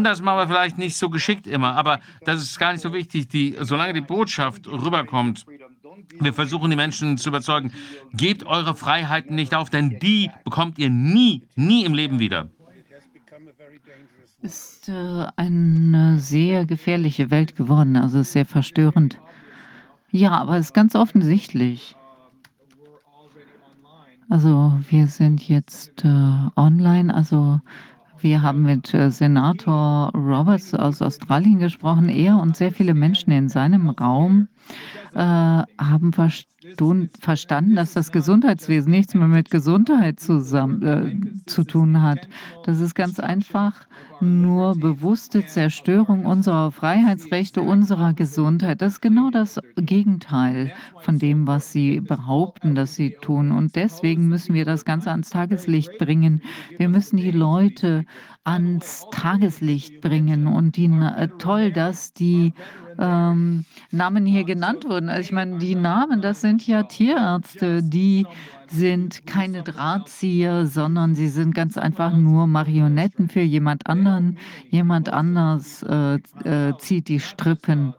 [0.04, 3.28] das machen wir vielleicht nicht so geschickt immer, aber das ist gar nicht so wichtig.
[3.28, 5.46] Die, solange die Botschaft rüberkommt,
[6.20, 7.72] wir versuchen die Menschen zu überzeugen,
[8.14, 12.50] gebt eure Freiheiten nicht auf, denn die bekommt ihr nie, nie im Leben wieder.
[14.42, 19.18] Ist äh, eine sehr gefährliche Welt geworden, also ist sehr verstörend.
[20.12, 21.96] Ja, aber es ist ganz offensichtlich.
[24.30, 27.62] Also wir sind jetzt äh, online, also
[28.24, 32.10] wir haben mit äh, Senator Roberts aus Australien gesprochen.
[32.10, 34.48] Er und sehr viele Menschen in seinem Raum
[35.14, 42.28] äh, haben verstanden, dass das Gesundheitswesen nichts mehr mit Gesundheit zusammen, äh, zu tun hat.
[42.66, 43.74] Das ist ganz einfach
[44.24, 48.82] nur bewusste Zerstörung unserer Freiheitsrechte, unserer Gesundheit.
[48.82, 53.52] Das ist genau das Gegenteil von dem, was Sie behaupten, dass Sie tun.
[53.52, 56.42] Und deswegen müssen wir das Ganze ans Tageslicht bringen.
[56.78, 58.06] Wir müssen die Leute
[58.44, 60.48] ans Tageslicht bringen.
[60.48, 60.90] Und die,
[61.38, 62.54] toll, dass die
[63.00, 65.10] ähm, Namen hier genannt wurden.
[65.10, 68.26] Also ich meine, die Namen, das sind ja Tierärzte, die
[68.74, 74.38] sind keine Drahtzieher, sondern sie sind ganz einfach nur Marionetten für jemand anderen.
[74.70, 77.94] Jemand anders äh, äh, zieht die Strippen.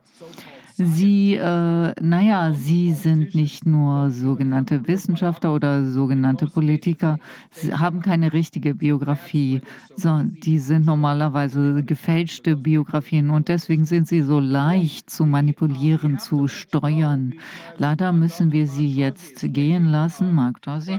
[0.77, 7.19] Sie, äh, naja, Sie sind nicht nur sogenannte Wissenschaftler oder sogenannte Politiker,
[7.53, 9.61] Sie haben keine richtige Biografie,
[9.97, 16.49] sondern die sind normalerweise gefälschte Biografien und deswegen sind sie so leicht zu manipulieren, zu
[16.49, 17.35] steuern.
[17.79, 20.35] Leider müssen wir sie jetzt gehen lassen.
[20.35, 20.99] Mark Dossi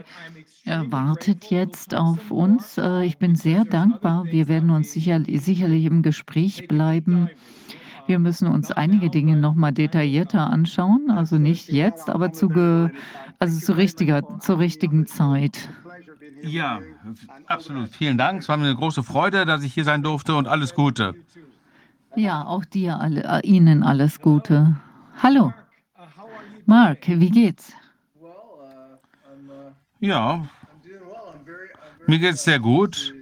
[0.66, 2.78] wartet jetzt auf uns.
[2.78, 4.26] Äh, ich bin sehr dankbar.
[4.26, 7.30] Wir werden uns sicher, sicherlich im Gespräch bleiben.
[8.08, 12.92] Wir müssen uns einige Dinge noch mal detaillierter anschauen, also nicht jetzt, aber zu,
[13.40, 15.70] also zu richtiger, zur richtigen Zeit.
[16.44, 16.80] Ja,
[17.48, 17.90] absolut.
[17.90, 18.42] Vielen Dank.
[18.42, 21.16] Es war mir eine große Freude, dass ich hier sein durfte und alles Gute.
[22.16, 24.76] Ja, auch dir alle, äh, Ihnen alles Gute.
[25.22, 25.54] Hallo.
[26.66, 27.74] Mark, wie geht's?
[30.00, 30.46] Ja,
[32.08, 33.16] mir geht's sehr gut.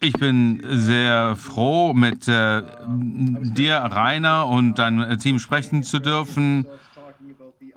[0.00, 6.66] Ich bin sehr froh, mit äh, dir, Rainer, und deinem Team sprechen zu dürfen.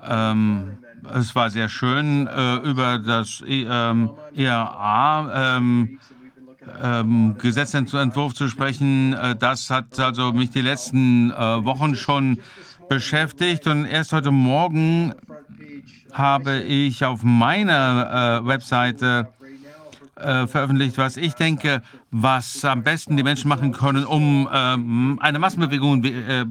[0.05, 0.79] Ähm,
[1.13, 5.99] es war sehr schön, äh, über das ähm, ERA ähm,
[6.81, 9.13] ähm, Gesetzentwurf zu sprechen.
[9.13, 12.39] Äh, das hat also mich die letzten äh, Wochen schon
[12.89, 15.13] beschäftigt und erst heute Morgen
[16.11, 19.29] habe ich auf meiner äh, Webseite
[20.19, 21.81] äh, veröffentlicht, was ich denke,
[22.11, 26.45] was am besten die Menschen machen können, um ähm, eine Massenbewegung äh,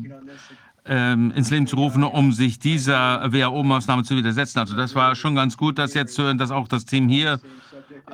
[0.87, 4.59] äh, ins Leben zu rufen, um sich dieser WHO-Maßnahme zu widersetzen.
[4.59, 7.41] Also das war schon ganz gut, das jetzt zu hören, dass auch das Team hier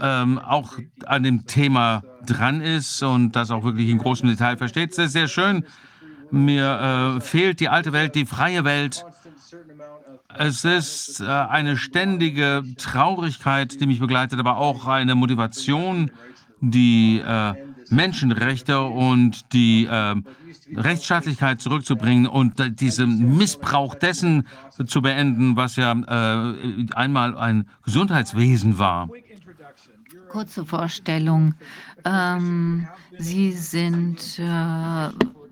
[0.01, 4.95] ähm, auch an dem Thema dran ist und das auch wirklich in großem Detail versteht.
[4.95, 5.65] Sehr, sehr schön.
[6.31, 9.05] Mir äh, fehlt die alte Welt, die freie Welt.
[10.37, 16.11] Es ist äh, eine ständige Traurigkeit, die mich begleitet, aber auch eine Motivation,
[16.61, 17.55] die äh,
[17.91, 20.15] Menschenrechte und die äh,
[20.75, 24.49] Rechtsstaatlichkeit zurückzubringen und diesen Missbrauch dessen
[24.87, 25.93] zu beenden, was ja
[26.95, 29.09] einmal ein Gesundheitswesen war.
[30.31, 31.55] Kurze Vorstellung.
[32.05, 32.89] Ähm,
[33.19, 34.41] Sie sind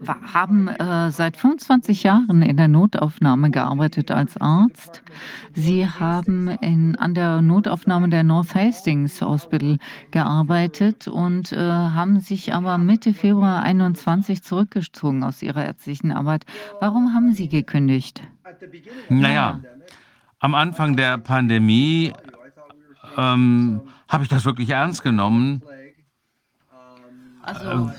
[0.06, 5.02] haben äh, seit 25 Jahren in der Notaufnahme gearbeitet als Arzt.
[5.54, 9.78] Sie haben in, an der Notaufnahme der North Hastings Hospital
[10.10, 16.44] gearbeitet und äh, haben sich aber Mitte Februar 21 zurückgezogen aus ihrer ärztlichen Arbeit.
[16.80, 18.22] Warum haben Sie gekündigt?
[19.08, 19.60] Naja,
[20.38, 22.12] am Anfang der Pandemie
[23.16, 25.62] ähm, habe ich das wirklich ernst genommen.
[27.42, 27.90] Also,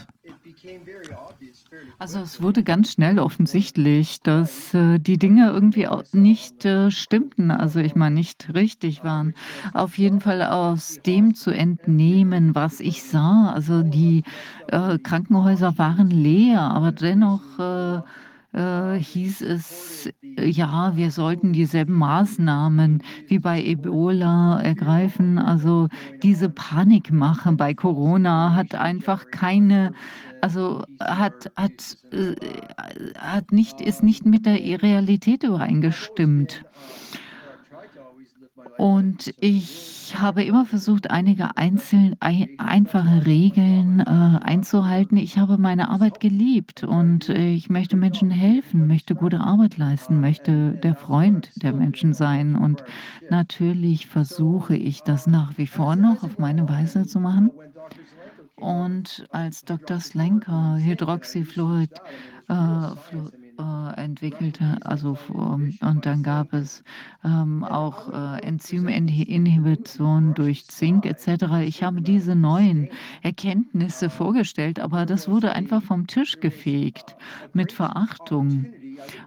[2.00, 7.80] also es wurde ganz schnell offensichtlich, dass äh, die Dinge irgendwie nicht äh, stimmten, also
[7.80, 9.34] ich meine nicht richtig waren.
[9.74, 13.52] Auf jeden Fall aus dem zu entnehmen, was ich sah.
[13.54, 14.24] Also die
[14.68, 18.02] äh, Krankenhäuser waren leer, aber dennoch äh,
[18.54, 25.40] äh, hieß es, ja, wir sollten dieselben Maßnahmen wie bei Ebola ergreifen.
[25.40, 25.90] Also
[26.22, 29.94] diese Panikmache bei Corona hat einfach keine
[30.44, 32.36] also hat, hat, äh,
[33.18, 36.66] hat nicht, ist nicht mit der Realität übereingestimmt.
[38.78, 44.04] Und ich habe immer versucht, einige einzelne, einfache Regeln äh,
[44.44, 45.16] einzuhalten.
[45.16, 50.20] Ich habe meine Arbeit geliebt und äh, ich möchte Menschen helfen, möchte gute Arbeit leisten,
[50.20, 52.58] möchte der Freund der Menschen sein.
[52.58, 52.84] Und
[53.30, 57.50] natürlich versuche ich das nach wie vor noch auf meine Weise zu machen.
[58.56, 60.00] Und als Dr.
[60.00, 61.92] Slenker Hydroxyfluorid
[62.50, 62.90] äh,
[63.60, 66.84] äh, entwickelte, also und dann gab es
[67.24, 71.46] ähm, auch äh, Enzyminhibition durch Zink etc.
[71.66, 72.90] Ich habe diese neuen
[73.22, 77.16] Erkenntnisse vorgestellt, aber das wurde einfach vom Tisch gefegt
[77.54, 78.74] mit Verachtung.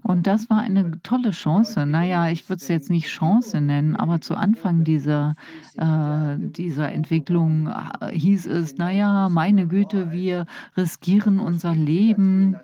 [0.02, 1.86] Und das war eine tolle Chance.
[1.86, 5.36] Naja, ich würde es jetzt nicht Chance nennen, aber zu Anfang dieser,
[5.76, 10.46] äh, dieser Entwicklung äh, hieß es, naja, meine Güte, wir
[10.76, 12.56] riskieren unser Leben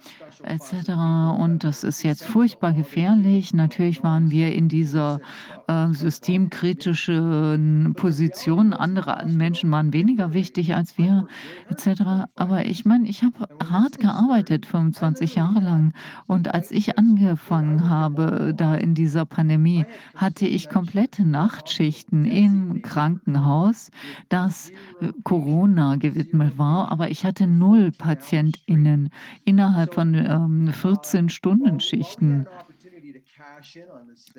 [0.42, 0.90] etc.
[1.38, 3.54] Und das ist jetzt furchtbar gefährlich.
[3.54, 5.20] Natürlich waren wir in dieser
[5.68, 8.72] äh, systemkritischen Position.
[8.72, 11.26] Andere Menschen waren weniger wichtig als wir
[11.68, 12.26] etc.
[12.34, 15.92] Aber ich meine, ich habe hart gearbeitet, 25 Jahre lang.
[16.26, 19.84] Und als ich angefangen habe, da in dieser Pandemie,
[20.16, 23.90] hatte ich komplette Nachtschichten im Krankenhaus,
[24.28, 24.72] das
[25.24, 26.90] Corona gewidmet war.
[26.90, 29.10] Aber ich hatte null PatientInnen
[29.44, 32.46] innerhalb von ähm, 14 Stunden Schichten.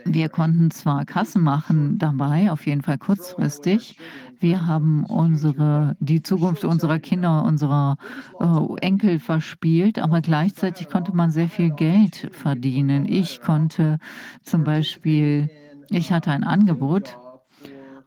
[0.05, 3.97] Wir konnten zwar Kassen machen dabei, auf jeden Fall kurzfristig.
[4.39, 7.97] Wir haben unsere, die Zukunft unserer Kinder, unserer
[8.39, 13.05] äh, Enkel verspielt, aber gleichzeitig konnte man sehr viel Geld verdienen.
[13.05, 13.99] Ich konnte
[14.43, 15.49] zum Beispiel,
[15.89, 17.17] ich hatte ein Angebot,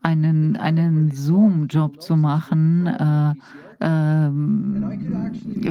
[0.01, 2.87] einen, einen Zoom-Job zu machen.
[2.87, 3.33] Äh,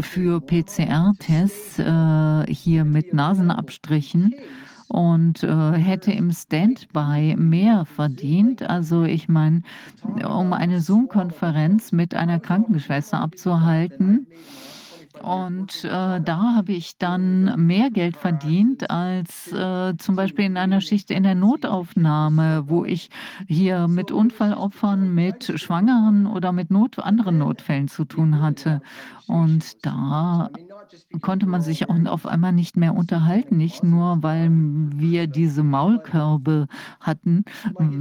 [0.01, 4.35] für PCR-Tests äh, hier mit Nasenabstrichen
[4.89, 8.63] und äh, hätte im Standby mehr verdient.
[8.63, 9.63] Also ich meine,
[10.03, 14.27] um eine Zoom-Konferenz mit einer Krankenschwester abzuhalten,
[15.23, 20.81] und äh, da habe ich dann mehr Geld verdient als äh, zum Beispiel in einer
[20.81, 23.11] Schicht in der Notaufnahme, wo ich
[23.47, 28.81] hier mit Unfallopfern, mit Schwangeren oder mit Not anderen Notfällen zu tun hatte.
[29.27, 30.51] Und da
[31.21, 36.69] konnte man sich auch auf einmal nicht mehr unterhalten, nicht nur, weil wir diese Maulkörbe
[37.01, 37.45] hatten,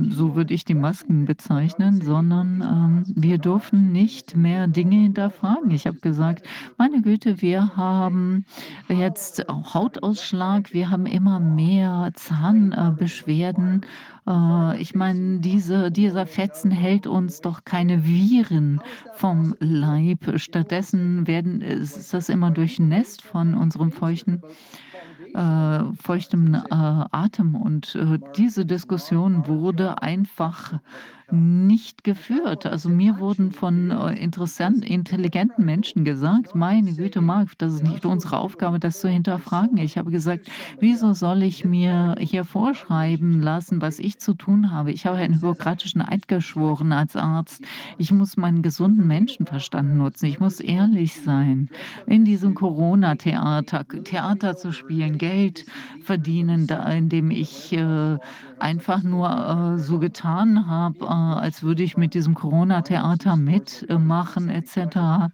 [0.10, 5.72] so würde ich die Masken bezeichnen, sondern ähm, wir durften nicht mehr Dinge hinterfragen.
[5.72, 6.45] Ich habe gesagt,
[6.77, 8.45] meine Güte, wir haben
[8.90, 13.85] jetzt Hautausschlag, wir haben immer mehr Zahnbeschwerden.
[14.27, 18.82] Äh, ich meine, diese, dieser Fetzen hält uns doch keine Viren
[19.14, 20.40] vom Leib.
[20.40, 24.42] Stattdessen werden, ist das immer durchnässt von unserem feuchten
[26.02, 27.56] feuchtem äh, Atem.
[27.56, 30.74] Und äh, diese Diskussion wurde einfach
[31.32, 32.66] nicht geführt.
[32.66, 38.06] Also mir wurden von äh, interessant, intelligenten Menschen gesagt, meine Güte, Marc, das ist nicht
[38.06, 39.77] unsere Aufgabe, das zu hinterfragen.
[39.77, 40.48] Ich habe gesagt,
[40.80, 44.92] wieso soll ich mir hier vorschreiben lassen, was ich zu tun habe?
[44.92, 47.64] Ich habe einen bürokratischen Eid geschworen als Arzt.
[47.98, 50.27] Ich muss meinen gesunden Menschenverstand nutzen.
[50.27, 51.69] Ich muss ehrlich sein.
[52.06, 55.66] In diesem Corona-Theater, Theater zu spielen, Geld
[56.03, 58.17] verdienen, da, indem ich äh,
[58.59, 65.32] einfach nur äh, so getan habe, äh, als würde ich mit diesem Corona-Theater mitmachen etc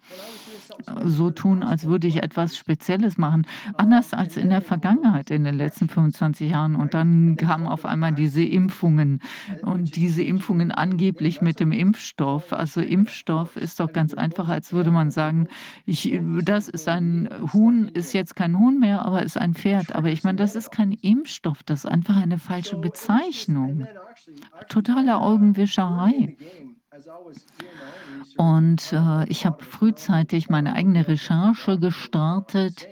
[1.04, 3.46] so tun, als würde ich etwas Spezielles machen.
[3.76, 6.76] Anders als in der Vergangenheit, in den letzten 25 Jahren.
[6.76, 9.20] Und dann kamen auf einmal diese Impfungen
[9.62, 12.52] und diese Impfungen angeblich mit dem Impfstoff.
[12.52, 15.48] Also Impfstoff ist doch ganz einfach, als würde man sagen,
[15.86, 19.94] ich, das ist ein Huhn, ist jetzt kein Huhn mehr, aber ist ein Pferd.
[19.94, 23.11] Aber ich meine, das ist kein Impfstoff, das ist einfach eine falsche Bezeichnung.
[24.68, 26.36] Totale Augenwischerei.
[28.36, 32.88] Und äh, ich habe frühzeitig meine eigene Recherche gestartet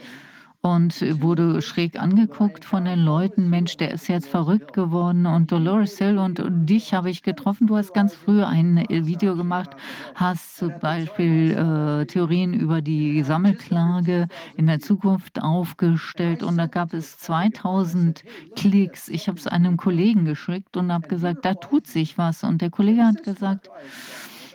[0.63, 3.49] und wurde schräg angeguckt von den Leuten.
[3.49, 5.25] Mensch, der ist jetzt verrückt geworden.
[5.25, 7.67] Und Dolores Hill und, dich habe ich getroffen.
[7.67, 9.71] Du hast ganz früh ein Video gemacht,
[10.15, 16.43] hast zum Beispiel äh, Theorien über die Sammelklage in der Zukunft aufgestellt.
[16.43, 18.23] Und da gab es 2000
[18.55, 19.09] Klicks.
[19.09, 22.45] Ich habe es einem Kollegen geschickt und habe gesagt, da tut sich was.
[22.45, 23.71] Und der Kollege hat gesagt,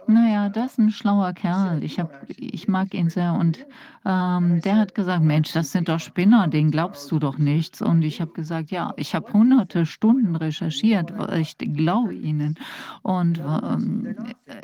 [0.07, 1.83] naja, das ist ein schlauer Kerl.
[1.83, 3.33] Ich, hab, ich mag ihn sehr.
[3.33, 3.65] Und
[4.05, 7.81] ähm, der hat gesagt, Mensch, das sind doch Spinner, denen glaubst du doch nichts.
[7.81, 12.55] Und ich habe gesagt, ja, ich habe hunderte Stunden recherchiert, ich glaube ihnen.
[13.01, 14.15] Und ähm,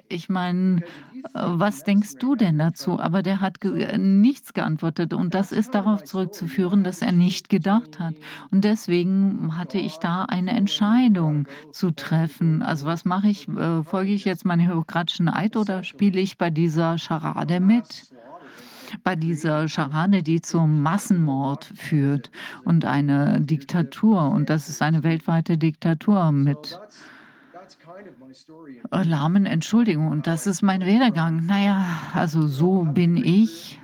[0.09, 0.83] ich meine,
[1.33, 2.99] was denkst du denn dazu?
[2.99, 5.13] Aber der hat ge nichts geantwortet.
[5.13, 8.13] Und das ist darauf zurückzuführen, dass er nicht gedacht hat.
[8.51, 12.61] Und deswegen hatte ich da eine Entscheidung zu treffen.
[12.61, 13.47] Also was mache ich?
[13.47, 18.11] Äh, folge ich jetzt meinem hypokratischen Eid oder spiele ich bei dieser Scharade mit?
[19.03, 22.29] bei dieser Scharade, die zum Massenmord führt
[22.65, 24.29] und eine Diktatur.
[24.29, 26.79] Und das ist eine weltweite Diktatur mit
[29.03, 30.07] lahmen Entschuldigung.
[30.07, 31.45] Und das ist mein Werdegang.
[31.45, 33.80] Naja, also so bin ich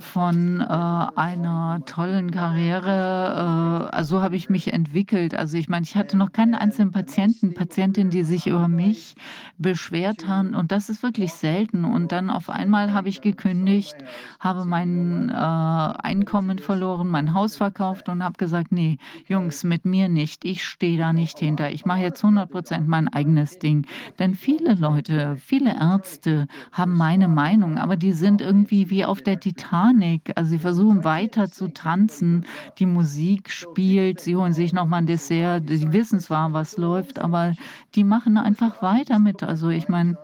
[0.00, 3.88] von äh, einer tollen Karriere.
[3.90, 5.34] Äh, also habe ich mich entwickelt.
[5.34, 9.16] Also ich meine, ich hatte noch keinen einzelnen Patienten, Patientin, die sich über mich
[9.58, 10.54] beschwert haben.
[10.54, 11.84] Und das ist wirklich selten.
[11.84, 13.96] Und dann auf einmal habe ich gekündigt,
[14.38, 20.08] habe mein äh, Einkommen verloren, mein Haus verkauft und habe gesagt, nee, Jungs, mit mir
[20.08, 20.44] nicht.
[20.44, 21.70] Ich stehe da nicht hinter.
[21.70, 23.86] Ich mache jetzt 100 Prozent mein eigenes Ding.
[24.18, 29.40] Denn viele Leute, viele Ärzte haben meine Meinung, aber die sind irgendwie wie auf der
[29.40, 30.32] Titanic Panik.
[30.34, 32.44] Also sie versuchen weiter zu tanzen.
[32.78, 35.64] Die Musik spielt, sie holen sich nochmal ein Dessert.
[35.68, 37.54] Sie wissen zwar, was läuft, aber
[37.94, 39.42] die machen einfach weiter mit.
[39.42, 40.18] Also ich meine,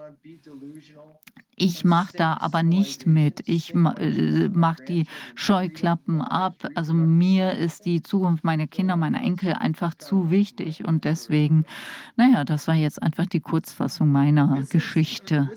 [1.57, 3.43] ich mache da aber nicht mit.
[3.47, 6.67] Ich äh, mache die Scheuklappen ab.
[6.75, 10.85] Also mir ist die Zukunft meiner Kinder, meiner Enkel einfach zu wichtig.
[10.85, 11.65] Und deswegen,
[12.17, 15.49] naja, das war jetzt einfach die Kurzfassung meiner Geschichte.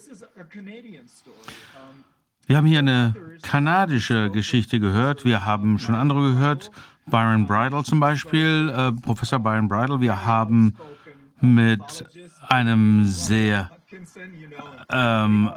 [2.47, 5.25] Wir haben hier eine kanadische Geschichte gehört.
[5.25, 6.71] Wir haben schon andere gehört.
[7.05, 9.99] Byron Bridle zum Beispiel, äh, Professor Byron Bridle.
[9.99, 10.75] Wir haben
[11.41, 12.05] mit
[12.47, 13.69] einem sehr
[14.89, 15.49] ähm,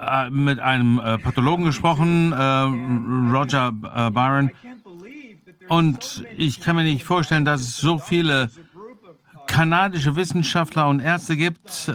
[0.00, 4.50] äh, mit einem äh, Pathologen gesprochen, äh, Roger äh, Byron.
[5.68, 8.50] Und ich kann mir nicht vorstellen, dass es so viele
[9.46, 11.92] kanadische Wissenschaftler und Ärzte gibt.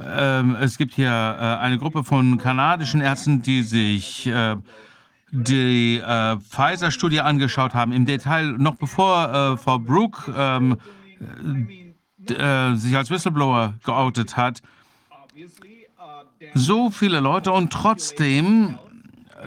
[0.00, 4.56] Ähm, es gibt hier äh, eine Gruppe von kanadischen Ärzten, die sich äh,
[5.30, 10.78] die äh, Pfizer-Studie angeschaut haben, im Detail, noch bevor Frau Brook ähm,
[12.18, 14.62] sich als Whistleblower geoutet hat.
[16.54, 18.78] So viele Leute und trotzdem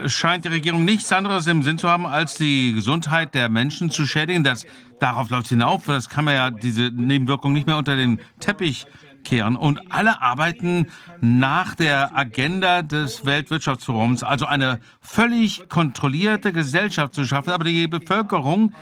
[0.06, 4.06] scheint die Regierung nichts anderes im Sinn zu haben, als die Gesundheit der Menschen zu
[4.06, 4.44] schädigen.
[4.44, 4.66] Das,
[5.00, 5.86] darauf läuft es hinauf.
[5.86, 8.86] Das kann man ja diese Nebenwirkung nicht mehr unter den Teppich
[9.28, 9.56] kehren.
[9.56, 10.86] Und alle arbeiten
[11.20, 17.50] nach der Agenda des Weltwirtschaftsforums, also eine völlig kontrollierte Gesellschaft zu schaffen.
[17.50, 18.72] Aber die Bevölkerung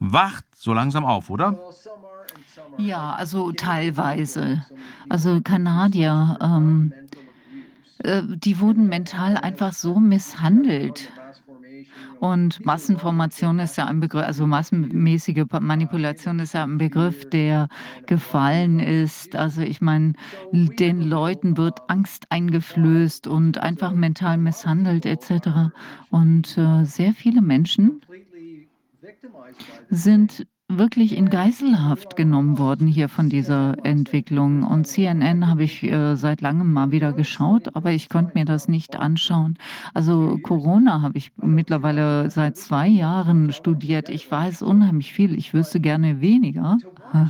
[0.00, 1.58] wacht so langsam auf, oder?
[2.78, 4.64] Ja, also teilweise.
[5.08, 6.92] Also Kanadier, ähm,
[7.98, 11.12] äh, die wurden mental einfach so misshandelt.
[12.22, 17.68] Und Massenformation ist ja ein Begriff, also massenmäßige Manipulation ist ja ein Begriff, der
[18.06, 19.34] gefallen ist.
[19.34, 20.12] Also ich meine,
[20.52, 25.72] den Leuten wird Angst eingeflößt und einfach mental misshandelt etc.
[26.10, 28.02] Und äh, sehr viele Menschen
[29.90, 30.46] sind
[30.78, 34.62] wirklich in Geiselhaft genommen worden hier von dieser Entwicklung.
[34.62, 38.68] Und CNN habe ich äh, seit langem mal wieder geschaut, aber ich konnte mir das
[38.68, 39.58] nicht anschauen.
[39.94, 44.08] Also Corona habe ich mittlerweile seit zwei Jahren studiert.
[44.08, 45.36] Ich weiß unheimlich viel.
[45.36, 46.78] Ich wüsste gerne weniger.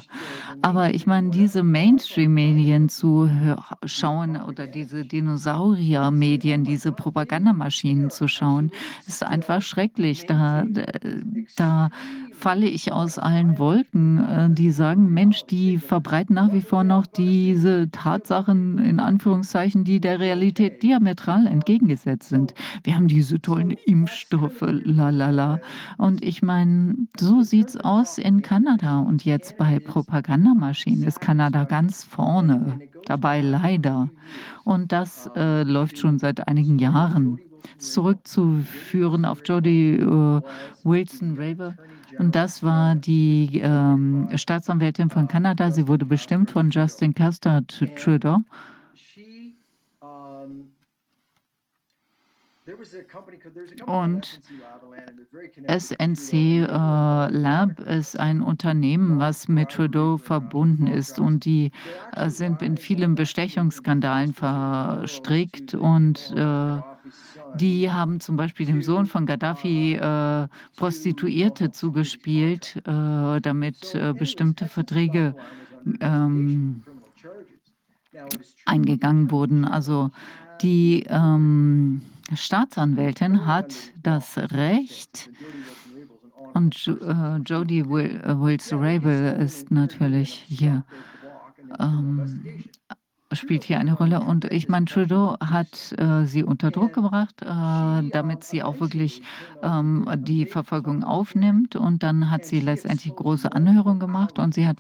[0.63, 3.29] Aber ich meine, diese Mainstream-Medien zu
[3.85, 8.71] schauen oder diese Dinosaurier-Medien, diese Propagandamaschinen zu schauen,
[9.07, 10.27] ist einfach schrecklich.
[10.27, 10.65] Da,
[11.57, 11.91] da
[12.43, 14.19] falle ich aus allen Wolken.
[14.19, 20.01] Äh, die sagen, Mensch, die verbreiten nach wie vor noch diese Tatsachen in Anführungszeichen, die
[20.01, 22.53] der Realität diametral entgegengesetzt sind.
[22.83, 25.61] Wir haben diese tollen Impfstoffe, lalala.
[25.99, 28.99] Und ich meine, so sieht es aus in Kanada.
[28.99, 34.11] Und jetzt bei Propagandamaschinen ist Kanada ganz vorne dabei, leider.
[34.65, 37.39] Und das äh, läuft schon seit einigen Jahren
[37.79, 40.41] zurückzuführen auf Jody äh,
[40.85, 41.75] Wilson Raver.
[42.19, 45.71] Und das war die ähm, Staatsanwältin von Kanada.
[45.71, 48.39] Sie wurde bestimmt von Justin Castor Trudeau.
[53.87, 54.41] Und
[55.67, 61.19] SNC äh, Lab ist ein Unternehmen, was mit Trudeau verbunden ist.
[61.19, 61.73] Und die
[62.15, 66.81] äh, sind in vielen Bestechungsskandalen verstrickt und äh,
[67.57, 74.69] die haben zum Beispiel dem Sohn von Gaddafi äh, Prostituierte zugespielt, äh, damit äh, bestimmte
[74.69, 75.35] Verträge
[76.01, 76.83] ähm,
[78.67, 79.65] eingegangen wurden.
[79.65, 80.11] Also
[80.61, 82.03] die ähm,
[82.35, 85.31] Staatsanwältin hat das Recht,
[86.55, 90.85] und äh, Jody Will, äh, Wills-Rabel ist natürlich hier
[91.79, 92.65] ähm,
[93.35, 94.21] spielt hier eine Rolle.
[94.21, 99.23] Und ich meine, Trudeau hat äh, sie unter Druck gebracht, äh, damit sie auch wirklich
[99.63, 101.77] ähm, die Verfolgung aufnimmt.
[101.77, 104.79] Und dann hat sie letztendlich große Anhörungen gemacht und sie hat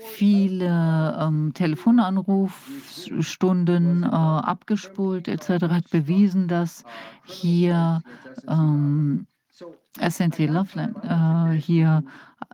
[0.00, 5.48] viele ähm, Telefonanrufstunden äh, abgespult etc.
[5.70, 6.84] hat bewiesen, dass
[7.24, 8.02] hier
[8.48, 9.26] ähm,
[10.00, 12.02] SNC Loveland äh, hier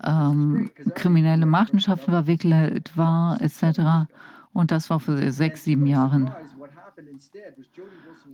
[0.05, 4.09] ähm, kriminelle Machenschaften verwickelt war, etc.
[4.53, 6.31] Und das war für sechs, sieben Jahren.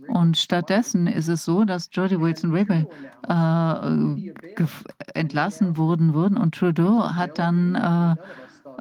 [0.07, 2.87] Und stattdessen ist es so, dass Jody Wilson Raybould
[3.27, 8.15] äh, entlassen wurden, wurden und Trudeau hat dann äh,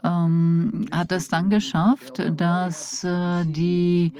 [0.04, 4.12] ähm, hat es dann geschafft, dass äh, die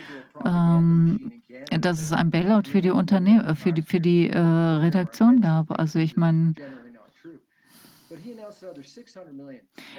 [0.44, 1.32] ähm,
[1.80, 5.78] dass es ein Bailout für die Unternehmen, für die, für die äh, Redaktion gab.
[5.78, 6.54] Also ich meine,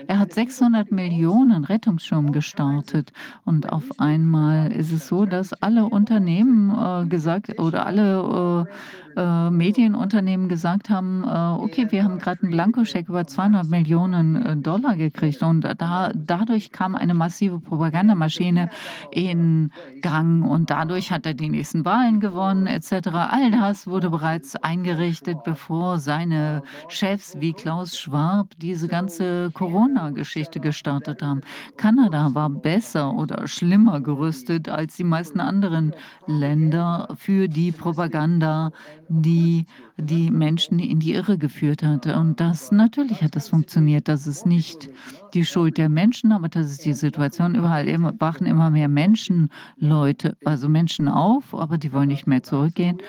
[0.08, 3.12] er hat 600 Millionen Rettungsschirm gestartet.
[3.46, 8.68] Und auf einmal ist es so, dass alle Unternehmen äh, gesagt oder alle
[9.16, 14.58] äh, Medienunternehmen gesagt haben, äh, okay, wir haben gerade einen Blankoscheck über 200 Millionen äh,
[14.58, 18.70] Dollar gekriegt und da, dadurch kam eine massive Propagandamaschine
[19.12, 23.10] in Gang und dadurch hat er die nächsten Wahlen gewonnen etc.
[23.14, 31.22] All das wurde bereits eingerichtet, bevor seine Chefs wie Klaus Schwab diese ganze Corona-Geschichte gestartet
[31.22, 31.42] haben.
[31.78, 35.94] Kanada war besser oder schlimmer gerüstet als die meisten anderen
[36.28, 38.72] Länder für die Propaganda,
[39.12, 39.66] die
[39.98, 42.06] die Menschen in die Irre geführt hat.
[42.08, 44.08] Und das natürlich hat das funktioniert.
[44.08, 44.90] Das ist nicht
[45.34, 47.56] die Schuld der Menschen, aber das ist die Situation.
[47.56, 52.42] Überall immer, wachen immer mehr Menschen, Leute, also Menschen auf, aber die wollen nicht mehr
[52.42, 53.00] zurückgehen.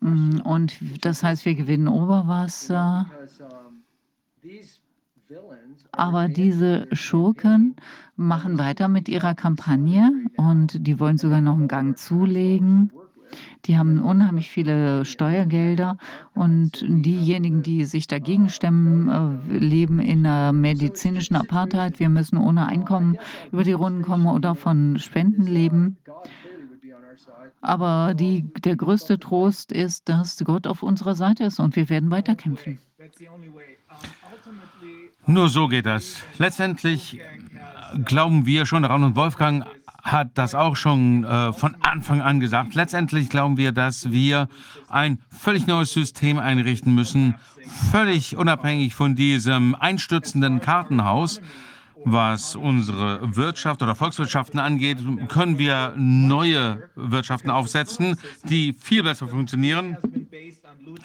[0.00, 3.06] Mm, Und das heißt, wir gewinnen Oberwasser.
[5.92, 7.74] Aber diese Schurken
[8.16, 12.92] machen weiter mit ihrer Kampagne und die wollen sogar noch einen Gang zulegen.
[13.66, 15.98] Die haben unheimlich viele Steuergelder
[16.34, 19.08] und diejenigen, die sich dagegen stemmen,
[19.50, 22.00] äh, leben in einer medizinischen Apartheid.
[22.00, 23.18] Wir müssen ohne Einkommen
[23.52, 25.98] über die Runden kommen oder von Spenden leben.
[27.60, 32.10] Aber die, der größte Trost ist, dass Gott auf unserer Seite ist und wir werden
[32.10, 32.78] weiterkämpfen.
[35.26, 36.22] Nur so geht das.
[36.38, 37.20] Letztendlich
[38.04, 39.66] glauben wir schon daran und Wolfgang
[40.12, 42.74] hat das auch schon äh, von Anfang an gesagt.
[42.74, 44.48] Letztendlich glauben wir, dass wir
[44.88, 47.34] ein völlig neues System einrichten müssen,
[47.90, 51.40] völlig unabhängig von diesem einstürzenden Kartenhaus.
[52.04, 59.96] Was unsere Wirtschaft oder Volkswirtschaften angeht, können wir neue Wirtschaften aufsetzen, die viel besser funktionieren.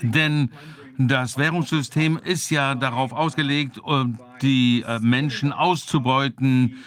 [0.02, 0.52] Denn
[0.98, 4.06] das Währungssystem ist ja darauf ausgelegt, äh,
[4.42, 6.84] die äh, Menschen auszubeuten,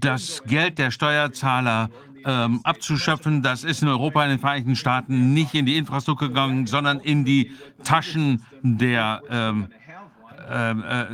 [0.00, 1.90] das Geld der Steuerzahler
[2.24, 3.42] ähm, abzuschöpfen.
[3.42, 7.24] Das ist in Europa, in den Vereinigten Staaten nicht in die Infrastruktur gegangen, sondern in
[7.24, 7.52] die
[7.84, 9.68] Taschen der ähm,
[10.50, 11.06] ähm, äh,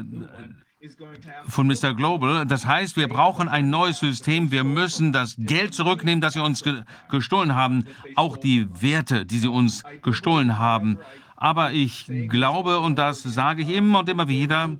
[1.48, 1.94] von Mr.
[1.94, 2.44] Global.
[2.44, 4.50] Das heißt, wir brauchen ein neues System.
[4.50, 9.38] Wir müssen das Geld zurücknehmen, das sie uns ge gestohlen haben, auch die Werte, die
[9.38, 10.98] sie uns gestohlen haben.
[11.44, 14.70] Aber ich glaube, und das sage ich immer und immer wieder,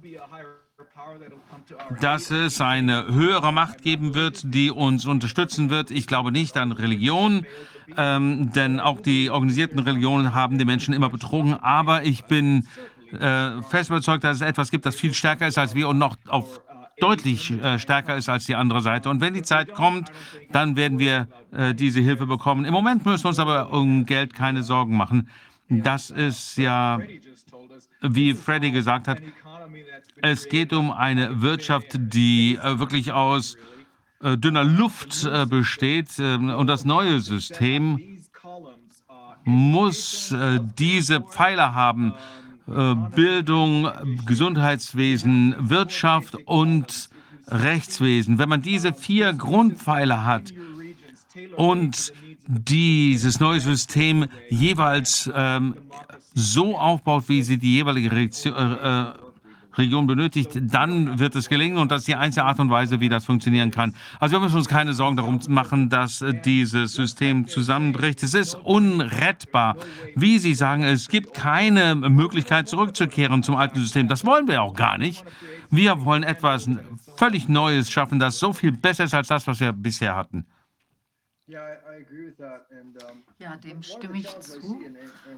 [2.01, 5.91] dass es eine höhere Macht geben wird, die uns unterstützen wird.
[5.91, 7.44] Ich glaube nicht an Religion,
[7.99, 11.52] ähm, denn auch die organisierten Religionen haben die Menschen immer betrogen.
[11.52, 12.67] Aber ich bin
[13.12, 16.17] äh, fest überzeugt, dass es etwas gibt, das viel stärker ist als wir und noch
[16.28, 16.62] auf
[16.99, 19.10] deutlich äh, stärker ist als die andere Seite.
[19.10, 20.10] Und wenn die Zeit kommt,
[20.51, 22.65] dann werden wir äh, diese Hilfe bekommen.
[22.65, 25.28] Im Moment müssen wir uns aber um Geld keine Sorgen machen.
[25.82, 27.00] Das ist ja,
[28.02, 29.18] wie Freddy gesagt hat,
[30.22, 33.56] es geht um eine Wirtschaft, die äh, wirklich aus
[34.22, 36.18] äh, dünner Luft äh, besteht.
[36.18, 38.22] ähm, und das neue System
[39.46, 40.34] muss
[40.78, 42.14] diese Pfeiler haben.
[42.64, 43.90] Bildung,
[44.24, 47.10] Gesundheitswesen, Wirtschaft und
[47.48, 48.38] Rechtswesen.
[48.38, 50.54] Wenn man diese vier Grundpfeiler hat
[51.56, 52.14] und
[52.47, 55.74] dieses neue System jeweils ähm,
[56.34, 59.12] so aufbaut, wie sie die jeweilige Reaktion, äh, äh,
[59.76, 63.08] Region benötigt, dann wird es gelingen und das ist die einzige Art und Weise, wie
[63.08, 63.94] das funktionieren kann.
[64.20, 68.23] Also wir müssen uns keine Sorgen darum machen, dass dieses System zusammenbricht.
[68.23, 69.76] Es ist unrettbar.
[70.14, 74.08] Wie Sie sagen, es gibt keine Möglichkeit zurückzukehren zum alten System.
[74.08, 75.24] Das wollen wir auch gar nicht.
[75.70, 76.68] Wir wollen etwas
[77.16, 80.47] völlig Neues schaffen, das so viel besser ist als das, was wir bisher hatten.
[81.47, 81.66] Ja,
[83.62, 84.81] dem stimme ich zu.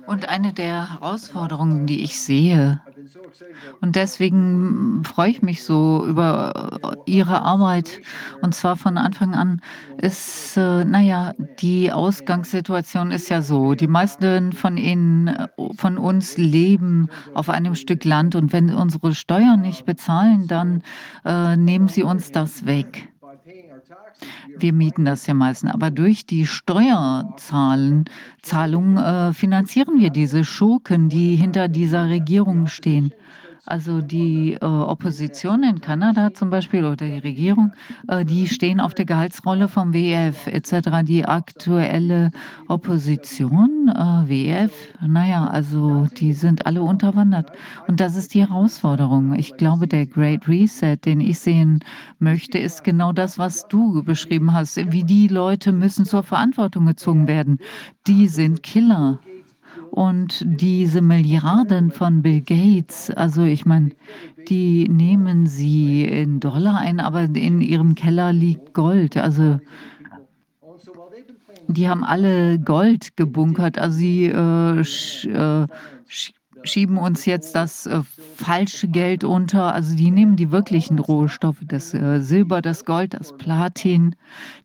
[0.07, 2.81] Und eine der Herausforderungen, die ich sehe,
[3.81, 8.01] und deswegen freue ich mich so über Ihre Arbeit,
[8.41, 9.61] und zwar von Anfang an,
[9.99, 17.09] ist, äh, naja, die Ausgangssituation ist ja so, die meisten von Ihnen, von uns leben
[17.35, 18.37] auf einem Stück Land.
[18.37, 20.85] Und wenn unsere Steuern nicht bezahlen, dann
[21.25, 23.09] äh, nehmen sie uns das weg.
[24.59, 28.07] Wir mieten das ja meistens, aber durch die Steuerzahlung
[28.47, 33.13] Zahlung, äh, finanzieren wir diese Schurken, die hinter dieser Regierung stehen.
[33.67, 37.73] Also die äh, Opposition in Kanada zum Beispiel oder die Regierung,
[38.07, 41.03] äh, die stehen auf der Gehaltsrolle vom WEF etc.
[41.03, 42.31] Die aktuelle
[42.69, 44.73] Opposition, äh, WEF,
[45.05, 47.51] naja, also die sind alle unterwandert.
[47.89, 49.35] Und das ist die Herausforderung.
[49.35, 51.81] Ich glaube, der Great Reset, den ich sehen
[52.21, 54.77] möchte, ist genau das, was du beschrieben hast.
[54.93, 57.59] Wie die Leute müssen zur Verantwortung gezogen werden.
[58.07, 59.19] Die sind Killer.
[59.91, 63.91] Und diese Milliarden von Bill Gates, also ich meine,
[64.49, 69.17] die nehmen sie in Dollar ein, aber in ihrem Keller liegt Gold.
[69.17, 69.59] Also
[71.69, 73.79] die haben alle Gold gebunkert.
[73.79, 75.67] Also sie äh, sch, äh,
[76.07, 76.33] sch,
[76.63, 78.03] schieben uns jetzt das äh,
[78.37, 79.75] falsche Geld unter.
[79.75, 84.15] Also die nehmen die wirklichen Rohstoffe, das äh, Silber, das Gold, das Platin.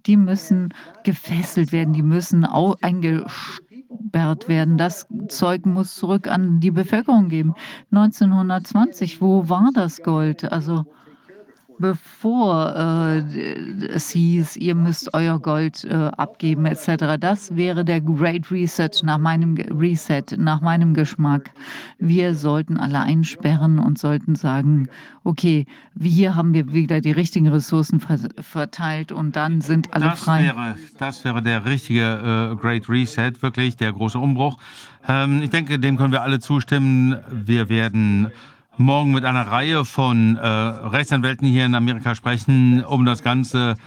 [0.06, 4.78] Die müssen gefesselt werden, die müssen eingestellt eingesperrt werden.
[4.78, 7.54] Das Zeug muss zurück an die Bevölkerung geben.
[7.92, 10.52] 1920, wo war das Gold?
[10.52, 10.86] Also
[11.82, 13.20] bevor äh,
[13.88, 17.18] es hieß, ihr müsst euer Gold äh, abgeben etc.
[17.20, 21.52] Das wäre der Great Reset nach meinem Reset, nach meinem Geschmack.
[21.98, 24.88] Wir sollten alle einsperren und sollten sagen,
[25.24, 25.66] okay,
[26.00, 30.44] hier haben wir wieder die richtigen Ressourcen ver verteilt und dann sind alle das frei.
[30.44, 34.58] Wäre, das wäre der richtige äh, Great Reset, wirklich der große Umbruch.
[35.08, 37.18] Ähm, ich denke, dem können wir alle zustimmen.
[37.32, 38.32] Wir werden
[38.82, 43.78] morgen mit einer Reihe von äh, Rechtsanwälten hier in Amerika sprechen, um das Ganze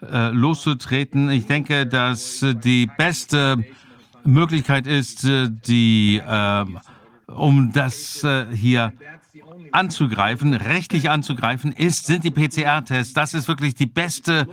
[0.00, 1.30] äh, loszutreten.
[1.30, 3.64] Ich denke, dass die beste
[4.24, 6.64] Möglichkeit ist, äh, die, äh,
[7.26, 8.92] um das äh, hier
[9.72, 13.14] anzugreifen, rechtlich anzugreifen, ist, sind die PCR-Tests.
[13.14, 14.46] Das ist wirklich die beste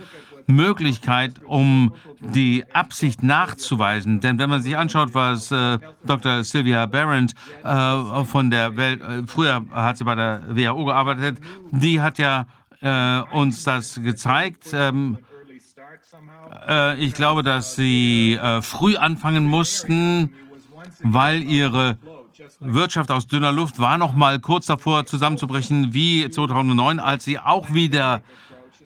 [0.49, 4.19] Möglichkeit, um die Absicht nachzuweisen.
[4.19, 6.43] Denn wenn man sich anschaut, was äh, Dr.
[6.43, 11.37] Sylvia Barrett äh, von der Welt, äh, früher hat sie bei der WHO gearbeitet,
[11.71, 12.45] die hat ja
[12.81, 14.71] äh, uns das gezeigt.
[14.73, 15.17] Ähm,
[16.67, 20.33] äh, ich glaube, dass sie äh, früh anfangen mussten,
[21.01, 21.97] weil ihre
[22.59, 27.73] Wirtschaft aus dünner Luft war noch mal kurz davor zusammenzubrechen, wie 2009, als sie auch
[27.73, 28.21] wieder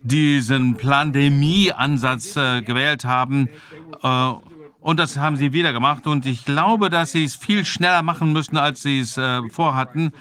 [0.03, 3.49] diesen Pandemie-Ansatz äh, gewählt haben.
[4.01, 4.33] Äh,
[4.79, 6.05] und das haben sie wieder gemacht.
[6.07, 10.11] Und ich glaube, dass sie es viel schneller machen müssen, als sie es äh, vorhatten,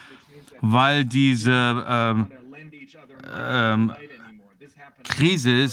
[0.61, 2.27] weil diese ähm,
[3.37, 3.93] ähm,
[5.03, 5.69] Krise,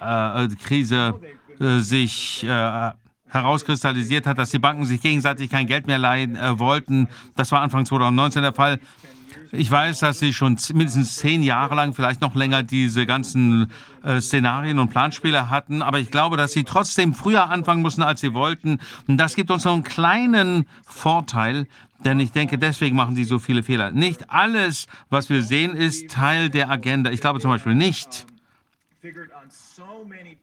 [0.00, 1.20] äh, Krise
[1.58, 2.90] äh, sich äh,
[3.28, 7.08] herauskristallisiert hat, dass die Banken sich gegenseitig kein Geld mehr leihen äh, wollten.
[7.34, 8.78] Das war Anfang 2019 der Fall.
[9.54, 13.70] Ich weiß, dass Sie schon mindestens zehn Jahre lang, vielleicht noch länger, diese ganzen
[14.02, 15.82] äh, Szenarien und Planspiele hatten.
[15.82, 18.80] Aber ich glaube, dass Sie trotzdem früher anfangen mussten, als Sie wollten.
[19.06, 21.66] Und das gibt uns noch einen kleinen Vorteil,
[22.02, 23.90] denn ich denke, deswegen machen Sie so viele Fehler.
[23.90, 27.10] Nicht alles, was wir sehen, ist Teil der Agenda.
[27.10, 28.26] Ich glaube zum Beispiel nicht,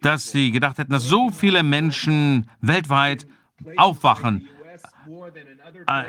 [0.02, 3.26] dass Sie gedacht hätten, dass so viele Menschen weltweit
[3.76, 4.48] aufwachen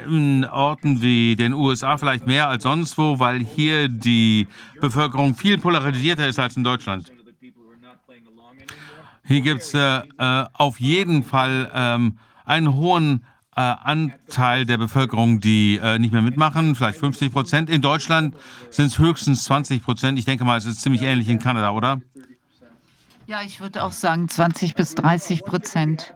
[0.09, 4.49] in Orten wie den USA vielleicht mehr als sonst wo, weil hier die
[4.81, 7.13] Bevölkerung viel polarisierter ist als in Deutschland.
[9.27, 13.25] Hier gibt es äh, äh, auf jeden Fall ähm, einen hohen
[13.55, 17.71] äh, Anteil der Bevölkerung, die äh, nicht mehr mitmachen, vielleicht 50 Prozent.
[17.71, 18.35] In Deutschland
[18.71, 20.19] sind es höchstens 20 Prozent.
[20.19, 22.01] Ich denke mal, es ist ziemlich ähnlich in Kanada, oder?
[23.27, 26.13] Ja, ich würde auch sagen 20 bis 30 Prozent.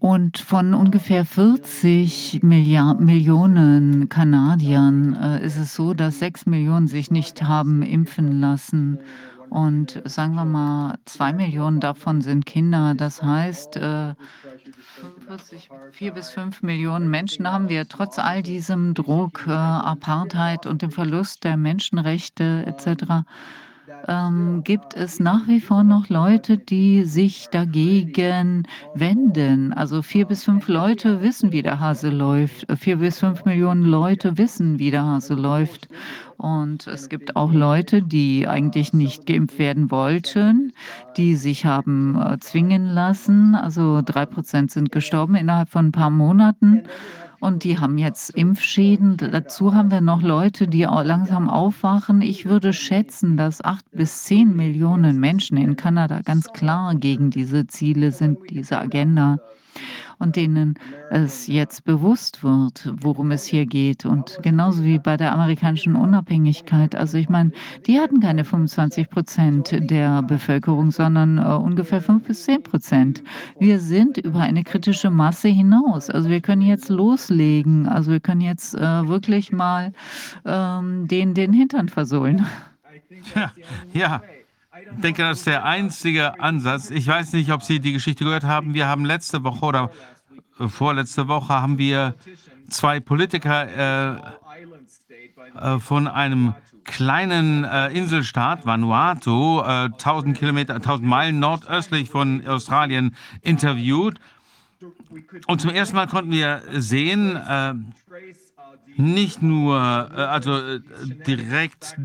[0.00, 7.10] Und von ungefähr 40 Milliard Millionen Kanadiern äh, ist es so, dass 6 Millionen sich
[7.10, 8.98] nicht haben impfen lassen.
[9.50, 12.94] Und sagen wir mal, 2 Millionen davon sind Kinder.
[12.96, 14.14] Das heißt, äh,
[15.92, 20.90] 4 bis 5 Millionen Menschen haben wir trotz all diesem Druck, äh, Apartheid und dem
[20.90, 23.24] Verlust der Menschenrechte etc
[24.08, 29.72] ähm, gibt es nach wie vor noch Leute, die sich dagegen wenden.
[29.72, 32.66] Also vier bis fünf Leute wissen, wie der Hase läuft.
[32.78, 35.88] Vier bis fünf Millionen Leute wissen, wie der Hase läuft.
[36.36, 40.72] Und es gibt auch Leute, die eigentlich nicht geimpft werden wollten,
[41.16, 43.54] die sich haben äh, zwingen lassen.
[43.54, 46.82] Also drei Prozent sind gestorben innerhalb von ein paar Monaten
[47.44, 49.18] und die haben jetzt Impfschäden.
[49.18, 52.22] Dazu haben wir noch Leute, die langsam aufwachen.
[52.22, 57.66] Ich würde schätzen, dass acht bis zehn Millionen Menschen in Kanada ganz klar gegen diese
[57.66, 59.38] Ziele sind, diese Agenda
[60.18, 60.74] und denen
[61.10, 64.04] es jetzt bewusst wird, worum es hier geht.
[64.04, 66.94] Und genauso wie bei der amerikanischen Unabhängigkeit.
[66.94, 67.52] Also ich meine,
[67.86, 73.22] die hatten keine 25 Prozent der Bevölkerung, sondern äh, ungefähr 5 bis 10 Prozent.
[73.58, 76.10] Wir sind über eine kritische Masse hinaus.
[76.10, 77.88] Also wir können jetzt loslegen.
[77.88, 79.92] Also wir können jetzt äh, wirklich mal
[80.44, 82.46] ähm, den, den Hintern versohlen.
[83.34, 83.52] Ja,
[83.92, 84.22] ja.
[84.92, 86.90] Ich denke, das ist der einzige Ansatz.
[86.90, 88.74] Ich weiß nicht, ob Sie die Geschichte gehört haben.
[88.74, 89.90] Wir haben letzte Woche oder
[90.58, 92.14] äh, vorletzte Woche haben wir
[92.68, 94.22] zwei Politiker
[95.54, 96.54] äh, äh, von einem
[96.84, 104.18] kleinen äh, Inselstaat Vanuatu, äh, 1000 Kilometer, 1000 Meilen nordöstlich von Australien, interviewt.
[105.46, 107.74] Und zum ersten Mal konnten wir sehen, äh,
[108.96, 110.78] nicht nur, also
[111.26, 111.96] direkt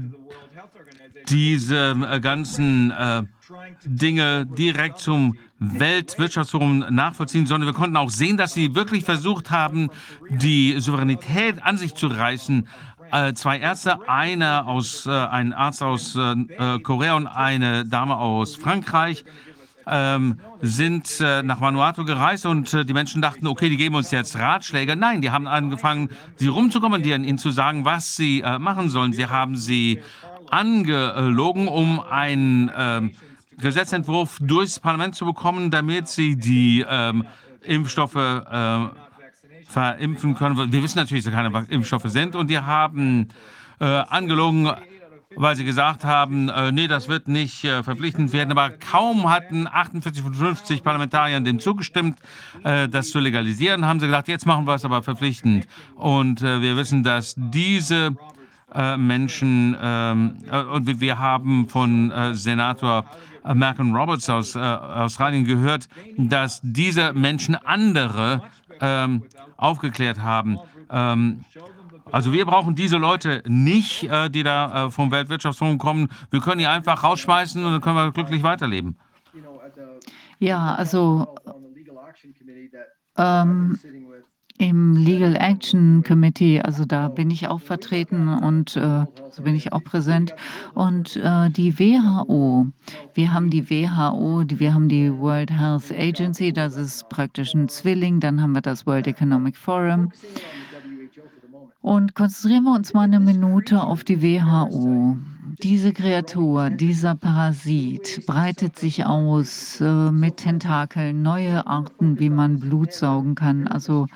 [1.27, 2.93] diese ganzen
[3.83, 9.89] Dinge direkt zum Weltwirtschaftsforum nachvollziehen, sondern wir konnten auch sehen, dass sie wirklich versucht haben,
[10.29, 12.67] die Souveränität an sich zu reißen.
[13.11, 18.55] Äh, zwei Ärzte, einer aus, äh, ein Arzt aus äh, Korea und eine Dame aus
[18.55, 19.25] Frankreich,
[19.87, 24.11] ähm, sind äh, nach Vanuatu gereist und äh, die Menschen dachten, okay, die geben uns
[24.11, 24.95] jetzt Ratschläge.
[24.95, 29.13] Nein, die haben angefangen, sie rumzukommandieren, ihnen zu sagen, was sie äh, machen sollen.
[29.13, 30.01] Sie haben sie
[30.51, 33.11] angelogen, um einen ähm,
[33.57, 37.25] Gesetzentwurf durchs Parlament zu bekommen, damit sie die ähm,
[37.63, 38.79] Impfstoffe äh,
[39.67, 40.71] verimpfen können.
[40.71, 43.29] Wir wissen natürlich, dass keine Impfstoffe sind und die haben
[43.79, 44.71] äh, angelogen,
[45.35, 48.51] weil sie gesagt haben, äh, nee, das wird nicht äh, verpflichtend werden.
[48.51, 52.17] Aber kaum hatten 48 von 50 Parlamentariern dem zugestimmt,
[52.63, 55.67] äh, das zu legalisieren, haben sie gesagt, jetzt machen wir es aber verpflichtend.
[55.95, 58.15] Und äh, wir wissen, dass diese
[58.97, 63.05] Menschen, ähm, äh, und wir haben von Senator
[63.53, 68.43] Malcolm Roberts aus Australien gehört, dass diese Menschen andere
[68.81, 69.23] ähm,
[69.57, 70.59] aufgeklärt haben.
[70.89, 71.45] Ähm,
[72.11, 76.09] also wir brauchen diese Leute nicht, äh, die da äh, vom Weltwirtschaftsforum kommen.
[76.31, 78.97] Wir können die einfach rausschmeißen und dann können wir glücklich weiterleben.
[80.39, 81.35] Ja, also
[83.17, 83.77] ähm,
[84.59, 89.71] im Legal Action Committee, also da bin ich auch vertreten und äh, so bin ich
[89.71, 90.35] auch präsent.
[90.73, 92.67] Und äh, die WHO,
[93.13, 97.69] wir haben die WHO, die, wir haben die World Health Agency, das ist praktisch ein
[97.69, 100.11] Zwilling, dann haben wir das World Economic Forum.
[101.81, 105.17] Und konzentrieren wir uns mal eine Minute auf die WHO.
[105.63, 112.91] Diese Kreatur, dieser Parasit breitet sich aus äh, mit Tentakeln, neue Arten, wie man Blut
[112.91, 113.67] saugen kann.
[113.67, 114.07] Also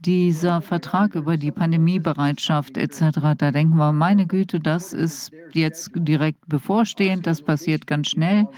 [0.00, 6.48] dieser Vertrag über die Pandemiebereitschaft etc., da denken wir, meine Güte, das ist jetzt direkt
[6.48, 8.48] bevorstehend, das passiert ganz schnell.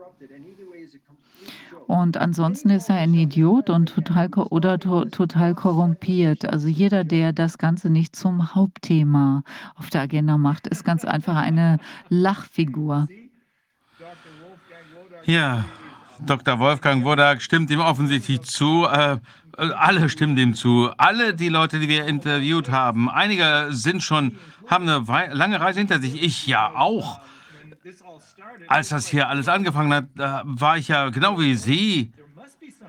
[1.87, 6.45] Und ansonsten ist er ein Idiot und total oder to total korrumpiert.
[6.45, 9.43] Also jeder, der das Ganze nicht zum Hauptthema
[9.75, 13.07] auf der Agenda macht, ist ganz einfach eine Lachfigur.
[15.23, 15.63] Ja,
[16.19, 16.59] Dr.
[16.59, 18.85] Wolfgang Wodak stimmt ihm offensichtlich zu.
[18.85, 19.17] Äh,
[19.57, 20.91] alle stimmen dem zu.
[20.97, 25.99] Alle die Leute, die wir interviewt haben, einige sind schon, haben eine lange Reise hinter
[25.99, 26.21] sich.
[26.21, 27.21] Ich ja auch.
[28.67, 32.11] Als das hier alles angefangen hat, äh, war ich ja genau wie Sie,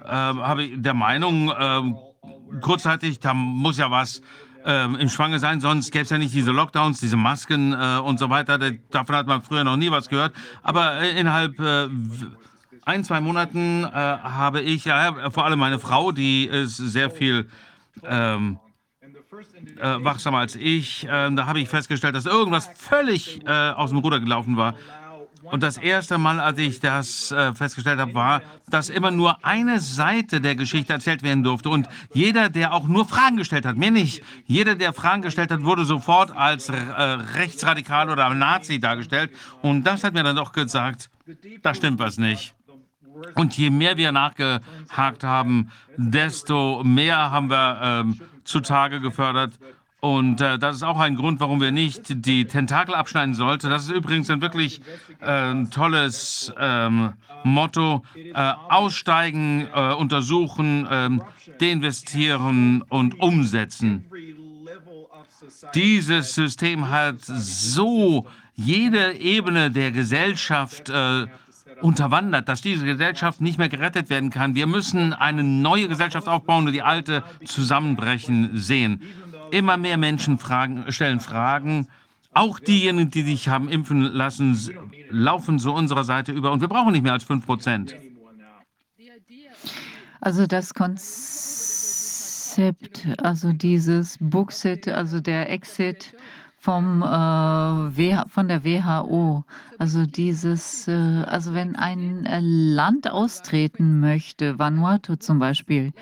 [0.04, 4.22] äh, habe ich der Meinung, äh, kurzzeitig, da muss ja was
[4.64, 8.18] ähm, im Schwange sein, sonst gäbe es ja nicht diese Lockdowns, diese Masken äh, und
[8.18, 8.58] so weiter.
[8.90, 10.34] Davon hat man früher noch nie was gehört.
[10.62, 11.88] Aber äh, innerhalb äh,
[12.84, 17.50] ein, zwei Monaten habe ich, ja, vor allem meine Frau, die ist sehr viel
[18.02, 18.58] ähm,
[19.80, 21.04] äh, wachsamer als ich.
[21.04, 24.74] Äh, da habe ich festgestellt, dass irgendwas völlig äh, aus dem Ruder gelaufen war.
[25.50, 29.80] Und das erste Mal, als ich das äh, festgestellt habe, war, dass immer nur eine
[29.80, 31.70] Seite der Geschichte erzählt werden durfte.
[31.70, 35.64] Und jeder, der auch nur Fragen gestellt hat, mir nicht, jeder, der Fragen gestellt hat,
[35.64, 39.30] wurde sofort als äh, rechtsradikal oder Nazi dargestellt.
[39.62, 41.10] Und das hat mir dann doch gesagt,
[41.62, 42.54] da stimmt was nicht.
[43.34, 49.58] Und je mehr wir nachgehakt haben, desto mehr haben wir ähm, zutage gefördert,
[50.00, 53.68] und äh, das ist auch ein Grund, warum wir nicht die Tentakel abschneiden sollten.
[53.68, 54.80] Das ist übrigens ein wirklich
[55.20, 58.04] äh, tolles ähm, Motto.
[58.14, 58.32] Äh,
[58.68, 61.22] aussteigen, äh, untersuchen, ähm,
[61.60, 64.04] deinvestieren und umsetzen.
[65.74, 71.26] Dieses System hat so jede Ebene der Gesellschaft äh,
[71.80, 74.54] unterwandert, dass diese Gesellschaft nicht mehr gerettet werden kann.
[74.54, 79.02] Wir müssen eine neue Gesellschaft aufbauen und die alte zusammenbrechen sehen.
[79.50, 81.88] Immer mehr Menschen fragen, stellen Fragen.
[82.32, 84.56] Auch diejenigen, die sich haben impfen lassen,
[85.10, 86.52] laufen zu unserer Seite über.
[86.52, 87.96] Und wir brauchen nicht mehr als 5 Prozent.
[90.20, 91.08] Also das Konzept,
[93.22, 96.14] also dieses Booksit, also der Exit
[96.58, 99.44] vom, äh, von der WHO.
[99.78, 100.92] Also dieses, äh,
[101.26, 105.92] also wenn ein äh, Land austreten möchte, Vanuatu zum Beispiel,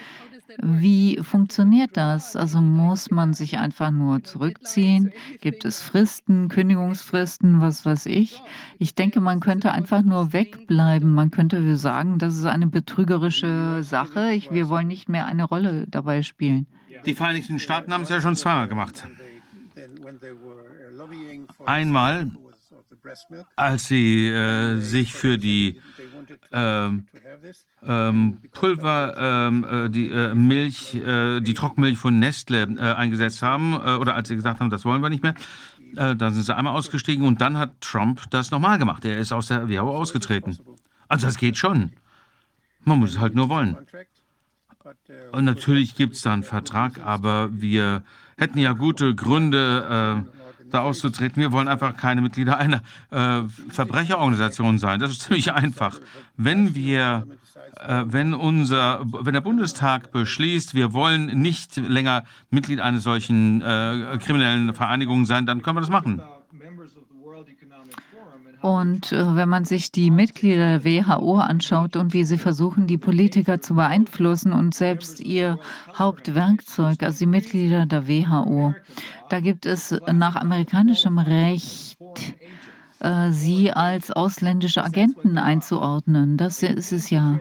[0.63, 2.37] wie funktioniert das?
[2.37, 5.13] Also muss man sich einfach nur zurückziehen?
[5.41, 8.43] Gibt es Fristen, Kündigungsfristen, was weiß ich?
[8.79, 11.13] Ich denke, man könnte einfach nur wegbleiben.
[11.13, 14.33] Man könnte sagen, das ist eine betrügerische Sache.
[14.33, 16.67] Ich, wir wollen nicht mehr eine Rolle dabei spielen.
[17.05, 19.07] Die Vereinigten Staaten haben es ja schon zweimal gemacht.
[21.65, 22.31] Einmal,
[23.57, 25.81] als sie äh, sich für die
[26.53, 26.89] äh,
[27.87, 33.75] ähm, Pulver, ähm, äh, die äh, Milch, äh, die Trockenmilch von Nestle äh, eingesetzt haben,
[33.75, 35.35] äh, oder als sie gesagt haben, das wollen wir nicht mehr,
[35.95, 39.05] dann sind sie einmal ausgestiegen und dann hat Trump das nochmal gemacht.
[39.05, 40.59] Er ist aus der WHO ausgetreten.
[41.09, 41.93] Also das geht schon.
[42.85, 43.79] Man muss es halt nur wollen.
[45.33, 48.03] Und natürlich gibt es da einen Vertrag, aber wir
[48.37, 50.27] hätten ja gute Gründe,
[50.77, 51.41] da auszutreten.
[51.41, 55.01] Wir wollen einfach keine Mitglieder einer äh, Verbrecherorganisation sein.
[55.01, 55.99] Das ist ziemlich einfach.
[56.37, 57.27] Wenn wir
[57.81, 64.19] äh, wenn, unser, wenn der Bundestag beschließt, wir wollen nicht länger Mitglied einer solchen äh,
[64.19, 66.23] kriminellen Vereinigung sein, dann können wir das machen.
[68.63, 72.99] Und äh, wenn man sich die Mitglieder der WHO anschaut und wie sie versuchen, die
[72.99, 75.59] Politiker zu beeinflussen und selbst ihr
[75.95, 78.75] Hauptwerkzeug, also die Mitglieder der WHO,
[79.29, 81.99] da gibt es nach amerikanischem Recht
[83.01, 86.37] äh, sie als ausländische Agenten einzuordnen.
[86.37, 87.39] Das ist es ja.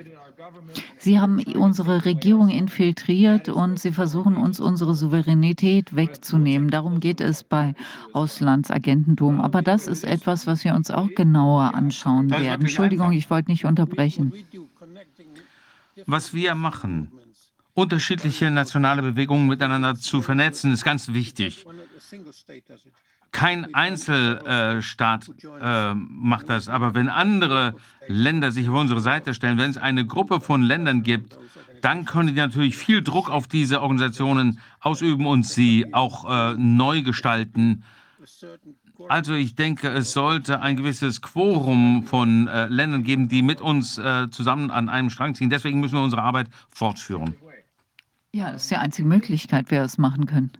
[0.98, 6.70] Sie haben unsere Regierung infiltriert und sie versuchen uns unsere Souveränität wegzunehmen.
[6.70, 7.76] Darum geht es bei
[8.14, 9.42] Auslandsagententum.
[9.42, 12.62] Aber das ist etwas, was wir uns auch genauer anschauen werden.
[12.62, 14.34] Entschuldigung, ich wollte nicht unterbrechen.
[16.06, 17.12] Was wir machen,
[17.74, 21.66] unterschiedliche nationale Bewegungen miteinander zu vernetzen, ist ganz wichtig.
[23.32, 25.30] Kein Einzelstaat
[25.62, 27.76] äh, macht das, aber wenn andere
[28.08, 31.38] Länder sich auf unsere Seite stellen, wenn es eine Gruppe von Ländern gibt,
[31.82, 37.04] dann können die natürlich viel Druck auf diese Organisationen ausüben und sie auch äh, neu
[37.04, 37.84] gestalten.
[39.08, 43.98] Also ich denke, es sollte ein gewisses Quorum von äh, Ländern geben, die mit uns
[43.98, 45.50] äh, zusammen an einem Strang ziehen.
[45.50, 47.36] Deswegen müssen wir unsere Arbeit fortführen.
[48.32, 50.52] Ja, das ist die einzige Möglichkeit, wie wir es machen können.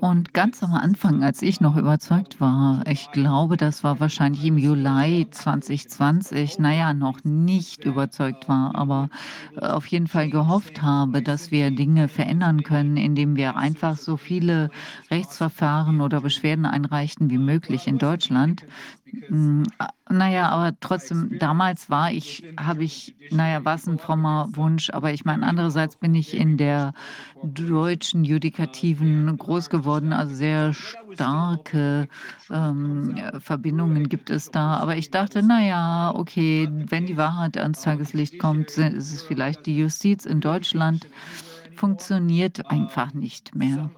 [0.00, 4.58] Und ganz am Anfang, als ich noch überzeugt war, ich glaube, das war wahrscheinlich im
[4.58, 9.08] Juli 2020, naja, noch nicht überzeugt war, aber
[9.56, 14.16] äh, auf jeden Fall gehofft habe, dass wir Dinge verändern können, indem wir einfach so
[14.16, 14.70] viele
[15.10, 18.64] Rechtsverfahren oder Beschwerden einreichten wie möglich in Deutschland,
[19.28, 19.64] hm,
[20.10, 25.24] naja, aber trotzdem, damals war ich, habe ich, naja, was ein frommer Wunsch, aber ich
[25.24, 26.94] meine, andererseits bin ich in der
[27.42, 32.08] deutschen Judikativen groß geworden, also sehr starke
[32.50, 34.76] ähm, Verbindungen gibt es da.
[34.78, 39.76] Aber ich dachte, naja, okay, wenn die Wahrheit ans Tageslicht kommt, ist es vielleicht die
[39.78, 41.08] Justiz in Deutschland
[41.78, 43.90] funktioniert einfach nicht mehr.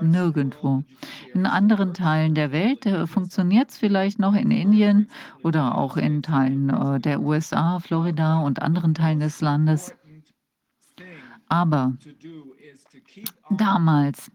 [0.00, 0.82] Nirgendwo.
[1.34, 5.08] In anderen Teilen der Welt äh, funktioniert es vielleicht noch in Indien
[5.42, 9.94] oder auch in Teilen äh, der USA, Florida und anderen Teilen des Landes.
[11.48, 11.96] Aber
[13.50, 14.30] Damals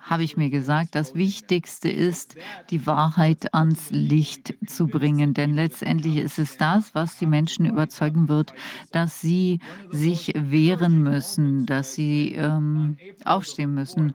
[0.00, 2.36] habe ich mir gesagt, das Wichtigste ist,
[2.70, 5.34] die Wahrheit ans Licht zu bringen.
[5.34, 8.52] Denn letztendlich ist es das, was die Menschen überzeugen wird,
[8.92, 14.14] dass sie sich wehren müssen, dass sie ähm, aufstehen müssen.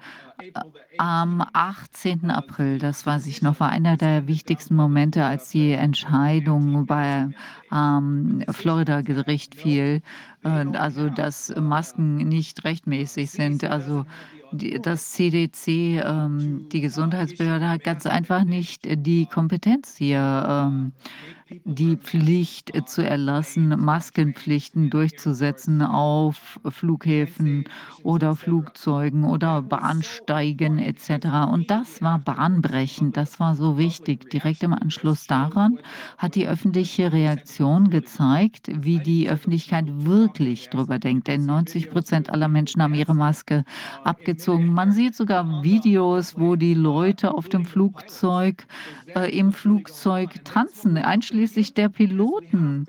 [0.98, 2.30] Am 18.
[2.30, 7.30] April, das weiß ich noch, war einer der wichtigsten Momente, als die Entscheidung bei
[7.72, 10.02] ähm, Florida-Gericht fiel,
[10.44, 13.64] äh, also dass Masken nicht rechtmäßig sind.
[13.64, 14.06] Also
[14.82, 15.68] das CDC,
[16.04, 20.46] ähm, die Gesundheitsbehörde, hat ganz einfach nicht die Kompetenz hier.
[20.48, 20.94] Ähm,
[21.64, 27.66] die Pflicht zu erlassen, Maskenpflichten durchzusetzen auf Flughäfen
[28.02, 31.28] oder Flugzeugen oder Bahnsteigen etc.
[31.52, 34.32] Und das war bahnbrechend, das war so wichtig.
[34.32, 35.78] Direkt im Anschluss daran
[36.18, 41.28] hat die öffentliche Reaktion gezeigt, wie die Öffentlichkeit wirklich drüber denkt.
[41.28, 43.66] Denn 90 Prozent aller Menschen haben ihre Maske
[44.04, 44.74] abgezogen.
[44.74, 48.66] Man sieht sogar Videos, wo die Leute auf dem Flugzeug,
[49.16, 51.35] äh, im Flugzeug tanzen, einschließlich
[51.74, 52.86] der Piloten.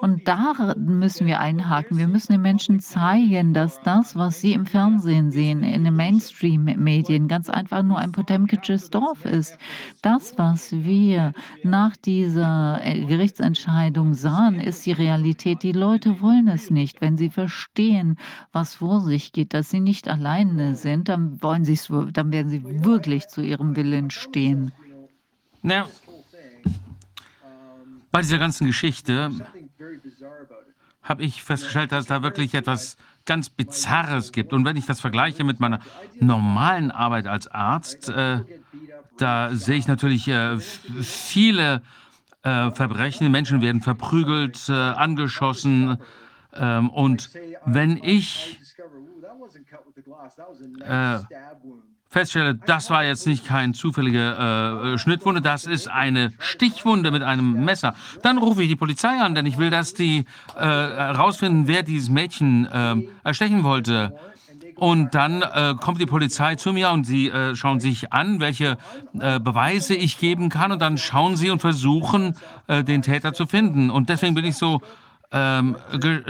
[0.00, 1.98] Und da müssen wir einhaken.
[1.98, 7.28] Wir müssen den Menschen zeigen, dass das, was sie im Fernsehen sehen, in den Mainstream-Medien,
[7.28, 9.58] ganz einfach nur ein Potemkisches Dorf ist.
[10.02, 15.62] Das, was wir nach dieser äh, Gerichtsentscheidung sahen, ist die Realität.
[15.62, 17.00] Die Leute wollen es nicht.
[17.00, 18.16] Wenn sie verstehen,
[18.52, 21.64] was vor sich geht, dass sie nicht alleine sind, dann, wollen
[22.12, 24.72] dann werden sie wirklich zu ihrem Willen stehen.
[25.62, 25.86] Na,
[28.10, 29.30] bei dieser ganzen Geschichte
[31.02, 34.52] habe ich festgestellt, dass es da wirklich etwas ganz Bizarres gibt.
[34.52, 35.80] Und wenn ich das vergleiche mit meiner
[36.18, 38.40] normalen Arbeit als Arzt, äh,
[39.18, 41.82] da sehe ich natürlich äh, viele
[42.42, 43.30] äh, Verbrechen.
[43.30, 45.98] Menschen werden verprügelt, äh, angeschossen.
[46.54, 47.30] Ähm, und
[47.66, 48.58] wenn ich
[50.80, 51.18] äh,
[52.10, 57.64] feststelle, das war jetzt nicht kein zufällige äh, Schnittwunde, das ist eine Stichwunde mit einem
[57.64, 60.24] Messer, dann rufe ich die Polizei an, denn ich will, dass die
[60.56, 64.16] äh, herausfinden, wer dieses Mädchen äh, erstechen wollte.
[64.74, 68.78] Und dann äh, kommt die Polizei zu mir und sie äh, schauen sich an, welche
[69.18, 70.72] äh, Beweise ich geben kann.
[70.72, 72.34] Und dann schauen sie und versuchen,
[72.66, 73.90] äh, den Täter zu finden.
[73.90, 74.80] Und deswegen bin ich so
[75.32, 75.76] ähm,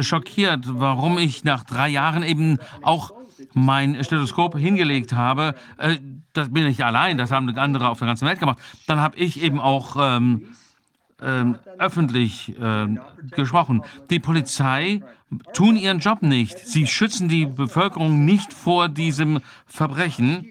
[0.00, 3.12] schockiert, warum ich nach drei Jahren eben auch
[3.54, 5.96] mein Stethoskop hingelegt habe, äh,
[6.32, 9.42] das bin ich allein, das haben andere auf der ganzen Welt gemacht, dann habe ich
[9.42, 10.54] eben auch ähm,
[11.22, 12.86] ähm, öffentlich äh,
[13.30, 13.82] gesprochen.
[14.10, 15.02] Die Polizei
[15.52, 16.58] tun ihren Job nicht.
[16.58, 20.46] Sie schützen die Bevölkerung nicht vor diesem Verbrechen.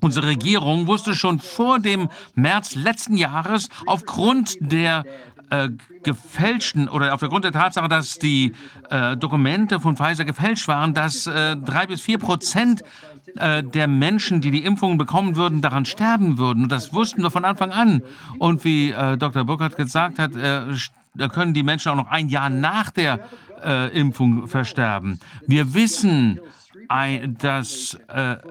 [0.00, 5.04] Unsere Regierung wusste schon vor dem März letzten Jahres aufgrund der
[5.52, 5.68] äh,
[6.02, 8.54] gefälschten oder aufgrund der Tatsache, dass die
[8.88, 12.82] äh, Dokumente von Pfizer gefälscht waren, dass äh, drei bis vier Prozent
[13.36, 16.64] äh, der Menschen, die die Impfungen bekommen würden, daran sterben würden.
[16.64, 18.02] Und das wussten wir von Anfang an.
[18.38, 19.44] Und wie äh, Dr.
[19.44, 23.20] Burkhardt gesagt hat, da können die Menschen auch noch ein Jahr nach der
[23.92, 25.20] Impfung versterben.
[25.46, 26.40] Wir wissen,
[27.38, 27.96] dass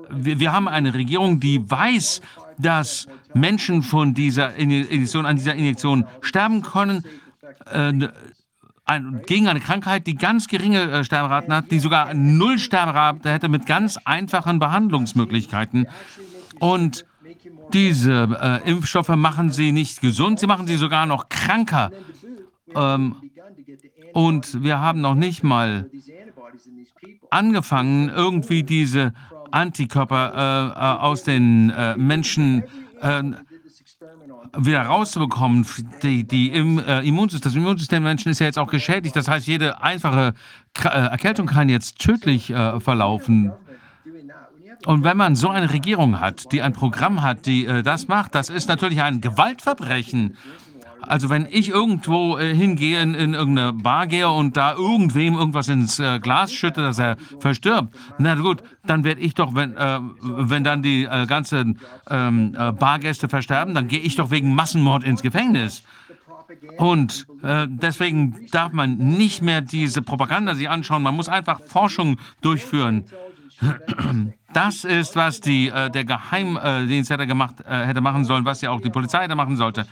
[0.10, 2.22] wir haben eine Regierung, die weiß,
[2.58, 7.04] dass Menschen von dieser Injektion, an dieser Injektion sterben können,
[7.66, 7.94] äh,
[9.26, 13.66] gegen eine Krankheit, die ganz geringe äh, Sterberaten hat, die sogar null Sterberate hätte mit
[13.66, 15.88] ganz einfachen Behandlungsmöglichkeiten.
[16.60, 17.06] Und
[17.74, 21.92] diese äh, Impfstoffe machen sie nicht gesund, sie machen sie sogar noch kranker.
[22.76, 23.16] Ähm,
[24.14, 25.90] und wir haben noch nicht mal
[27.30, 29.14] angefangen, irgendwie diese
[29.52, 32.64] Antikörper äh, äh, aus den äh, Menschen
[33.02, 33.24] äh,
[34.58, 35.66] wieder rauszubekommen.
[36.04, 39.16] Die, die im, äh, Immunsystem, das Immunsystem der Menschen ist ja jetzt auch geschädigt.
[39.16, 40.34] Das heißt, jede einfache
[40.74, 43.52] K äh, Erkältung kann jetzt tödlich verlaufen.
[44.86, 48.50] Und wenn man so eine Regierung hat, die ein Programm hat, die das macht, das
[48.50, 50.38] ist natürlich ein Gewaltverbrechen.
[51.02, 55.68] Also wenn ich irgendwo äh, hingehe, in, in, irgendeine Bar gehe und da irgendwem irgendwas
[55.68, 60.00] ins äh, Glas schütte, dass er verstirbt, na gut, dann werde ich doch, wenn, äh,
[60.22, 65.04] wenn dann die äh, ganzen ähm, äh, Bargäste versterben, dann gehe ich doch wegen Massenmord
[65.04, 65.84] ins Gefängnis.
[66.78, 71.04] Und äh, deswegen darf man nicht mehr diese Propaganda sich anschauen.
[71.04, 73.06] Man muss einfach Forschung durchführen.
[74.54, 78.72] Das ist, was die, äh, der Geheimdienst hätte, gemacht, äh, hätte machen sollen, was ja
[78.72, 79.88] auch die Polizei hätte machen sollte.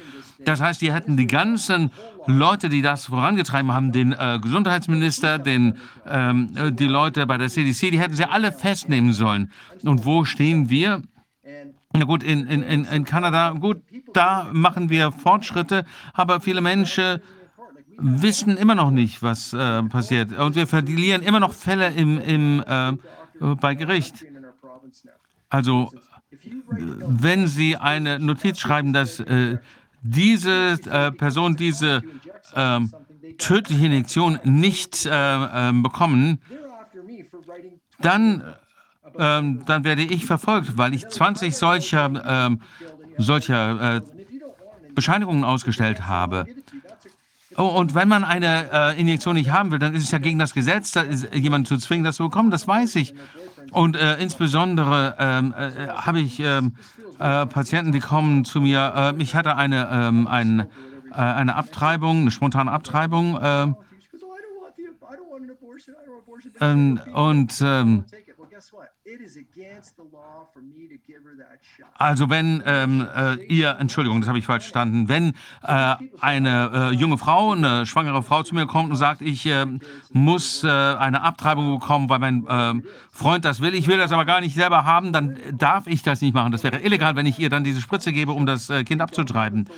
[0.46, 1.92] Das heißt, die hätten die ganzen
[2.26, 7.50] Leute, die das vorangetrieben haben, den äh, Gesundheitsminister, den, ähm, äh, die Leute bei der
[7.50, 9.52] CDC, die hätten sie alle festnehmen sollen.
[9.84, 11.02] Und wo stehen wir?
[11.94, 13.82] Na gut, in, in, in Kanada, gut,
[14.14, 17.20] da machen wir Fortschritte, aber viele Menschen
[17.98, 20.38] wissen immer noch nicht, was äh, passiert.
[20.38, 22.94] Und wir verlieren immer noch Fälle im, im, äh,
[23.56, 24.26] bei Gericht.
[25.50, 25.92] Also,
[26.72, 29.58] wenn Sie eine Notiz schreiben, dass äh,
[30.02, 32.04] diese äh, Person diese
[32.54, 32.80] äh,
[33.38, 36.40] tödliche Injektion nicht äh, ähm, bekommen,
[38.00, 38.56] dann,
[39.18, 42.62] ähm, dann werde ich verfolgt, weil ich 20 solcher, ähm,
[43.18, 44.02] solcher äh,
[44.94, 46.46] Bescheinigungen ausgestellt habe.
[47.58, 50.40] Oh, und wenn man eine äh, Injektion nicht haben will, dann ist es ja gegen
[50.40, 52.52] das Gesetz, da jemanden zu zwingen, das zu bekommen.
[52.52, 53.14] Das weiß ich.
[53.72, 56.74] Und äh, insbesondere ähm, äh, habe ich ähm,
[57.20, 59.14] äh, Patienten, die kommen zu mir.
[59.18, 60.62] Äh, ich hatte eine, ähm, ein,
[61.12, 63.40] äh, eine Abtreibung, eine spontane Abtreibung.
[63.42, 63.76] Ähm,
[66.62, 68.06] ähm, und ähm,
[71.96, 76.96] Also wenn ähm, äh, ihr, Entschuldigung, das habe ich falsch verstanden, wenn äh, eine äh,
[76.96, 79.66] junge Frau, eine schwangere Frau zu mir kommt und sagt, ich äh,
[80.12, 82.82] muss äh, eine Abtreibung bekommen, weil mein äh,
[83.12, 86.22] Freund das will, ich will das aber gar nicht selber haben, dann darf ich das
[86.22, 86.52] nicht machen.
[86.52, 89.70] Das wäre illegal, wenn ich ihr dann diese Spritze gebe, um das äh, Kind abzutreiben.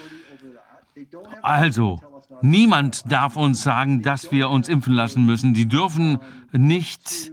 [1.42, 2.02] Also,
[2.42, 5.54] niemand darf uns sagen, dass wir uns impfen lassen müssen.
[5.54, 6.20] Die dürfen
[6.52, 7.32] nicht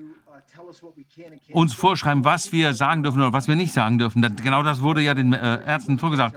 [1.53, 4.23] uns vorschreiben, was wir sagen dürfen oder was wir nicht sagen dürfen.
[4.37, 6.37] Genau das wurde ja den äh, Ärzten vorgesagt.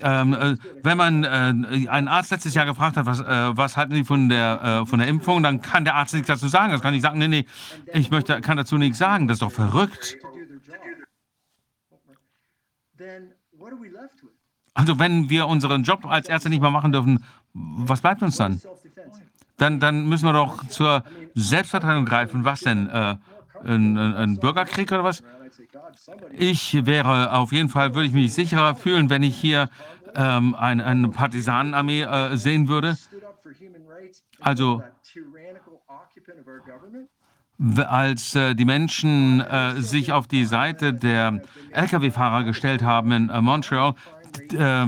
[0.00, 3.94] Ähm, äh, wenn man äh, einen Arzt letztes Jahr gefragt hat, was, äh, was halten
[3.94, 6.72] Sie von der, äh, von der Impfung, dann kann der Arzt nichts dazu sagen.
[6.72, 7.46] Das kann ich sagen, nee, nee,
[7.92, 9.28] ich möchte, kann dazu nichts sagen.
[9.28, 10.16] Das ist doch verrückt.
[14.72, 18.60] Also wenn wir unseren Job als Ärzte nicht mehr machen dürfen, was bleibt uns dann?
[19.56, 21.04] Dann, dann müssen wir doch zur
[21.34, 22.44] Selbstverteidigung greifen.
[22.44, 22.90] Was denn?
[23.64, 25.22] Ein, ein, Bürgerkrieg oder was?
[26.32, 29.68] Ich wäre auf jeden Fall, würde ich mich sicherer fühlen, wenn ich hier
[30.14, 32.96] ähm, ein, eine Partisanenarmee äh, sehen würde.
[34.40, 34.82] Also
[37.86, 43.40] als äh, die Menschen äh, sich auf die Seite der Lkw-Fahrer gestellt haben in äh,
[43.40, 43.94] Montreal,
[44.52, 44.86] äh,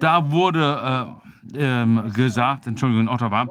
[0.00, 1.16] da wurde
[1.54, 3.46] äh, ähm, gesagt, Entschuldigung, in Ottawa,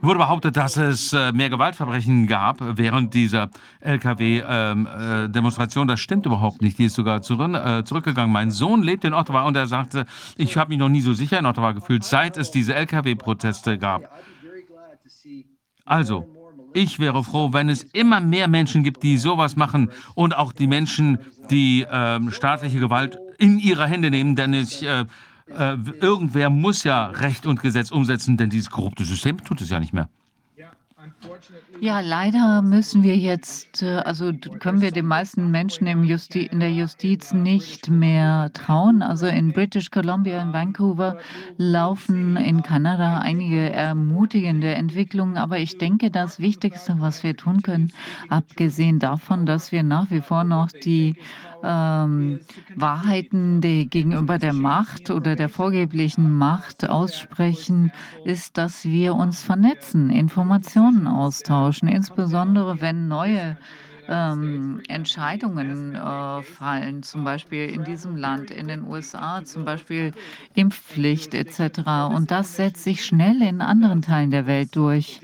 [0.00, 5.82] wurde behauptet, dass es äh, mehr Gewaltverbrechen gab während dieser Lkw-Demonstration.
[5.82, 6.78] Ähm, äh, das stimmt überhaupt nicht.
[6.78, 8.32] Die ist sogar äh, zurückgegangen.
[8.32, 11.38] Mein Sohn lebt in Ottawa und er sagte, ich habe mich noch nie so sicher
[11.38, 14.02] in Ottawa gefühlt, seit es diese Lkw-Proteste gab.
[15.84, 16.28] Also,
[16.74, 20.66] ich wäre froh, wenn es immer mehr Menschen gibt, die sowas machen und auch die
[20.66, 21.18] Menschen,
[21.50, 25.06] die ähm, staatliche Gewalt in ihre Hände nehmen, denn ich äh,
[25.56, 29.80] äh, irgendwer muss ja Recht und Gesetz umsetzen, denn dieses korrupte System tut es ja
[29.80, 30.08] nicht mehr.
[31.80, 36.72] Ja, leider müssen wir jetzt, äh, also können wir den meisten Menschen Justi in der
[36.72, 39.02] Justiz nicht mehr trauen.
[39.02, 41.18] Also in British Columbia, in Vancouver
[41.56, 45.36] laufen in Kanada einige ermutigende Entwicklungen.
[45.36, 47.92] Aber ich denke, das Wichtigste, was wir tun können,
[48.28, 51.16] abgesehen davon, dass wir nach wie vor noch die
[51.62, 52.40] ähm,
[52.74, 57.92] Wahrheiten die gegenüber der Macht oder der vorgeblichen Macht aussprechen,
[58.24, 63.56] ist, dass wir uns vernetzen, Informationen austauschen, insbesondere wenn neue
[64.08, 70.12] ähm, Entscheidungen äh, fallen, zum Beispiel in diesem Land, in den USA, zum Beispiel
[70.54, 71.80] Impfpflicht etc.
[72.14, 75.20] Und das setzt sich schnell in anderen Teilen der Welt durch.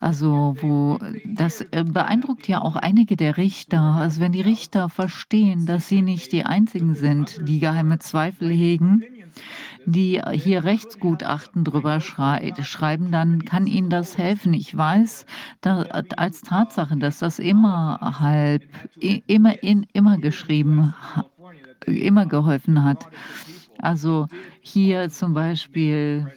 [0.00, 3.80] Also wo das äh, beeindruckt ja auch einige der Richter.
[3.80, 9.02] Also wenn die Richter verstehen, dass sie nicht die einzigen sind, die geheime Zweifel hegen,
[9.86, 14.52] die hier Rechtsgutachten drüber schrei schreiben, dann kann ihnen das helfen.
[14.54, 15.26] Ich weiß
[15.60, 15.82] da,
[16.16, 18.64] als Tatsache, dass das immer halb,
[19.26, 20.94] immer, in, immer geschrieben,
[21.86, 23.08] immer geholfen hat.
[23.78, 24.26] Also
[24.60, 26.32] hier zum Beispiel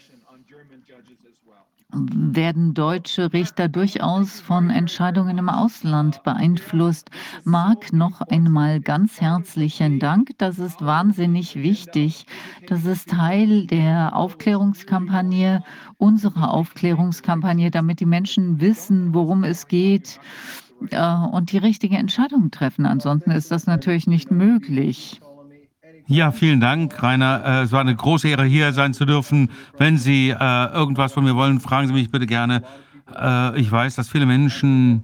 [1.93, 7.09] werden deutsche Richter durchaus von Entscheidungen im Ausland beeinflusst.
[7.43, 10.31] Marc, noch einmal ganz herzlichen Dank.
[10.37, 12.25] Das ist wahnsinnig wichtig.
[12.67, 15.63] Das ist Teil der Aufklärungskampagne,
[15.97, 20.19] unserer Aufklärungskampagne, damit die Menschen wissen, worum es geht
[20.89, 22.85] äh, und die richtige Entscheidung treffen.
[22.85, 25.19] Ansonsten ist das natürlich nicht möglich.
[26.07, 27.41] Ja, vielen Dank, Rainer.
[27.45, 29.49] Äh, es war eine große Ehre, hier sein zu dürfen.
[29.77, 32.63] Wenn Sie äh, irgendwas von mir wollen, fragen Sie mich bitte gerne.
[33.15, 35.03] Äh, ich weiß, dass viele Menschen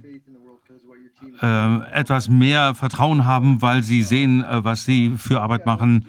[1.40, 6.06] etwas mehr Vertrauen haben, weil sie sehen, was Sie für Arbeit machen.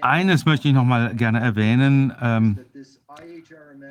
[0.00, 2.58] Eines möchte ich noch mal gerne erwähnen, ähm,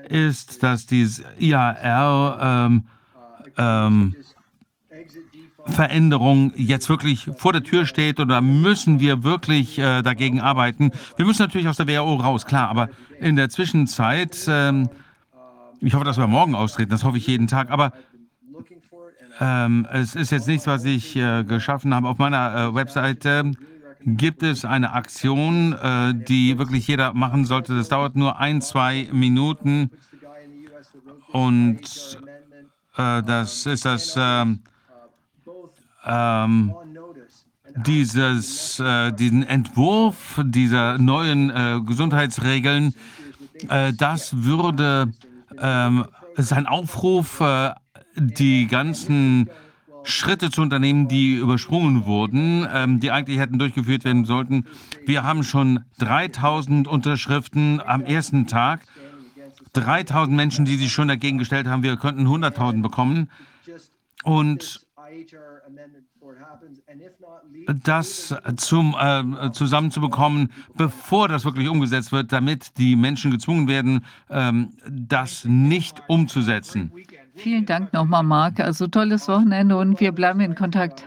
[0.09, 2.83] ist, dass dieses IAR ähm,
[3.57, 4.15] ähm,
[5.69, 10.91] Veränderung jetzt wirklich vor der Tür steht oder müssen wir wirklich äh, dagegen arbeiten?
[11.15, 12.89] Wir müssen natürlich aus der WHO raus, klar, aber
[13.19, 14.89] in der Zwischenzeit, ähm,
[15.81, 17.91] ich hoffe, dass wir morgen austreten, das hoffe ich jeden Tag, aber
[19.39, 22.07] ähm, es ist jetzt nichts, was ich äh, geschaffen habe.
[22.07, 23.51] Auf meiner äh, Webseite
[24.03, 27.75] gibt es eine Aktion, äh, die wirklich jeder machen sollte.
[27.75, 29.91] Das dauert nur ein, zwei Minuten
[31.31, 31.81] und
[32.97, 34.17] äh, das ist das
[36.07, 36.73] ähm,
[37.85, 42.95] dieses, äh, diesen Entwurf dieser neuen äh, Gesundheitsregeln,
[43.69, 45.11] äh, das würde
[45.59, 46.05] ähm,
[46.37, 47.73] sein Aufruf, äh,
[48.15, 49.49] die ganzen
[50.03, 54.65] Schritte zu unternehmen, die übersprungen wurden, ähm, die eigentlich hätten durchgeführt werden sollten.
[55.05, 58.85] Wir haben schon 3000 Unterschriften am ersten Tag.
[59.73, 61.83] 3000 Menschen, die sich schon dagegen gestellt haben.
[61.83, 63.29] Wir könnten 100.000 bekommen.
[64.23, 64.86] Und
[67.83, 74.73] das zum, äh, zusammenzubekommen, bevor das wirklich umgesetzt wird, damit die Menschen gezwungen werden, ähm,
[74.89, 76.91] das nicht umzusetzen.
[77.35, 78.59] Vielen Dank nochmal, Marc.
[78.59, 81.05] Also tolles Wochenende und wir bleiben in Kontakt.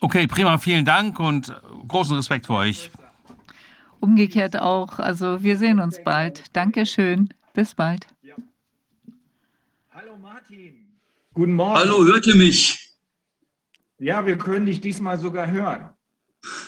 [0.00, 1.54] Okay, prima, vielen Dank und
[1.88, 2.90] großen Respekt für euch.
[4.00, 4.98] Umgekehrt auch.
[4.98, 6.44] Also wir sehen uns bald.
[6.54, 7.28] Dankeschön.
[7.54, 8.06] Bis bald.
[9.90, 10.88] Hallo Martin.
[11.34, 11.78] Guten Morgen.
[11.78, 12.81] Hallo, hört ihr mich?
[14.02, 15.90] Ja, wir können dich diesmal sogar hören.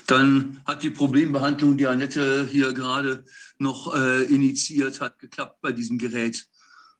[0.06, 3.24] Dann hat die Problembehandlung, die Annette hier gerade
[3.58, 6.46] noch äh, initiiert hat, geklappt bei diesem Gerät.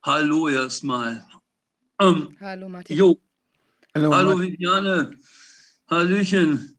[0.03, 1.25] Hallo erstmal.
[2.01, 2.97] Ähm, Hallo Martin.
[2.97, 3.17] jo,
[3.95, 5.11] Hallo, hallo Viviane.
[5.89, 6.77] Hallöchen.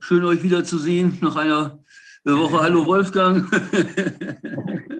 [0.00, 1.84] Schön euch wiederzusehen nach einer
[2.24, 2.58] Woche.
[2.62, 3.46] Hallo Wolfgang.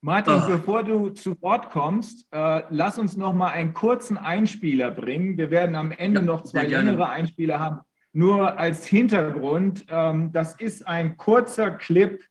[0.00, 0.46] Martin, Ah.
[0.46, 5.36] bevor du zu Wort kommst, äh, lass uns noch mal einen kurzen Einspieler bringen.
[5.36, 7.80] Wir werden am Ende Ja, noch zwei längere Einspieler haben.
[8.12, 12.22] Nur als Hintergrund, ähm, das ist ein kurzer Clip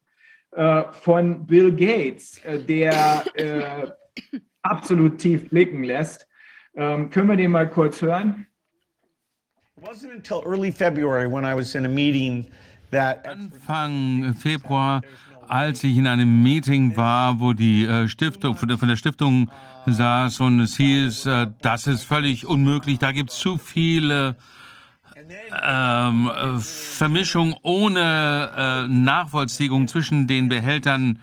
[0.51, 3.87] äh, von Bill Gates, äh, der äh,
[4.63, 6.25] absolut tief blicken lässt.
[6.75, 8.47] Ähm, können wir den mal kurz hören?
[9.77, 12.47] It wasn't until early February when I was in a meeting
[12.91, 15.01] that Anfang Februar,
[15.47, 19.49] als ich in einem Meeting war, wo die äh, Stiftung, von der, Stiftung
[19.85, 24.35] saß und es hieß, äh, das ist völlig unmöglich, da gibt es zu viele
[25.63, 31.19] ähm, äh, Vermischung ohne äh, Nachvollziehung zwischen den Behältern.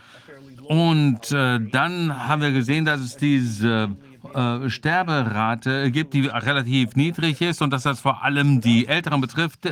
[0.67, 3.91] Und äh, dann haben wir gesehen, dass es diese
[4.35, 9.69] äh, Sterberate gibt, die relativ niedrig ist und dass das vor allem die Älteren betrifft.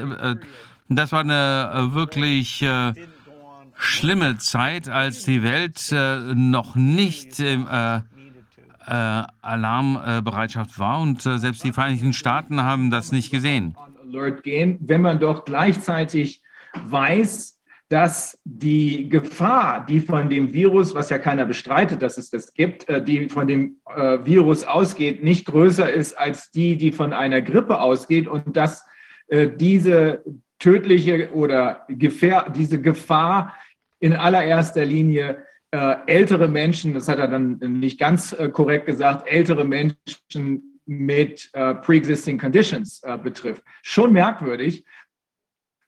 [0.89, 2.63] Das war eine wirklich
[3.83, 8.01] schlimme Zeit, als die Welt äh, noch nicht im äh,
[8.87, 13.77] äh, Alarmbereitschaft war und äh, selbst die Vereinigten Staaten haben das nicht gesehen.
[14.05, 16.43] Wenn man doch gleichzeitig
[16.75, 22.53] weiß, dass die Gefahr, die von dem Virus, was ja keiner bestreitet, dass es das
[22.55, 27.13] gibt, äh, die von dem äh, Virus ausgeht, nicht größer ist als die, die von
[27.13, 28.85] einer Grippe ausgeht und dass
[29.59, 30.23] diese
[30.59, 33.55] tödliche oder Gefähr, diese Gefahr
[34.03, 39.29] in allererster Linie äh, ältere Menschen, das hat er dann nicht ganz äh, korrekt gesagt,
[39.29, 43.63] ältere Menschen mit äh, pre-existing conditions betrifft.
[43.83, 44.85] Schon merkwürdig,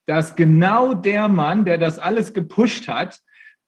[0.07, 3.21] dass genau der Mann, der das alles gepusht hat,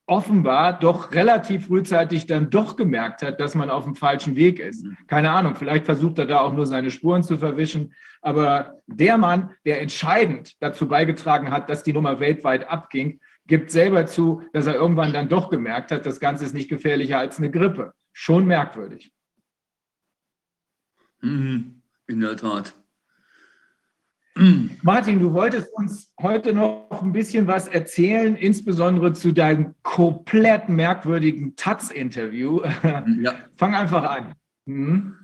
[0.07, 4.86] offenbar doch relativ frühzeitig dann doch gemerkt hat, dass man auf dem falschen Weg ist.
[5.08, 7.92] Keine Ahnung, vielleicht versucht er da auch nur seine Spuren zu verwischen.
[8.23, 14.07] Aber der Mann, der entscheidend dazu beigetragen hat, dass die Nummer weltweit abging, gibt selber
[14.07, 17.50] zu, dass er irgendwann dann doch gemerkt hat, das Ganze ist nicht gefährlicher als eine
[17.50, 17.92] Grippe.
[18.12, 19.12] Schon merkwürdig.
[21.20, 22.75] Mhm, in der Tat.
[24.83, 31.57] Martin, du wolltest uns heute noch ein bisschen was erzählen, insbesondere zu deinem komplett merkwürdigen
[31.57, 32.62] Taz-Interview.
[33.20, 33.34] Ja.
[33.57, 34.34] Fang einfach an.
[34.66, 35.16] Hm?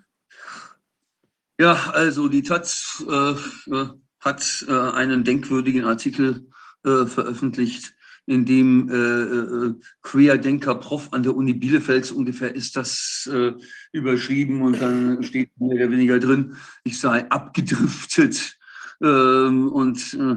[1.60, 3.32] Ja, also die Taz äh,
[3.70, 3.88] äh,
[4.20, 6.48] hat äh, einen denkwürdigen Artikel
[6.84, 7.94] äh, veröffentlicht,
[8.26, 13.52] in dem äh, äh, Querdenker Prof an der Uni Bielefeld ungefähr ist das äh,
[13.92, 18.58] überschrieben und dann steht mehr oder weniger drin, ich sei abgedriftet.
[19.00, 20.36] Ähm, und äh,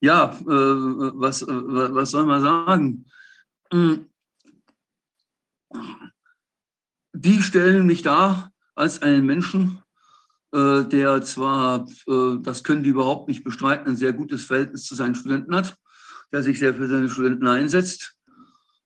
[0.00, 3.06] ja, äh, was, äh, was soll man sagen?
[3.72, 4.06] Hm.
[7.12, 9.82] Die stellen mich dar als einen Menschen,
[10.52, 14.94] äh, der zwar, äh, das können die überhaupt nicht bestreiten, ein sehr gutes Verhältnis zu
[14.94, 15.76] seinen Studenten hat,
[16.32, 18.14] der sich sehr für seine Studenten einsetzt.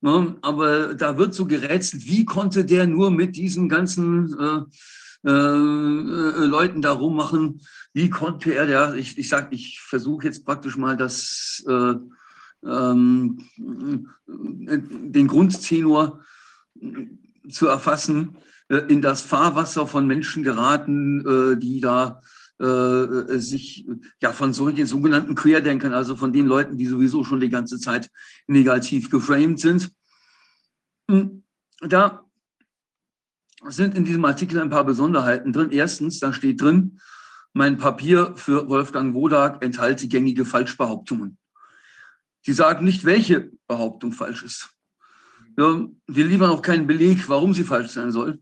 [0.01, 0.37] Ne?
[0.43, 6.47] Aber da wird so gerätselt, wie konnte der nur mit diesen ganzen äh, äh, äh,
[6.47, 7.61] Leuten da rummachen?
[7.93, 11.95] Wie konnte er, der, ich, ich sage, ich versuche jetzt praktisch mal das, äh,
[12.65, 13.45] ähm,
[14.27, 16.21] den Grundtenor
[17.51, 18.37] zu erfassen,
[18.69, 22.23] äh, in das Fahrwasser von Menschen geraten, äh, die da
[22.61, 23.87] äh, sich
[24.21, 28.11] ja von solchen sogenannten Querdenkern, also von den Leuten, die sowieso schon die ganze Zeit
[28.47, 29.91] negativ geframed sind.
[31.11, 31.43] Hm,
[31.81, 32.25] Da
[33.69, 35.71] sind in diesem Artikel ein paar Besonderheiten drin.
[35.71, 37.01] Erstens, da steht drin,
[37.53, 41.39] mein Papier für Wolfgang Wodak enthalte gängige Falschbehauptungen.
[42.43, 44.71] Sie sagen nicht, welche Behauptung falsch ist.
[45.57, 48.39] Wir liefern auch keinen Beleg, warum sie falsch sein soll.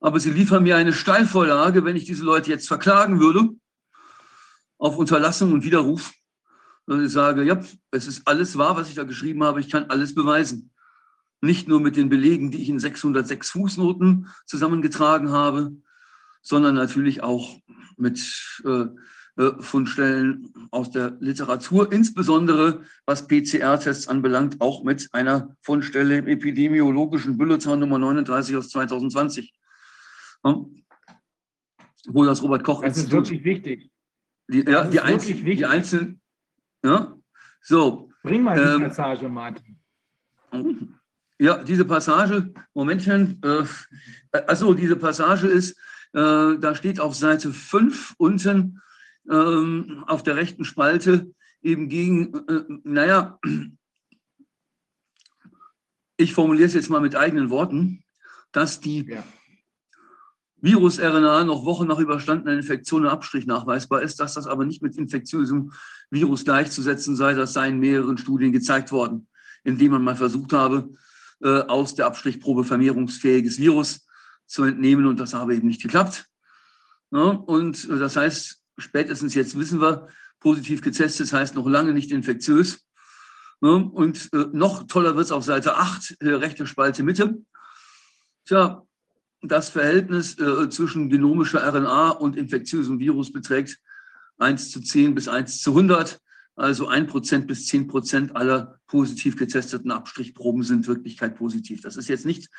[0.00, 3.48] Aber sie liefern mir eine Steilvorlage, wenn ich diese Leute jetzt verklagen würde,
[4.78, 6.12] auf Unterlassung und Widerruf.
[6.86, 7.60] Und ich sage, ja,
[7.90, 10.70] es ist alles wahr, was ich da geschrieben habe, ich kann alles beweisen.
[11.40, 15.72] Nicht nur mit den Belegen, die ich in 606 Fußnoten zusammengetragen habe,
[16.42, 17.58] sondern natürlich auch
[17.96, 18.20] mit
[18.64, 18.86] äh,
[19.38, 27.36] äh, Fundstellen aus der Literatur, insbesondere was PCR-Tests anbelangt, auch mit einer Fundstelle im epidemiologischen
[27.36, 29.52] Bulletin Nummer 39 aus 2020,
[30.42, 33.90] wo das Robert Koch Das ist wirklich wichtig.
[34.48, 35.66] die, ja, das die, ist wirklich einzelnen, die wichtig.
[35.66, 36.20] einzelnen,
[36.84, 37.16] ja,
[37.62, 39.78] so, Bring mal die Ähm, Passage, Martin.
[41.40, 43.64] Ja, diese Passage, Momentchen, äh,
[44.46, 45.72] also diese Passage ist,
[46.12, 48.80] äh, da steht auf Seite 5 unten
[49.30, 51.30] ähm, auf der rechten Spalte
[51.62, 53.38] eben gegen, äh, naja,
[56.16, 58.02] ich formuliere es jetzt mal mit eigenen Worten,
[58.50, 59.22] dass die Ja.
[60.60, 64.96] Virus-RNA noch Wochen nach überstandener Infektion und Abstrich nachweisbar ist, dass das aber nicht mit
[64.96, 65.72] infektiösem
[66.10, 67.34] Virus gleichzusetzen sei.
[67.34, 69.28] Das sei in mehreren Studien gezeigt worden,
[69.62, 70.90] indem man mal versucht habe,
[71.40, 74.06] äh, aus der Abstrichprobe vermehrungsfähiges Virus
[74.46, 76.26] zu entnehmen und das habe eben nicht geklappt.
[77.10, 80.08] Ja, und äh, das heißt, spätestens jetzt wissen wir,
[80.40, 82.84] positiv getestet heißt noch lange nicht infektiös.
[83.60, 87.38] Ja, und äh, noch toller wird es auf Seite 8, äh, rechte Spalte Mitte.
[88.44, 88.82] Tja,
[89.42, 93.78] das Verhältnis äh, zwischen genomischer RNA und infektiösem Virus beträgt
[94.38, 96.20] 1 zu 10 bis 1 zu 100.
[96.56, 101.82] Also 1% bis 10% aller positiv getesteten Abstrichproben sind in Wirklichkeit positiv.
[101.82, 102.50] Das ist jetzt nicht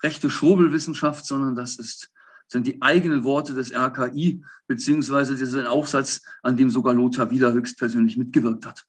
[0.00, 2.10] rechte Schwurbelwissenschaft, sondern das ist,
[2.46, 7.32] sind die eigenen Worte des RKI, beziehungsweise das ist ein Aufsatz, an dem sogar Lothar
[7.32, 8.84] Wieler höchstpersönlich mitgewirkt hat.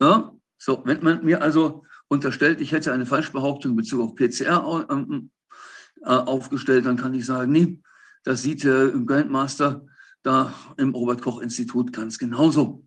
[0.00, 0.32] Ja?
[0.58, 4.88] So, wenn man mir also unterstellt, ich hätte eine Falschbehauptung in Bezug auf PCR au-
[4.90, 5.30] ähm,
[6.02, 7.80] äh, aufgestellt, dann kann ich sagen, nee,
[8.24, 9.86] das sieht der Grandmaster
[10.22, 12.84] da im Robert-Koch-Institut ganz genauso.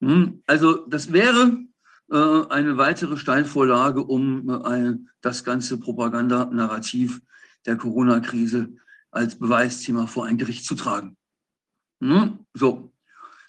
[0.00, 1.58] Hm, Also das wäre
[2.10, 7.20] äh, eine weitere Steilvorlage, um äh, das ganze Propagandanarrativ
[7.66, 8.74] der Corona-Krise
[9.10, 11.16] als Beweisthema vor ein Gericht zu tragen.
[12.00, 12.92] Hm, So,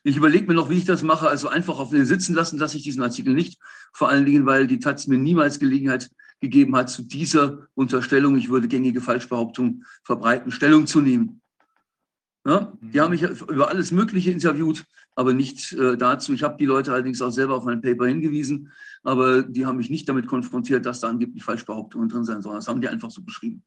[0.03, 1.29] ich überlege mir noch, wie ich das mache.
[1.29, 3.59] Also einfach auf den sitzen lassen, dass ich diesen Artikel nicht.
[3.93, 6.09] Vor allen Dingen, weil die Taz mir niemals Gelegenheit
[6.43, 11.41] gegeben hat, zu dieser Unterstellung, ich würde gängige Falschbehauptungen verbreiten, Stellung zu nehmen.
[12.45, 14.83] Ja, die haben mich über alles Mögliche interviewt,
[15.15, 16.33] aber nicht äh, dazu.
[16.33, 18.73] Ich habe die Leute allerdings auch selber auf mein Paper hingewiesen,
[19.03, 22.57] aber die haben mich nicht damit konfrontiert, dass da angeblich Falschbehauptungen drin sein sollen.
[22.57, 23.63] Das haben die einfach so beschrieben.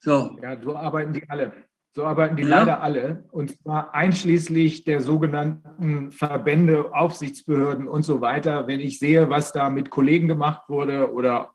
[0.00, 1.52] So, Ja, so arbeiten die alle.
[1.96, 2.58] So arbeiten die Ja.
[2.60, 3.24] leider alle.
[3.30, 8.66] Und zwar einschließlich der sogenannten Verbände, Aufsichtsbehörden und so weiter.
[8.66, 11.52] Wenn ich sehe, was da mit Kollegen gemacht wurde oder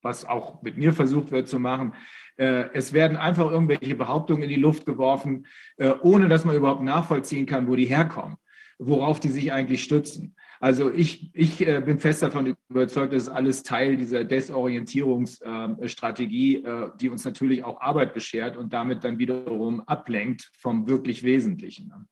[0.00, 1.92] was auch mit mir versucht wird zu machen,
[2.38, 5.46] äh, es werden einfach irgendwelche Behauptungen in die Luft geworfen,
[5.76, 8.36] äh, ohne dass man überhaupt nachvollziehen kann, wo die herkommen,
[8.78, 10.34] worauf die sich eigentlich stützen.
[10.62, 16.90] Also ich, ich äh, bin fest davon überzeugt, das ist alles Teil dieser Desorientierungsstrategie, äh,
[17.00, 21.88] die uns natürlich auch Arbeit beschert und damit dann wiederum ablenkt vom wirklich Wesentlichen.
[21.88, 22.06] ne?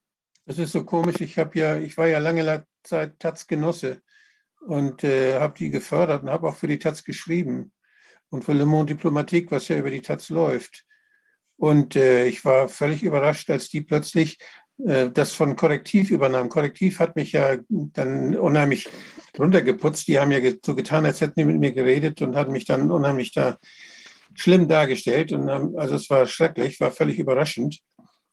[0.47, 1.21] Das ist so komisch.
[1.21, 4.03] Ich habe ja, ich war ja lange la- Zeit Taz-Genosse
[4.67, 7.71] und äh, habe die gefördert und habe auch für die Taz geschrieben
[8.31, 10.85] und für Le Monde Diplomatique, was ja über die Taz läuft.
[11.57, 14.39] Und äh, ich war völlig überrascht, als die plötzlich
[14.85, 16.49] das von Korrektiv übernahm.
[16.49, 18.89] Korrektiv hat mich ja dann unheimlich
[19.39, 20.09] runtergeputzt.
[20.09, 22.91] Die haben ja so getan, als hätten die mit mir geredet und hatten mich dann
[22.91, 23.59] unheimlich da
[24.35, 25.33] schlimm dargestellt.
[25.33, 27.81] Und haben, also es war schrecklich, war völlig überraschend.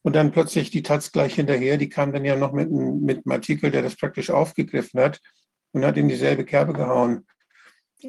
[0.02, 3.32] Und dann plötzlich die Taz gleich hinterher, die kam dann ja noch mit, mit einem
[3.32, 5.20] Artikel, der das praktisch aufgegriffen hat
[5.72, 7.26] und hat in dieselbe Kerbe gehauen.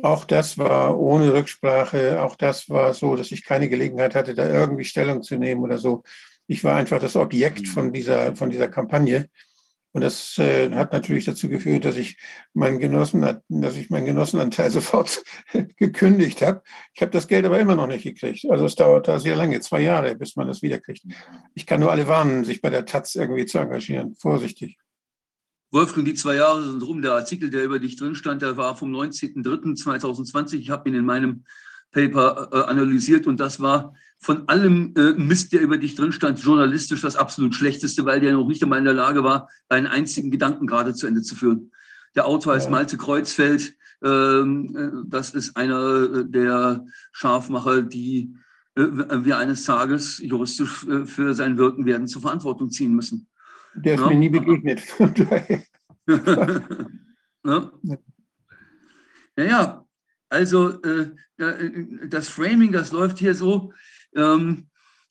[0.03, 4.47] Auch das war ohne Rücksprache, auch das war so, dass ich keine Gelegenheit hatte, da
[4.47, 6.03] irgendwie Stellung zu nehmen oder so.
[6.49, 9.29] Ich war einfach das Objekt von dieser, von dieser Kampagne.
[9.91, 12.17] Und das äh, hat natürlich dazu geführt, dass ich
[12.55, 15.23] meinen Genossen, dass ich meinen Genossenanteil sofort
[15.77, 16.63] gekündigt habe.
[16.95, 18.47] Ich habe das Geld aber immer noch nicht gekriegt.
[18.49, 21.03] Also es dauert da sehr lange, zwei Jahre, bis man das wiederkriegt.
[21.53, 24.15] Ich kann nur alle warnen, sich bei der Taz irgendwie zu engagieren.
[24.15, 24.79] Vorsichtig.
[25.69, 27.03] Wolfgang, die zwei Jahre sind rum.
[27.03, 30.55] Der Artikel, der über dich drin stand, der war vom 19.03.2020.
[30.55, 31.43] Ich habe ihn in meinem
[31.91, 36.39] Paper äh, analysiert und das war von allem äh, Mist, der über dich drin stand,
[36.39, 40.29] journalistisch das absolut schlechteste, weil der noch nicht einmal in der Lage war, einen einzigen
[40.29, 41.71] Gedanken gerade zu Ende zu führen.
[42.15, 42.71] Der Autor heißt Ja.
[42.71, 43.75] Malte Kreuzfeld.
[44.03, 48.35] Ähm, äh, das ist einer äh, der Scharfmacher, die
[48.75, 48.83] äh,
[49.23, 53.27] wir eines Tages juristisch äh, für sein Wirken werden zur Verantwortung ziehen müssen.
[53.73, 54.07] Der ist Ja.
[54.09, 54.81] mir nie begegnet.
[57.41, 57.71] Ne?
[59.37, 59.85] Ja, ja,
[60.27, 63.71] also äh, äh, das Framing, das läuft hier so.
[64.15, 64.67] Ähm,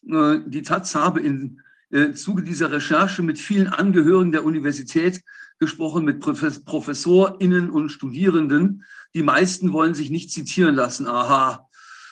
[0.09, 1.61] äh, die Taz habe im
[1.91, 5.23] äh, Zuge dieser Recherche mit vielen Angehörigen der Universität
[5.59, 8.85] gesprochen, mit Profes ProfessorInnen und Studierenden.
[9.15, 11.07] Die meisten wollen sich nicht zitieren lassen.
[11.07, 11.69] Aha.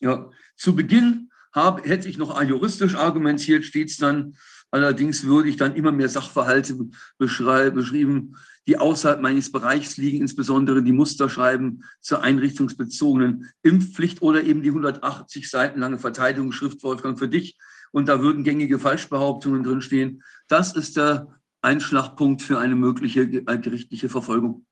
[0.01, 1.26] Ja, zu Beginn
[1.57, 4.37] hab, hätte ich noch juristisch argumentiert, steht es dann,
[4.71, 6.77] allerdings würde ich dann immer mehr Sachverhalte
[7.19, 8.37] beschrieben,
[8.67, 15.49] die außerhalb meines Bereichs liegen, insbesondere die Musterschreiben zur einrichtungsbezogenen Impfpflicht oder eben die 180
[15.49, 17.57] Seiten lange Verteidigungsschrift, Wolfgang, für dich.
[17.91, 20.23] Und da würden gängige Falschbehauptungen drinstehen.
[20.49, 21.29] Das ist der
[21.63, 24.67] Einschlagpunkt für eine mögliche äh, gerichtliche Verfolgung.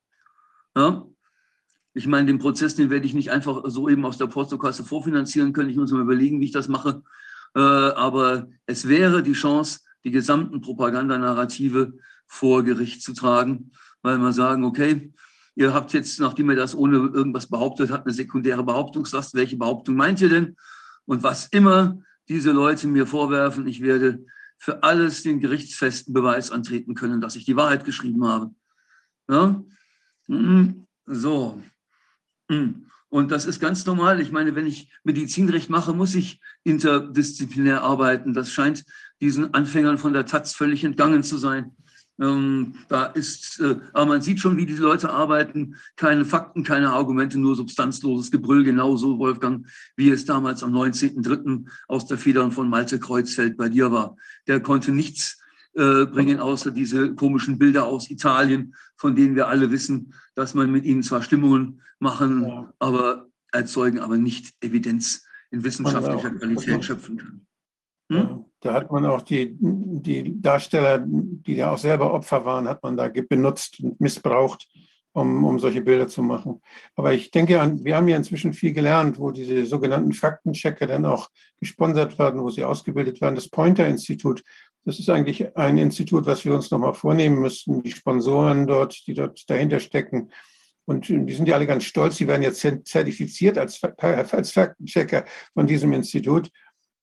[0.75, 1.07] Ja?
[1.95, 5.53] Ich meine, den Prozess, den werde ich nicht einfach so eben aus der Portokasse vorfinanzieren
[5.53, 5.69] können.
[5.69, 7.01] Ich muss mir überlegen, wie ich das mache.
[7.55, 11.93] Äh, aber es wäre die Chance, die gesamten Propagandanarrative
[12.27, 13.71] vor Gericht zu tragen
[14.05, 15.11] weil wir sagen, okay,
[15.55, 19.33] ihr habt jetzt, nachdem ihr das ohne irgendwas behauptet habt, eine sekundäre Behauptungslast.
[19.33, 20.55] Welche Behauptung meint ihr denn?
[21.05, 21.97] Und was immer
[22.29, 24.23] diese Leute mir vorwerfen, ich werde
[24.57, 28.51] für alles den gerichtsfesten Beweis antreten können, dass ich die Wahrheit geschrieben habe.
[29.27, 29.61] Ja?
[30.27, 30.85] Mhm.
[31.07, 31.61] So.
[32.49, 32.85] Mhm.
[33.09, 34.19] Und das ist ganz normal.
[34.19, 38.33] Ich meine, wenn ich Medizinrecht mache, muss ich interdisziplinär arbeiten.
[38.33, 38.83] Das scheint
[39.21, 41.71] diesen Anfängern von der Taz völlig entgangen zu sein.
[42.19, 45.75] Ähm, da ist, äh, aber man sieht schon, wie die Leute arbeiten.
[45.97, 48.63] Keine Fakten, keine Argumente, nur substanzloses Gebrüll.
[48.63, 49.67] Genauso, Wolfgang,
[49.97, 51.65] wie es damals am 19.03.
[51.87, 54.15] aus der Federn von Malte Kreuzfeld bei dir war.
[54.47, 55.39] Der konnte nichts
[55.75, 60.71] äh, bringen, außer diese komischen Bilder aus Italien, von denen wir alle wissen, dass man
[60.71, 62.73] mit ihnen zwar Stimmungen machen, ja.
[62.79, 67.45] aber erzeugen, aber nicht Evidenz in wissenschaftlicher Qualität schöpfen kann.
[68.11, 68.45] Hm?
[68.61, 72.97] Da hat man auch die, die Darsteller, die ja auch selber Opfer waren, hat man
[72.97, 74.67] da benutzt und missbraucht,
[75.13, 76.61] um, um solche Bilder zu machen.
[76.95, 81.29] Aber ich denke, wir haben ja inzwischen viel gelernt, wo diese sogenannten Faktenchecker dann auch
[81.59, 83.35] gesponsert werden, wo sie ausgebildet werden.
[83.35, 84.43] Das Pointer-Institut,
[84.85, 87.81] das ist eigentlich ein Institut, was wir uns nochmal vornehmen müssten.
[87.81, 90.29] Die Sponsoren dort, die dort dahinter stecken,
[90.85, 95.65] und die sind ja alle ganz stolz, sie werden jetzt zertifiziert als, als Faktenchecker von
[95.65, 96.51] diesem Institut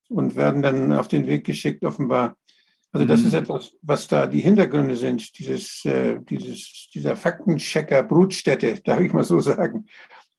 [0.09, 2.37] und werden dann auf den Weg geschickt, offenbar.
[2.93, 3.27] Also das mhm.
[3.27, 9.13] ist etwas, was da die Hintergründe sind, dieses, äh, dieses, dieser Faktenchecker Brutstätte, darf ich
[9.13, 9.87] mal so sagen,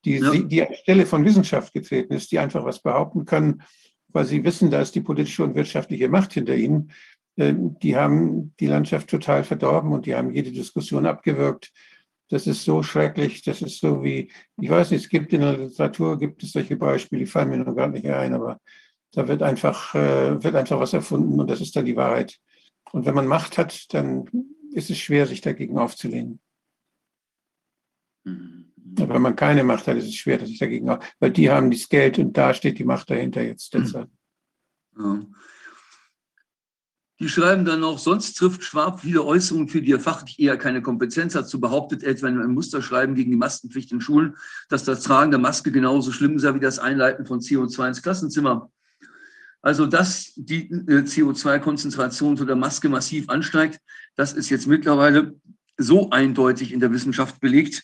[0.04, 0.30] die, ja.
[0.34, 3.62] die an Stelle von Wissenschaft getreten ist, die einfach was behaupten können,
[4.08, 6.92] weil sie wissen, da ist die politische und wirtschaftliche Macht hinter ihnen.
[7.36, 11.72] Äh, die haben die Landschaft total verdorben und die haben jede Diskussion abgewürgt.
[12.28, 15.58] Das ist so schrecklich, das ist so wie, ich weiß nicht, es gibt in der
[15.58, 18.60] Literatur, gibt es solche Beispiele, die fallen mir noch gar nicht ein, aber
[19.12, 22.38] da wird einfach, äh, wird einfach was erfunden und das ist dann die Wahrheit.
[22.92, 24.24] Und wenn man Macht hat, dann
[24.72, 26.40] ist es schwer, sich dagegen aufzulehnen.
[28.24, 28.72] Mhm.
[28.98, 31.70] Aber wenn man keine Macht hat, ist es schwer, sich dagegen auf, weil die haben
[31.70, 33.74] das Geld und da steht die Macht dahinter jetzt.
[33.74, 34.06] Mhm.
[34.98, 35.26] Ja.
[37.20, 40.82] Die schreiben dann noch, sonst trifft Schwab viele Äußerungen, für die er fachlich eher keine
[40.82, 41.48] Kompetenz hat.
[41.48, 44.36] So behauptet etwa in einem Musterschreiben gegen die Maskenpflicht in Schulen,
[44.68, 48.70] dass das Tragen der Maske genauso schlimm sei wie das Einleiten von CO2 ins Klassenzimmer.
[49.62, 53.80] Also, dass die äh, CO2-Konzentration zu der Maske massiv ansteigt,
[54.16, 55.34] das ist jetzt mittlerweile
[55.78, 57.82] so eindeutig in der Wissenschaft belegt.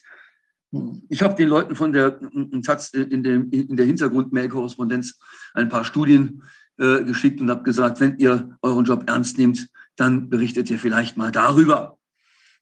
[1.08, 2.20] Ich habe den Leuten von der
[2.64, 5.18] Taz in, dem, in der Hintergrund-Mail-Korrespondenz
[5.54, 6.42] ein paar Studien
[6.80, 11.16] äh, geschickt und habe gesagt, wenn ihr euren Job ernst nehmt, dann berichtet ihr vielleicht
[11.16, 11.98] mal darüber.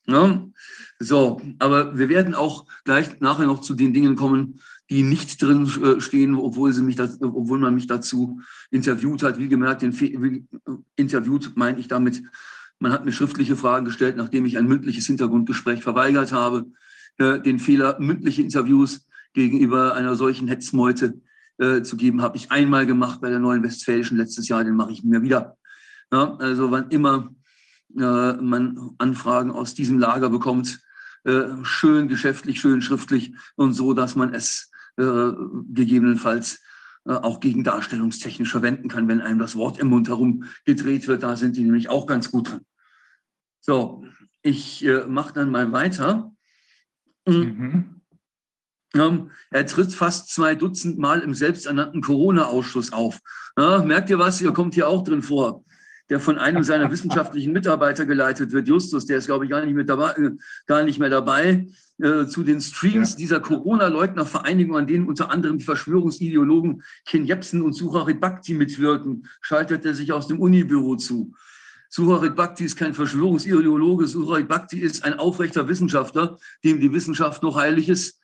[0.06, 0.44] Ja?
[0.98, 5.70] So, aber wir werden auch gleich nachher noch zu den Dingen kommen, die nicht drin
[5.82, 8.40] äh, stehen, obwohl, sie mich das, obwohl man mich dazu
[8.70, 9.38] interviewt hat.
[9.38, 10.44] Wie gemerkt, wie,
[10.96, 12.22] interviewt meine ich damit,
[12.80, 16.66] man hat mir schriftliche Fragen gestellt, nachdem ich ein mündliches Hintergrundgespräch verweigert habe.
[17.18, 21.20] Äh, den Fehler, mündliche Interviews gegenüber einer solchen Hetzmeute
[21.58, 24.92] äh, zu geben, habe ich einmal gemacht bei der Neuen Westfälischen letztes Jahr, den mache
[24.92, 25.56] ich mir wieder.
[26.12, 27.30] Ja, also wann immer
[27.96, 30.80] äh, man Anfragen aus diesem Lager bekommt,
[31.24, 35.30] äh, schön geschäftlich, schön schriftlich und so, dass man es äh,
[35.72, 36.60] gegebenenfalls
[37.06, 41.22] äh, auch gegen darstellungstechnisch verwenden kann, wenn einem das Wort im Mund herum gedreht wird.
[41.22, 42.66] Da sind die nämlich auch ganz gut drin.
[43.60, 44.04] So,
[44.42, 46.32] ich mache dann mal weiter.
[47.26, 47.97] Mhm.
[48.94, 53.18] Er tritt fast zwei Dutzend Mal im selbsternannten Corona-Ausschuss auf.
[53.56, 54.40] Ja, merkt ihr was?
[54.40, 55.62] Ihr kommt hier auch drin vor
[56.10, 59.74] der von einem seiner wissenschaftlichen Mitarbeiter geleitet wird, Justus, der ist, glaube ich, gar nicht,
[59.74, 60.30] mit dabei, äh,
[60.66, 61.68] gar nicht mehr dabei,
[61.98, 63.16] äh, zu den Streams ja.
[63.16, 69.84] dieser Corona-Leugner-Vereinigung, an denen unter anderem die Verschwörungsideologen Ken Jebsen und Sucharit Bhakti mitwirken, schaltet
[69.84, 71.34] er sich aus dem Unibüro zu.
[71.90, 77.56] Suharit Bhakti ist kein Verschwörungsideologe, Suharit Bhakti ist ein aufrechter Wissenschaftler, dem die Wissenschaft noch
[77.56, 78.17] heilig ist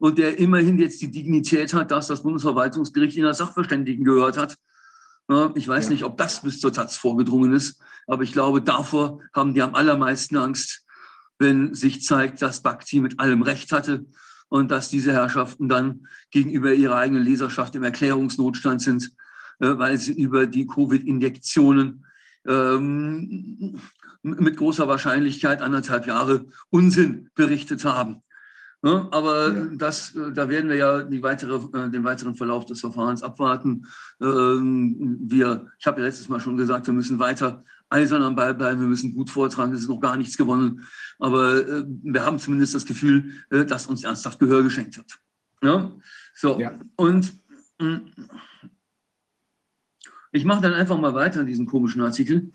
[0.00, 4.56] und der immerhin jetzt die Dignität hat, dass das Bundesverwaltungsgericht ihn als Sachverständigen gehört hat
[5.54, 5.90] ich weiß ja.
[5.90, 9.76] nicht, ob das bis zur Taz vorgedrungen ist, aber ich glaube, davor haben die am
[9.76, 10.84] allermeisten Angst,
[11.38, 14.06] wenn sich zeigt, dass Bhakti mit allem Recht hatte
[14.48, 19.12] und dass diese Herrschaften dann gegenüber ihrer eigenen Leserschaft im Erklärungsnotstand sind,
[19.60, 22.04] äh, weil sie über die Covid-Injektionen
[22.46, 23.78] ähm,
[24.22, 28.22] mit großer Wahrscheinlichkeit anderthalb Jahre Unsinn berichtet haben.
[28.82, 29.08] Ne?
[29.10, 29.66] Aber ja.
[29.72, 33.86] das, äh, da werden wir ja weitere, äh, den weiteren Verlauf des Verfahrens abwarten.
[34.20, 38.54] Ähm, wir, ich habe ja letztes Mal schon gesagt, wir müssen weiter eisern am Ball
[38.54, 40.86] bleiben, wir müssen gut vortragen, es ist noch gar nichts gewonnen.
[41.18, 45.18] Aber äh, wir haben zumindest das Gefühl, dass uns ernsthaft Gehör geschenkt wird.
[45.62, 45.92] Ja?
[46.34, 46.78] So, ja.
[46.96, 47.34] und
[47.80, 47.96] mm,
[50.32, 52.52] ich mache dann einfach mal weiter in diesem komischen Artikel.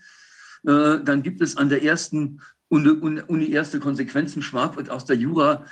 [0.64, 2.40] Dann gibt es an der ersten
[2.70, 4.42] Uni, Uni erste Konsequenzen.
[4.42, 5.66] Schwab wird aus der Jura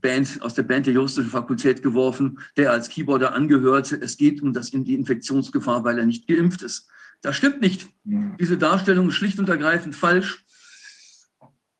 [0.00, 4.00] Band, aus der Band der juristischen Fakultät geworfen, der als Keyboarder angehörte.
[4.00, 6.88] Es geht um das, die Infektionsgefahr, weil er nicht geimpft ist.
[7.22, 7.88] Das stimmt nicht.
[8.04, 10.44] Diese Darstellung ist schlicht und ergreifend falsch.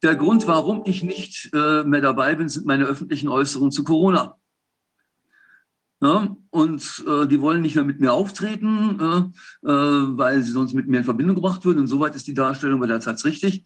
[0.03, 4.37] Der Grund, warum ich nicht äh, mehr dabei bin, sind meine öffentlichen Äußerungen zu Corona.
[6.03, 10.75] Ja, und äh, die wollen nicht mehr mit mir auftreten, äh, äh weil sie sonst
[10.75, 11.81] mit mir in Verbindung gebracht würden.
[11.81, 13.65] Insoweit ist die Darstellung bei der Zeit richtig.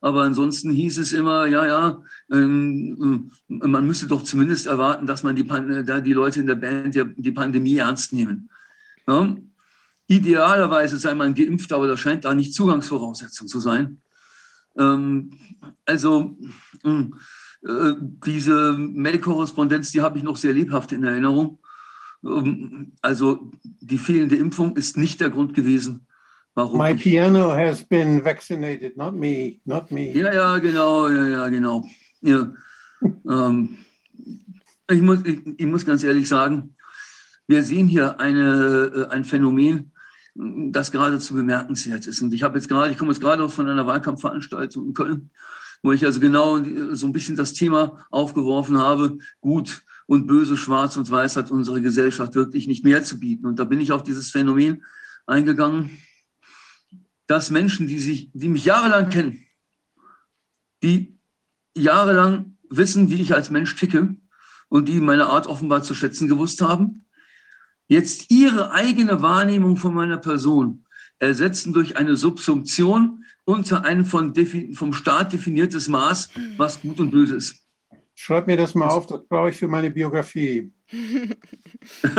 [0.00, 5.22] Aber ansonsten hieß es immer, ja, ja, ähm, äh, man müsste doch zumindest erwarten, dass
[5.22, 5.46] man die,
[5.84, 8.48] da die Leute in der Band die, die Pandemie ernst nehmen.
[9.06, 9.36] Ja?
[10.06, 14.00] Idealerweise sei man geimpft, aber das scheint da nicht Zugangsvoraussetzung zu sein.
[14.76, 15.32] Ähm,
[15.84, 16.36] also
[16.84, 17.94] äh,
[18.24, 21.58] diese Mail-Korrespondenz, die habe ich noch sehr lebhaft in Erinnerung.
[22.24, 26.06] Ähm, also die fehlende Impfung ist nicht der Grund gewesen,
[26.58, 26.76] Warum?
[26.76, 30.12] My piano has been vaccinated, not me, not me.
[30.12, 31.84] Ja, ja, genau, ja, ja, genau.
[32.20, 32.52] Ja.
[33.30, 33.78] ähm,
[34.90, 36.74] ich, muss, ich, ich, muss ganz ehrlich sagen,
[37.46, 39.92] wir sehen hier eine, äh, ein Phänomen,
[40.34, 42.22] das geradezu bemerkenswert ist.
[42.22, 45.30] Und ich habe jetzt gerade, ich komme jetzt gerade von einer Wahlkampfveranstaltung in Köln,
[45.84, 46.58] wo ich also genau
[46.90, 51.80] so ein bisschen das Thema aufgeworfen habe, gut und böse, schwarz und weiß hat unsere
[51.80, 53.46] Gesellschaft wirklich nicht mehr zu bieten.
[53.46, 54.82] Und da bin ich auf dieses Phänomen
[55.24, 55.90] eingegangen,
[57.28, 59.46] dass Menschen, die, sich, die mich jahrelang kennen,
[60.82, 61.20] die
[61.76, 64.16] jahrelang wissen, wie ich als Mensch ticke
[64.68, 67.04] und die meine Art offenbar zu schätzen gewusst haben,
[67.86, 70.84] jetzt ihre eigene Wahrnehmung von meiner Person
[71.18, 74.34] ersetzen durch eine Subsumption unter ein von,
[74.74, 77.56] vom Staat definiertes Maß, was gut und böse ist.
[78.14, 80.72] Schreib mir das mal auf, das brauche ich für meine Biografie.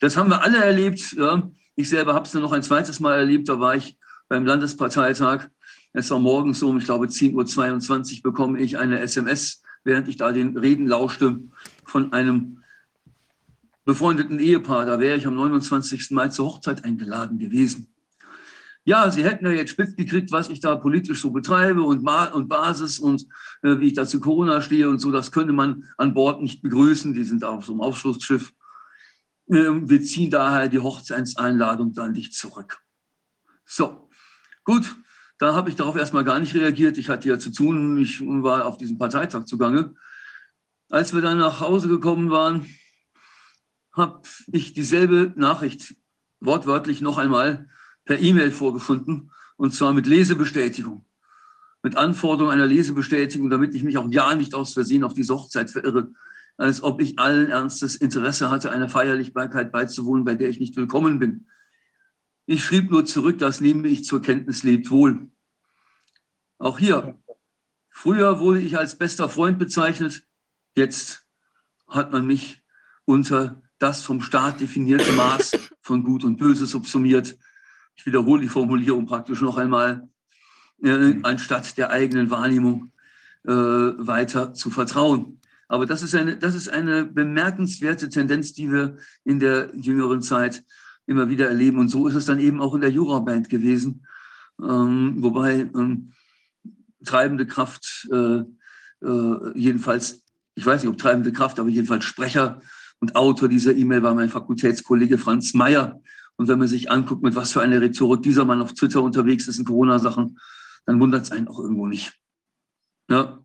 [0.00, 1.12] das haben wir alle erlebt.
[1.12, 1.50] Ja.
[1.78, 3.48] Ich selber habe es dann noch ein zweites Mal erlebt.
[3.48, 3.96] Da war ich
[4.28, 5.46] beim Landesparteitag.
[5.92, 10.32] Es war morgens um, ich glaube, 10.22 Uhr bekomme ich eine SMS, während ich da
[10.32, 11.38] den Reden lauschte,
[11.84, 12.64] von einem
[13.84, 14.86] befreundeten Ehepaar.
[14.86, 16.10] Da wäre ich am 29.
[16.10, 17.86] Mai zur Hochzeit eingeladen gewesen.
[18.84, 22.48] Ja, Sie hätten ja jetzt spitz gekriegt, was ich da politisch so betreibe und, und
[22.48, 23.24] Basis und
[23.62, 25.12] äh, wie ich da zu Corona stehe und so.
[25.12, 27.14] Das könnte man an Bord nicht begrüßen.
[27.14, 28.52] Die sind auf so einem Aufschlussschiff.
[29.50, 32.78] Ähm, wir ziehen daher die Hochzeitseinladung dann nicht zurück.
[33.64, 34.08] So,
[34.64, 34.96] gut,
[35.38, 36.98] da habe ich darauf erstmal gar nicht reagiert.
[36.98, 39.94] Ich hatte ja zu tun, ich war auf diesem Parteitag zugange.
[40.88, 42.66] Als wir dann nach Hause gekommen waren,
[43.92, 45.96] habe ich dieselbe Nachricht
[46.40, 47.68] wortwörtlich noch einmal
[48.04, 51.04] per E-Mail vorgefunden und zwar mit Lesebestätigung.
[51.82, 55.70] mit Anforderung einer Lesebestätigung, damit ich mich auch ja nicht aus Versehen auf diese Hochzeit
[55.70, 56.10] verirre,
[56.58, 61.18] als ob ich allen Ernstes Interesse hatte, einer Feierlichkeit beizuwohnen, bei der ich nicht willkommen
[61.20, 61.46] bin.
[62.46, 65.30] Ich schrieb nur zurück, das nehme ich zur Kenntnis, lebt wohl.
[66.58, 67.16] Auch hier,
[67.90, 70.26] früher wurde ich als bester Freund bezeichnet,
[70.74, 71.24] jetzt
[71.86, 72.60] hat man mich
[73.04, 77.38] unter das vom Staat definierte Maß von Gut und Böse subsumiert.
[77.94, 80.08] Ich wiederhole die Formulierung praktisch noch einmal,
[80.82, 82.92] äh, anstatt der eigenen Wahrnehmung
[83.44, 85.37] äh, weiter zu vertrauen.
[85.68, 90.64] Aber das ist, eine, das ist eine bemerkenswerte Tendenz, die wir in der jüngeren Zeit
[91.06, 91.78] immer wieder erleben.
[91.78, 94.06] Und so ist es dann eben auch in der Juraband gewesen.
[94.60, 96.12] Ähm, wobei ähm,
[97.04, 98.42] treibende Kraft, äh,
[99.06, 100.22] äh, jedenfalls,
[100.54, 102.60] ich weiß nicht, ob treibende Kraft, aber jedenfalls Sprecher
[103.00, 106.00] und Autor dieser E-Mail war mein Fakultätskollege Franz Mayer.
[106.36, 109.48] Und wenn man sich anguckt, mit was für einer Rhetorik dieser Mann auf Twitter unterwegs
[109.48, 110.38] ist in Corona-Sachen,
[110.86, 112.12] dann wundert es einen auch irgendwo nicht.
[113.10, 113.38] Ja.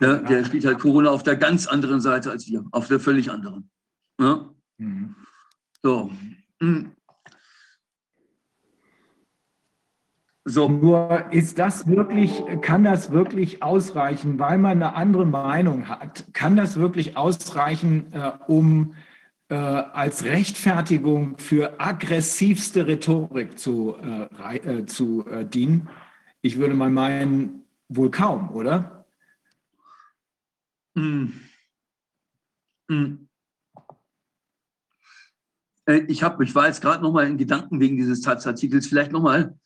[0.00, 0.16] Ja.
[0.16, 3.70] der steht halt Corona auf der ganz anderen Seite als wir, auf der völlig anderen.
[4.20, 4.48] Ja.
[4.78, 5.14] Mhm.
[5.82, 6.10] So.
[6.60, 6.92] Hm.
[10.44, 10.68] So.
[10.68, 16.24] Nur ist das wirklich, kann das wirklich ausreichen, weil man eine andere Meinung hat?
[16.32, 18.94] Kann das wirklich ausreichen, äh, um
[19.48, 25.88] äh, als Rechtfertigung für aggressivste Rhetorik zu, äh, äh zu äh, dienen?
[26.42, 28.95] Ich würde mal meinen, wohl kaum, oder?
[30.96, 31.32] Hm.
[32.90, 33.28] Hm.
[36.08, 38.88] Ich, hab, ich war jetzt gerade noch mal in Gedanken wegen dieses Taz-Artikels.
[38.88, 39.56] Vielleicht noch mal.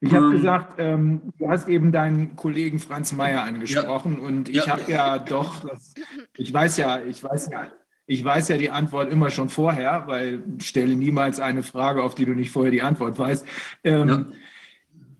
[0.00, 4.48] Ich habe ähm, gesagt, ähm, du hast eben deinen Kollegen Franz Mayer angesprochen ja, und
[4.48, 4.66] ich ja.
[4.66, 5.94] habe ja doch, das,
[6.36, 7.70] ich weiß ja, ich weiß ja,
[8.06, 12.24] ich weiß ja die Antwort immer schon vorher, weil stelle niemals eine Frage, auf die
[12.24, 13.46] du nicht vorher die Antwort weißt.
[13.84, 14.34] Ähm,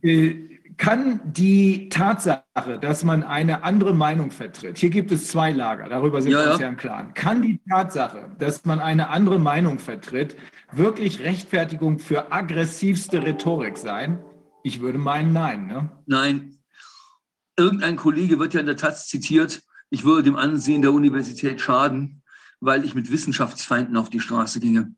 [0.02, 0.11] ja.
[0.11, 0.51] äh,
[0.83, 6.20] kann die Tatsache, dass man eine andere Meinung vertritt, hier gibt es zwei Lager, darüber
[6.20, 10.35] sind wir uns ja im Klaren, kann die Tatsache, dass man eine andere Meinung vertritt,
[10.73, 14.25] wirklich Rechtfertigung für aggressivste Rhetorik sein?
[14.65, 15.69] Ich würde meinen, nein.
[15.69, 15.89] Ne?
[16.07, 16.59] Nein.
[17.57, 22.25] Irgendein Kollege wird ja in der Taz zitiert, ich würde dem Ansehen der Universität schaden,
[22.59, 24.97] weil ich mit Wissenschaftsfeinden auf die Straße ginge.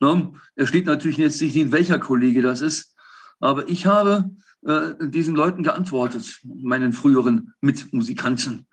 [0.00, 0.32] Ne?
[0.56, 2.96] Er steht natürlich jetzt nicht in welcher Kollege das ist,
[3.38, 4.30] aber ich habe
[4.62, 8.66] äh, diesen Leuten geantwortet, meinen früheren Mitmusikanten,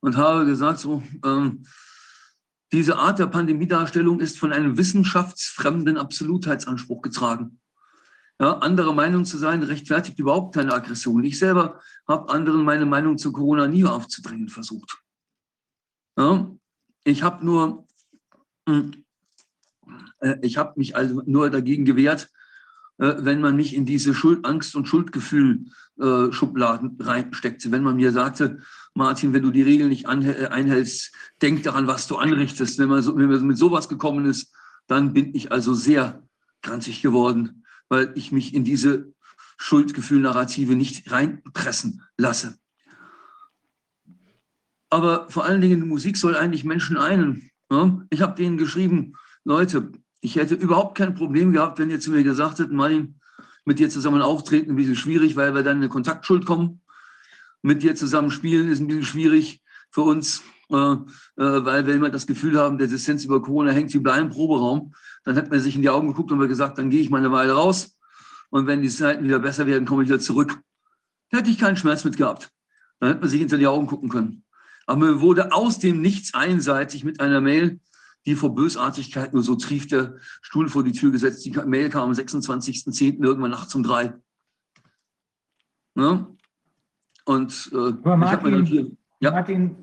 [0.00, 1.64] und habe gesagt, so, ähm,
[2.72, 7.60] diese Art der Pandemiedarstellung ist von einem wissenschaftsfremden Absolutheitsanspruch getragen.
[8.40, 11.22] Ja, andere Meinung zu sein, rechtfertigt überhaupt keine Aggression.
[11.22, 14.98] Ich selber habe anderen meine Meinung zu Corona nie aufzudrängen versucht.
[16.18, 16.50] Ja,
[17.04, 17.86] ich habe nur,
[18.66, 22.30] äh, ich habe mich also nur dagegen gewehrt,
[22.98, 25.66] wenn man mich in diese Schuld, Angst und Schuldgefühl
[25.98, 27.70] äh, reinsteckte.
[27.70, 28.60] Wenn man mir sagte,
[28.94, 32.78] Martin, wenn du die Regeln nicht einhältst, denk daran, was du anrichtest.
[32.78, 34.52] Wenn man, so, wenn man mit sowas gekommen ist,
[34.86, 36.22] dann bin ich also sehr
[36.60, 37.62] kranzig geworden
[37.92, 39.12] weil ich mich in diese
[39.58, 42.56] Schuldgefühl-Narrative nicht reinpressen lasse.
[44.88, 47.50] Aber vor allen Dingen, Musik soll eigentlich Menschen einen.
[47.70, 48.02] Ja?
[48.08, 49.12] Ich habe denen geschrieben,
[49.44, 53.16] Leute, ich hätte überhaupt kein Problem gehabt, wenn ihr zu mir gesagt hättet, Martin,
[53.64, 56.80] mit dir zusammen auftreten ein bisschen schwierig, weil wir dann in eine Kontaktschuld kommen.
[57.60, 60.96] Mit dir zusammen spielen ist ein bisschen schwierig für uns, äh, äh,
[61.36, 64.94] weil wenn wir das Gefühl haben, der Distanz über Corona hängt wie bei einem Proberaum,
[65.24, 67.18] dann hat man sich in die Augen geguckt und mir gesagt, dann gehe ich mal
[67.18, 67.96] eine Weile raus.
[68.50, 70.58] Und wenn die Zeiten wieder besser werden, komme ich wieder zurück.
[71.30, 72.50] Da hätte ich keinen Schmerz mit gehabt.
[73.00, 74.44] Dann hätte man sich hinter die Augen gucken können.
[74.86, 77.80] Aber mir wurde aus dem Nichts einseitig mit einer Mail,
[78.26, 81.44] die vor Bösartigkeit nur so trief der Stuhl vor die Tür gesetzt.
[81.44, 83.22] Die Mail kam am 26.10.
[83.22, 84.12] irgendwann nachts um drei.
[85.94, 86.26] Ne?
[87.24, 88.90] Und äh, mir dann hier.
[89.20, 89.30] Ja.
[89.30, 89.76] Martin,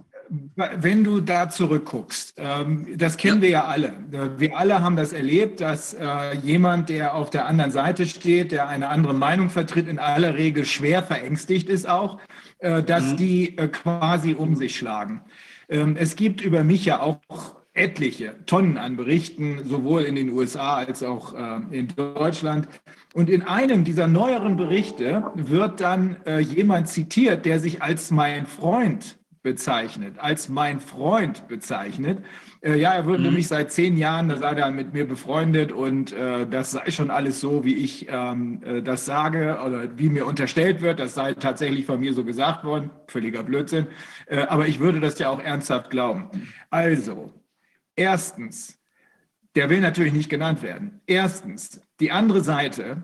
[0.55, 3.93] wenn du da zurückguckst, ähm, das kennen wir ja alle.
[4.37, 8.67] Wir alle haben das erlebt, dass äh, jemand, der auf der anderen Seite steht, der
[8.67, 12.19] eine andere Meinung vertritt, in aller Regel schwer verängstigt ist auch,
[12.59, 13.17] äh, dass mhm.
[13.17, 15.21] die äh, quasi um sich schlagen.
[15.67, 20.75] Ähm, es gibt über mich ja auch etliche Tonnen an Berichten, sowohl in den USA
[20.75, 21.33] als auch
[21.71, 22.67] in Deutschland.
[23.13, 29.19] Und in einem dieser neueren Berichte wird dann jemand zitiert, der sich als mein Freund
[29.41, 32.19] bezeichnet, als mein Freund bezeichnet.
[32.61, 33.29] Äh, ja, er würde mhm.
[33.29, 37.09] nämlich seit zehn Jahren, da sei er mit mir befreundet und äh, das sei schon
[37.09, 40.99] alles so, wie ich ähm, äh, das sage oder wie mir unterstellt wird.
[40.99, 42.89] Das sei tatsächlich von mir so gesagt worden.
[43.07, 43.87] Völliger Blödsinn.
[44.25, 46.29] Äh, aber ich würde das ja auch ernsthaft glauben.
[46.69, 47.33] Also,
[47.99, 48.79] erstens,
[49.55, 51.01] der will natürlich nicht genannt werden.
[51.05, 53.03] Erstens, die andere Seite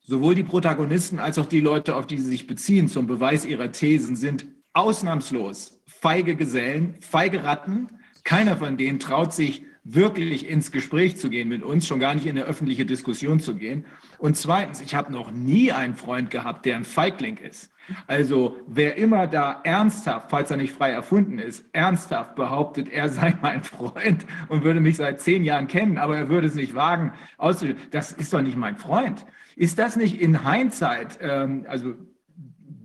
[0.00, 3.72] sowohl die Protagonisten als auch die Leute, auf die sie sich beziehen zum Beweis ihrer
[3.72, 7.88] Thesen, sind ausnahmslos feige Gesellen, feige Ratten.
[8.22, 12.26] Keiner von denen traut sich wirklich ins Gespräch zu gehen mit uns, schon gar nicht
[12.26, 13.86] in eine öffentliche Diskussion zu gehen.
[14.18, 17.70] Und zweitens, ich habe noch nie einen Freund gehabt, der ein Feigling ist.
[18.08, 23.36] Also wer immer da ernsthaft, falls er nicht frei erfunden ist, ernsthaft behauptet, er sei
[23.42, 27.12] mein Freund und würde mich seit zehn Jahren kennen, aber er würde es nicht wagen,
[27.38, 29.24] auszudrücken, das ist doch nicht mein Freund.
[29.54, 31.94] Ist das nicht in Hindsight, ähm, also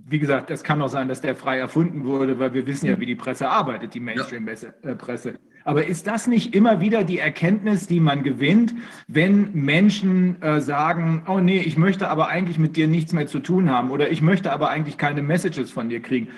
[0.06, 3.00] wie gesagt, das kann auch sein, dass der frei erfunden wurde, weil wir wissen ja,
[3.00, 5.38] wie die Presse arbeitet, die Mainstream-Presse.
[5.64, 8.74] Aber ist das nicht immer wieder die Erkenntnis, die man gewinnt,
[9.08, 13.38] wenn Menschen äh, sagen, oh nee, ich möchte aber eigentlich mit dir nichts mehr zu
[13.38, 16.28] tun haben oder ich möchte aber eigentlich keine Messages von dir kriegen?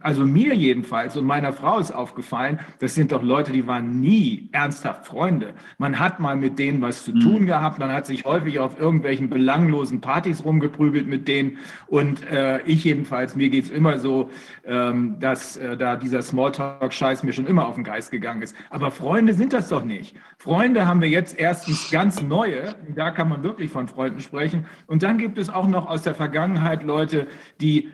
[0.00, 4.48] Also mir jedenfalls und meiner Frau ist aufgefallen, das sind doch Leute, die waren nie
[4.50, 5.52] ernsthaft Freunde.
[5.76, 7.46] Man hat mal mit denen was zu tun mhm.
[7.46, 12.82] gehabt, man hat sich häufig auf irgendwelchen belanglosen Partys rumgeprügelt mit denen und äh, ich
[12.84, 14.30] jedenfalls, mir geht's immer so,
[14.64, 18.56] ähm, dass äh, da dieser Smalltalk-Scheiß mir schon immer auf den Geist gegangen ist.
[18.70, 20.16] Aber Freunde sind das doch nicht.
[20.38, 24.64] Freunde haben wir jetzt erstens ganz neue, da kann man wirklich von Freunden sprechen.
[24.86, 27.26] Und dann gibt es auch noch aus der Vergangenheit Leute,
[27.60, 27.90] die,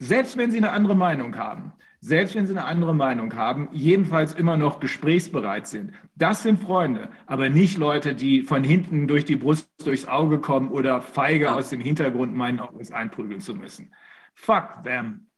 [0.00, 4.32] selbst wenn sie eine andere Meinung haben, selbst wenn sie eine andere Meinung haben, jedenfalls
[4.32, 5.92] immer noch gesprächsbereit sind.
[6.16, 10.70] Das sind Freunde, aber nicht Leute, die von hinten durch die Brust durchs Auge kommen
[10.70, 13.94] oder feige aus dem Hintergrund meinen, auch uns einprügeln zu müssen.
[14.34, 15.28] Fuck them.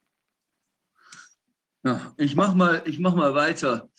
[1.84, 3.90] Ja, ich mach mal, ich mach mal weiter.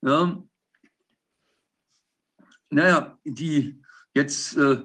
[0.00, 0.42] Ja.
[2.70, 3.82] Naja, die
[4.14, 4.78] jetzt äh,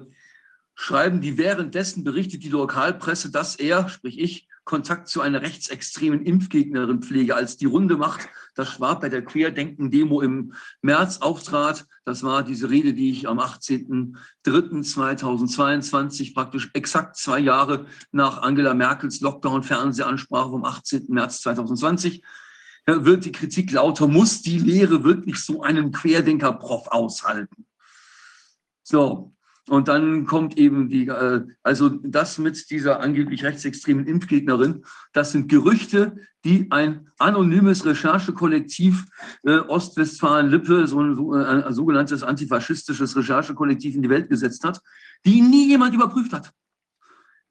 [0.74, 7.02] schreiben die währenddessen berichtet die Lokalpresse, dass er, sprich ich, Kontakt zu einer rechtsextremen Impfgegnerin
[7.02, 11.86] pflege, als die Runde macht, dass Schwab bei der Querdenken-Demo im März auftrat.
[12.04, 19.20] Das war diese Rede, die ich am 18.03.2022, praktisch exakt zwei Jahre nach Angela Merkels
[19.20, 21.06] Lockdown-Fernsehansprache vom 18.
[21.08, 22.22] März 2020
[22.86, 27.66] wird die Kritik lauter, muss die Lehre wirklich so einen Querdenker-Prof aushalten?
[28.84, 29.32] So,
[29.70, 35.48] und dann kommt eben die, äh, also das mit dieser angeblich rechtsextremen Impfgegnerin, das sind
[35.48, 39.06] Gerüchte, die ein anonymes Recherchekollektiv
[39.44, 44.80] äh, Ostwestfalen-Lippe, so ein, so ein, ein sogenanntes antifaschistisches Recherchekollektiv in die Welt gesetzt hat,
[45.24, 46.52] die nie jemand überprüft hat,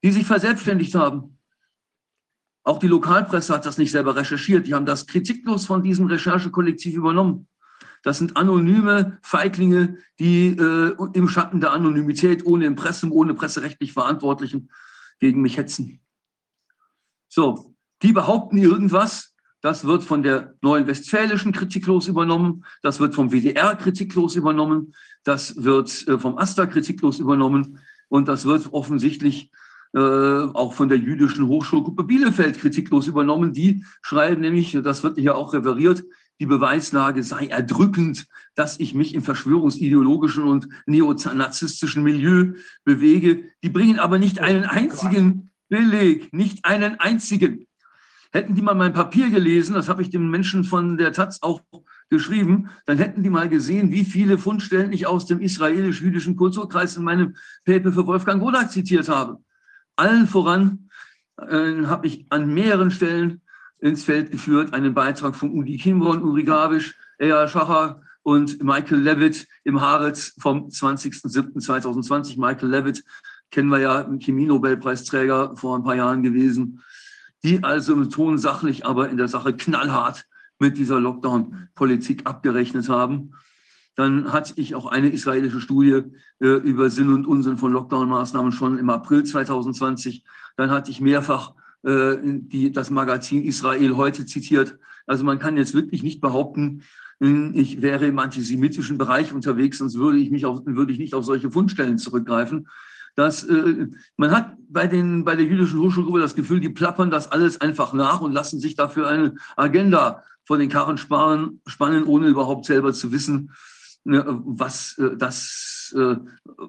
[0.03, 1.38] die sich verselbstständigt haben.
[2.65, 4.67] Auch die Lokalpresse hat das nicht selber recherchiert.
[4.67, 7.48] Die haben das kritiklos von diesem Recherchekollektiv übernommen.
[8.03, 14.69] Das sind anonyme Feiglinge, die äh, im Schatten der Anonymität, ohne Impressum, ohne presserechtlich Verantwortlichen
[15.19, 15.99] gegen mich hetzen.
[17.27, 19.33] So, die behaupten irgendwas.
[19.61, 22.63] Das wird von der Neuen Westfälischen kritiklos übernommen.
[22.81, 24.95] Das wird vom WDR kritiklos übernommen.
[25.23, 27.79] Das wird äh, vom AStA kritiklos übernommen.
[28.07, 29.51] Und das wird offensichtlich
[29.93, 33.53] äh, auch von der jüdischen Hochschulgruppe Bielefeld kritiklos übernommen.
[33.53, 36.03] Die schreiben nämlich, das wird hier auch referiert,
[36.40, 42.53] die Beweislage sei erdrückend, dass ich mich im verschwörungsideologischen und neonazistischen Milieu
[42.85, 43.43] bewege.
[43.64, 47.68] Die bringen aber nicht einen einzigen Beleg, nicht einen einzigen.
[48.32, 51.61] Hätten die mal mein Papier gelesen, das habe ich den Menschen von der Taz auch
[52.09, 57.03] geschrieben, dann hätten die mal gesehen, wie viele Fundstellen ich aus dem israelisch-jüdischen Kulturkreis in
[57.03, 57.35] meinem
[57.66, 59.43] Paper für Wolfgang Wodak zitiert habe.
[59.95, 60.90] Allen voran
[61.38, 63.42] äh, habe ich an mehreren Stellen
[63.80, 69.48] ins Feld geführt, einen Beitrag von Udi Kimbron, Uri Gabisch, Eya Schacher und Michael Levitt
[69.64, 72.40] im Haaretz vom 20.07.2020.
[72.40, 73.03] Michael Levitt
[73.51, 76.83] kennen wir ja, Chemie-Nobelpreisträger vor ein paar Jahren gewesen,
[77.43, 80.25] die also im Ton sachlich, aber in der Sache knallhart
[80.59, 83.33] mit dieser Lockdown-Politik abgerechnet haben.
[83.95, 86.03] Dann hatte ich auch eine israelische Studie
[86.40, 90.24] äh, über Sinn und Unsinn von Lockdown-Maßnahmen schon im April 2020.
[90.58, 94.77] Dann hatte ich mehrfach äh, die, das Magazin Israel heute zitiert.
[95.08, 96.83] Also man kann jetzt wirklich nicht behaupten,
[97.19, 101.14] hm, ich wäre im antisemitischen Bereich unterwegs, sonst würde ich, mich auf, würde ich nicht
[101.14, 102.67] auf solche Fundstellen zurückgreifen.
[103.16, 107.32] Das, äh, man hat bei, den, bei der jüdischen Hochschulgruppe das Gefühl, die plappern das
[107.32, 112.27] alles einfach nach und lassen sich dafür eine Agenda vor den Karren sparen, spannen, ohne
[112.27, 113.51] überhaupt selber zu wissen,
[114.03, 116.16] ne, was äh, das, äh,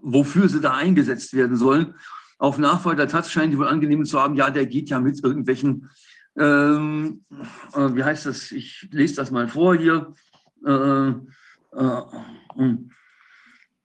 [0.02, 1.94] wofür sie da eingesetzt werden sollen
[2.40, 5.22] auf Nachfolger der Taz scheinen die wohl angenehm zu haben, ja, der geht ja mit
[5.22, 5.90] irgendwelchen,
[6.36, 7.22] ähm,
[7.74, 10.14] äh, wie heißt das, ich lese das mal vor hier.
[10.66, 12.02] Äh, äh,
[12.56, 12.90] hm.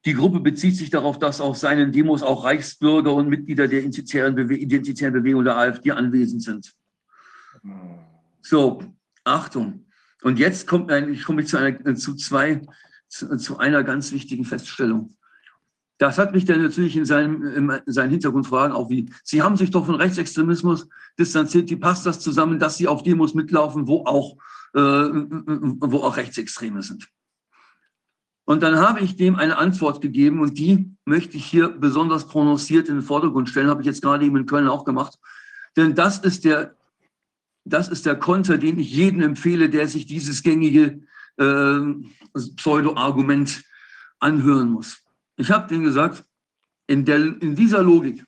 [0.05, 4.35] die Gruppe bezieht sich darauf, dass auf seinen Demos auch Reichsbürger und Mitglieder der identitären,
[4.35, 6.73] Bewe identitären Bewegung der AfD anwesend sind.
[8.41, 8.81] So,
[9.25, 9.85] Achtung.
[10.23, 12.61] Und jetzt kommt ich komme zu, einer, zu zwei,
[13.09, 15.15] zu, zu einer ganz wichtigen Feststellung.
[15.97, 19.55] Das hat mich dann natürlich in seinem, in seinen Hintergrund fragen, auch wie, Sie haben
[19.55, 24.05] sich doch von Rechtsextremismus distanziert, wie passt das zusammen, dass Sie auf Demos mitlaufen, wo
[24.05, 24.35] auch,
[24.73, 27.07] äh, wo auch Rechtsextreme sind?
[28.43, 32.89] Und dann habe ich dem eine Antwort gegeben und die möchte ich hier besonders prononciert
[32.89, 35.17] in den Vordergrund stellen, habe ich jetzt gerade eben in Köln auch gemacht.
[35.75, 36.75] Denn das ist der,
[37.63, 41.01] das ist der Konter, den ich jedem empfehle, der sich dieses gängige
[41.37, 41.79] äh,
[42.55, 43.63] Pseudo-Argument
[44.19, 45.04] anhören muss.
[45.37, 46.25] Ich habe denen gesagt,
[46.87, 48.23] in, der, in dieser Logik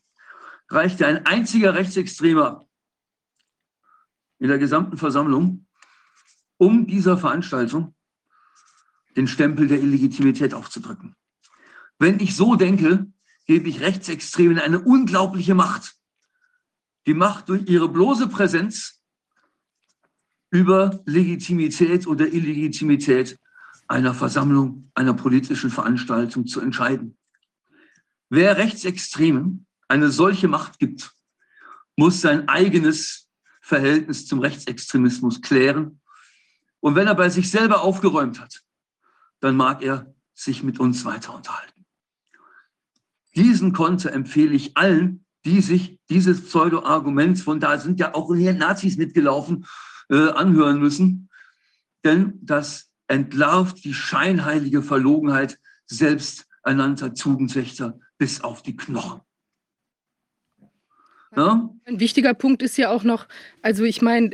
[0.69, 2.67] reichte ein einziger Rechtsextremer
[4.39, 5.67] in der gesamten Versammlung,
[6.57, 7.95] um dieser Veranstaltung
[9.15, 11.15] den Stempel der Illegitimität aufzudrücken.
[11.97, 13.07] Wenn ich so denke,
[13.45, 15.95] gebe ich Rechtsextremen eine unglaubliche Macht.
[17.07, 19.01] Die Macht durch ihre bloße Präsenz
[20.51, 23.39] über Legitimität oder Illegitimität
[23.87, 27.17] einer Versammlung, einer politischen Veranstaltung zu entscheiden.
[28.29, 31.13] Wer Rechtsextremen eine solche Macht gibt,
[31.95, 33.29] muss sein eigenes
[33.61, 36.01] Verhältnis zum Rechtsextremismus klären.
[36.79, 38.61] Und wenn er bei sich selber aufgeräumt hat,
[39.39, 41.85] dann mag er sich mit uns weiter unterhalten.
[43.35, 48.53] Diesen Konter empfehle ich allen, die sich dieses Pseudo-Argument, von da sind ja auch hier
[48.53, 49.65] Nazis mitgelaufen,
[50.09, 51.29] äh, anhören müssen.
[52.03, 59.21] Denn das entlarvt die scheinheilige Verlogenheit selbsternannter Tugendwächter bis auf die Knochen.
[61.35, 61.69] Ja?
[61.85, 63.27] Ein wichtiger Punkt ist ja auch noch,
[63.61, 64.31] also ich meine,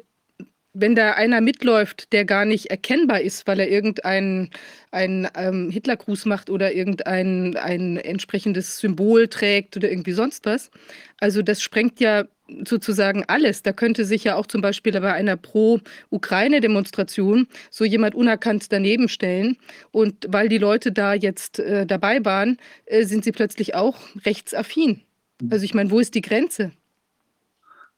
[0.73, 4.49] wenn da einer mitläuft, der gar nicht erkennbar ist, weil er irgendeinen
[4.91, 10.71] ein, ähm, Hitlergruß macht oder irgendein ein entsprechendes Symbol trägt oder irgendwie sonst was.
[11.19, 12.25] Also das sprengt ja
[12.67, 13.63] sozusagen alles.
[13.63, 19.57] Da könnte sich ja auch zum Beispiel bei einer Pro-Ukraine-Demonstration so jemand unerkannt daneben stellen.
[19.91, 25.01] Und weil die Leute da jetzt äh, dabei waren, äh, sind sie plötzlich auch rechtsaffin.
[25.49, 26.71] Also ich meine, wo ist die Grenze?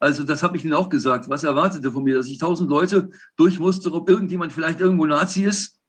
[0.06, 1.28] Also das habe ich Ihnen auch gesagt.
[1.28, 5.42] Was erwartete von mir, dass ich tausend Leute durch musste, ob irgendjemand vielleicht irgendwo Nazi
[5.42, 5.80] ist?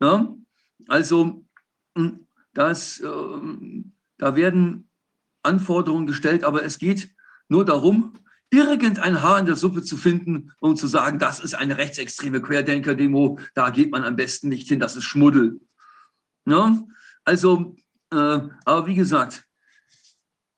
[0.00, 0.34] Ja?
[0.88, 1.46] Also
[1.96, 3.84] hm, das, äh,
[4.18, 4.90] da werden
[5.44, 7.14] Anforderungen gestellt, aber es geht
[7.48, 8.18] nur darum,
[8.50, 13.38] irgendein Haar in der Suppe zu finden, um zu sagen, das ist eine rechtsextreme Querdenker-Demo,
[13.54, 15.60] da geht man am besten nicht hin, das ist Schmuddel.
[16.46, 16.84] Ja?
[17.22, 17.76] Also,
[18.10, 19.44] äh, aber wie gesagt,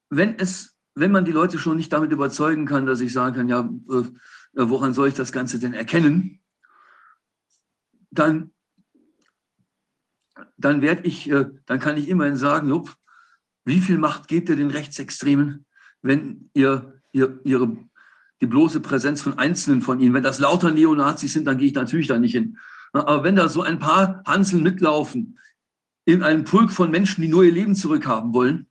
[0.08, 3.48] wenn es wenn man die Leute schon nicht damit überzeugen kann, dass ich sagen kann,
[3.48, 3.60] ja,
[3.90, 4.04] äh,
[4.54, 6.40] woran soll ich das Ganze denn erkennen,
[8.10, 8.50] dann,
[10.56, 12.96] dann werde ich, äh, dann kann ich immerhin sagen, jupp,
[13.64, 15.66] wie viel Macht gebt ihr den Rechtsextremen,
[16.02, 17.76] wenn ihr, ihr ihre,
[18.40, 21.74] die bloße Präsenz von Einzelnen von ihnen, wenn das lauter Neonazis sind, dann gehe ich
[21.74, 22.58] natürlich da nicht hin.
[22.92, 25.38] Aber wenn da so ein paar Hanseln mitlaufen,
[26.06, 28.66] in einem Pulk von Menschen, die nur ihr Leben zurückhaben wollen,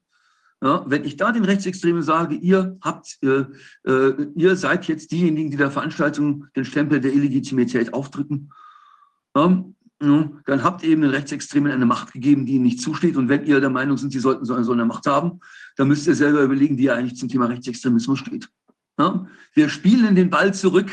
[0.63, 3.45] ja, wenn ich da den Rechtsextremen sage, ihr habt, äh,
[3.83, 8.51] äh, ihr seid jetzt diejenigen, die der Veranstaltung den Stempel der Illegitimität aufdrücken,
[9.35, 9.63] ja,
[9.99, 13.17] dann habt ihr eben den Rechtsextremen eine Macht gegeben, die ihnen nicht zusteht.
[13.17, 15.39] Und wenn ihr der Meinung sind, sie sollten so eine, so eine Macht haben,
[15.75, 18.49] dann müsst ihr selber überlegen, wie ihr eigentlich zum Thema Rechtsextremismus steht.
[18.99, 20.89] Ja, wir spielen den Ball zurück.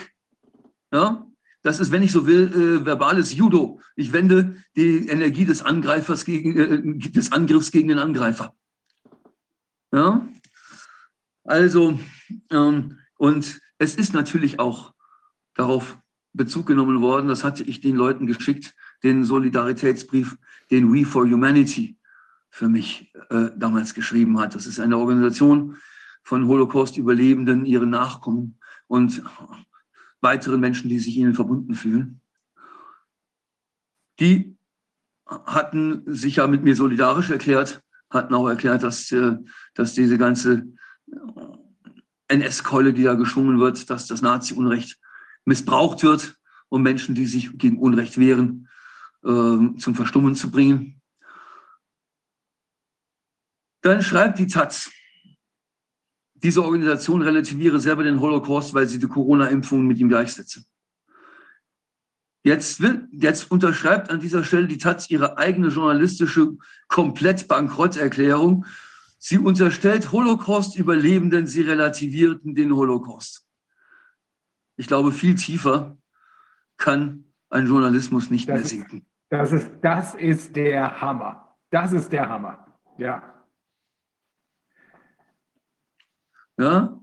[0.92, 1.26] Ja,
[1.62, 3.80] das ist, wenn ich so will, äh, verbales Judo.
[3.96, 8.54] Ich wende die Energie des Angreifers gegen, äh, des Angriffs gegen den Angreifer.
[9.94, 10.26] Ja?
[11.44, 12.00] Also,
[12.50, 14.92] ähm, und es ist natürlich auch
[15.54, 15.98] darauf
[16.32, 18.74] Bezug genommen worden, das hatte ich den Leuten geschickt,
[19.04, 20.36] den Solidaritätsbrief,
[20.72, 21.96] den We for Humanity
[22.50, 24.56] für mich äh, damals geschrieben hat.
[24.56, 25.76] Das ist eine Organisation
[26.24, 28.58] von Holocaust-Überlebenden, ihren Nachkommen
[28.88, 29.22] und
[30.20, 32.20] weiteren Menschen, die sich ihnen verbunden fühlen.
[34.18, 34.56] Die
[35.26, 37.83] hatten sich ja mit mir solidarisch erklärt
[38.14, 39.36] hatten auch erklärt, dass, äh,
[39.74, 40.66] dass diese ganze
[42.28, 44.98] NS-Keule, die da geschwungen wird, dass das Nazi-Unrecht
[45.44, 46.36] missbraucht wird,
[46.68, 48.68] um Menschen, die sich gegen Unrecht wehren,
[49.24, 51.00] ähm, zum Verstummen zu bringen.
[53.82, 54.90] Dann schreibt die Taz,
[56.34, 60.64] diese Organisation relativiere selber den Holocaust, weil sie die Corona-Impfungen mit ihm gleichsetze.
[62.44, 66.58] Jetzt, will, jetzt unterschreibt an dieser Stelle die Taz ihre eigene journalistische
[66.88, 68.66] Komplett-Bankrotterklärung.
[69.18, 73.46] Sie unterstellt Holocaust-Überlebenden, sie relativierten den Holocaust.
[74.76, 75.96] Ich glaube, viel tiefer
[76.76, 79.06] kann ein Journalismus nicht das mehr sinken.
[79.30, 81.56] Das ist, das ist der Hammer.
[81.70, 82.66] Das ist der Hammer.
[82.98, 83.22] Ja.
[86.58, 87.00] Ja,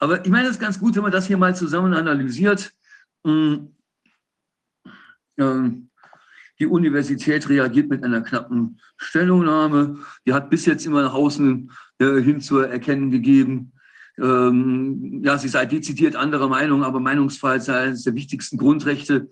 [0.00, 2.74] aber ich meine, es ist ganz gut, wenn man das hier mal zusammen analysiert.
[5.38, 5.46] Hm.
[5.46, 5.90] Ähm,
[6.58, 10.00] Die Universität reagiert mit einer knappen Stellungnahme.
[10.26, 13.72] Die hat bis jetzt immer nach außen äh, hin zu erkennen gegeben,
[14.20, 19.30] ähm, ja, sie sei dezidiert anderer Meinung, aber Meinungsfreiheit sei eines der wichtigsten Grundrechte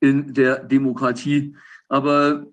[0.00, 1.56] in der Demokratie.
[1.88, 2.46] Aber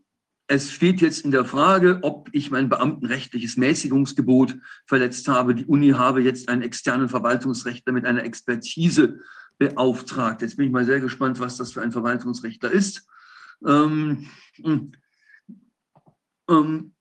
[0.48, 4.56] es steht jetzt in der Frage, ob ich mein beamtenrechtliches Mäßigungsgebot
[4.88, 5.56] verletzt habe.
[5.56, 9.20] Die Uni habe jetzt einen externen Verwaltungsrechtler mit einer Expertise
[9.58, 10.42] beauftragt.
[10.42, 13.08] Jetzt bin ich mal sehr gespannt, was das für ein Verwaltungsrechtler ist.
[13.66, 14.28] Ähm,
[16.50, 16.92] ähm,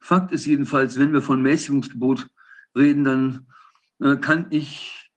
[0.00, 2.28] Fakt ist jedenfalls, wenn wir von Mäßigungsgebot
[2.76, 3.46] reden, dann
[4.00, 5.10] äh, kann ich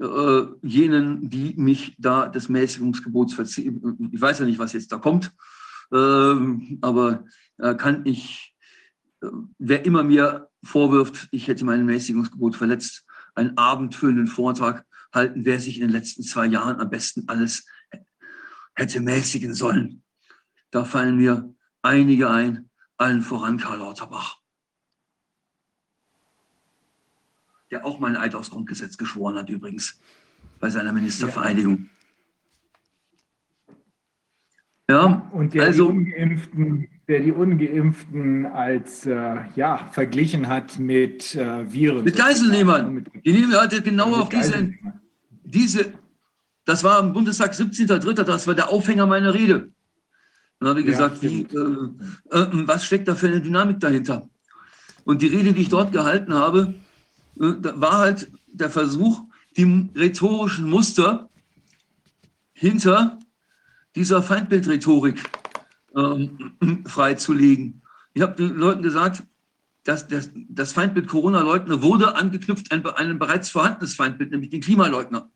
[0.00, 4.98] äh, jenen, die mich da des Mäßigungsgebots verziehen, ich weiß ja nicht, was jetzt da
[4.98, 5.32] kommt,
[5.92, 6.34] äh,
[6.80, 7.24] aber
[7.78, 8.56] kann ich,
[9.22, 13.04] äh, wer immer mir vorwirft, ich hätte mein Mäßigungsgebot verletzt,
[13.34, 17.66] einen abendfüllenden Vortrag halten, wer sich in den letzten zwei Jahren am besten alles
[18.74, 20.02] hätte mäßigen sollen.
[20.70, 24.38] Da fallen mir einige ein, allen voran Karl Lauterbach,
[27.70, 30.00] der auch mein Eid aufs Grundgesetz geschworen hat übrigens
[30.60, 31.90] bei seiner Ministervereidigung.
[34.88, 41.34] Ja, Und der, also die Ungeimpften, der die Ungeimpften als äh, ja, verglichen hat mit
[41.34, 42.04] äh, Viren.
[42.04, 43.04] mit Geiselnehmern.
[43.24, 44.74] Die nehmen hatte genau auf diese.
[45.52, 45.92] Diese,
[46.64, 49.70] das war am Bundestag 17.3., das war der Aufhänger meiner Rede.
[50.58, 54.28] Dann habe ich Ja, gesagt, wie, äh, äh, was steckt da für eine Dynamik dahinter?
[55.04, 56.74] Und die Rede, die ich dort gehalten habe,
[57.36, 59.22] äh, war halt der Versuch,
[59.56, 61.28] die rhetorischen Muster
[62.52, 63.18] hinter
[63.94, 65.22] dieser Feindbildrhetorik
[65.96, 67.82] ähm, freizulegen.
[68.14, 69.24] Ich habe den Leuten gesagt,
[69.84, 75.28] dass das, das Feindbild Corona-Leugner wurde angeknüpft an ein bereits vorhandenes Feindbild, nämlich den Klimaleugner.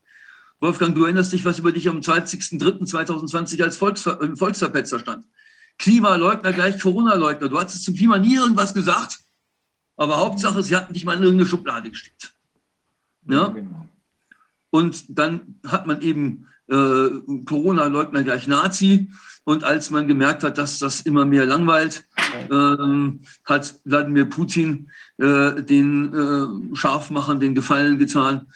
[0.61, 5.27] Wolfgang, du erinnerst dich, was über dich am 20.03.2020 als Volksver Volksverpetzer stand.
[5.79, 7.49] Klimaleugner gleich Corona-Leugner.
[7.49, 9.19] Du hattest zum Klima nie irgendwas gesagt,
[9.97, 12.35] aber Hauptsache, sie hatten dich mal in irgendeine Schublade gesteckt.
[13.29, 13.49] Ja?
[13.49, 13.89] Genau.
[14.71, 17.09] Und dann hat man eben äh,
[17.45, 19.11] Corona-Leugner gleich Nazi.
[19.45, 22.05] Und als man gemerkt hat, dass das immer mehr langweilt,
[22.51, 28.49] ähm, hat Wladimir Putin äh, den äh, Scharfmachern den Gefallen getan.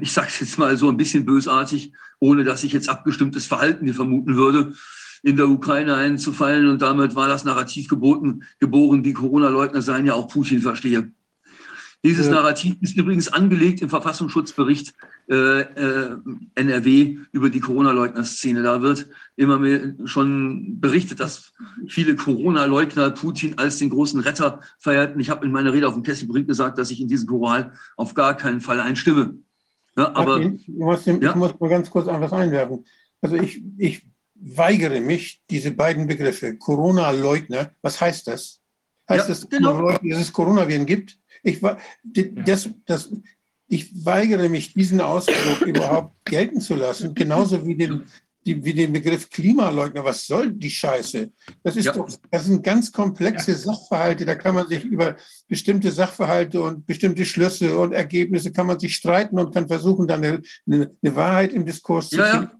[0.00, 3.84] Ich sage es jetzt mal so ein bisschen bösartig, ohne dass ich jetzt abgestimmtes Verhalten
[3.84, 4.74] hier vermuten würde,
[5.22, 6.68] in der Ukraine einzufallen.
[6.68, 11.12] Und damit war das Narrativ geboten, geboren, die Corona-Leugner seien ja auch Putin verstehe.
[12.04, 12.32] Dieses Ja.
[12.32, 14.92] Narrativ ist übrigens angelegt im Verfassungsschutzbericht
[15.28, 16.16] äh, äh,
[16.56, 18.64] NRW über die Corona-Leugner-Szene.
[18.64, 19.06] Da wird
[19.36, 21.52] immer mehr schon berichtet, dass
[21.86, 25.20] viele Corona-Leugner Putin als den großen Retter feierten.
[25.20, 28.14] Ich habe in meiner Rede auf dem Kesselbrink gesagt, dass ich in diesen Choral auf
[28.14, 29.36] gar keinen Fall einstimme.
[29.96, 31.34] Ja, aber Martin, ich, muss, ich Ja.
[31.36, 32.84] muss mal ganz kurz etwas einwerfen.
[33.20, 38.60] Also ich, ich weigere mich, diese beiden Begriffe, Corona-Leugner, was heißt das?
[39.08, 39.90] Heißt Ja, das, genau.
[39.90, 41.18] Dass es Coronaviren gibt?
[41.42, 41.60] Ich,
[42.02, 43.10] das, das,
[43.68, 48.04] ich weigere mich, diesen Ausdruck überhaupt gelten zu lassen, genauso wie den,
[48.44, 50.04] die, wie den Begriff Klimaleugner.
[50.04, 51.30] Was soll die Scheiße?
[51.62, 51.92] Das, ist Ja.
[51.92, 54.24] doch, das sind ganz komplexe Sachverhalte.
[54.24, 55.16] Da kann man sich über
[55.48, 60.24] bestimmte Sachverhalte und bestimmte Schlüsse und Ergebnisse kann man sich streiten und kann versuchen, dann
[60.24, 62.32] eine, eine, Wahrheit im Diskurs zu Ja, ja.
[62.40, 62.50] finden.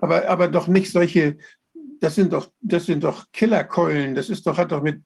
[0.00, 1.36] Aber, aber doch nicht solche,
[2.00, 4.14] das sind doch, das sind doch Killerkeulen.
[4.14, 5.02] Das ist doch, hat doch mit,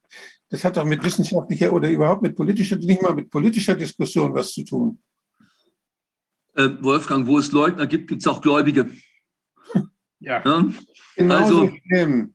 [0.51, 4.53] das hat doch mit wissenschaftlicher oder überhaupt mit politischer, nicht mal mit politischer Diskussion was
[4.53, 4.99] zu tun.
[6.55, 8.91] äh, Wolfgang, wo es Leugner gibt, gibt es auch Gläubige.
[10.23, 10.43] Ja.
[10.45, 10.65] Ja?
[11.17, 12.29] Genauso Also-.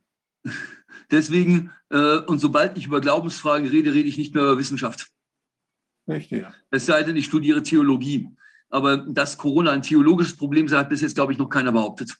[1.11, 5.07] Deswegen, äh, und sobald ich über Glaubensfragen rede, rede ich nicht mehr über Wissenschaft.
[6.07, 6.45] Richtig.
[6.69, 8.29] Es sei denn, ich studiere Theologie.
[8.69, 12.17] Aber dass Corona ein theologisches Problem sei, hat bis jetzt, glaube ich, noch keiner behauptet.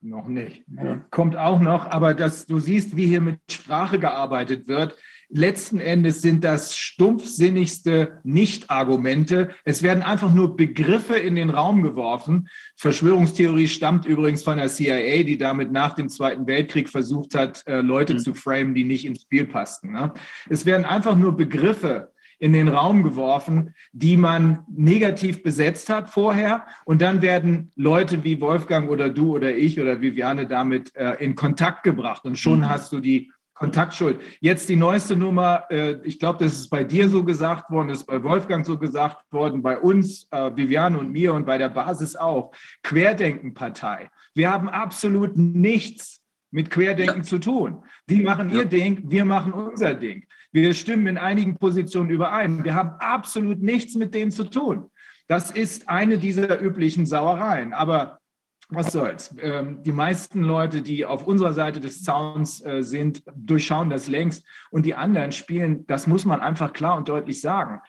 [0.00, 0.64] Noch nicht.
[0.68, 1.04] Ja.
[1.10, 4.96] Kommt auch noch, aber dass du siehst, wie hier mit Sprache gearbeitet wird.
[5.36, 9.50] Letzten Endes sind das stumpfsinnigste Nicht-Argumente.
[9.64, 12.48] Es werden einfach nur Begriffe in den Raum geworfen.
[12.76, 17.80] Verschwörungstheorie stammt übrigens von der CIA, die damit nach dem Zweiten Weltkrieg versucht hat, äh,
[17.80, 18.18] Leute Mhm.
[18.20, 19.90] zu framen, die nicht ins Spiel passten.
[19.90, 20.14] Ne?
[20.48, 26.64] Es werden einfach nur Begriffe in den Raum geworfen, die man negativ besetzt hat vorher.
[26.84, 31.34] Und dann werden Leute wie Wolfgang oder du oder ich oder Viviane damit äh, in
[31.34, 32.24] Kontakt gebracht.
[32.24, 32.68] Und schon Mhm.
[32.68, 34.20] hast du die Kontaktschuld.
[34.40, 38.04] Jetzt die neueste Nummer, äh, ich glaube, das ist bei dir so gesagt worden, ist
[38.04, 42.16] bei Wolfgang so gesagt worden, bei uns, äh, Viviane und mir und bei der Basis
[42.16, 42.52] auch.
[42.82, 44.10] Querdenkenpartei.
[44.34, 46.20] Wir haben absolut nichts
[46.50, 47.84] mit Querdenken zu tun.
[48.08, 48.64] Die machen ihr Ja.
[48.64, 50.24] Ding, wir machen unser Ding.
[50.52, 52.64] Wir stimmen in einigen Positionen überein.
[52.64, 54.90] Wir haben absolut nichts mit denen zu tun.
[55.26, 57.72] Das ist eine dieser üblichen Sauereien.
[57.72, 58.18] Aber
[58.68, 59.34] was soll's.
[59.38, 64.44] Ähm, die meisten Leute, die auf unserer Seite des Zauns äh, sind, durchschauen das längst.
[64.70, 67.80] Und die anderen spielen, das muss man einfach klar und deutlich sagen,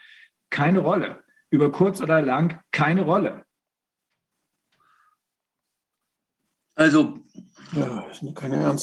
[0.49, 1.23] keine Rolle.
[1.49, 3.45] Über kurz oder lang keine Rolle.
[6.75, 7.19] Also,
[7.71, 8.21] Ja, ich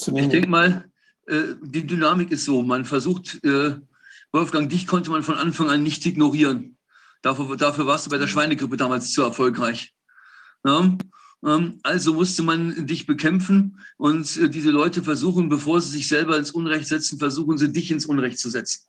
[0.08, 0.30] Nehmen.
[0.30, 0.90] denke mal,
[1.26, 2.62] äh, die Dynamik ist so.
[2.62, 3.76] Man versucht, äh,
[4.32, 6.78] Wolfgang, dich konnte man von Anfang an nicht ignorieren.
[7.20, 9.94] Dafür, dafür warst du bei der Schweinegrippe damals zu erfolgreich.
[10.64, 10.96] Ja?
[11.44, 16.38] Ähm, Also musste man dich bekämpfen und äh, diese Leute versuchen, bevor sie sich selber
[16.38, 18.82] ins Unrecht setzen, versuchen sie dich ins Unrecht zu setzen.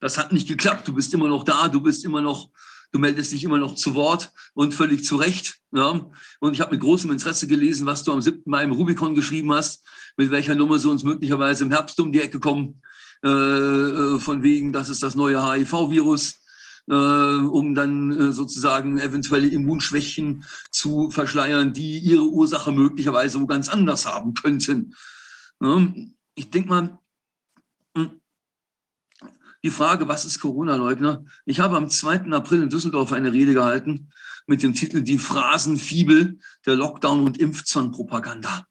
[0.00, 0.86] Das hat nicht geklappt.
[0.88, 2.50] Du bist immer noch da, du bist immer noch,
[2.92, 5.58] du meldest dich immer noch zu Wort und völlig zu Recht.
[5.70, 8.42] Und ich habe mit großem Interesse gelesen, was du am 7.
[8.46, 9.84] Mai im Rubicon geschrieben hast,
[10.16, 12.80] mit welcher Nummer sie uns möglicherweise im Herbst um die Ecke kommen,
[13.24, 16.38] äh, äh, von wegen, das ist das neue HIV-Virus
[16.88, 23.68] äh, um dann äh, sozusagen eventuelle Immunschwächen zu verschleiern, die ihre Ursache möglicherweise wo ganz
[23.68, 24.94] anders haben könnten.
[25.60, 25.86] Ja,
[26.34, 26.98] ich denke mal,
[27.96, 28.20] hm,
[29.62, 31.24] die Frage, was ist Corona-Leugner?
[31.44, 32.30] Ich habe am 2.
[32.32, 34.10] April in Düsseldorf eine Rede gehalten
[34.46, 38.66] mit dem Titel Die Phrasenfibel der Lockdown- und Impfzwang-Propaganda.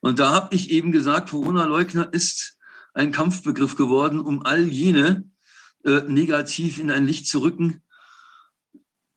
[0.00, 2.56] Und da habe ich eben gesagt, Corona-Leugner ist
[2.94, 5.24] ein Kampfbegriff geworden, um all jene,
[5.84, 7.82] äh, negativ in ein Licht zu rücken,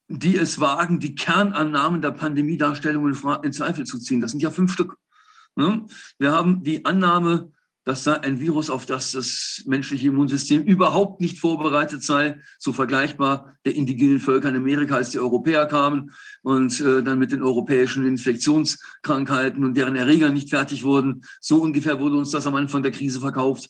[0.08, 3.08] die es wagen, die Kernannahmen der Pandemiedarstellung
[3.44, 4.22] in, Zweifel zu ziehen.
[4.22, 4.97] Das sind ja fünf Stück.
[5.56, 5.85] Ne?
[6.19, 7.51] Wir haben die Annahme,
[7.85, 13.58] dass da ein Virus, auf das das menschliche Immunsystem überhaupt nicht vorbereitet sei, so vergleichbar
[13.65, 16.12] der indigenen Völker in Amerika, als die Europäer kamen
[16.44, 21.24] und äh, dann mit den europäischen Infektionskrankheiten und deren Erregern nicht fertig wurden.
[21.42, 23.69] So ungefähr wurde uns das am Anfang der Krise verkauft.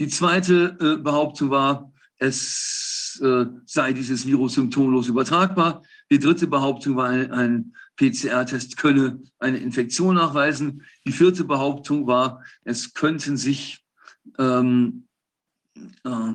[0.00, 5.82] Die zweite äh, Behauptung war, es äh, sei dieses Virus symptomlos übertragbar.
[6.10, 10.84] Die dritte Behauptung war, ein, ein PCR-Test könne eine Infektion nachweisen.
[11.06, 13.84] Die vierte Behauptung war, es könnten sich
[14.38, 15.06] ähm,
[16.04, 16.34] äh,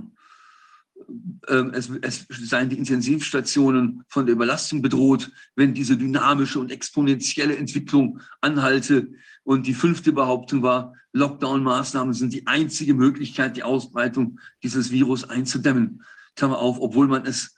[1.47, 7.55] ähm, es, es seien die Intensivstationen von der Überlastung bedroht, wenn diese dynamische und exponentielle
[7.55, 9.09] Entwicklung anhalte.
[9.45, 16.03] Und die fünfte Behauptung war, Lockdown-Maßnahmen sind die einzige Möglichkeit, die Ausbreitung dieses Virus einzudämmen.
[16.35, 17.55] Klammer auf, obwohl man es,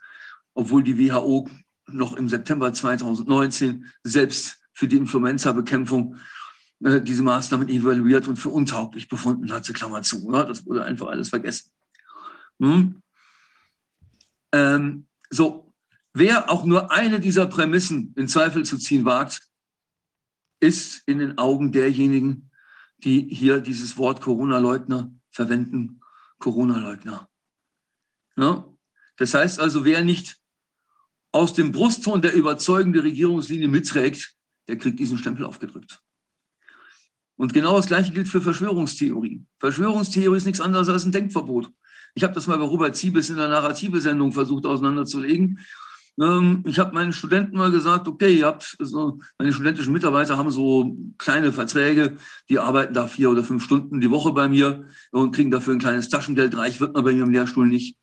[0.54, 1.50] obwohl die WHO
[1.88, 6.18] noch im September 2019 selbst für die Influenza-Bekämpfung
[6.84, 10.30] äh, diese Maßnahmen evaluiert und für untauglich befunden hatte, Klammer zu.
[10.32, 11.72] Ja, das wurde einfach alles vergessen.
[12.60, 13.02] Hm?
[14.52, 15.74] Ähm, so,
[16.14, 19.47] wer auch nur eine dieser Prämissen in Zweifel zu ziehen wagt,
[20.60, 22.50] ist in den Augen derjenigen,
[23.00, 26.02] die hier dieses Wort Corona-Leugner verwenden,
[26.40, 27.30] Corona-Leugner.
[28.38, 28.66] Ja?
[29.18, 30.38] Das heißt also, wer nicht
[31.32, 34.36] aus dem Brustton der überzeugende Regierungslinie mitträgt,
[34.68, 36.02] der kriegt diesen Stempel aufgedrückt.
[37.36, 39.46] Und genau das Gleiche gilt für Verschwörungstheorie.
[39.60, 41.72] Verschwörungstheorie ist nichts anderes als ein Denkverbot.
[42.16, 45.60] Ich habe das mal bei Robert Siebes in der Narrative-Sendung versucht auseinanderzulegen.
[46.20, 50.50] Ähm, ich habe meinen Studenten mal gesagt, okay, ihr habt so, meine studentischen Mitarbeiter haben
[50.52, 52.18] so kleine Verträge,
[52.50, 55.80] die arbeiten da vier oder fünf Stunden die Woche bei mir und kriegen dafür ein
[55.80, 56.58] kleines Taschengeld.
[56.58, 57.98] Reich wird man bei mir im Lehrstuhl nicht.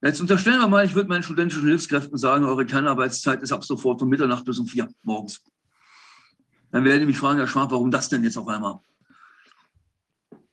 [0.00, 3.98] Jetzt unterstellen wir mal, ich würde meinen studentischen Hilfskräften sagen, eure Kernarbeitszeit ist ab sofort
[3.98, 5.42] von Mitternacht bis um vier morgens.
[6.70, 8.78] Dann werden die mich fragen, Herr Schwab, warum das denn jetzt auf einmal?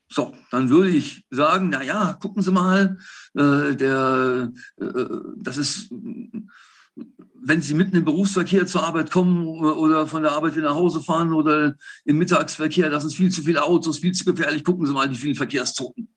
[0.07, 2.97] So, dann würde ich sagen, na ja, gucken Sie mal,
[3.33, 5.05] äh, der, äh,
[5.37, 10.69] das ist, wenn Sie mitten im Berufsverkehr zur Arbeit kommen oder von der Arbeit wieder
[10.69, 14.63] nach Hause fahren oder im Mittagsverkehr, das sind viel zu viele Autos, viel zu gefährlich,
[14.63, 16.13] gucken Sie mal die vielen Verkehrstoten.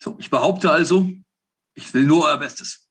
[0.00, 1.10] So, ich behaupte also,
[1.74, 2.87] ich will nur euer Bestes.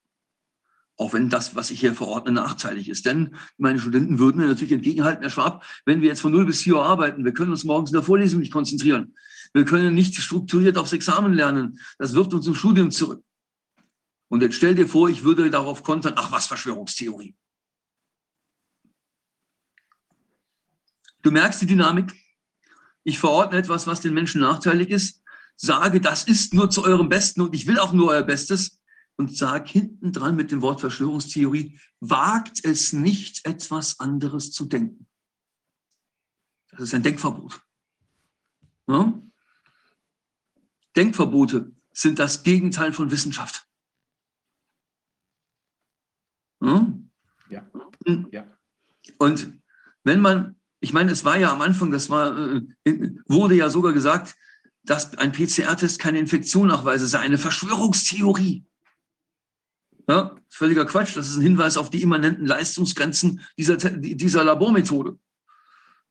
[0.98, 3.06] Auch wenn das, was ich hier verordne, nachteilig ist.
[3.06, 6.64] Denn meine Studenten würden mir natürlich entgegenhalten, Herr Schwab, wenn wir jetzt von 0 bis
[6.64, 9.16] 4 Uhr arbeiten, wir können uns morgens in der Vorlesung nicht konzentrieren.
[9.54, 11.80] Wir können nicht strukturiert aufs Examen lernen.
[12.00, 13.24] Das wirft uns im Studium zurück.
[14.30, 17.36] Und jetzt stell dir vor, ich würde darauf kontern, ach was, Verschwörungstheorie.
[21.22, 22.14] Du merkst die Dynamik.
[23.04, 25.24] Ich verordne etwas, was den Menschen nachteilig ist,
[25.56, 28.77] sage, das ist nur zu eurem Besten und ich will auch nur euer Bestes
[29.18, 35.08] und sage hinten dran mit dem Wort Verschwörungstheorie, wagt es nicht, etwas anderes zu denken.
[36.72, 37.62] Das ist ein Denkverbot.
[38.88, 39.22] Ja?
[40.96, 43.68] Denkverbote sind das Gegenteil von Wissenschaft.
[46.62, 46.94] Ja?
[47.50, 47.68] Ja.
[48.32, 48.58] Ja.
[49.18, 49.60] Und
[50.04, 52.62] wenn man, ich meine, es war ja am Anfang, das war, äh,
[53.28, 54.36] wurde ja sogar gesagt,
[54.84, 58.66] dass ein PCR-Test keine Infektion nachweise, sei eine Verschwörungstheorie.
[60.08, 61.16] Ja, völliger Quatsch.
[61.18, 65.18] Das ist ein Hinweis auf die immanenten Leistungsgrenzen dieser, dieser Labormethode.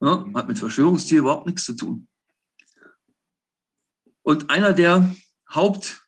[0.00, 2.06] Ja, hat mit Verschwörungstheorie überhaupt nichts zu tun.
[4.22, 5.14] Und einer der
[5.48, 6.02] Haupt,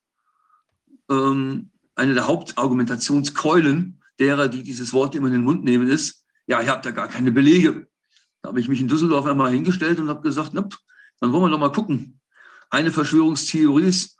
[1.08, 6.60] ähm, eine der Hauptargumentationskeulen derer, die dieses Wort immer in den Mund nehmen, ist, ja,
[6.60, 7.88] ihr habt da gar keine Belege.
[8.42, 10.69] Da habe ich mich in Düsseldorf einmal hingestellt und habe gesagt, na,
[11.21, 12.21] dann wollen wir doch mal gucken.
[12.71, 14.18] Eine Verschwörungstheorie ist,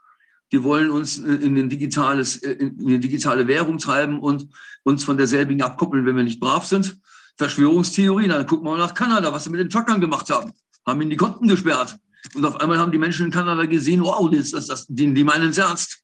[0.51, 4.47] die wollen uns in, den digitales, in eine digitale Währung treiben und
[4.83, 6.97] uns von derselbigen abkoppeln, wenn wir nicht brav sind.
[7.37, 10.53] Verschwörungstheorie, dann gucken wir mal nach Kanada, was sie mit den Truckern gemacht haben.
[10.85, 11.97] Haben ihnen die Konten gesperrt.
[12.35, 15.23] Und auf einmal haben die Menschen in Kanada gesehen, wow, das, das, das, die, die
[15.23, 16.03] meinen es ernst.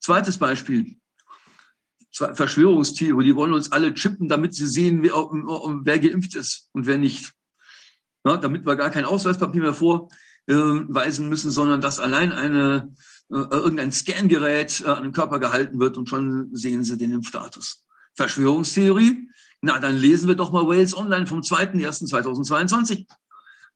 [0.00, 0.96] Zweites Beispiel.
[2.12, 6.96] Verschwörungstheorie, die wollen uns alle chippen, damit sie sehen, wer, wer geimpft ist und wer
[6.96, 7.32] nicht.
[8.24, 9.74] Ja, damit wir gar kein Ausweispapier mehr
[10.46, 12.92] vorweisen müssen, sondern dass allein eine,
[13.30, 17.84] äh, irgendein Scangerät äh, an den Körper gehalten wird und schon sehen sie den Impfstatus.
[18.14, 19.28] Verschwörungstheorie,
[19.60, 23.06] na dann lesen wir doch mal Wales Online vom 2.1.2022.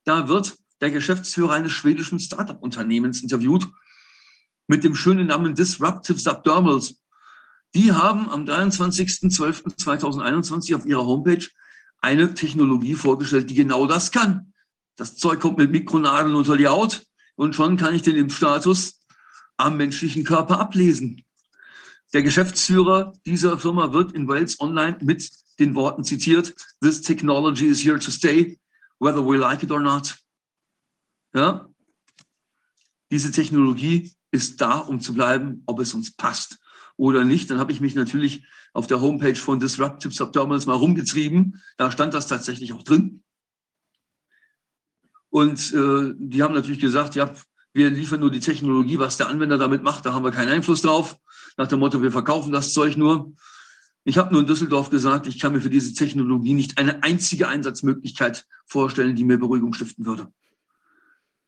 [0.05, 3.67] Da wird der Geschäftsführer eines schwedischen Startup-Unternehmens interviewt
[4.69, 6.97] mit dem schönen Namen Disruptive Subdermals.
[7.75, 11.45] Die haben am 23.12.2021 auf ihrer Homepage
[12.01, 14.55] eine Technologie vorgestellt, die genau das kann.
[14.99, 19.01] Das Zeug kommt mit Mikronadeln unter die Haut und schon kann ich den Impfstatus
[19.57, 21.25] am menschlichen Körper ablesen.
[22.13, 27.81] Der Geschäftsführer dieser Firma wird in Wales Online mit den Worten zitiert, This technology is
[27.81, 28.59] here to stay,
[28.99, 30.17] whether we like it or not.
[31.33, 31.69] Ja?
[33.13, 36.59] Diese Technologie ist da, um zu bleiben, ob es uns passt
[36.97, 37.51] oder nicht.
[37.51, 41.63] Dann habe ich mich natürlich auf der Homepage von Disruptive Subdermals mal rumgetrieben.
[41.77, 43.23] Da stand das tatsächlich auch drin.
[45.31, 47.33] Und äh, die haben natürlich gesagt, ja,
[47.73, 50.83] wir liefern nur die Technologie, was der Anwender damit macht, da haben wir keinen Einfluss
[50.83, 51.17] drauf.
[51.57, 53.33] Nach dem Motto, wir verkaufen das Zeug nur.
[54.05, 57.49] Ich habe nur in Düsseldorf gesagt, ich kann mir für diese Technologie nicht eine einzige
[57.49, 60.33] Einsatzmöglichkeit vorstellen, die mir Beruhigung stiften würde.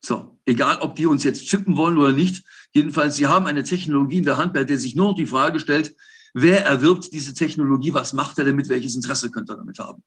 [0.03, 4.17] So, egal ob die uns jetzt chippen wollen oder nicht, jedenfalls, sie haben eine Technologie
[4.17, 5.95] in der Hand, bei der sich nur noch die Frage stellt,
[6.33, 10.03] wer erwirbt diese Technologie, was macht er damit, welches Interesse könnte er damit haben.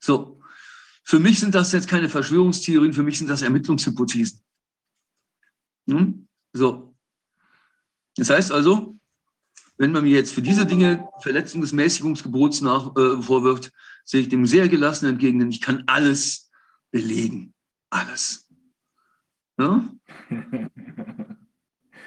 [0.00, 0.39] So,
[1.02, 4.40] für mich sind das jetzt keine Verschwörungstheorien, für mich sind das Ermittlungshypothesen.
[5.88, 6.28] Hm?
[6.52, 6.94] So,
[8.16, 8.96] das heißt also,
[9.78, 13.72] wenn man mir jetzt für diese Dinge Verletzung des Mäßigungsgebots nach, äh, vorwirft,
[14.04, 16.50] sehe ich dem sehr gelassen entgegen, denn ich kann alles
[16.90, 17.54] belegen.
[17.88, 18.46] Alles.
[19.58, 19.88] Ja?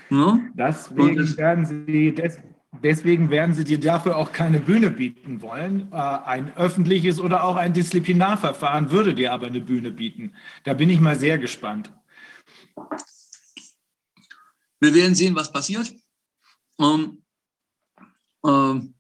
[0.10, 0.40] ja?
[0.54, 2.38] Deswegen, werden Sie, des,
[2.82, 5.92] deswegen werden Sie dir dafür auch keine Bühne bieten wollen.
[5.92, 10.34] Äh, ein öffentliches oder auch ein Disziplinarverfahren würde dir aber eine Bühne bieten.
[10.64, 11.92] Da bin ich mal sehr gespannt.
[14.80, 15.94] Wir werden sehen, was passiert.
[16.80, 17.24] Ähm,
[18.46, 18.96] ähm,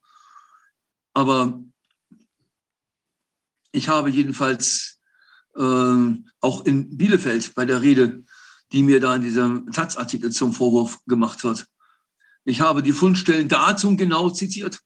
[1.13, 1.61] aber
[3.71, 4.99] ich habe jedenfalls
[5.55, 6.05] äh,
[6.41, 8.23] auch in Bielefeld bei der Rede
[8.73, 11.67] die mir da in diesem Taz-Artikel zum Vorwurf gemacht wird.
[12.45, 14.81] Ich habe die Fundstellen dazu genau zitiert,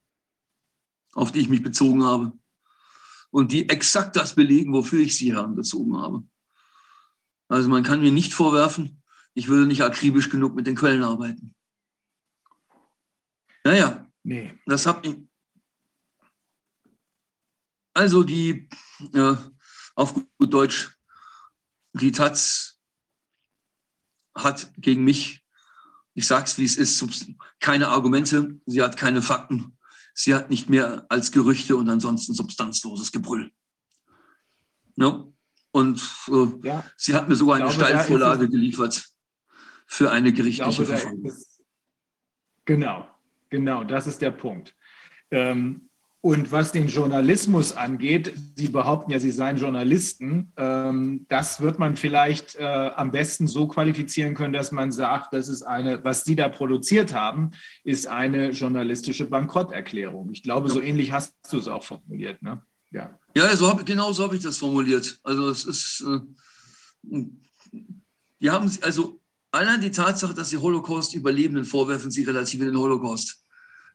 [1.14, 2.34] auf die ich mich bezogen habe.
[3.30, 6.24] Und die exakt das belegen, wofür ich sie herangezogen habe.
[7.50, 9.02] Also man kann mir nicht vorwerfen,
[9.34, 11.56] ich würde nicht akribisch genug mit den Quellen arbeiten.
[13.64, 14.58] Naja, nee.
[14.66, 15.16] das habe ich.
[17.94, 18.70] Also die,
[19.14, 19.36] äh,
[19.96, 20.98] auf gut Deutsch,
[21.94, 22.80] die Taz
[24.36, 25.44] hat gegen mich,
[26.18, 27.06] ich sage es wie es ist,
[27.60, 29.78] keine Argumente, sie hat keine Fakten,
[30.16, 33.52] sie hat nicht mehr als Gerüchte und ansonsten substanzloses Gebrüll.
[34.96, 35.24] Ja?
[35.70, 36.84] Und äh, ja.
[36.98, 39.08] sie hat mir sogar eine Steilvorlage geliefert
[39.86, 41.34] für eine gerichtliche glaube, Verfolgung.
[42.66, 43.08] Genau,
[43.52, 44.76] genau, das ist der Punkt.
[45.30, 45.87] Ähm,
[46.28, 50.52] und was den Journalismus angeht, Sie behaupten ja, Sie seien Journalisten.
[50.58, 55.48] Ähm, das wird man vielleicht äh, am besten so qualifizieren können, dass man sagt, das
[55.48, 57.52] ist eine, was Sie da produziert haben,
[57.86, 60.30] ist eine journalistische Bankrotterklärung.
[60.34, 62.42] Ich glaube, so ähnlich hast du es auch formuliert.
[62.42, 62.62] Ne?
[62.92, 65.22] Ja, ja so hab, genau so habe ich das formuliert.
[65.24, 67.24] Also es ist, äh,
[68.42, 73.47] die haben, also allein die Tatsache, dass sie Holocaust-Überlebenden vorwerfen, sie relativieren den Holocaust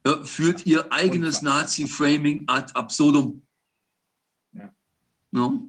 [0.06, 3.42] ja, führt ihr eigenes Nazi-Framing ad absurdum.
[4.52, 4.74] Ja.
[5.30, 5.68] No?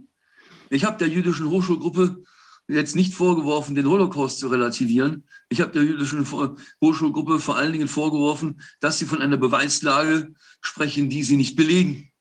[0.69, 2.24] Ich habe der jüdischen Hochschulgruppe
[2.67, 5.26] jetzt nicht vorgeworfen, den Holocaust zu relativieren.
[5.49, 6.26] Ich habe der jüdischen
[6.82, 12.12] Hochschulgruppe vor allen Dingen vorgeworfen, dass sie von einer Beweislage sprechen, die sie nicht belegen.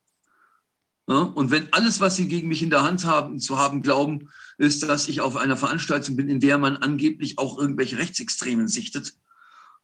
[1.09, 1.21] Ja?
[1.21, 4.29] Und wenn alles, was sie gegen mich in der Hand haben, zu haben glauben,
[4.59, 9.15] ist, dass ich auf einer Veranstaltung bin, in der man angeblich auch irgendwelche Rechtsextremen sichtet,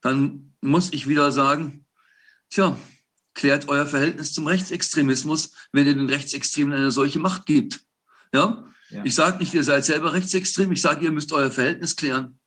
[0.01, 1.85] dann muss ich wieder sagen,
[2.51, 2.79] Tja,
[3.35, 7.81] klärt euer Verhältnis zum Rechtsextremismus, wenn ihr den Rechtsextremen eine solche Macht gibt.
[8.33, 8.69] Ja?
[8.91, 9.05] Ja.
[9.05, 12.39] Ich sage nicht, ihr seid selber rechtsextrem, ich sage, ihr müsst euer Verhältnis klären.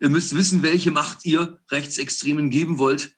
[0.00, 3.16] Ihr müsst wissen, welche Macht ihr Rechtsextremen geben wollt,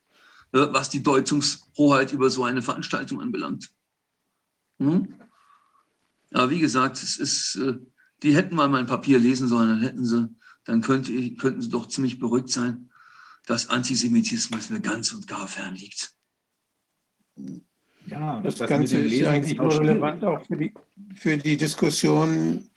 [0.52, 3.70] was die Deutungshoheit über so eine Veranstaltung anbelangt.
[4.78, 5.14] Hm?
[6.32, 7.78] Aber wie gesagt, es ist, äh,
[8.22, 10.28] die hätten mal mein Papier lesen sollen, dann hätten sie,
[10.64, 12.90] dann könnte, könnten sie doch ziemlich beruhigt sein,
[13.46, 16.12] dass Antisemitismus mir ganz und gar fern liegt.
[18.06, 20.74] Ja, Das mit Ganze ist Lesen eigentlich auch nur relevant auch für die,
[21.14, 22.70] für die Diskussion,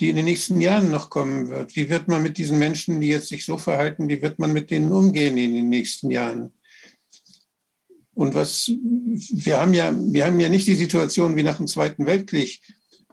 [0.00, 1.76] die in den nächsten Jahren noch kommen wird.
[1.76, 4.70] Wie wird man mit diesen Menschen, die jetzt sich so verhalten, wie wird man mit
[4.70, 6.52] denen umgehen in den nächsten Jahren?
[8.14, 12.06] Und was, wir haben ja, wir haben ja nicht die Situation wie nach dem Zweiten
[12.06, 12.60] Weltkrieg,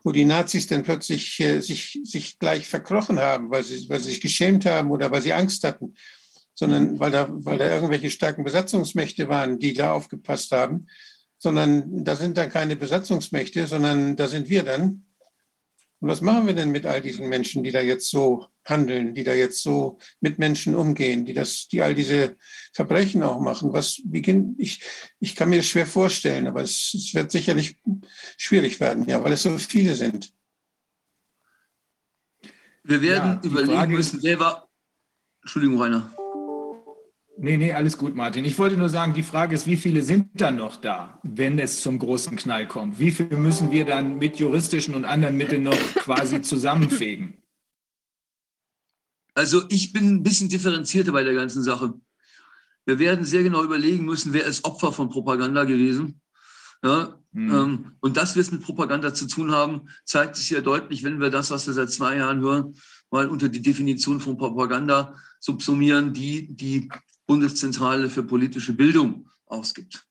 [0.03, 4.12] wo die Nazis dann plötzlich äh, sich, sich gleich verkrochen haben, weil sie, weil sie
[4.12, 5.96] sich geschämt haben oder weil sie Angst hatten,
[6.53, 10.88] sondern weil da, weil da irgendwelche starken Besatzungsmächte waren, die da aufgepasst haben,
[11.38, 15.06] sondern da sind dann keine Besatzungsmächte, sondern da sind wir dann.
[16.00, 19.24] Und was machen wir denn mit all diesen Menschen, die da jetzt so handeln, die
[19.24, 22.38] da jetzt so mit Menschen umgehen, die das, die all diese
[22.74, 23.72] Verbrechen auch machen?
[23.72, 24.84] Was, wie gehen, ich,
[25.19, 27.78] ich kann mir das schwer vorstellen, aber es, es wird sicherlich
[28.38, 30.32] schwierig werden, ja, weil es so viele sind.
[32.84, 34.69] Wir werden Ja, überlegen Frage müssen, wer war.
[35.44, 36.16] Entschuldigung, Rainer.
[37.43, 38.45] Nee, nee, alles gut, Martin.
[38.45, 41.81] Ich wollte nur sagen, die Frage ist, wie viele sind dann noch da, wenn es
[41.81, 42.99] zum großen Knall kommt?
[42.99, 47.41] Wie viele müssen wir dann mit juristischen und anderen Mitteln noch quasi zusammenfegen?
[49.33, 51.95] Also ich bin ein bisschen differenzierter bei der ganzen Sache.
[52.85, 56.22] Wir werden sehr genau überlegen müssen, wer ist Opfer von Propaganda gewesen.
[56.83, 57.53] Ja, Hm.
[57.53, 61.22] ähm, und dass wir es mit Propaganda zu tun haben, zeigt sich ja deutlich, wenn
[61.22, 62.75] wir das, was wir seit zwei Jahren hören,
[63.09, 66.90] mal unter die Definition von Propaganda subsumieren, die die
[67.31, 70.06] Bundeszentrale für politische Bildung ausgibt.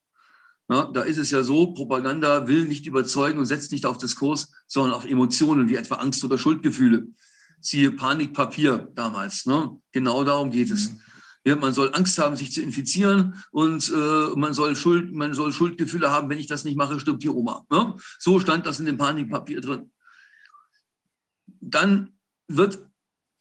[0.67, 4.51] Ja, da ist es ja so, Propaganda will nicht überzeugen und setzt nicht auf Diskurs,
[4.65, 7.05] sondern auf Emotionen wie etwa Angst oder Schuldgefühle.
[7.59, 9.45] Siehe Panikpapier damals.
[9.45, 9.69] Ne?
[9.91, 10.95] Genau darum geht es.
[11.45, 15.53] Ja, man soll Angst haben, sich zu infizieren und äh, man, soll Schuld, man soll
[15.53, 17.67] Schuldgefühle haben, wenn ich das nicht mache, stirbt die Oma.
[17.69, 17.97] Ne?
[18.17, 19.91] So stand das in dem Panikpapier drin.
[21.59, 22.13] Dann
[22.47, 22.79] wird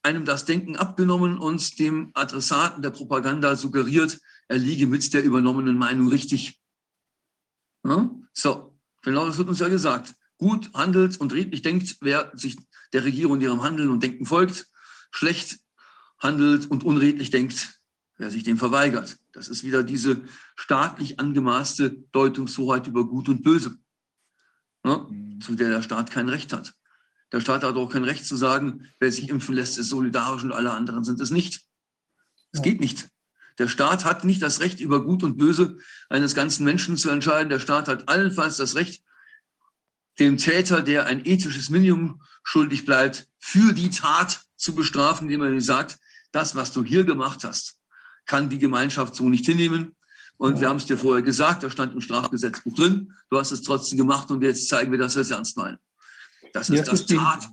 [0.03, 4.19] einem das Denken abgenommen und dem Adressaten der Propaganda suggeriert,
[4.49, 6.59] er liege mit der übernommenen Meinung richtig.
[7.85, 8.11] Ja?
[8.33, 10.15] So, genau das wird uns ja gesagt.
[10.39, 12.57] Gut handelt und redlich denkt, wer sich
[12.93, 14.67] der Regierung in ihrem Handeln und Denken folgt.
[15.11, 15.59] Schlecht
[16.19, 17.81] handelt und unredlich denkt,
[18.17, 19.19] wer sich dem verweigert.
[19.33, 20.23] Das ist wieder diese
[20.57, 23.77] staatlich angemaßte Deutungshoheit über Gut und Böse,
[24.85, 25.07] ja,
[25.41, 26.75] zu der der Staat kein Recht hat.
[27.33, 30.53] Der Staat hat auch kein Recht zu sagen, wer sich impfen lässt, ist solidarisch und
[30.53, 31.63] alle anderen sind es nicht.
[32.53, 33.09] Es geht nicht.
[33.59, 37.51] Der Staat hat nicht das Recht, über Gut und Böse eines ganzen Menschen zu entscheiden.
[37.51, 39.05] Der Staat hat allenfalls das Recht,
[40.19, 45.53] dem Täter, der ein ethisches Minimum schuldig bleibt, für die Tat zu bestrafen, indem er
[45.53, 45.99] ihm sagt,
[46.33, 47.77] das, was du hier gemacht hast,
[48.27, 49.95] kann die Gemeinschaft so nicht hinnehmen.
[50.37, 53.63] Und wir haben es dir vorher gesagt, da stand im Strafgesetzbuch drin, du hast es
[53.63, 55.79] trotzdem gemacht und jetzt zeigen wir, dass wir es ernst meinen.
[56.53, 57.49] Das ist, das, die- Tat,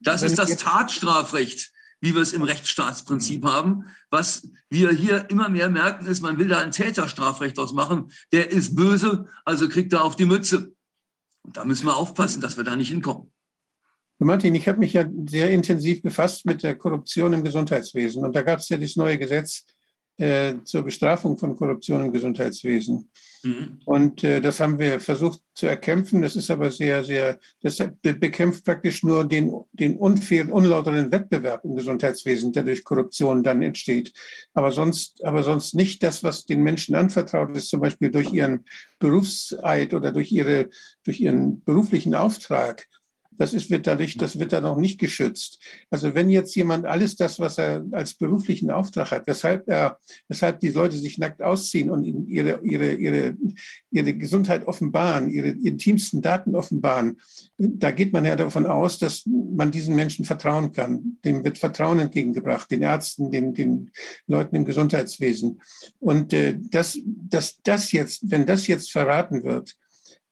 [0.00, 3.84] das, ist das Tatstrafrecht, wie wir es im Rechtsstaatsprinzip haben.
[4.10, 8.12] Was wir hier immer mehr merken, ist, man will da ein Täterstrafrecht ausmachen.
[8.32, 10.72] Der ist böse, also kriegt er auf die Mütze.
[11.42, 13.32] Und da müssen wir aufpassen, dass wir da nicht hinkommen.
[14.18, 18.24] Martin, ich habe mich ja sehr intensiv befasst mit der Korruption im Gesundheitswesen.
[18.24, 19.64] Und da gab es ja das neue Gesetz
[20.18, 23.08] äh, zur Bestrafung von Korruption im Gesundheitswesen.
[23.42, 23.80] Mhm.
[23.84, 26.22] Und äh, das haben wir versucht zu erkämpfen.
[26.22, 31.64] Das ist aber sehr, sehr, das be bekämpft praktisch nur den, den unfairen, unlauteren Wettbewerb
[31.64, 34.12] im Gesundheitswesen, der durch Korruption dann entsteht.
[34.54, 38.64] Aber sonst, aber sonst nicht das, was den Menschen anvertraut ist, zum Beispiel durch ihren
[38.98, 40.68] Berufseid oder durch ihre,
[41.04, 42.86] durch ihren beruflichen Auftrag.
[43.38, 45.60] Das ist, wird dadurch, das wird dann auch nicht geschützt.
[45.90, 50.60] Also wenn jetzt jemand alles das, was er als beruflichen Auftrag hat, weshalb er, weshalb
[50.60, 53.36] die Leute sich nackt ausziehen und ihre, ihre, ihre,
[53.90, 57.18] ihre Gesundheit offenbaren, ihre intimsten Daten offenbaren,
[57.58, 61.18] da geht man ja davon aus, dass man diesen Menschen vertrauen kann.
[61.24, 63.90] Dem wird Vertrauen entgegengebracht, den Ärzten, den, den
[64.26, 65.60] Leuten im Gesundheitswesen.
[65.98, 69.74] Und äh, das, das, das jetzt, wenn das jetzt verraten wird,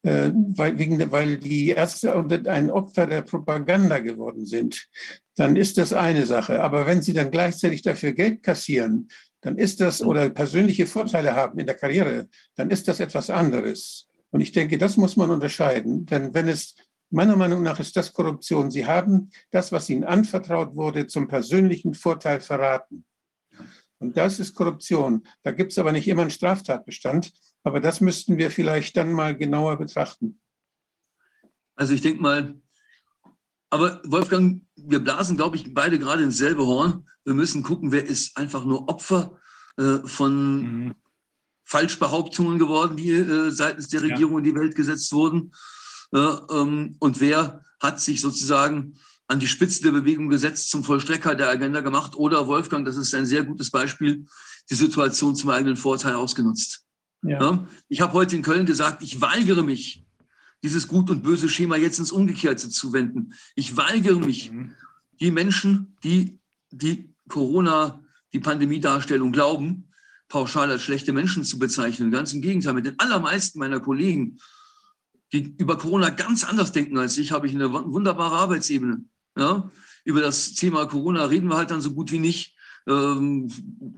[0.05, 2.15] weil, wegen, weil die Ärzte
[2.47, 4.87] ein Opfer der Propaganda geworden sind,
[5.35, 6.63] dann ist das eine Sache.
[6.63, 9.09] Aber wenn sie dann gleichzeitig dafür Geld kassieren,
[9.41, 14.07] dann ist das oder persönliche Vorteile haben in der Karriere, dann ist das etwas anderes.
[14.31, 16.07] Und ich denke, das muss man unterscheiden.
[16.07, 16.75] Denn wenn es,
[17.11, 18.71] meiner Meinung nach ist das Korruption.
[18.71, 23.05] Sie haben das, was ihnen anvertraut wurde, zum persönlichen Vorteil verraten.
[23.99, 25.27] Und das ist Korruption.
[25.43, 27.33] Da gibt es aber nicht immer einen Straftatbestand.
[27.65, 30.41] Aber das müssten wir vielleicht dann mal genauer betrachten.
[31.75, 32.55] Also ich denke mal,
[33.71, 37.09] aber Wolfgang, wir blasen, glaube ich, beide gerade ins selbe Horn.
[37.25, 39.41] Wir müssen gucken, wer ist einfach nur Opfer
[39.77, 40.95] äh, von Mhm.
[41.65, 45.53] Falschbehauptungen geworden, die äh, seitens der Regierung in die Welt gesetzt wurden.
[46.13, 51.35] Äh, ähm, und wer hat sich sozusagen an die Spitze der Bewegung gesetzt, zum Vollstrecker
[51.35, 52.15] der Agenda gemacht?
[52.17, 54.27] Oder Wolfgang, das ist ein sehr gutes Beispiel,
[54.71, 56.84] die Situation zum eigenen Vorteil ausgenutzt.
[57.25, 57.41] Ja.
[57.41, 57.69] Ja?
[57.89, 60.05] Ich habe heute in Köln gesagt, ich weigere mich,
[60.63, 63.35] dieses gut und böse Schema jetzt ins Umgekehrte zu wenden.
[63.55, 64.51] Ich weigere mich,
[65.21, 66.39] die Menschen, die
[66.71, 69.91] die Corona, die Pandemiedarstellung glauben,
[70.29, 72.11] pauschal als schlechte Menschen zu bezeichnen.
[72.11, 74.39] Ganz im Gegenteil, mit den allermeisten meiner Kollegen,
[75.33, 79.05] die über Corona ganz anders denken als ich, habe ich eine wunderbare Arbeitsebene.
[79.37, 79.71] Ja?
[80.05, 82.55] Über das Thema Corona reden wir halt dann so gut wie nicht.
[82.87, 83.51] Ähm,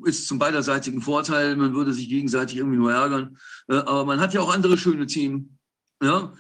[0.04, 1.56] ist zum beiderseitigen Vorteil.
[1.56, 3.36] Man würde sich gegenseitig irgendwie nur ärgern.
[3.68, 5.58] Äh, aber man hat ja auch andere schöne Themen.
[6.02, 6.32] Ja?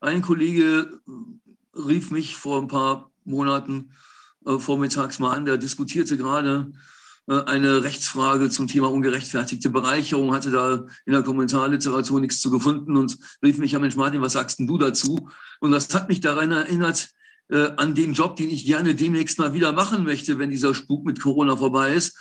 [0.00, 1.00] Ein Kollege
[1.74, 3.92] rief mich vor ein paar Monaten
[4.46, 6.72] äh, vormittags mal an, der diskutierte gerade
[7.28, 12.96] äh, eine Rechtsfrage zum Thema ungerechtfertigte Bereicherung, hatte da in der Kommentarliteratur nichts zu gefunden
[12.96, 15.30] und rief mich, ja Mensch Martin, was sagst denn du dazu?
[15.60, 17.10] Und das hat mich daran erinnert,
[17.52, 21.04] äh, an den Job, den ich gerne demnächst mal wieder machen möchte, wenn dieser Spuk
[21.04, 22.16] mit Corona vorbei ist.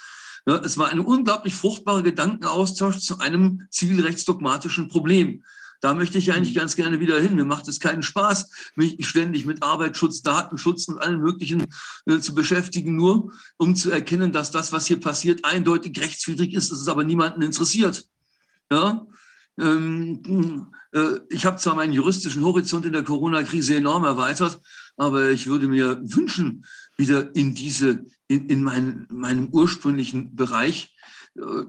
[0.45, 5.43] Ja, es war ein unglaublich fruchtbarer Gedankenaustausch zu einem zivilrechtsdogmatischen Problem.
[5.79, 7.35] Da möchte ich eigentlich ganz gerne wieder hin.
[7.35, 11.65] Mir macht es keinen Spaß, mich ständig mit Arbeitsschutz, Datenschutz und allem Möglichen
[12.05, 16.71] äh, zu beschäftigen, nur um zu erkennen, dass das, was hier passiert, eindeutig rechtswidrig ist,
[16.71, 18.05] dass es aber niemanden interessiert.
[18.71, 19.07] Ja?
[19.59, 24.59] Ähm, äh, ich habe zwar meinen juristischen Horizont in der Corona-Krise enorm erweitert,
[25.01, 26.63] aber ich würde mir wünschen,
[26.95, 30.95] wieder in diese, in, in mein, meinem ursprünglichen Bereich,
[31.35, 31.63] äh,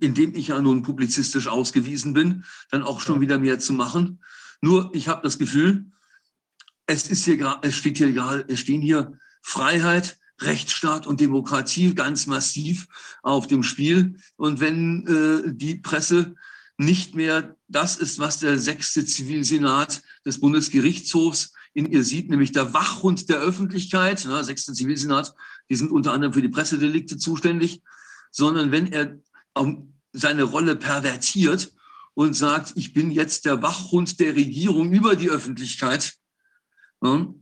[0.00, 4.20] in dem ich ja nun publizistisch ausgewiesen bin, dann auch schon wieder mehr zu machen.
[4.60, 5.92] Nur ich habe das Gefühl,
[6.86, 11.94] es ist hier gerade, es steht hier gerade, es stehen hier Freiheit, Rechtsstaat und Demokratie
[11.94, 12.88] ganz massiv
[13.22, 14.16] auf dem Spiel.
[14.34, 16.34] Und wenn äh, die Presse
[16.78, 22.74] nicht mehr das ist, was der sechste Zivilsenat des Bundesgerichtshofs in ihr sieht, nämlich der
[22.74, 25.34] Wachhund der Öffentlichkeit, ne, sechste Zivilsenat,
[25.68, 27.82] die sind unter anderem für die Pressedelikte zuständig,
[28.30, 29.18] sondern wenn er
[29.54, 31.72] um, seine Rolle pervertiert
[32.14, 36.14] und sagt, ich bin jetzt der Wachhund der Regierung über die Öffentlichkeit,
[37.00, 37.34] ne,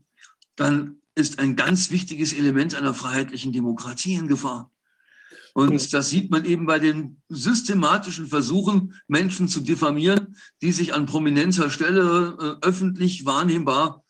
[0.57, 4.71] dann ist ein ganz wichtiges Element einer freiheitlichen Demokratie in Gefahr.
[5.55, 11.07] Und das sieht man eben bei den systematischen Versuchen, Menschen zu diffamieren, die sich an
[11.07, 14.05] prominenter Stelle äh, öffentlich wahrnehmbar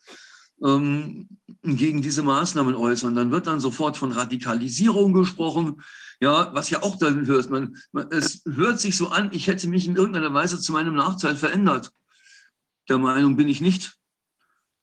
[0.63, 1.27] ähm,
[1.63, 3.15] gegen diese Maßnahmen äußern.
[3.15, 5.81] Dann wird dann sofort von Radikalisierung gesprochen.
[6.21, 7.49] Ja, was ja auch dann hört.
[7.49, 10.95] Man, man, es hört sich so an, ich hätte mich in irgendeiner Weise zu meinem
[10.95, 11.91] Nachteil verändert.
[12.89, 13.95] Der Meinung bin ich nicht.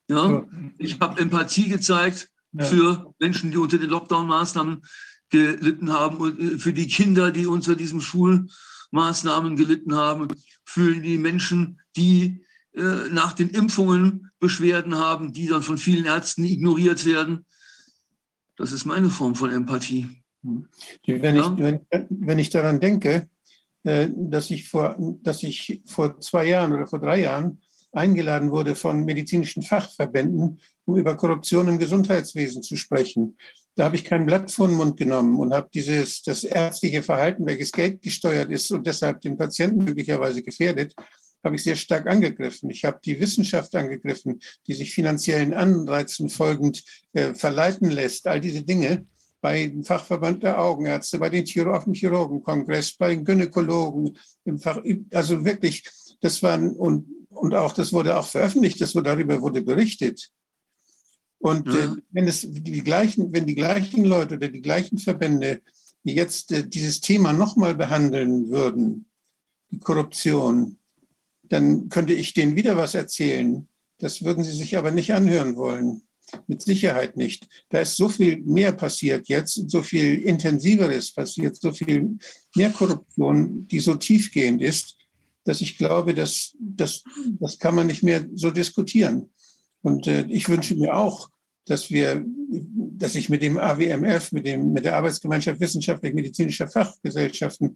[0.09, 0.45] Ja,
[0.77, 2.63] ich habe Empathie gezeigt Ja.
[2.63, 4.81] für Menschen, die unter den Lockdown-Maßnahmen
[5.29, 10.29] gelitten haben und äh, für die Kinder, die unter diesen Schulmaßnahmen gelitten haben,
[10.63, 12.45] für die Menschen, die
[12.77, 17.45] äh, nach den Impfungen Beschwerden haben, die dann von vielen Ärzten ignoriert werden.
[18.55, 20.07] Das ist meine Form von Empathie.
[20.43, 21.51] Wenn, Ja.
[21.53, 23.27] ich, wenn, wenn ich daran denke,
[23.83, 27.61] äh, dass ich, vor, dass ich vor zwei Jahren oder vor drei Jahren
[27.93, 33.37] eingeladen wurde von medizinischen Fachverbänden, um über Korruption im Gesundheitswesen zu sprechen.
[33.75, 37.45] Da habe ich kein Blatt vor den Mund genommen und habe dieses das ärztliche Verhalten,
[37.45, 40.95] welches Geld gesteuert ist und deshalb den Patienten möglicherweise gefährdet,
[41.43, 42.69] habe ich sehr stark angegriffen.
[42.69, 48.27] Ich habe die Wissenschaft angegriffen, die sich finanziellen Anreizen folgend äh, verleiten lässt.
[48.27, 49.05] All diese Dinge
[49.39, 54.59] bei dem Fachverband der Augenärzte, bei den Chiro auf dem Chirurgenkongress, bei den Gynäkologen, im
[54.59, 54.81] Fach,
[55.13, 55.83] also wirklich,
[56.21, 60.29] das waren, und, und auch, das wurde auch veröffentlicht, das wurde, darüber wurde berichtet.
[61.39, 61.95] Und äh, Ja.
[62.09, 65.61] wenn es die gleichen, wenn die gleichen Leute oder die gleichen Verbände
[66.03, 69.05] jetzt äh, dieses Thema nochmal behandeln würden,
[69.69, 70.79] die Korruption,
[71.49, 73.67] dann könnte ich denen wieder was erzählen.
[73.99, 76.03] Das würden sie sich aber nicht anhören wollen.
[76.47, 77.47] Mit Sicherheit nicht.
[77.69, 82.17] Da ist so viel mehr passiert jetzt, so viel intensiveres passiert, so viel
[82.53, 84.97] mehr Korruption, die so tiefgehend ist,
[85.45, 87.01] dass ich glaube, dass, dass,
[87.39, 89.29] das kann man nicht mehr so diskutieren.
[89.81, 91.29] Und äh, ich wünsche mir auch,
[91.65, 97.75] dass wir, dass ich mit dem AWMF, mit dem, mit der Arbeitsgemeinschaft wissenschaftlich-medizinischer Fachgesellschaften,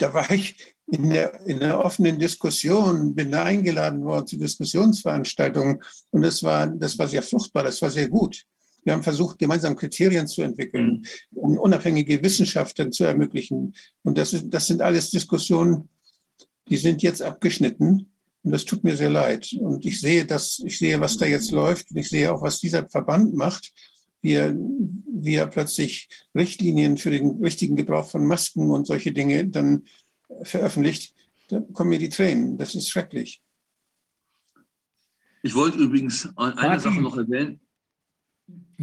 [0.00, 5.82] da war ich in der, in der offenen Diskussion, bin da eingeladen worden zu Diskussionsveranstaltungen
[6.10, 8.44] und das war, das war sehr fruchtbar, das war sehr gut.
[8.82, 13.74] Wir haben versucht, gemeinsam Kriterien zu entwickeln, um unabhängige Wissenschaften zu ermöglichen.
[14.02, 15.90] Und das, ist, das sind alles Diskussionen,
[16.68, 18.10] die sind jetzt abgeschnitten.
[18.42, 19.52] Und das tut mir sehr leid.
[19.60, 21.90] Und ich sehe das, ich sehe, was da jetzt läuft.
[21.90, 23.70] Und ich sehe auch, was dieser Verband macht.
[24.22, 29.48] Wie er, wie er plötzlich Richtlinien für den richtigen Gebrauch von Masken und solche Dinge
[29.48, 29.84] dann
[30.42, 31.14] veröffentlicht.
[31.48, 32.58] Da kommen mir die Tränen.
[32.58, 33.42] Das ist schrecklich.
[35.42, 36.80] Ich wollte übrigens eine Martin.
[36.80, 37.60] Sache noch erwähnen.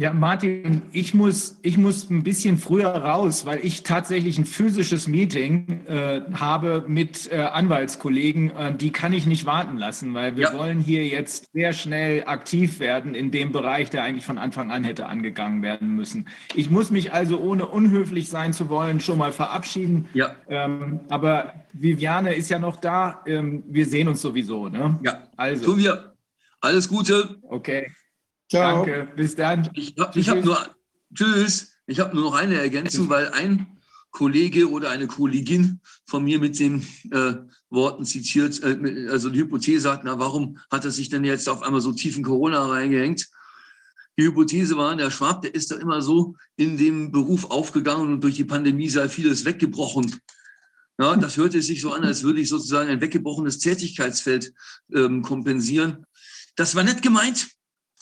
[0.00, 5.08] Ja, Martin, ich muss, ich muss ein bisschen früher raus, weil ich tatsächlich ein physisches
[5.08, 8.50] Meeting äh, habe mit äh, Anwaltskollegen.
[8.56, 10.56] Äh, die kann ich nicht warten lassen, weil wir Ja.
[10.56, 14.84] wollen hier jetzt sehr schnell aktiv werden in dem Bereich, der eigentlich von Anfang an
[14.84, 16.28] hätte angegangen werden müssen.
[16.54, 20.08] Ich muss mich also, ohne unhöflich sein zu wollen, schon mal verabschieden.
[20.14, 23.24] Ja, Ähm, aber Viviane ist ja noch da.
[23.26, 24.68] Ähm, wir sehen uns sowieso.
[24.68, 24.96] Ne?
[25.02, 25.24] ja.
[25.36, 26.14] Also, Tun wir.
[26.60, 27.38] Alles Gute.
[27.42, 27.90] okay.
[28.48, 28.84] Ciao.
[28.84, 29.12] Danke.
[29.16, 29.70] Bis dann.
[29.74, 30.44] Ich habe ich hab Tschüss.
[30.44, 30.76] nur,
[31.14, 33.78] tschüss, ich habe nur noch eine Ergänzung, weil ein
[34.10, 37.34] Kollege oder eine Kollegin von mir mit den äh,
[37.70, 41.62] Worten zitiert, äh, also die Hypothese hat, na, warum hat er sich denn jetzt auf
[41.62, 43.28] einmal so tief in Corona reingehängt?
[44.18, 48.24] Die Hypothese war, der Schwab, der ist da immer so in dem Beruf aufgegangen und
[48.24, 50.20] durch die Pandemie sei vieles weggebrochen.
[50.98, 54.52] Ja, das hörte sich so an, als würde ich sozusagen ein weggebrochenes Tätigkeitsfeld
[54.92, 56.04] ähm, kompensieren.
[56.56, 57.48] Das war nicht gemeint.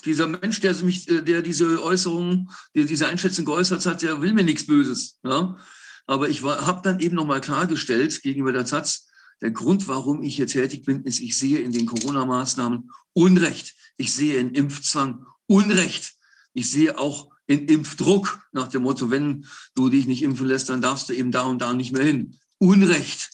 [0.06, 4.32] Dieser Mensch, der mich, äh, der diese Äußerung, der diese Einschätzung geäußert hat, der will
[4.32, 5.18] mir nichts Böses.
[5.24, 5.58] Ja?
[6.06, 9.08] Aber ich habe dann eben nochmal klargestellt gegenüber der Taz,
[9.40, 13.74] der Grund, warum ich hier tätig bin, ist, ich sehe in den Corona-Maßnahmen Unrecht.
[13.98, 16.14] Ich sehe in Impfzwang Unrecht.
[16.54, 20.80] Ich sehe auch in Impfdruck nach dem Motto, wenn du dich nicht impfen lässt, dann
[20.80, 22.38] darfst du eben da und da nicht mehr hin.
[22.58, 23.30] Unrecht.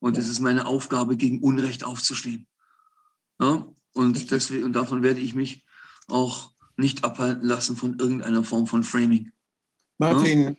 [0.00, 2.46] Und es ist meine Aufgabe, gegen Unrecht aufzustehen.
[3.40, 3.66] Ja?
[3.92, 5.64] Und deswegen, und davon werde ich mich
[6.08, 9.30] auch nicht abhalten lassen von irgendeiner Form von Framing.
[9.98, 10.56] Martin,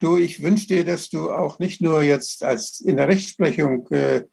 [0.00, 4.24] du, ich wünsche dir, dass du auch nicht nur jetzt als in der Rechtsprechung, äh,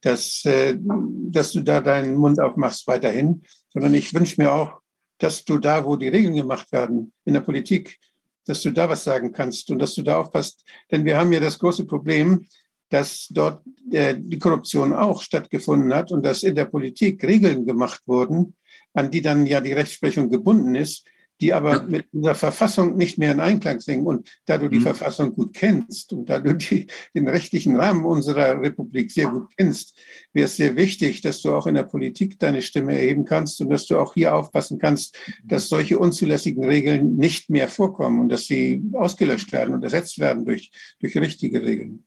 [0.00, 4.80] dass, äh, dass du da deinen Mund aufmachst weiterhin, sondern ich wünsche mir auch,
[5.18, 7.98] dass du da, wo die Regeln gemacht werden, in der Politik,
[8.46, 10.64] dass du da was sagen kannst und dass du da aufpasst.
[10.90, 12.46] Denn wir haben ja das große Problem,
[12.88, 13.62] dass dort
[13.92, 18.56] äh, die Korruption auch stattgefunden hat und dass in der Politik Regeln gemacht wurden,
[18.94, 21.04] an die dann ja die Rechtsprechung gebunden ist,
[21.40, 24.04] die aber mit unserer Verfassung nicht mehr in Einklang sind.
[24.06, 24.82] Und da du die Mhm.
[24.82, 29.96] Verfassung gut kennst und da du die, den rechtlichen Rahmen unserer Republik sehr gut kennst,
[30.34, 33.70] wäre es sehr wichtig, dass du auch in der Politik deine Stimme erheben kannst und
[33.70, 38.44] dass du auch hier aufpassen kannst, dass solche unzulässigen Regeln nicht mehr vorkommen und dass
[38.44, 42.04] sie ausgelöscht werden und ersetzt werden durch, durch richtige Regeln.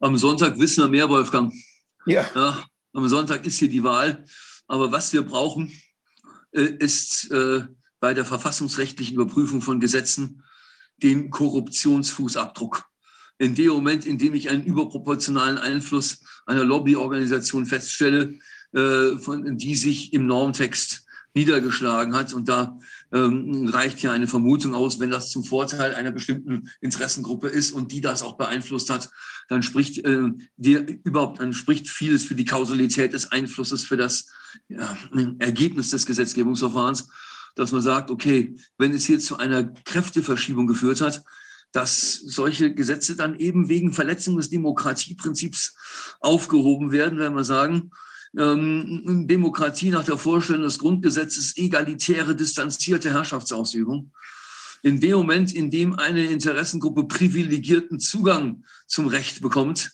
[0.00, 1.52] Am Sonntag wissen wir mehr, Wolfgang.
[2.06, 4.24] Ja, Ja, am Sonntag ist hier die Wahl.
[4.70, 5.72] Aber was wir brauchen,
[6.52, 7.64] äh, ist äh,
[7.98, 10.44] bei der verfassungsrechtlichen Überprüfung von Gesetzen
[10.98, 12.84] den Korruptionsfußabdruck.
[13.38, 18.38] In dem Moment, in dem ich einen überproportionalen Einfluss einer Lobbyorganisation feststelle,
[18.72, 21.04] äh, von, die sich im Normtext
[21.34, 22.32] niedergeschlagen hat.
[22.32, 22.78] Und da
[23.12, 27.90] ähm, reicht ja eine Vermutung aus, wenn das zum Vorteil einer bestimmten Interessengruppe ist und
[27.90, 29.10] die das auch beeinflusst hat,
[29.48, 34.26] dann spricht äh, dir überhaupt, dann spricht vieles für die Kausalität des Einflusses für das
[34.68, 34.96] ja,
[35.38, 37.08] Ergebnis des Gesetzgebungsverfahrens,
[37.54, 41.22] dass man sagt, okay, wenn es hier zu einer Kräfteverschiebung geführt hat,
[41.72, 45.74] dass solche Gesetze dann eben wegen Verletzung des Demokratieprinzips
[46.20, 47.90] aufgehoben werden, wenn wir sagen,
[48.36, 54.12] ähm, Demokratie nach der Vorstellung des Grundgesetzes egalitäre, distanzierte Herrschaftsausübung.
[54.82, 59.92] In dem Moment, in dem eine Interessengruppe privilegierten Zugang zum Recht bekommt,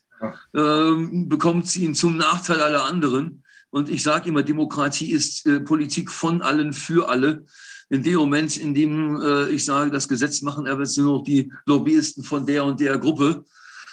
[0.55, 3.43] ähm, bekommt sie ihn zum Nachteil aller anderen.
[3.71, 7.45] Und ich sage immer, Demokratie ist äh, Politik von allen für alle.
[7.89, 11.25] In dem Moment, in dem äh, ich sage, das Gesetz machen aber jetzt nur noch
[11.25, 13.45] die Lobbyisten von der und der Gruppe,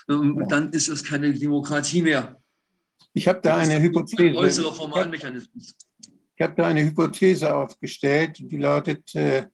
[0.10, 2.38] ähm, dann ist es keine Demokratie mehr.
[3.14, 4.36] ich habe da eine Ein Hypothese.
[4.36, 5.76] äußerer Formalmechanismus.
[6.36, 9.46] Ich habe da eine Hypothese aufgestellt, die lautet, äh,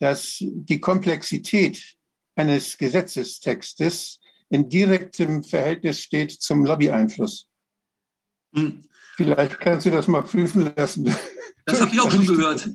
[0.00, 1.96] dass die Komplexität
[2.34, 7.46] eines Gesetzestextes in direktem Verhältnis steht zum Lobbyeinfluss.
[8.54, 8.84] Hm.
[9.18, 11.12] Vielleicht kannst du das mal prüfen lassen.
[11.66, 12.68] Das habe ich auch schon gehört,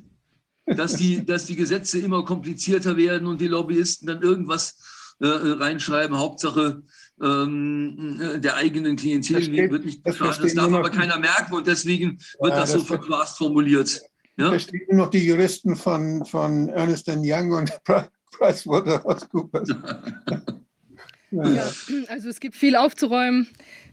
[0.66, 4.76] dass die, dass die Gesetze immer komplizierter werden und die Lobbyisten dann irgendwas
[5.20, 6.18] äh, reinschreiben.
[6.18, 6.82] Hauptsache
[7.22, 10.18] ähm, äh, der eigenen Klientel Das steht- wird nicht das.
[10.18, 13.38] Das darf aber noch- keiner merken und deswegen wird Ja, das so das ver- verquast
[13.38, 14.02] formuliert.
[14.36, 14.50] Ja?
[14.50, 17.72] Da stehen nur noch die Juristen von, von Ernest Young und
[18.32, 19.68] PricewaterhouseCoopers.
[21.30, 21.72] Ja,
[22.08, 23.48] also es gibt viel aufzuräumen.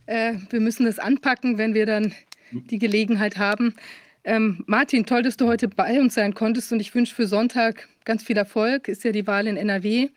[0.05, 2.13] Äh, wir müssen das anpacken, wenn wir dann
[2.51, 3.75] die Gelegenheit haben.
[4.23, 7.87] Ähm, Martin, toll, dass du heute bei uns sein konntest und ich wünsche für Sonntag
[8.05, 8.87] ganz viel Erfolg.
[8.87, 10.09] Ist ja die Wahl in NRW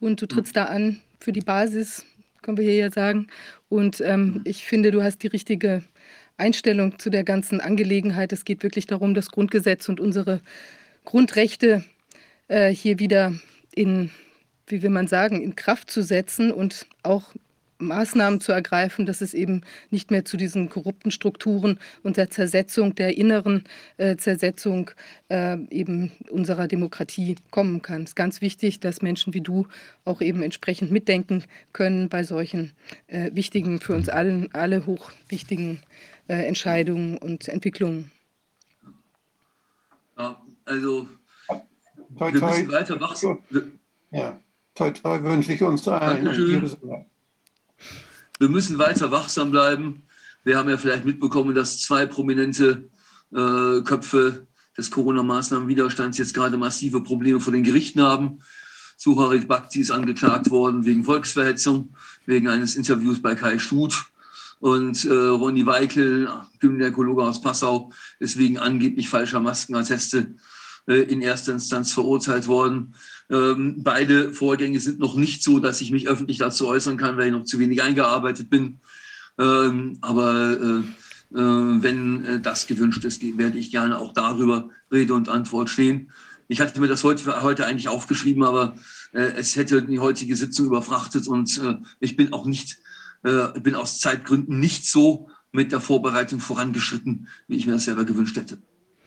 [0.00, 2.06] und du trittst da an für die Basis.
[2.40, 3.26] können wir hier ja sagen.
[3.68, 5.82] Und ähm, ich finde, du hast die richtige
[6.36, 8.32] Einstellung zu der ganzen Angelegenheit.
[8.32, 10.40] Es geht wirklich darum, das Grundgesetz und unsere
[11.04, 11.84] Grundrechte
[12.48, 13.34] äh, hier wieder
[13.74, 14.10] in,
[14.66, 17.32] wie will man sagen, in Kraft zu setzen und auch
[17.82, 22.94] Maßnahmen zu ergreifen, dass es eben nicht mehr zu diesen korrupten Strukturen und der Zersetzung,
[22.94, 23.64] der inneren
[23.96, 24.90] äh, Zersetzung
[25.28, 28.02] äh, eben unserer Demokratie kommen kann.
[28.02, 29.66] Es ist ganz wichtig, dass Menschen wie du
[30.04, 32.72] auch eben entsprechend mitdenken können bei solchen
[33.08, 35.80] äh, wichtigen, für uns allen, alle hochwichtigen
[36.28, 38.10] äh, Entscheidungen und Entwicklungen.
[40.18, 41.08] Ja, also
[42.18, 42.50] Toi, wir toi.
[42.50, 43.38] müssen weiter wachsen.
[43.50, 43.72] Wir,
[44.10, 44.40] Ja,
[44.74, 46.24] toi, toi wünsche ich uns allen.
[46.24, 47.06] Dankeschön.
[48.42, 50.02] Wir müssen weiter wachsam bleiben.
[50.42, 52.90] Wir haben ja vielleicht mitbekommen, dass zwei prominente
[53.30, 58.40] äh, Köpfe des Corona-Maßnahmen-Widerstands jetzt gerade massive Probleme vor den Gerichten haben.
[58.96, 61.94] Suharit Bhakti ist angeklagt worden wegen Volksverhetzung,
[62.26, 63.94] wegen eines Interviews bei Kai Stut.
[64.58, 70.34] Und äh, Ronny Weikel, Gynäkologe aus Passau, ist wegen angeblich falscher Maskenatteste
[70.88, 72.96] äh, in erster Instanz verurteilt worden.
[73.32, 77.28] Ähm, beide Vorgänge sind noch nicht so, dass ich mich öffentlich dazu äußern kann, weil
[77.28, 78.80] ich noch zu wenig eingearbeitet bin.
[79.38, 85.14] Ähm, aber äh, äh, wenn äh, das gewünscht ist, werde ich gerne auch darüber Rede
[85.14, 86.10] und Antwort stehen.
[86.48, 88.76] Ich hatte mir das heute, heute eigentlich aufgeschrieben, aber
[89.12, 92.76] äh, es hätte die heutige Sitzung überfrachtet und äh, ich bin auch nicht,
[93.22, 98.04] äh, bin aus Zeitgründen nicht so mit der Vorbereitung vorangeschritten, wie ich mir das selber
[98.04, 98.58] gewünscht hätte.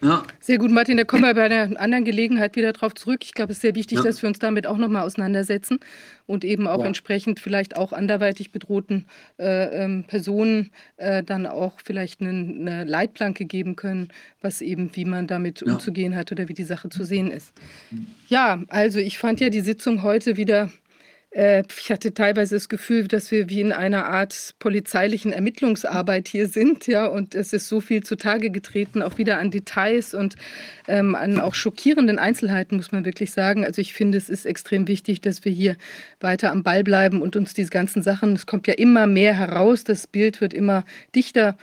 [0.06, 3.22] Ja, Sehr gut, Martin, da kommen wir bei einer anderen Gelegenheit wieder drauf zurück.
[3.24, 4.04] Ich glaube, es ist sehr wichtig, Ja.
[4.04, 5.80] dass wir uns damit auch nochmal auseinandersetzen
[6.28, 6.86] und eben auch Ja.
[6.86, 9.08] entsprechend vielleicht auch anderweitig bedrohten
[9.40, 14.10] äh, ähm, Personen äh, dann auch vielleicht einen- eine Leitplanke geben können,
[14.42, 17.52] was eben, wie man damit umzugehen hat oder wie die Sache zu sehen ist.
[18.28, 20.70] Ja, also ich fand ja die Sitzung heute wieder
[21.38, 26.88] ich hatte teilweise das Gefühl, dass wir wie in einer Art polizeilichen Ermittlungsarbeit hier sind,
[26.88, 30.38] ja, und es ist so viel zutage getreten, auch wieder an Details und
[30.88, 33.66] ähm, an auch schockierenden Einzelheiten, muss man wirklich sagen.
[33.66, 35.76] Also ich finde, es ist extrem wichtig, dass wir hier
[36.22, 39.84] weiter am Ball bleiben und uns diese ganzen Sachen, es kommt ja immer mehr heraus,
[39.84, 41.58] das Bild wird immer dichter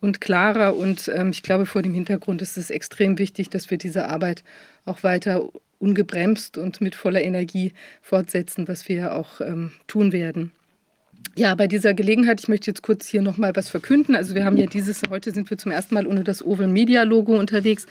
[0.00, 3.76] und klarer und ähm, ich glaube, vor dem Hintergrund ist es extrem wichtig, dass wir
[3.76, 4.44] diese Arbeit
[4.86, 10.52] auch weiter ungebremst und mit voller Energie fortsetzen, was wir ja auch ähm, tun werden.
[11.36, 14.16] Ja, bei dieser Gelegenheit, ich möchte jetzt kurz hier nochmal was verkünden.
[14.16, 17.04] Also wir haben ja dieses, heute sind wir zum ersten Mal ohne das Oval Media
[17.04, 17.86] Logo unterwegs.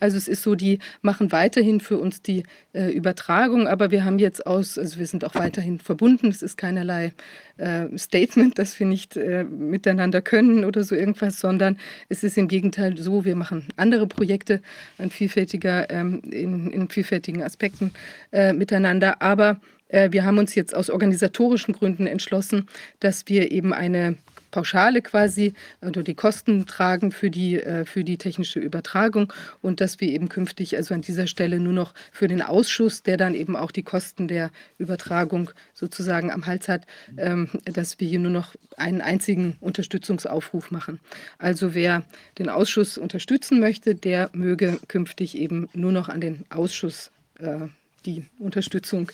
[0.00, 2.42] Also es ist so, die machen weiterhin für uns die
[2.72, 6.28] äh, Übertragung, aber wir haben jetzt aus, also wir sind auch weiterhin verbunden.
[6.28, 7.12] Es ist keinerlei
[7.58, 12.48] äh, Statement, dass wir nicht äh, miteinander können oder so irgendwas, sondern es ist im
[12.48, 14.62] Gegenteil so, wir machen andere Projekte
[14.98, 17.92] an vielfältiger, ähm, in, in vielfältigen Aspekten
[18.32, 19.60] äh, miteinander, aber
[19.92, 22.68] wir haben uns jetzt aus organisatorischen Gründen entschlossen,
[23.00, 24.16] dass wir eben eine
[24.50, 30.00] Pauschale quasi oder die Kosten tragen für die, äh, für die technische Übertragung und dass
[30.00, 33.56] wir eben künftig also an dieser Stelle nur noch für den Ausschuss, der dann eben
[33.56, 38.54] auch die Kosten der Übertragung sozusagen am Hals hat, ähm, dass wir hier nur noch
[38.76, 41.00] einen einzigen Unterstützungsaufruf machen.
[41.38, 42.04] Also wer
[42.38, 47.68] den Ausschuss unterstützen möchte, der möge künftig eben nur noch an den Ausschuss äh,
[48.06, 49.10] die Unterstützung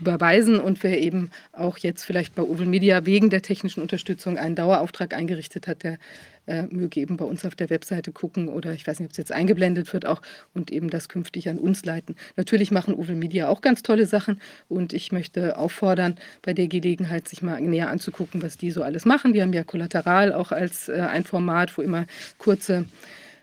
[0.00, 4.54] überweisen und wer eben auch jetzt vielleicht bei Oval Media wegen der technischen Unterstützung einen
[4.54, 5.98] Dauerauftrag eingerichtet hat, der
[6.46, 9.18] äh, möge eben bei uns auf der Webseite gucken oder ich weiß nicht, ob es
[9.18, 10.22] jetzt eingeblendet wird auch
[10.54, 12.16] und eben das künftig an uns leiten.
[12.36, 17.28] Natürlich machen Oval Media auch ganz tolle Sachen und ich möchte auffordern, bei der Gelegenheit
[17.28, 19.32] sich mal näher anzugucken, was die so alles machen.
[19.32, 22.06] Die haben ja Kollateral auch als äh, ein Format, wo immer
[22.38, 22.86] kurze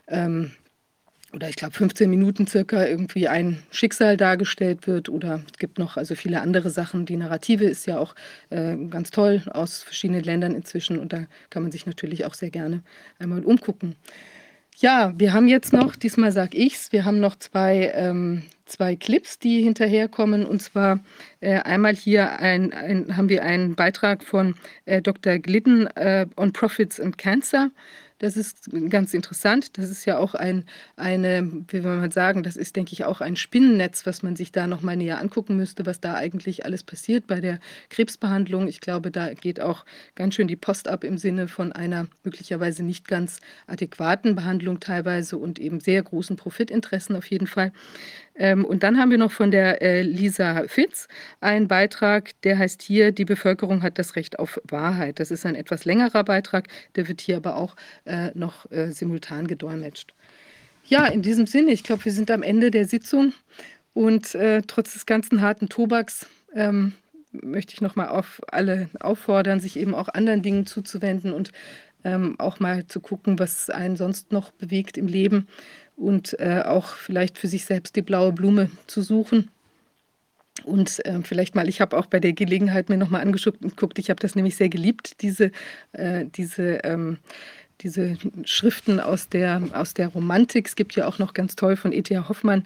[0.07, 0.51] ähm,
[1.33, 5.97] oder ich glaube 15 Minuten circa irgendwie ein Schicksal dargestellt wird oder es gibt noch
[5.97, 7.05] also viele andere Sachen.
[7.05, 8.15] Die Narrative ist ja auch
[8.49, 12.49] äh, ganz toll aus verschiedenen Ländern inzwischen und da kann man sich natürlich auch sehr
[12.49, 12.81] gerne
[13.19, 13.95] einmal umgucken.
[14.79, 19.39] Ja, wir haben jetzt noch, diesmal sage ich's, wir haben noch zwei, ähm, zwei Clips,
[19.39, 20.45] die hinterherkommen.
[20.45, 20.99] Und zwar
[21.39, 24.53] äh, einmal hier ein, ein, haben wir einen Beitrag von
[24.85, 25.39] äh, Dr.
[25.39, 27.71] Glidden äh, on Profits and Cancer.
[28.19, 29.77] Das ist ganz interessant.
[29.77, 33.21] Das ist ja auch ein, eine, wie will man sagen, das ist, denke ich, auch
[33.21, 37.27] ein Spinnennetz, was man sich da nochmal näher angucken müsste, was da eigentlich alles passiert
[37.27, 38.67] bei der Krebsbehandlung.
[38.67, 39.85] Ich glaube, da geht auch
[40.15, 45.37] ganz schön die Post ab im Sinne von einer möglicherweise nicht ganz adäquaten Behandlung teilweise
[45.37, 47.71] und eben sehr großen Profitinteressen auf jeden Fall.
[48.37, 51.07] Ähm, und dann haben wir noch von der äh, Lisa Fitz
[51.41, 55.19] einen Beitrag, der heißt hier, die Bevölkerung hat das Recht auf Wahrheit.
[55.19, 59.47] Das ist ein etwas längerer Beitrag, der wird hier aber auch äh, noch äh, simultan
[59.47, 60.13] gedolmetscht.
[60.85, 63.33] Ja, in diesem Sinne, ich glaube, wir sind am Ende der Sitzung
[63.93, 66.93] und äh, trotz des ganzen harten Tobaks ähm,
[67.31, 71.51] möchte ich nochmal auf alle auffordern, sich eben auch anderen Dingen zuzuwenden und
[72.03, 75.47] ähm, auch mal zu gucken, was einen sonst noch bewegt im Leben
[75.97, 79.49] und äh, auch vielleicht für sich selbst die blaue Blume zu suchen.
[80.63, 84.19] Und äh, vielleicht mal, ich habe auch bei der Gelegenheit mir nochmal angeguckt, ich habe
[84.19, 85.51] das nämlich sehr geliebt, diese,
[85.91, 87.17] äh, diese, ähm,
[87.81, 90.67] diese Schriften aus der, aus der Romantik.
[90.67, 92.29] Es gibt ja auch noch ganz toll von E.T.A.
[92.29, 92.65] Hoffmann,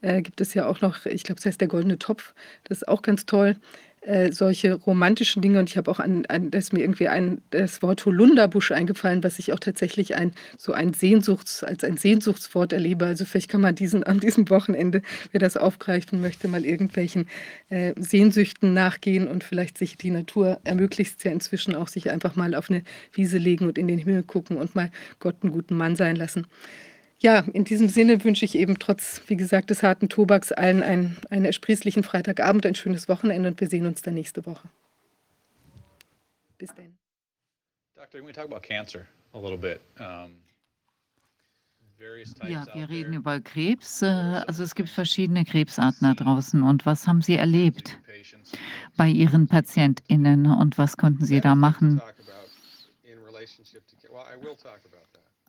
[0.00, 2.88] äh, gibt es ja auch noch, ich glaube, das heißt der Goldene Topf, das ist
[2.88, 3.56] auch ganz toll.
[4.02, 5.58] Äh, solche romantischen Dinge.
[5.58, 9.38] Und ich habe auch an, an das mir irgendwie ein, das Wort Holunderbusch eingefallen, was
[9.40, 13.06] ich auch tatsächlich ein, so ein Sehnsuchts, als ein Sehnsuchtswort erlebe.
[13.06, 17.26] Also vielleicht kann man diesen, an diesem Wochenende, wer das aufgreifen möchte, mal irgendwelchen
[17.70, 22.54] äh, Sehnsüchten nachgehen und vielleicht sich die Natur ermöglicht ja inzwischen auch sich einfach mal
[22.54, 22.82] auf eine
[23.12, 26.46] Wiese legen und in den Himmel gucken und mal Gott einen guten Mann sein lassen.
[27.20, 31.16] Ja, in diesem Sinne wünsche ich eben trotz, wie gesagt, des harten Tobaks allen einen,
[31.30, 34.68] einen ersprießlichen Freitagabend, ein schönes Wochenende und wir sehen uns dann nächste Woche.
[36.58, 36.96] Bis dann.
[37.96, 39.80] Doctor, we talk about cancer a little bit.
[39.98, 40.36] Um,
[42.48, 44.02] ja, wir reden über Krebs.
[44.02, 46.62] Äh, also es gibt verschiedene Krebsarten da draußen.
[46.62, 47.98] Und was haben Sie erlebt
[48.96, 52.00] bei Ihren PatientInnen und was konnten Sie da machen?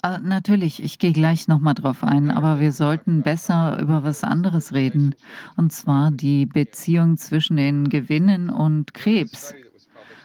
[0.03, 4.23] Äh, natürlich, ich gehe gleich noch mal drauf ein, aber wir sollten besser über was
[4.23, 5.15] anderes reden,
[5.57, 9.55] und zwar die Beziehung zwischen den Gewinnen und Krebs.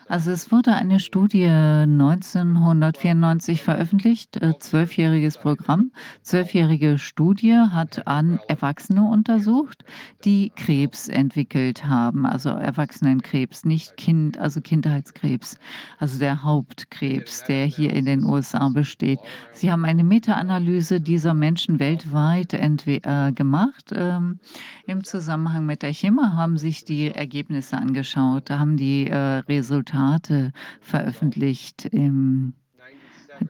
[0.06, 5.92] Also es wurde eine Studie 1994 veröffentlicht, äh, zwölfjähriges Programm.
[6.20, 9.83] Zwölfjährige Studie hat an Erwachsene untersucht,
[10.24, 15.56] die Krebs entwickelt haben, also Erwachsenenkrebs, nicht Kind, also Kindheitskrebs,
[15.99, 19.20] also der Hauptkrebs, der hier in den USA besteht.
[19.54, 23.90] Sie haben eine Meta-Analyse dieser Menschen weltweit äh, gemacht.
[23.94, 24.38] Ähm,
[24.87, 30.52] Im Zusammenhang mit der Chemo haben sich die Ergebnisse angeschaut, haben die äh, Resultate Resultate
[30.80, 32.54] veröffentlicht in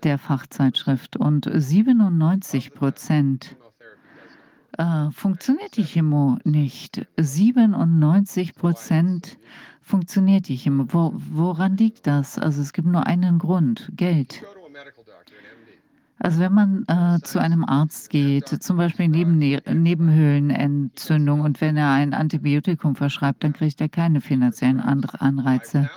[0.03, 3.57] der Fachzeitschrift und 97 Prozent
[4.77, 7.07] äh, funktioniert die Chemo nicht.
[7.19, 9.39] 97 Prozent
[9.83, 10.87] funktioniert die Chemo.
[10.89, 12.39] Wo, woran liegt das?
[12.39, 14.43] Also es gibt nur einen Grund, Geld.
[16.19, 21.91] Also wenn man äh, zu einem Arzt geht, zum Beispiel neben Nebenhöhlenentzündung und wenn er
[21.91, 25.91] ein Antibiotikum verschreibt, dann kriegt er keine finanziellen Anreize.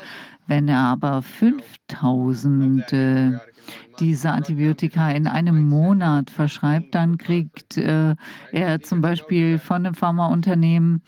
[0.47, 3.31] Wenn er aber 5000 äh,
[3.99, 8.15] dieser Antibiotika in einem Monat verschreibt, dann kriegt äh,
[8.51, 11.01] er zum Beispiel von einem Pharmaunternehmen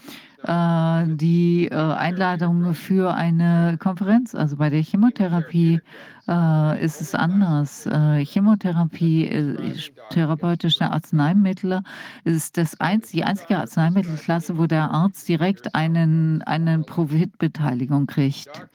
[0.44, 4.36] äh, die äh, Einladung für eine Konferenz.
[4.36, 5.82] Also bei der Chemotherapie
[6.30, 7.86] äh, ist es anders.
[7.88, 9.74] Äh, Chemotherapie, äh,
[10.12, 11.82] therapeutische Arzneimittel
[12.24, 18.68] ist das einz die einzige Arzneimittelklasse, wo der Arzt direkt einen, eine Profitbeteiligung kriegt.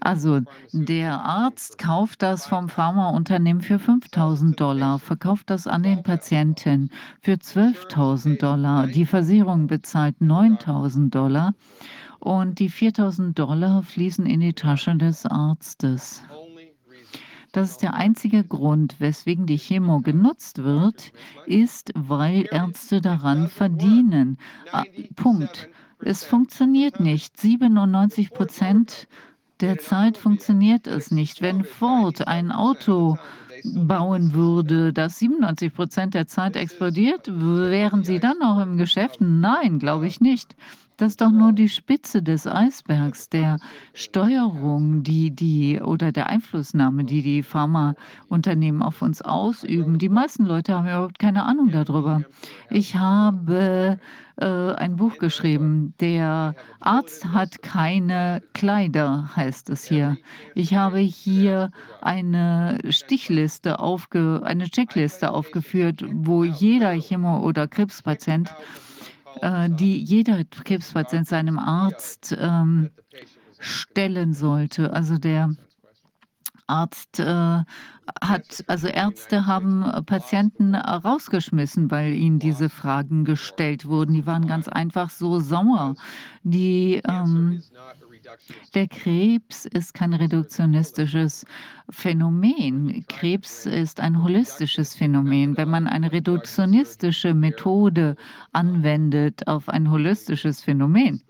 [0.00, 0.40] Also
[0.72, 7.34] der Arzt kauft das vom Pharmaunternehmen für 5000 Dollar, verkauft das an den Patienten für
[7.34, 8.86] 12.000 Dollar.
[8.86, 11.52] Die Versicherung bezahlt 9000 Dollar
[12.18, 16.22] und die 4000 Dollar fließen in die Tasche des Arztes.
[17.52, 21.12] Das ist der einzige Grund, weswegen die Chemo genutzt wird,
[21.46, 24.38] ist, weil Ärzte daran verdienen.
[24.70, 24.84] Ah,
[25.16, 25.68] Punkt.
[25.98, 27.38] Es funktioniert nicht.
[27.38, 29.08] 97 Prozent
[29.60, 31.42] der Zeit funktioniert es nicht.
[31.42, 33.18] Wenn Ford ein Auto
[33.64, 39.20] bauen würde, das 97 Prozent der Zeit explodiert, wären Sie dann noch im Geschäft?
[39.20, 40.54] Nein, glaube ich nicht.
[41.00, 43.56] Das ist doch nur die Spitze des Eisbergs der
[43.94, 49.98] Steuerung, die die oder der Einflussnahme, die die Pharmaunternehmen auf uns ausüben.
[49.98, 52.20] Die meisten Leute haben überhaupt keine Ahnung darüber.
[52.68, 53.98] Ich habe
[54.36, 55.94] äh, ein Buch geschrieben.
[56.00, 60.18] Der Arzt hat keine Kleider, heißt es hier.
[60.54, 61.70] Ich habe hier
[62.02, 68.50] eine Stichliste aufge, eine Checkliste aufgeführt, wo jeder Chemo- oder Krebspatient
[69.70, 72.90] die jeder Krebspatient seinem Arzt ähm,
[73.58, 74.92] stellen sollte.
[74.92, 75.54] Also der
[76.66, 77.24] Arzt äh,
[78.22, 84.14] hat, also Ärzte haben Patienten rausgeschmissen, weil ihnen diese Fragen gestellt wurden.
[84.14, 85.96] Die waren ganz einfach so sauer.
[86.42, 87.62] Die ähm,
[88.74, 91.44] der Krebs ist kein reduktionistisches
[91.90, 93.04] Phänomen.
[93.08, 95.56] Krebs ist ein holistisches Phänomen.
[95.56, 98.16] Wenn man eine reduktionistische Methode
[98.52, 101.22] anwendet auf ein holistisches Phänomen,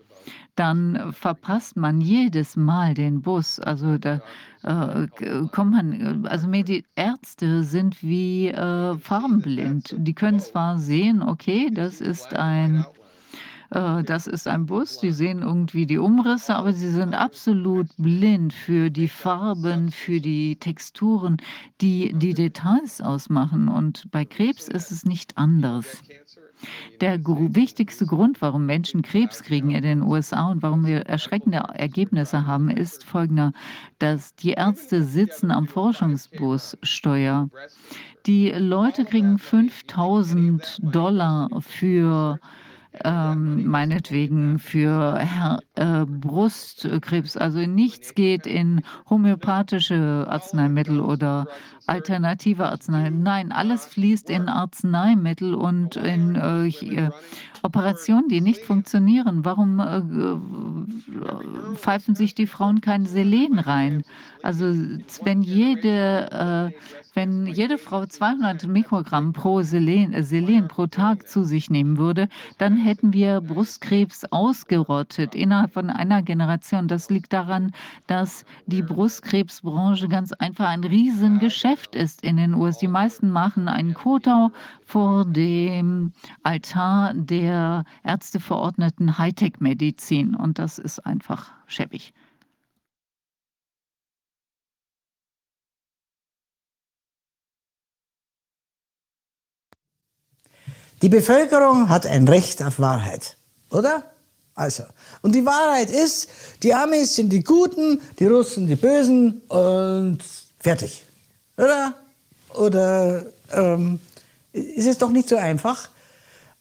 [0.55, 3.59] dann verpasst man jedes Mal den Bus.
[3.59, 4.21] Also da
[4.63, 5.07] äh,
[5.51, 9.95] kommt man, also Medi Ärzte sind wie äh, farbenblind.
[9.97, 12.85] Die können zwar sehen, okay, das ist ein
[13.71, 18.89] das ist ein Bus, die sehen irgendwie die Umrisse, aber sie sind absolut blind für
[18.89, 21.37] die Farben, für die Texturen,
[21.79, 23.69] die die Details ausmachen.
[23.69, 26.03] Und bei Krebs ist es nicht anders.
[26.99, 32.45] Der wichtigste Grund, warum Menschen Krebs kriegen in den USA und warum wir erschreckende Ergebnisse
[32.45, 33.53] haben, ist folgender,
[33.99, 37.49] dass die Ärzte sitzen am Forschungsbussteuer.
[38.25, 42.37] Die Leute kriegen 5000 Dollar für
[43.03, 47.37] ähm, meinetwegen für Her äh, Brustkrebs.
[47.37, 51.47] Also nichts geht in homöopathische Arzneimittel oder
[51.87, 53.19] alternative Arzneimittel.
[53.19, 57.09] Nein, alles fließt in Arzneimittel und in äh,
[57.63, 59.45] Operationen, die nicht funktionieren.
[59.45, 64.03] Warum äh, pfeifen sich die Frauen kein Selen rein?
[64.43, 64.65] Also
[65.23, 66.79] wenn jede, äh,
[67.13, 72.27] wenn jede Frau 200 Mikrogramm pro Selen, äh, Selen pro Tag zu sich nehmen würde,
[72.57, 76.87] dann hätten wir Brustkrebs ausgerottet innerhalb von einer Generation.
[76.87, 77.73] Das liegt daran,
[78.07, 82.79] dass die Brustkrebsbranche ganz einfach ein Riesengeschäft ist in den USA.
[82.81, 84.51] Die meisten machen einen Kotau
[84.85, 92.13] vor dem Altar der ärzteverordneten Hightech-Medizin und das ist einfach schäbig.
[101.01, 103.35] Die Bevölkerung hat ein Recht auf Wahrheit,
[103.71, 104.11] oder?
[104.53, 104.83] Also,
[105.23, 106.29] und die Wahrheit ist,
[106.61, 110.19] die Amis sind die Guten, die Russen die Bösen und
[110.59, 111.03] fertig,
[111.61, 111.95] oder?
[112.53, 113.99] Oder ähm,
[114.51, 115.89] ist es doch nicht so einfach?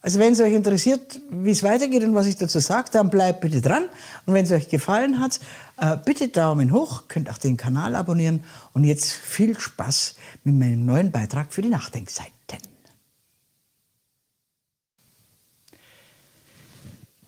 [0.03, 3.43] Also wenn es euch interessiert, wie es weitergeht und was ich dazu sage, dann bleibt
[3.43, 3.85] bitte dran.
[4.25, 5.41] Und wenn es euch gefallen hat,
[5.77, 8.45] äh, bitte Daumen hoch, könnt auch den Kanal abonnieren.
[8.73, 12.31] Und jetzt viel Spaß mit meinem neuen Beitrag für die Nachdenkseiten.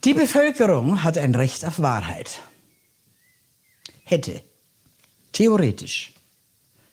[0.04, 2.40] Die Bevölkerung hat ein Recht auf Wahrheit.
[4.02, 4.42] Hätte,
[5.30, 6.11] theoretisch,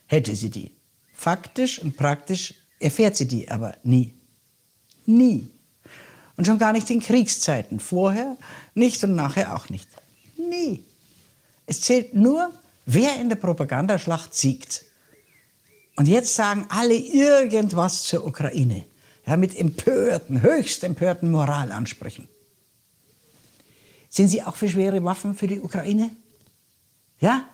[0.09, 0.71] hätte sie die.
[1.13, 4.13] Faktisch und praktisch erfährt sie die aber nie.
[5.05, 5.49] Nie.
[6.35, 7.79] Und schon gar nicht in Kriegszeiten.
[7.79, 8.37] Vorher
[8.73, 9.87] nicht und nachher auch nicht.
[10.37, 10.83] Nie.
[11.65, 12.53] Es zählt nur,
[12.85, 14.85] wer in der Propagandaschlacht siegt.
[15.95, 18.85] Und jetzt sagen alle irgendwas zur Ukraine.
[19.27, 22.27] Ja, mit empörten, höchst empörten Moralansprüchen.
[24.09, 26.09] Sind Sie auch für schwere Waffen für die Ukraine?
[27.19, 27.47] Ja?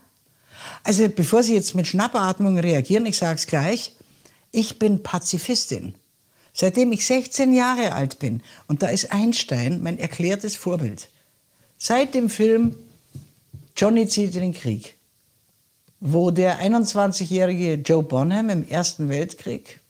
[0.83, 3.93] Also bevor Sie jetzt mit Schnappatmung reagieren, ich sage es gleich,
[4.51, 5.95] ich bin Pazifistin.
[6.53, 8.41] Seitdem ich 16 Jahre alt bin.
[8.67, 11.09] Und da ist Einstein mein erklärtes Vorbild.
[11.77, 12.75] Seit dem Film
[13.75, 14.95] Johnny zieht in den Krieg,
[15.99, 19.81] wo der 21-jährige Joe Bonham im Ersten Weltkrieg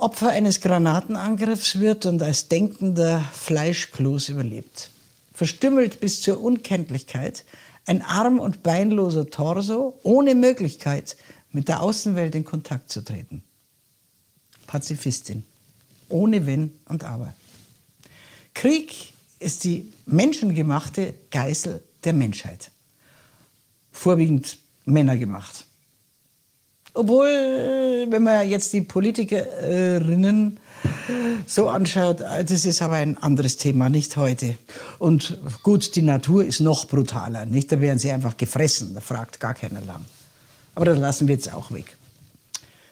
[0.00, 4.90] Opfer eines Granatenangriffs wird und als denkender Fleischkloß überlebt.
[5.34, 7.44] Verstümmelt bis zur Unkenntlichkeit,
[7.90, 11.16] ein arm- und beinloser Torso, ohne Möglichkeit,
[11.50, 13.42] mit der Außenwelt in Kontakt zu treten.
[14.68, 15.42] Pazifistin
[16.08, 17.34] ohne Wenn und Aber.
[18.54, 22.70] Krieg ist die menschengemachte Geißel der Menschheit.
[23.90, 25.66] Vorwiegend Männer gemacht.
[26.94, 30.59] Obwohl, wenn man jetzt die Politikerinnen
[31.46, 34.56] so anschaut, das ist aber ein anderes Thema, nicht heute.
[34.98, 37.70] Und gut, die Natur ist noch brutaler, nicht?
[37.72, 40.04] Da werden sie einfach gefressen, da fragt gar keiner lang.
[40.74, 41.96] Aber das lassen wir jetzt auch weg.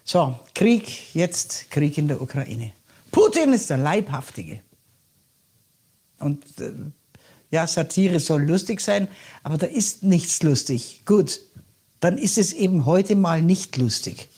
[0.05, 2.73] So, Krieg, jetzt Krieg in der Ukraine.
[3.11, 4.61] Putin ist der Leibhaftige.
[6.19, 6.73] Und äh,
[7.51, 9.09] ja, Satire soll lustig sein,
[9.43, 11.03] aber da ist nichts lustig.
[11.05, 11.41] Gut,
[12.01, 14.29] dann ist es eben heute mal nicht lustig.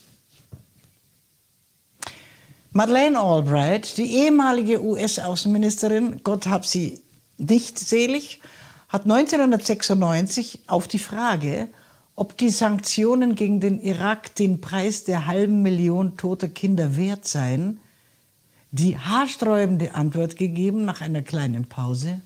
[2.73, 7.01] Madeleine Albright, die ehemalige US-Außenministerin, Gott hab sie
[7.37, 8.39] nicht selig,
[8.87, 11.67] hat 1996 auf die Frage,
[12.15, 17.81] ob die Sanktionen gegen den Irak den Preis der halben Million toter Kinder wert seien,
[18.71, 22.21] die haarsträubende Antwort gegeben nach einer kleinen Pause.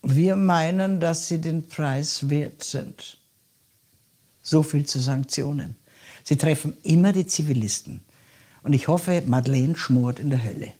[0.00, 3.18] Wir meinen, dass sie den Preis wert sind.
[4.40, 5.76] So viel zu Sanktionen.
[6.22, 8.00] Sie treffen immer die Zivilisten.
[8.64, 10.72] Und ich hoffe, Madeleine schmort in der Hölle.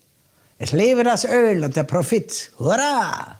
[0.59, 2.51] Es lebe das Öl und der Profit.
[2.59, 3.39] Hurra!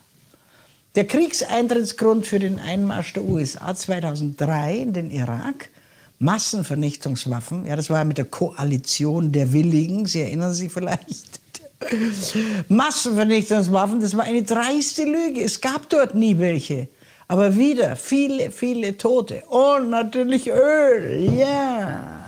[0.95, 5.71] Der Kriegseintrittsgrund für den Einmarsch der USA 2003 in den Irak
[6.19, 7.67] Massenvernichtungswaffen.
[7.67, 10.07] Ja, das war mit der Koalition der Willigen.
[10.07, 11.41] Sie erinnern sich vielleicht.
[12.69, 15.43] Massenvernichtungswaffen, das war eine dreiste Lüge.
[15.43, 16.89] Es gab dort nie welche.
[17.29, 19.43] Aber wieder viele, viele Tote.
[19.47, 21.33] Und natürlich Öl.
[21.37, 22.24] Ja.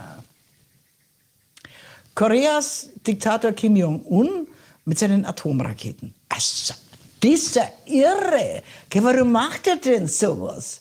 [2.17, 4.49] Koreas Diktator Kim Jong-un
[4.87, 6.15] mit seinen Atomraketen.
[6.31, 6.73] Also,
[7.23, 8.63] dieser Irre,
[8.95, 10.81] warum macht er denn sowas?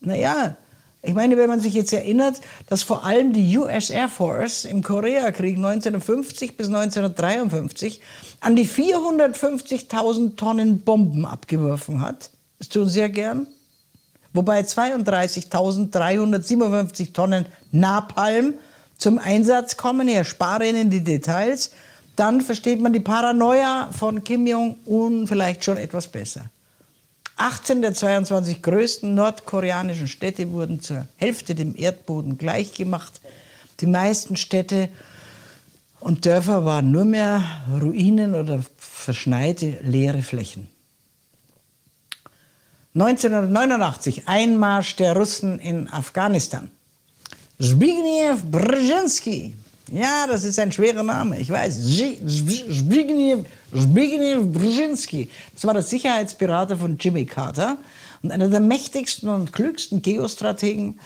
[0.00, 0.56] Naja,
[1.00, 4.82] ich meine, wenn man sich jetzt erinnert, dass vor allem die US Air Force im
[4.82, 8.00] Koreakrieg 1950 bis 1953
[8.40, 13.46] an die 450.000 Tonnen Bomben abgeworfen hat, das tun sie ja gern,
[14.32, 18.54] wobei 32.357 Tonnen Napalm
[18.98, 20.08] zum Einsatz kommen.
[20.08, 21.70] Ich erspare Ihnen die Details.
[22.16, 26.50] Dann versteht man die Paranoia von Kim Jong-un vielleicht schon etwas besser.
[27.36, 33.20] 18 der 22 größten nordkoreanischen Städte wurden zur Hälfte dem Erdboden gleichgemacht.
[33.78, 34.88] Die meisten Städte
[36.00, 37.44] und Dörfer waren nur mehr
[37.80, 40.68] Ruinen oder verschneite leere Flächen.
[42.94, 46.72] 1989 Einmarsch der Russen in Afghanistan.
[47.60, 49.54] Zbigniew Brzezinski.
[49.90, 51.80] Ja, das ist ein schwerer Name, ich weiß.
[51.82, 53.42] Zbigniew,
[53.74, 55.28] Zbigniew Brzezinski.
[55.54, 57.78] Das war der Sicherheitsberater von Jimmy Carter
[58.22, 61.00] und einer der mächtigsten und klügsten Geostrategen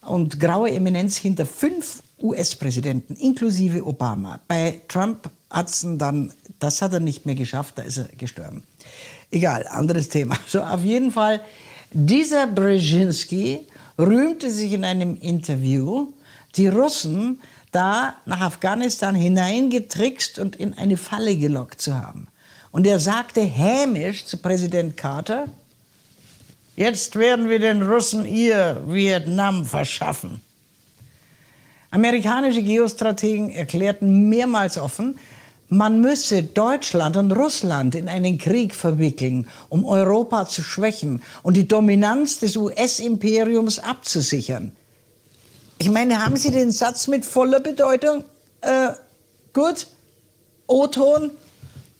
[0.00, 4.40] und graue Eminenz hinter fünf US-Präsidenten, inklusive Obama.
[4.48, 8.62] Bei Trump hat es dann, das hat er nicht mehr geschafft, da ist er gestorben.
[9.30, 10.36] Egal, anderes Thema.
[10.46, 11.42] So, auf jeden Fall,
[11.92, 13.66] dieser Brzezinski
[14.00, 16.12] rühmte sich in einem Interview,
[16.56, 17.40] die Russen
[17.72, 22.26] da nach Afghanistan hineingetrickst und in eine Falle gelockt zu haben.
[22.72, 25.48] Und er sagte hämisch zu Präsident Carter,
[26.76, 30.40] jetzt werden wir den Russen ihr Vietnam verschaffen.
[31.90, 35.18] Amerikanische Geostrategen erklärten mehrmals offen,
[35.70, 41.66] man müsse Deutschland und Russland in einen Krieg verwickeln, um Europa zu schwächen und die
[41.66, 44.72] Dominanz des US-Imperiums abzusichern.
[45.78, 48.24] Ich meine, haben Sie den Satz mit voller Bedeutung?
[48.60, 48.90] Äh,
[49.52, 49.86] gut,
[50.66, 51.30] O-Ton.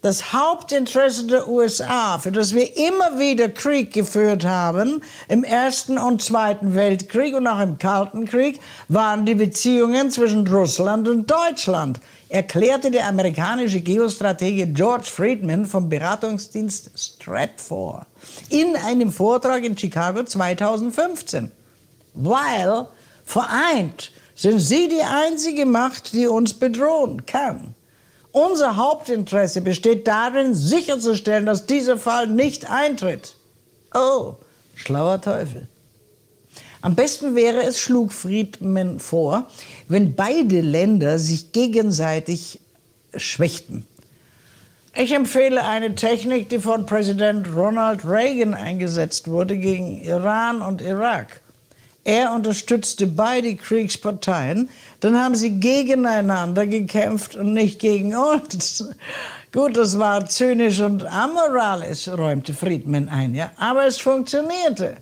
[0.03, 6.23] Das Hauptinteresse der USA, für das wir immer wieder Krieg geführt haben, im Ersten und
[6.23, 12.93] Zweiten Weltkrieg und auch im Kalten Krieg, waren die Beziehungen zwischen Russland und Deutschland erklärte
[12.93, 18.07] der amerikanische Geostratege George Friedman vom Beratungsdienst Stratfor
[18.49, 21.51] in einem Vortrag in Chicago 2015.
[22.15, 22.87] Weil
[23.25, 27.75] vereint sind sie die einzige Macht, die uns bedrohen kann.
[28.31, 33.35] Unser Hauptinteresse besteht darin, sicherzustellen, dass dieser Fall nicht eintritt.
[33.93, 34.35] Oh,
[34.77, 35.67] schlauer Teufel.
[36.83, 39.49] Am besten wäre es, schlug Friedman vor,
[39.91, 42.61] wenn beide Länder sich gegenseitig
[43.17, 43.87] schwächten.
[44.95, 51.41] Ich empfehle eine Technik, die von Präsident Ronald Reagan eingesetzt wurde gegen Iran und Irak.
[52.05, 58.85] Er unterstützte beide Kriegsparteien, dann haben sie gegeneinander gekämpft und nicht gegen uns.
[59.53, 64.99] Gut, das war zynisch und amoralisch, räumte Friedman ein, ja, aber es funktionierte.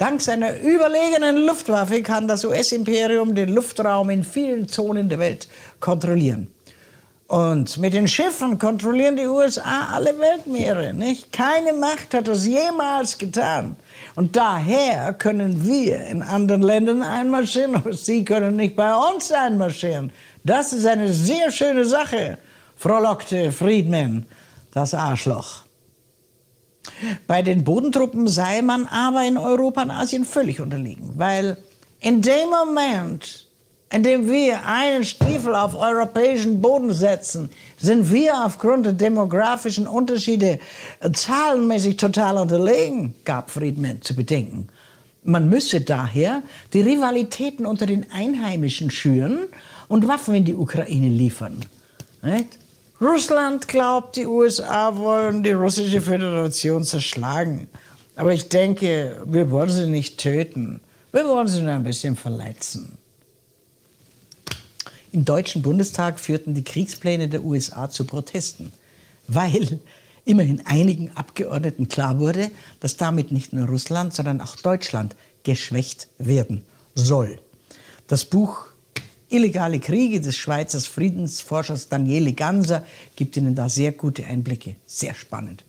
[0.00, 5.46] Dank seiner überlegenen Luftwaffe kann das US-Imperium den Luftraum in vielen Zonen der Welt
[5.78, 6.50] kontrollieren.
[7.26, 10.94] Und mit den Schiffen kontrollieren die USA alle Weltmeere.
[10.94, 11.30] Nicht?
[11.32, 13.76] Keine Macht hat das jemals getan.
[14.14, 20.12] Und daher können wir in anderen Ländern einmarschieren, aber sie können nicht bei uns einmarschieren.
[20.44, 22.38] Das ist eine sehr schöne Sache,
[22.78, 24.24] frohlockte Friedman,
[24.72, 25.64] das Arschloch.
[27.26, 31.56] Bei den Bodentruppen sei man aber in Europa und Asien völlig unterlegen, weil
[32.00, 33.46] in dem Moment,
[33.92, 40.58] in dem wir einen Stiefel auf europäischen Boden setzen, sind wir aufgrund der demografischen Unterschiede
[41.12, 44.68] zahlenmäßig total unterlegen, gab Friedman zu bedenken.
[45.22, 49.48] Man müsse daher die Rivalitäten unter den Einheimischen schüren
[49.88, 51.60] und Waffen in die Ukraine liefern.
[52.22, 52.59] Nicht?
[53.00, 57.68] Russland glaubt, die USA wollen die russische Föderation zerschlagen.
[58.14, 60.80] Aber ich denke, wir wollen sie nicht töten.
[61.10, 62.98] Wir wollen sie nur ein bisschen verletzen.
[65.12, 68.72] Im Deutschen Bundestag führten die Kriegspläne der USA zu Protesten,
[69.26, 69.80] weil
[70.26, 72.50] immerhin einigen Abgeordneten klar wurde,
[72.80, 77.38] dass damit nicht nur Russland, sondern auch Deutschland geschwächt werden soll.
[78.06, 78.66] Das Buch
[79.30, 82.84] Illegale Kriege des Schweizer Friedensforschers Daniele Ganser
[83.16, 84.76] gibt Ihnen da sehr gute Einblicke.
[84.86, 85.64] Sehr spannend.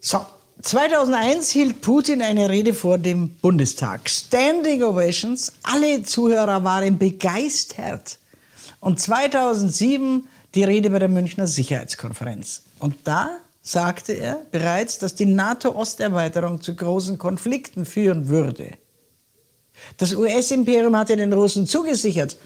[0.00, 0.24] So,
[0.62, 4.08] 2001 hielt Putin eine Rede vor dem Bundestag.
[4.08, 8.18] Standing Ovations, alle Zuhörer waren begeistert.
[8.80, 12.62] Und 2007 die Rede bei der Münchner Sicherheitskonferenz.
[12.78, 18.72] Und da sagte er bereits, dass die NATO-Osterweiterung zu großen Konflikten führen würde.
[19.96, 22.36] Das US-Imperium hatte den Russen zugesichert,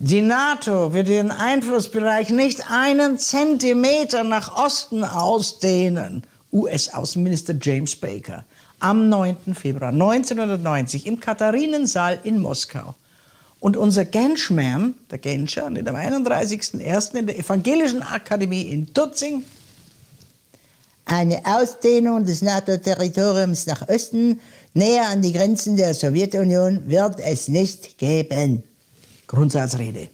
[0.00, 6.22] Die NATO wird ihren Einflussbereich nicht einen Zentimeter nach Osten ausdehnen.
[6.52, 8.44] US-Außenminister James Baker
[8.80, 9.54] am 9.
[9.54, 12.94] Februar 1990 im Katharinensaal in Moskau.
[13.60, 17.16] Und unser Genschman, der Genscher, am 31.01.
[17.16, 19.44] in der Evangelischen Akademie in Tutzing,
[21.06, 24.40] eine Ausdehnung des NATO-Territoriums nach Osten,
[24.78, 28.62] näher an die Grenzen der Sowjetunion, wird es nicht geben.
[29.26, 30.08] Grundsatzrede.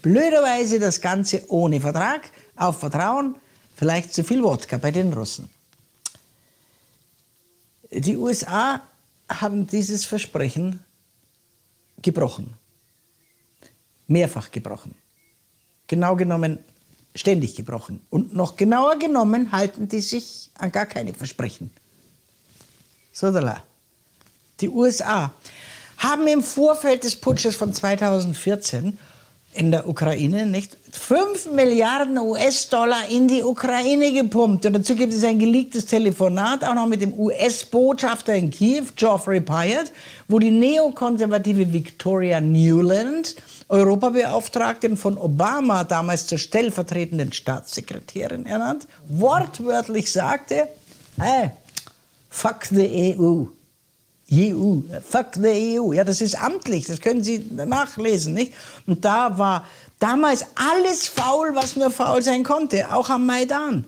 [0.00, 3.34] Blöderweise das Ganze ohne Vertrag, auf Vertrauen,
[3.74, 5.50] vielleicht zu viel Wodka bei den Russen.
[7.90, 8.80] Die USA
[9.28, 10.84] haben dieses Versprechen
[12.00, 12.54] gebrochen.
[14.06, 14.94] Mehrfach gebrochen.
[15.88, 16.60] Genau genommen
[17.14, 18.00] ständig gebrochen.
[18.10, 21.70] Und noch genauer genommen halten die sich an gar keine Versprechen.
[23.12, 23.65] Sodala.
[24.60, 25.32] Die USA
[25.98, 28.98] haben im Vorfeld des Putsches von 2014
[29.56, 34.66] in der Ukraine nicht 5 Milliarden US-Dollar in die Ukraine gepumpt.
[34.66, 39.40] Und dazu gibt es ein geleaktes Telefonat, auch noch mit dem US-Botschafter in Kiew, Geoffrey
[39.40, 39.92] Pyatt,
[40.28, 43.36] wo die neokonservative Victoria Newland,
[43.68, 50.68] Europabeauftragtin von Obama, damals zur stellvertretenden Staatssekretärin ernannt, wortwörtlich sagte,
[51.18, 51.50] hey,
[52.30, 53.55] fuck the EU.
[54.32, 55.92] EU, fuck the EU.
[55.92, 58.52] Ja, das ist amtlich, das können Sie nachlesen, nicht?
[58.86, 59.64] Und da war
[59.98, 63.84] damals alles faul, was nur faul sein konnte, auch am Maidan.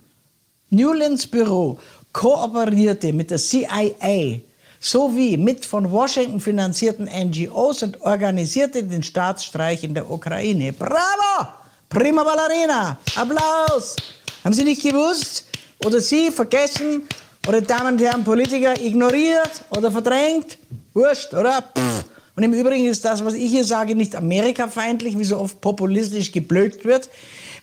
[0.70, 1.78] Newlands Büro
[2.12, 4.40] kooperierte mit der CIA
[4.80, 10.72] sowie mit von Washington finanzierten NGOs und organisierte den Staatsstreich in der Ukraine.
[10.72, 11.48] Bravo!
[11.88, 12.98] Prima Ballerina!
[13.16, 13.96] Applaus!
[14.44, 15.46] Haben Sie nicht gewusst?
[15.84, 17.08] Oder Sie vergessen,
[17.46, 20.58] oder Damen und Herren Politiker ignoriert oder verdrängt.
[20.94, 21.62] Wurscht, oder?
[21.62, 22.04] Pff.
[22.36, 26.30] Und im Übrigen ist das, was ich hier sage, nicht amerikafeindlich, wie so oft populistisch
[26.30, 27.10] geblökt wird,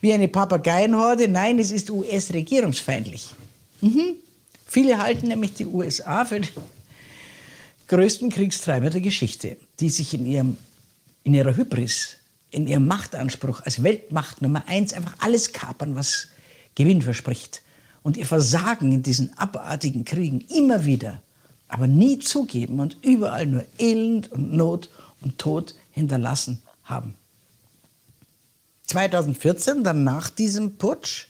[0.01, 1.27] wie eine Papageienhorde.
[1.29, 3.29] Nein, es ist US-regierungsfeindlich.
[3.79, 4.15] Mhm.
[4.65, 6.49] Viele halten nämlich die USA für den
[7.87, 10.57] größten Kriegstreiber der Geschichte, die sich in, ihrem,
[11.23, 12.17] in ihrer Hybris,
[12.51, 16.27] in ihrem Machtanspruch als Weltmacht Nummer eins einfach alles kapern, was
[16.75, 17.61] Gewinn verspricht
[18.05, 21.23] und ihr Versagen in diesen abartigen Kriegen immer wieder,
[21.67, 27.15] aber nie zugeben und überall nur Elend und Not und Tod hinterlassen haben.
[28.83, 31.29] 2014, dann nach diesem Putsch,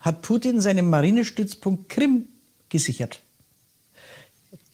[0.00, 2.28] hat Putin seinen Marinestützpunkt Krim
[2.68, 3.22] gesichert.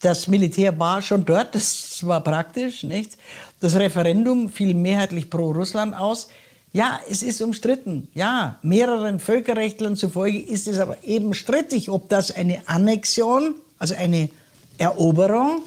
[0.00, 3.16] Das Militär war schon dort, das war praktisch, nicht?
[3.60, 6.30] Das Referendum fiel mehrheitlich pro Russland aus.
[6.72, 8.08] Ja, es ist umstritten.
[8.14, 14.28] Ja, mehreren Völkerrechtlern zufolge ist es aber eben strittig, ob das eine Annexion, also eine
[14.76, 15.62] Eroberung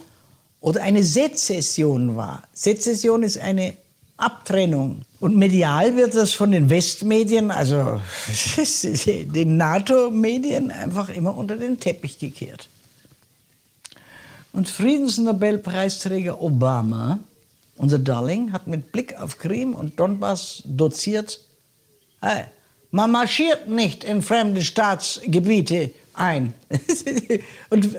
[0.60, 2.44] oder eine Sezession war.
[2.53, 3.76] Sezession ist eine
[4.17, 5.01] Abtrennung.
[5.19, 8.00] Und medial wird das von den Westmedien, also
[9.06, 12.69] den NATO-Medien, einfach immer unter den Teppich gekehrt.
[14.53, 17.19] Und Friedensnobelpreisträger Obama
[17.81, 21.42] unser Darling hat mit Blick auf Krim und Donbass doziert,
[22.22, 22.44] hey,
[22.92, 26.53] man marschiert nicht in fremde Staatsgebiete ein.
[27.72, 27.97] und,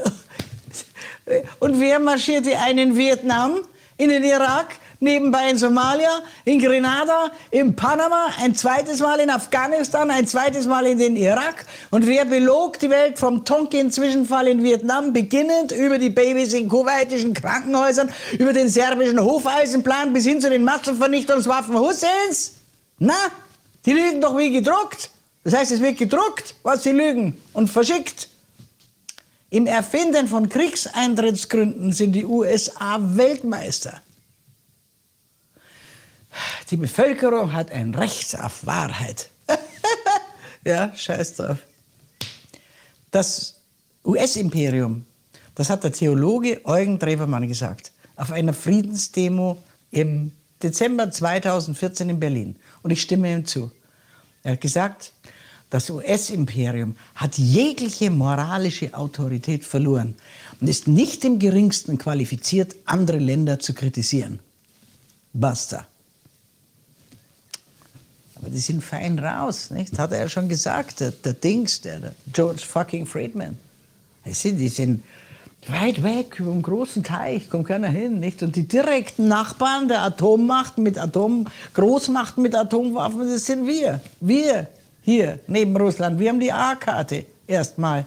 [1.59, 3.63] und wer marschierte ein in Vietnam,
[3.97, 10.11] in den Irak, nebenbei in Somalia, in Grenada, in Panama, ein zweites Mal in Afghanistan,
[10.11, 11.67] ein zweites Mal in den Irak.
[11.91, 17.35] Und wer belog die Welt vom Tonkin-Zwischenfall in Vietnam, beginnend über die Babys in kuwaitischen
[17.35, 22.55] Krankenhäusern, über den serbischen Hofeisenplan bis hin zu den Massenvernichtungswaffen Husseins?
[22.99, 23.15] Na,
[23.85, 25.11] die lügen doch wie gedruckt.
[25.45, 28.29] Das heißt, es wird gedruckt, was sie lügen und verschickt.
[29.51, 34.01] Im Erfinden von Kriegseintrittsgründen sind die USA Weltmeister.
[36.71, 39.31] Die Bevölkerung hat ein Recht auf Wahrheit.
[40.65, 41.59] ja, scheiß drauf.
[43.11, 43.61] Das
[44.05, 45.05] US-Imperium,
[45.55, 50.33] das hat der Theologe Eugen Trevermann gesagt, auf einer Friedensdemo im
[50.63, 52.57] Dezember 2014 in Berlin.
[52.83, 53.71] Und ich stimme ihm zu.
[54.43, 55.13] Er hat gesagt,
[55.71, 60.17] das US-Imperium hat jegliche moralische Autorität verloren
[60.61, 64.41] und ist nicht im geringsten qualifiziert, andere Länder zu kritisieren.
[65.33, 65.87] Basta.
[68.45, 69.99] Die sind fein raus, nicht?
[69.99, 73.57] Hat er ja schon gesagt, der, der Dings, der, der, George fucking Friedman.
[74.25, 75.05] Die sind, die sind
[75.69, 78.43] weit weg über dem großen Teich, kommt keiner hin, nicht?
[78.43, 84.01] Und die direkten Nachbarn der Atommachten mit Atom, Großmachten mit Atomwaffen, das sind wir.
[84.21, 84.67] Wir
[85.03, 86.19] hier neben Russland.
[86.19, 88.07] Wir haben die A-Karte erstmal.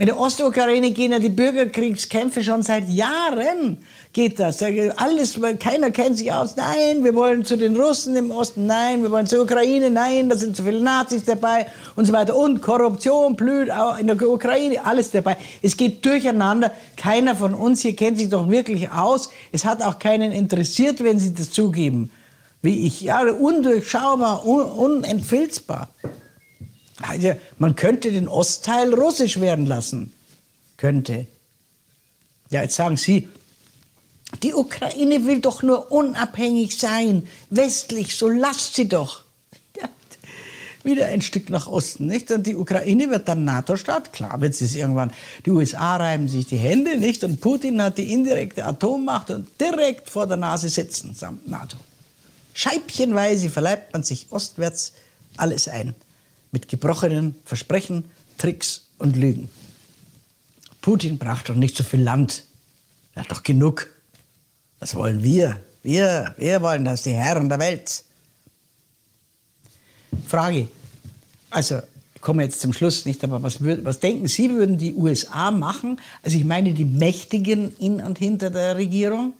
[0.00, 3.76] In der Ostukraine gehen ja die Bürgerkriegskämpfe schon seit Jahren.
[4.14, 4.62] Geht das?
[4.96, 6.56] Alles, keiner kennt sich aus.
[6.56, 8.64] Nein, wir wollen zu den Russen im Osten.
[8.64, 9.90] Nein, wir wollen zur Ukraine.
[9.90, 11.66] Nein, da sind zu viele Nazis dabei
[11.96, 12.34] und so weiter.
[12.34, 14.82] Und Korruption blüht auch in der Ukraine.
[14.82, 15.36] Alles dabei.
[15.60, 16.72] Es geht durcheinander.
[16.96, 19.28] Keiner von uns hier kennt sich doch wirklich aus.
[19.52, 22.10] Es hat auch keinen interessiert, wenn sie das zugeben.
[22.62, 23.02] Wie ich.
[23.02, 25.90] Ja, undurchschaubar, un unentfilzbar.
[27.58, 30.12] Man könnte den Ostteil russisch werden lassen.
[30.76, 31.26] Könnte.
[32.50, 33.28] Ja, jetzt sagen Sie,
[34.42, 39.24] die Ukraine will doch nur unabhängig sein, westlich, so lasst sie doch.
[39.76, 39.88] Ja,
[40.84, 42.30] wieder ein Stück nach Osten, nicht?
[42.30, 45.12] Und die Ukraine wird dann NATO-Staat, klar wird es irgendwann.
[45.44, 47.24] Die USA reiben sich die Hände, nicht?
[47.24, 51.76] Und Putin hat die indirekte Atommacht und direkt vor der Nase sitzen, samt NATO.
[52.54, 54.92] Scheibchenweise verleibt man sich ostwärts
[55.36, 55.94] alles ein
[56.52, 59.48] mit gebrochenen Versprechen, Tricks und Lügen.
[60.80, 62.44] Putin braucht doch nicht so viel Land.
[63.14, 63.88] Er hat doch genug.
[64.78, 65.60] Das wollen wir.
[65.82, 68.04] Wir, wir wollen das, die Herren der Welt.
[70.26, 70.68] Frage.
[71.50, 71.80] Also,
[72.14, 76.00] ich komme jetzt zum Schluss nicht, aber was, was denken Sie, würden die USA machen?
[76.22, 79.34] Also, ich meine die Mächtigen in und hinter der Regierung.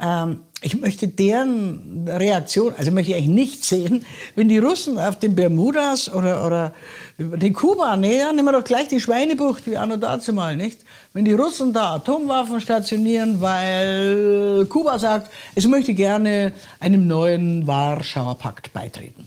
[0.00, 5.18] Ähm, ich möchte deren Reaktion, also möchte ich eigentlich nicht sehen, wenn die Russen auf
[5.18, 6.74] den Bermudas oder, oder
[7.18, 10.80] den Kuba, nee, nehmen wir doch gleich die Schweinebucht, wie anno dazu mal, nicht?
[11.14, 18.36] Wenn die Russen da Atomwaffen stationieren, weil Kuba sagt, es möchte gerne einem neuen Warschauer
[18.36, 19.24] Pakt beitreten.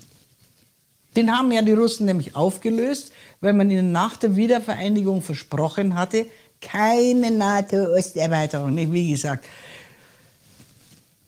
[1.16, 6.28] Den haben ja die Russen nämlich aufgelöst, weil man ihnen nach der Wiedervereinigung versprochen hatte,
[6.62, 9.46] keine NATO-Osterweiterung, wie gesagt.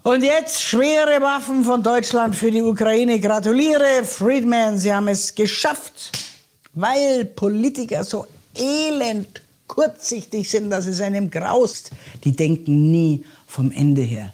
[0.06, 3.20] Und jetzt schwere Waffen von Deutschland für die Ukraine.
[3.20, 6.12] Gratuliere, Friedman, Sie haben es geschafft,
[6.76, 11.90] weil Politiker so elend kurzsichtig sind, dass es einem graust.
[12.24, 14.32] Die denken nie vom Ende her.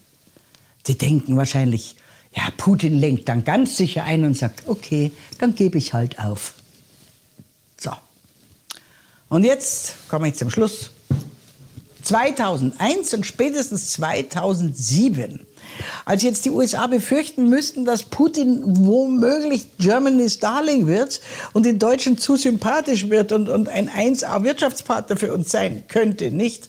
[0.88, 1.96] Die denken wahrscheinlich,
[2.36, 6.54] ja, Putin lenkt dann ganz sicher ein und sagt, okay, dann gebe ich halt auf.
[7.80, 7.92] So.
[9.30, 10.92] Und jetzt komme ich zum Schluss.
[12.04, 15.48] 2001 und spätestens 2007
[16.06, 21.22] als jetzt die USA befürchten müssten, dass Putin womöglich Germany's Darling wird
[21.54, 26.68] und den Deutschen zu sympathisch wird und, und ein 1A-Wirtschaftspartner für uns sein könnte, nicht?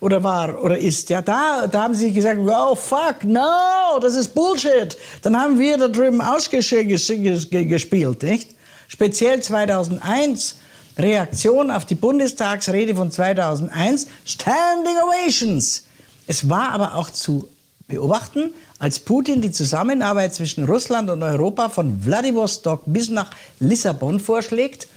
[0.00, 1.10] Oder war oder ist.
[1.10, 4.96] Ja, da, da haben sie gesagt, oh fuck, no, das ist Bullshit.
[5.22, 8.50] Dann haben wir da drüben ausgespielt, nicht?
[8.88, 10.56] Speziell 2001.
[10.98, 15.84] Reaktion auf die Bundestagsrede von 2001, Standing Ovations.
[16.26, 17.48] Es war aber auch zu
[17.90, 24.88] beobachten, als Putin die Zusammenarbeit zwischen Russland und Europa von Wladiwostok bis nach Lissabon vorschlägt,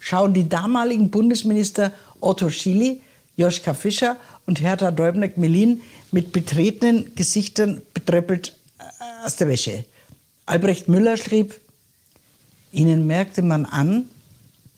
[0.00, 3.00] schauen die damaligen Bundesminister Otto Schily,
[3.36, 4.16] Joschka Fischer
[4.46, 9.84] und Hertha Däubner-Gmelin mit betretenen Gesichtern betröppelt äh, aus der Wäsche.
[10.46, 11.60] Albrecht Müller schrieb,
[12.72, 14.08] ihnen merkte man an,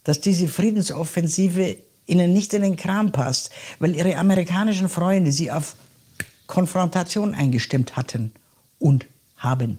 [0.05, 5.77] dass diese Friedensoffensive ihnen nicht in den Kram passt, weil ihre amerikanischen Freunde sie auf
[6.51, 8.33] Konfrontation eingestimmt hatten
[8.79, 9.79] und haben.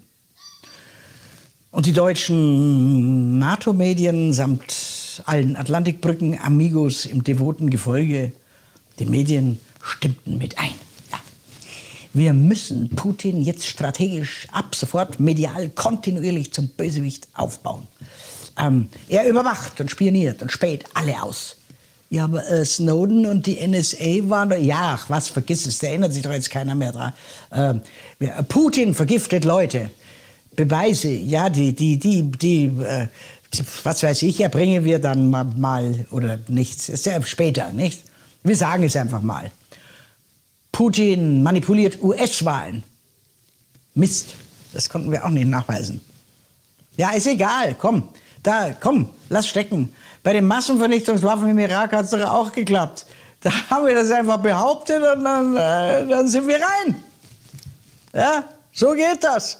[1.70, 8.32] Und die deutschen NATO-Medien samt allen Atlantikbrücken, Amigos im devoten Gefolge,
[9.00, 10.74] die Medien stimmten mit ein.
[11.12, 11.20] Ja.
[12.14, 17.88] Wir müssen Putin jetzt strategisch ab sofort medial kontinuierlich zum Bösewicht aufbauen.
[18.58, 21.58] Ähm, er überwacht und spioniert und späht alle aus.
[22.12, 25.88] Ja, aber äh, Snowden und die NSA waren da, ja, ach, was, vergiss es, da
[25.88, 27.14] erinnert sich doch jetzt keiner mehr dran.
[27.54, 27.82] Ähm,
[28.50, 29.90] Putin vergiftet Leute.
[30.54, 33.08] Beweise, ja, die, die, die, die, äh,
[33.84, 38.04] was weiß ich, erbringen wir dann mal, mal oder nichts, ist ja später, nicht?
[38.44, 39.50] Wir sagen es einfach mal.
[40.74, 42.84] Putin manipuliert US-Wahlen.
[43.94, 44.36] Mist,
[44.74, 46.02] das konnten wir auch nicht nachweisen.
[46.98, 48.10] Ja, ist egal, komm,
[48.44, 49.94] da, komm, lass stecken.
[50.24, 53.06] Bei den Massenvernichtungswaffen im Irak hat es doch auch geklappt.
[53.42, 56.96] Da haben wir das einfach behauptet und dann, äh, dann sind wir rein.
[58.14, 59.60] Ja, so geht das.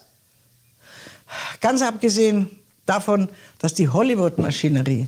[1.60, 3.30] Ganz abgesehen davon,
[3.60, 5.08] dass die Hollywood-Maschinerie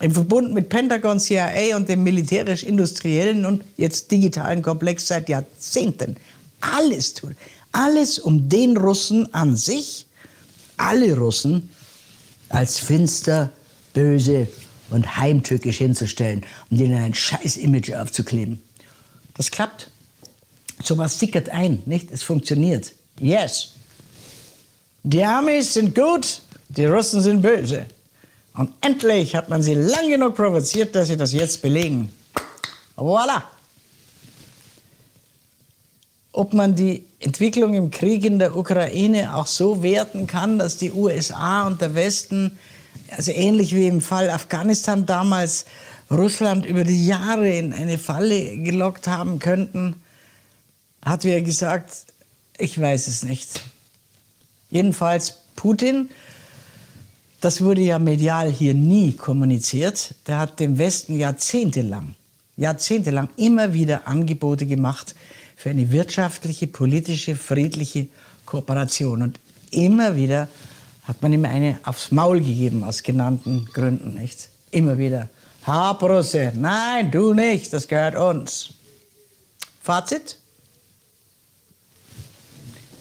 [0.00, 6.16] im Verbund mit Pentagon, CIA und dem militärisch-industriellen und jetzt digitalen Komplex seit Jahrzehnten
[6.60, 7.36] alles tut.
[7.72, 10.06] Alles um den Russen an sich,
[10.76, 11.70] alle Russen,
[12.48, 13.50] als finster,
[13.92, 14.48] böse
[14.90, 18.62] und heimtückisch hinzustellen und ihnen ein scheiß Image aufzukleben.
[19.34, 19.90] Das klappt.
[20.82, 22.10] Sowas sickert ein, nicht?
[22.10, 22.92] Es funktioniert.
[23.18, 23.74] Yes.
[25.02, 27.86] Die Amis sind gut, die Russen sind böse.
[28.54, 32.12] Und endlich hat man sie lang genug provoziert, dass sie das jetzt belegen.
[32.96, 33.42] Voilà.
[36.32, 40.92] Ob man die Entwicklung im Krieg in der Ukraine auch so werten kann, dass die
[40.92, 42.58] USA und der Westen,
[43.16, 45.66] also ähnlich wie im Fall Afghanistan damals,
[46.10, 50.02] Russland über die Jahre in eine Falle gelockt haben könnten,
[51.02, 52.06] hat wer gesagt,
[52.58, 53.62] ich weiß es nicht.
[54.70, 56.10] Jedenfalls Putin,
[57.40, 62.14] das wurde ja medial hier nie kommuniziert, der hat dem Westen jahrzehntelang,
[62.56, 65.14] jahrzehntelang immer wieder Angebote gemacht
[65.56, 68.08] für eine wirtschaftliche, politische, friedliche
[68.46, 69.22] Kooperation.
[69.22, 70.48] Und immer wieder
[71.10, 74.48] hat man ihm eine aufs Maul gegeben, aus genannten Gründen, nicht?
[74.70, 75.28] Immer wieder.
[75.64, 78.74] Haarbrüsse, nein, du nicht, das gehört uns.
[79.82, 80.38] Fazit?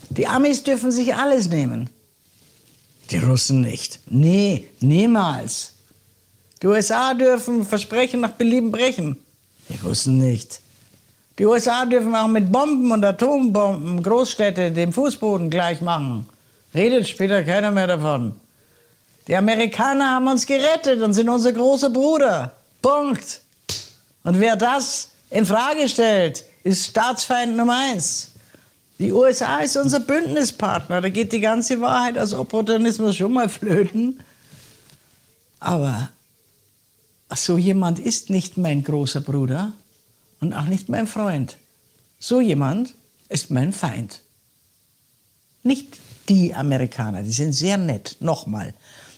[0.10, 1.88] Die Amis dürfen sich alles nehmen.
[3.12, 4.00] Die Russen nicht.
[4.08, 5.74] Nee, niemals.
[6.64, 9.18] Die USA dürfen Versprechen nach Belieben brechen.
[9.70, 10.62] Die Russen nicht.
[11.38, 16.28] Die USA dürfen auch mit Bomben und Atombomben Großstädte dem Fußboden gleich machen.
[16.74, 18.40] Redet später keiner mehr davon.
[19.28, 22.52] Die Amerikaner haben uns gerettet und sind unser großer Bruder.
[22.82, 23.42] Punkt.
[24.24, 28.32] Und wer das in Frage stellt, ist Staatsfeind Nummer eins.
[29.00, 31.02] Die USA ist unser Bündnispartner.
[31.02, 34.20] Da geht die ganze Wahrheit als Opportunismus schon mal flöten.
[35.60, 36.10] Aber
[37.36, 39.74] so jemand ist nicht mein großer Bruder
[40.42, 41.58] und auch nicht mein Freund.
[42.20, 42.96] So jemand
[43.30, 44.22] ist mein Feind.
[45.64, 45.98] Nicht
[46.30, 48.74] die Amerikaner, die sind sehr nett, nochmal,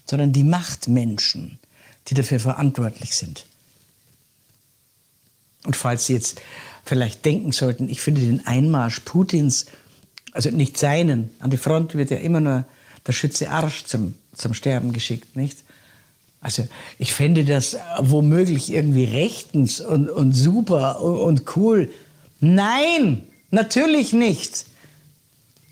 [0.05, 1.59] sondern die Machtmenschen,
[2.07, 3.45] die dafür verantwortlich sind.
[5.65, 6.41] Und falls Sie jetzt
[6.83, 9.67] vielleicht denken sollten, ich finde den Einmarsch Putins,
[10.31, 12.65] also nicht seinen, an die Front wird ja immer nur
[13.05, 15.59] der Schütze Arsch zum, zum Sterben geschickt, nicht?
[16.39, 21.91] Also ich fände das womöglich irgendwie rechtens und, und super und, und cool.
[22.39, 24.65] Nein, natürlich nicht.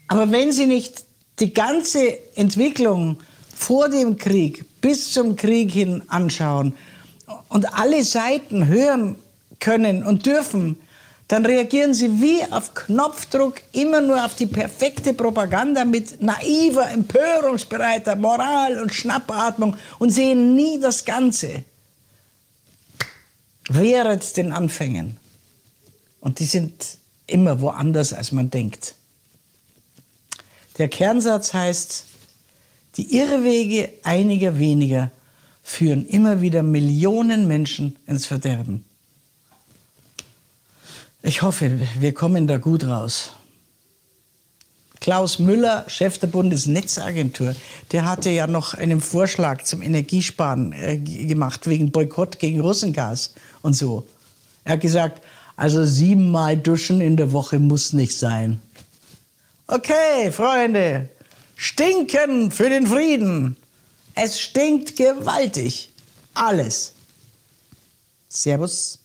[0.07, 1.05] Aber wenn Sie nicht
[1.39, 3.17] die ganze Entwicklung
[3.55, 6.73] vor dem Krieg bis zum Krieg hin anschauen
[7.49, 9.15] und alle Seiten hören
[9.59, 10.77] können und dürfen,
[11.27, 18.15] dann reagieren sie wie auf Knopfdruck immer nur auf die perfekte Propaganda mit naiver, empörungsbereiter
[18.15, 21.63] Moral und Schnappatmung und sehen nie das Ganze.
[23.69, 25.17] Wehret den Anfängen.
[26.19, 28.95] Und die sind immer woanders, als man denkt.
[30.79, 32.05] Der Kernsatz heißt,
[32.95, 35.11] die Irrwege einiger weniger
[35.61, 38.85] führen immer wieder Millionen Menschen ins Verderben.
[41.21, 43.33] Ich hoffe, wir kommen da gut raus.
[45.01, 47.55] Klaus Müller, Chef der Bundesnetzagentur,
[47.91, 53.73] der hatte ja noch einen Vorschlag zum Energiesparen äh, gemacht wegen Boykott gegen Russengas und
[53.73, 54.07] so.
[54.63, 55.21] Er hat gesagt,
[55.57, 58.61] also siebenmal duschen in der Woche muss nicht sein.
[59.71, 61.09] Okay, Freunde,
[61.55, 63.55] stinken für den Frieden.
[64.15, 65.91] Es stinkt gewaltig.
[66.33, 66.95] Alles.
[68.29, 68.97] Servus.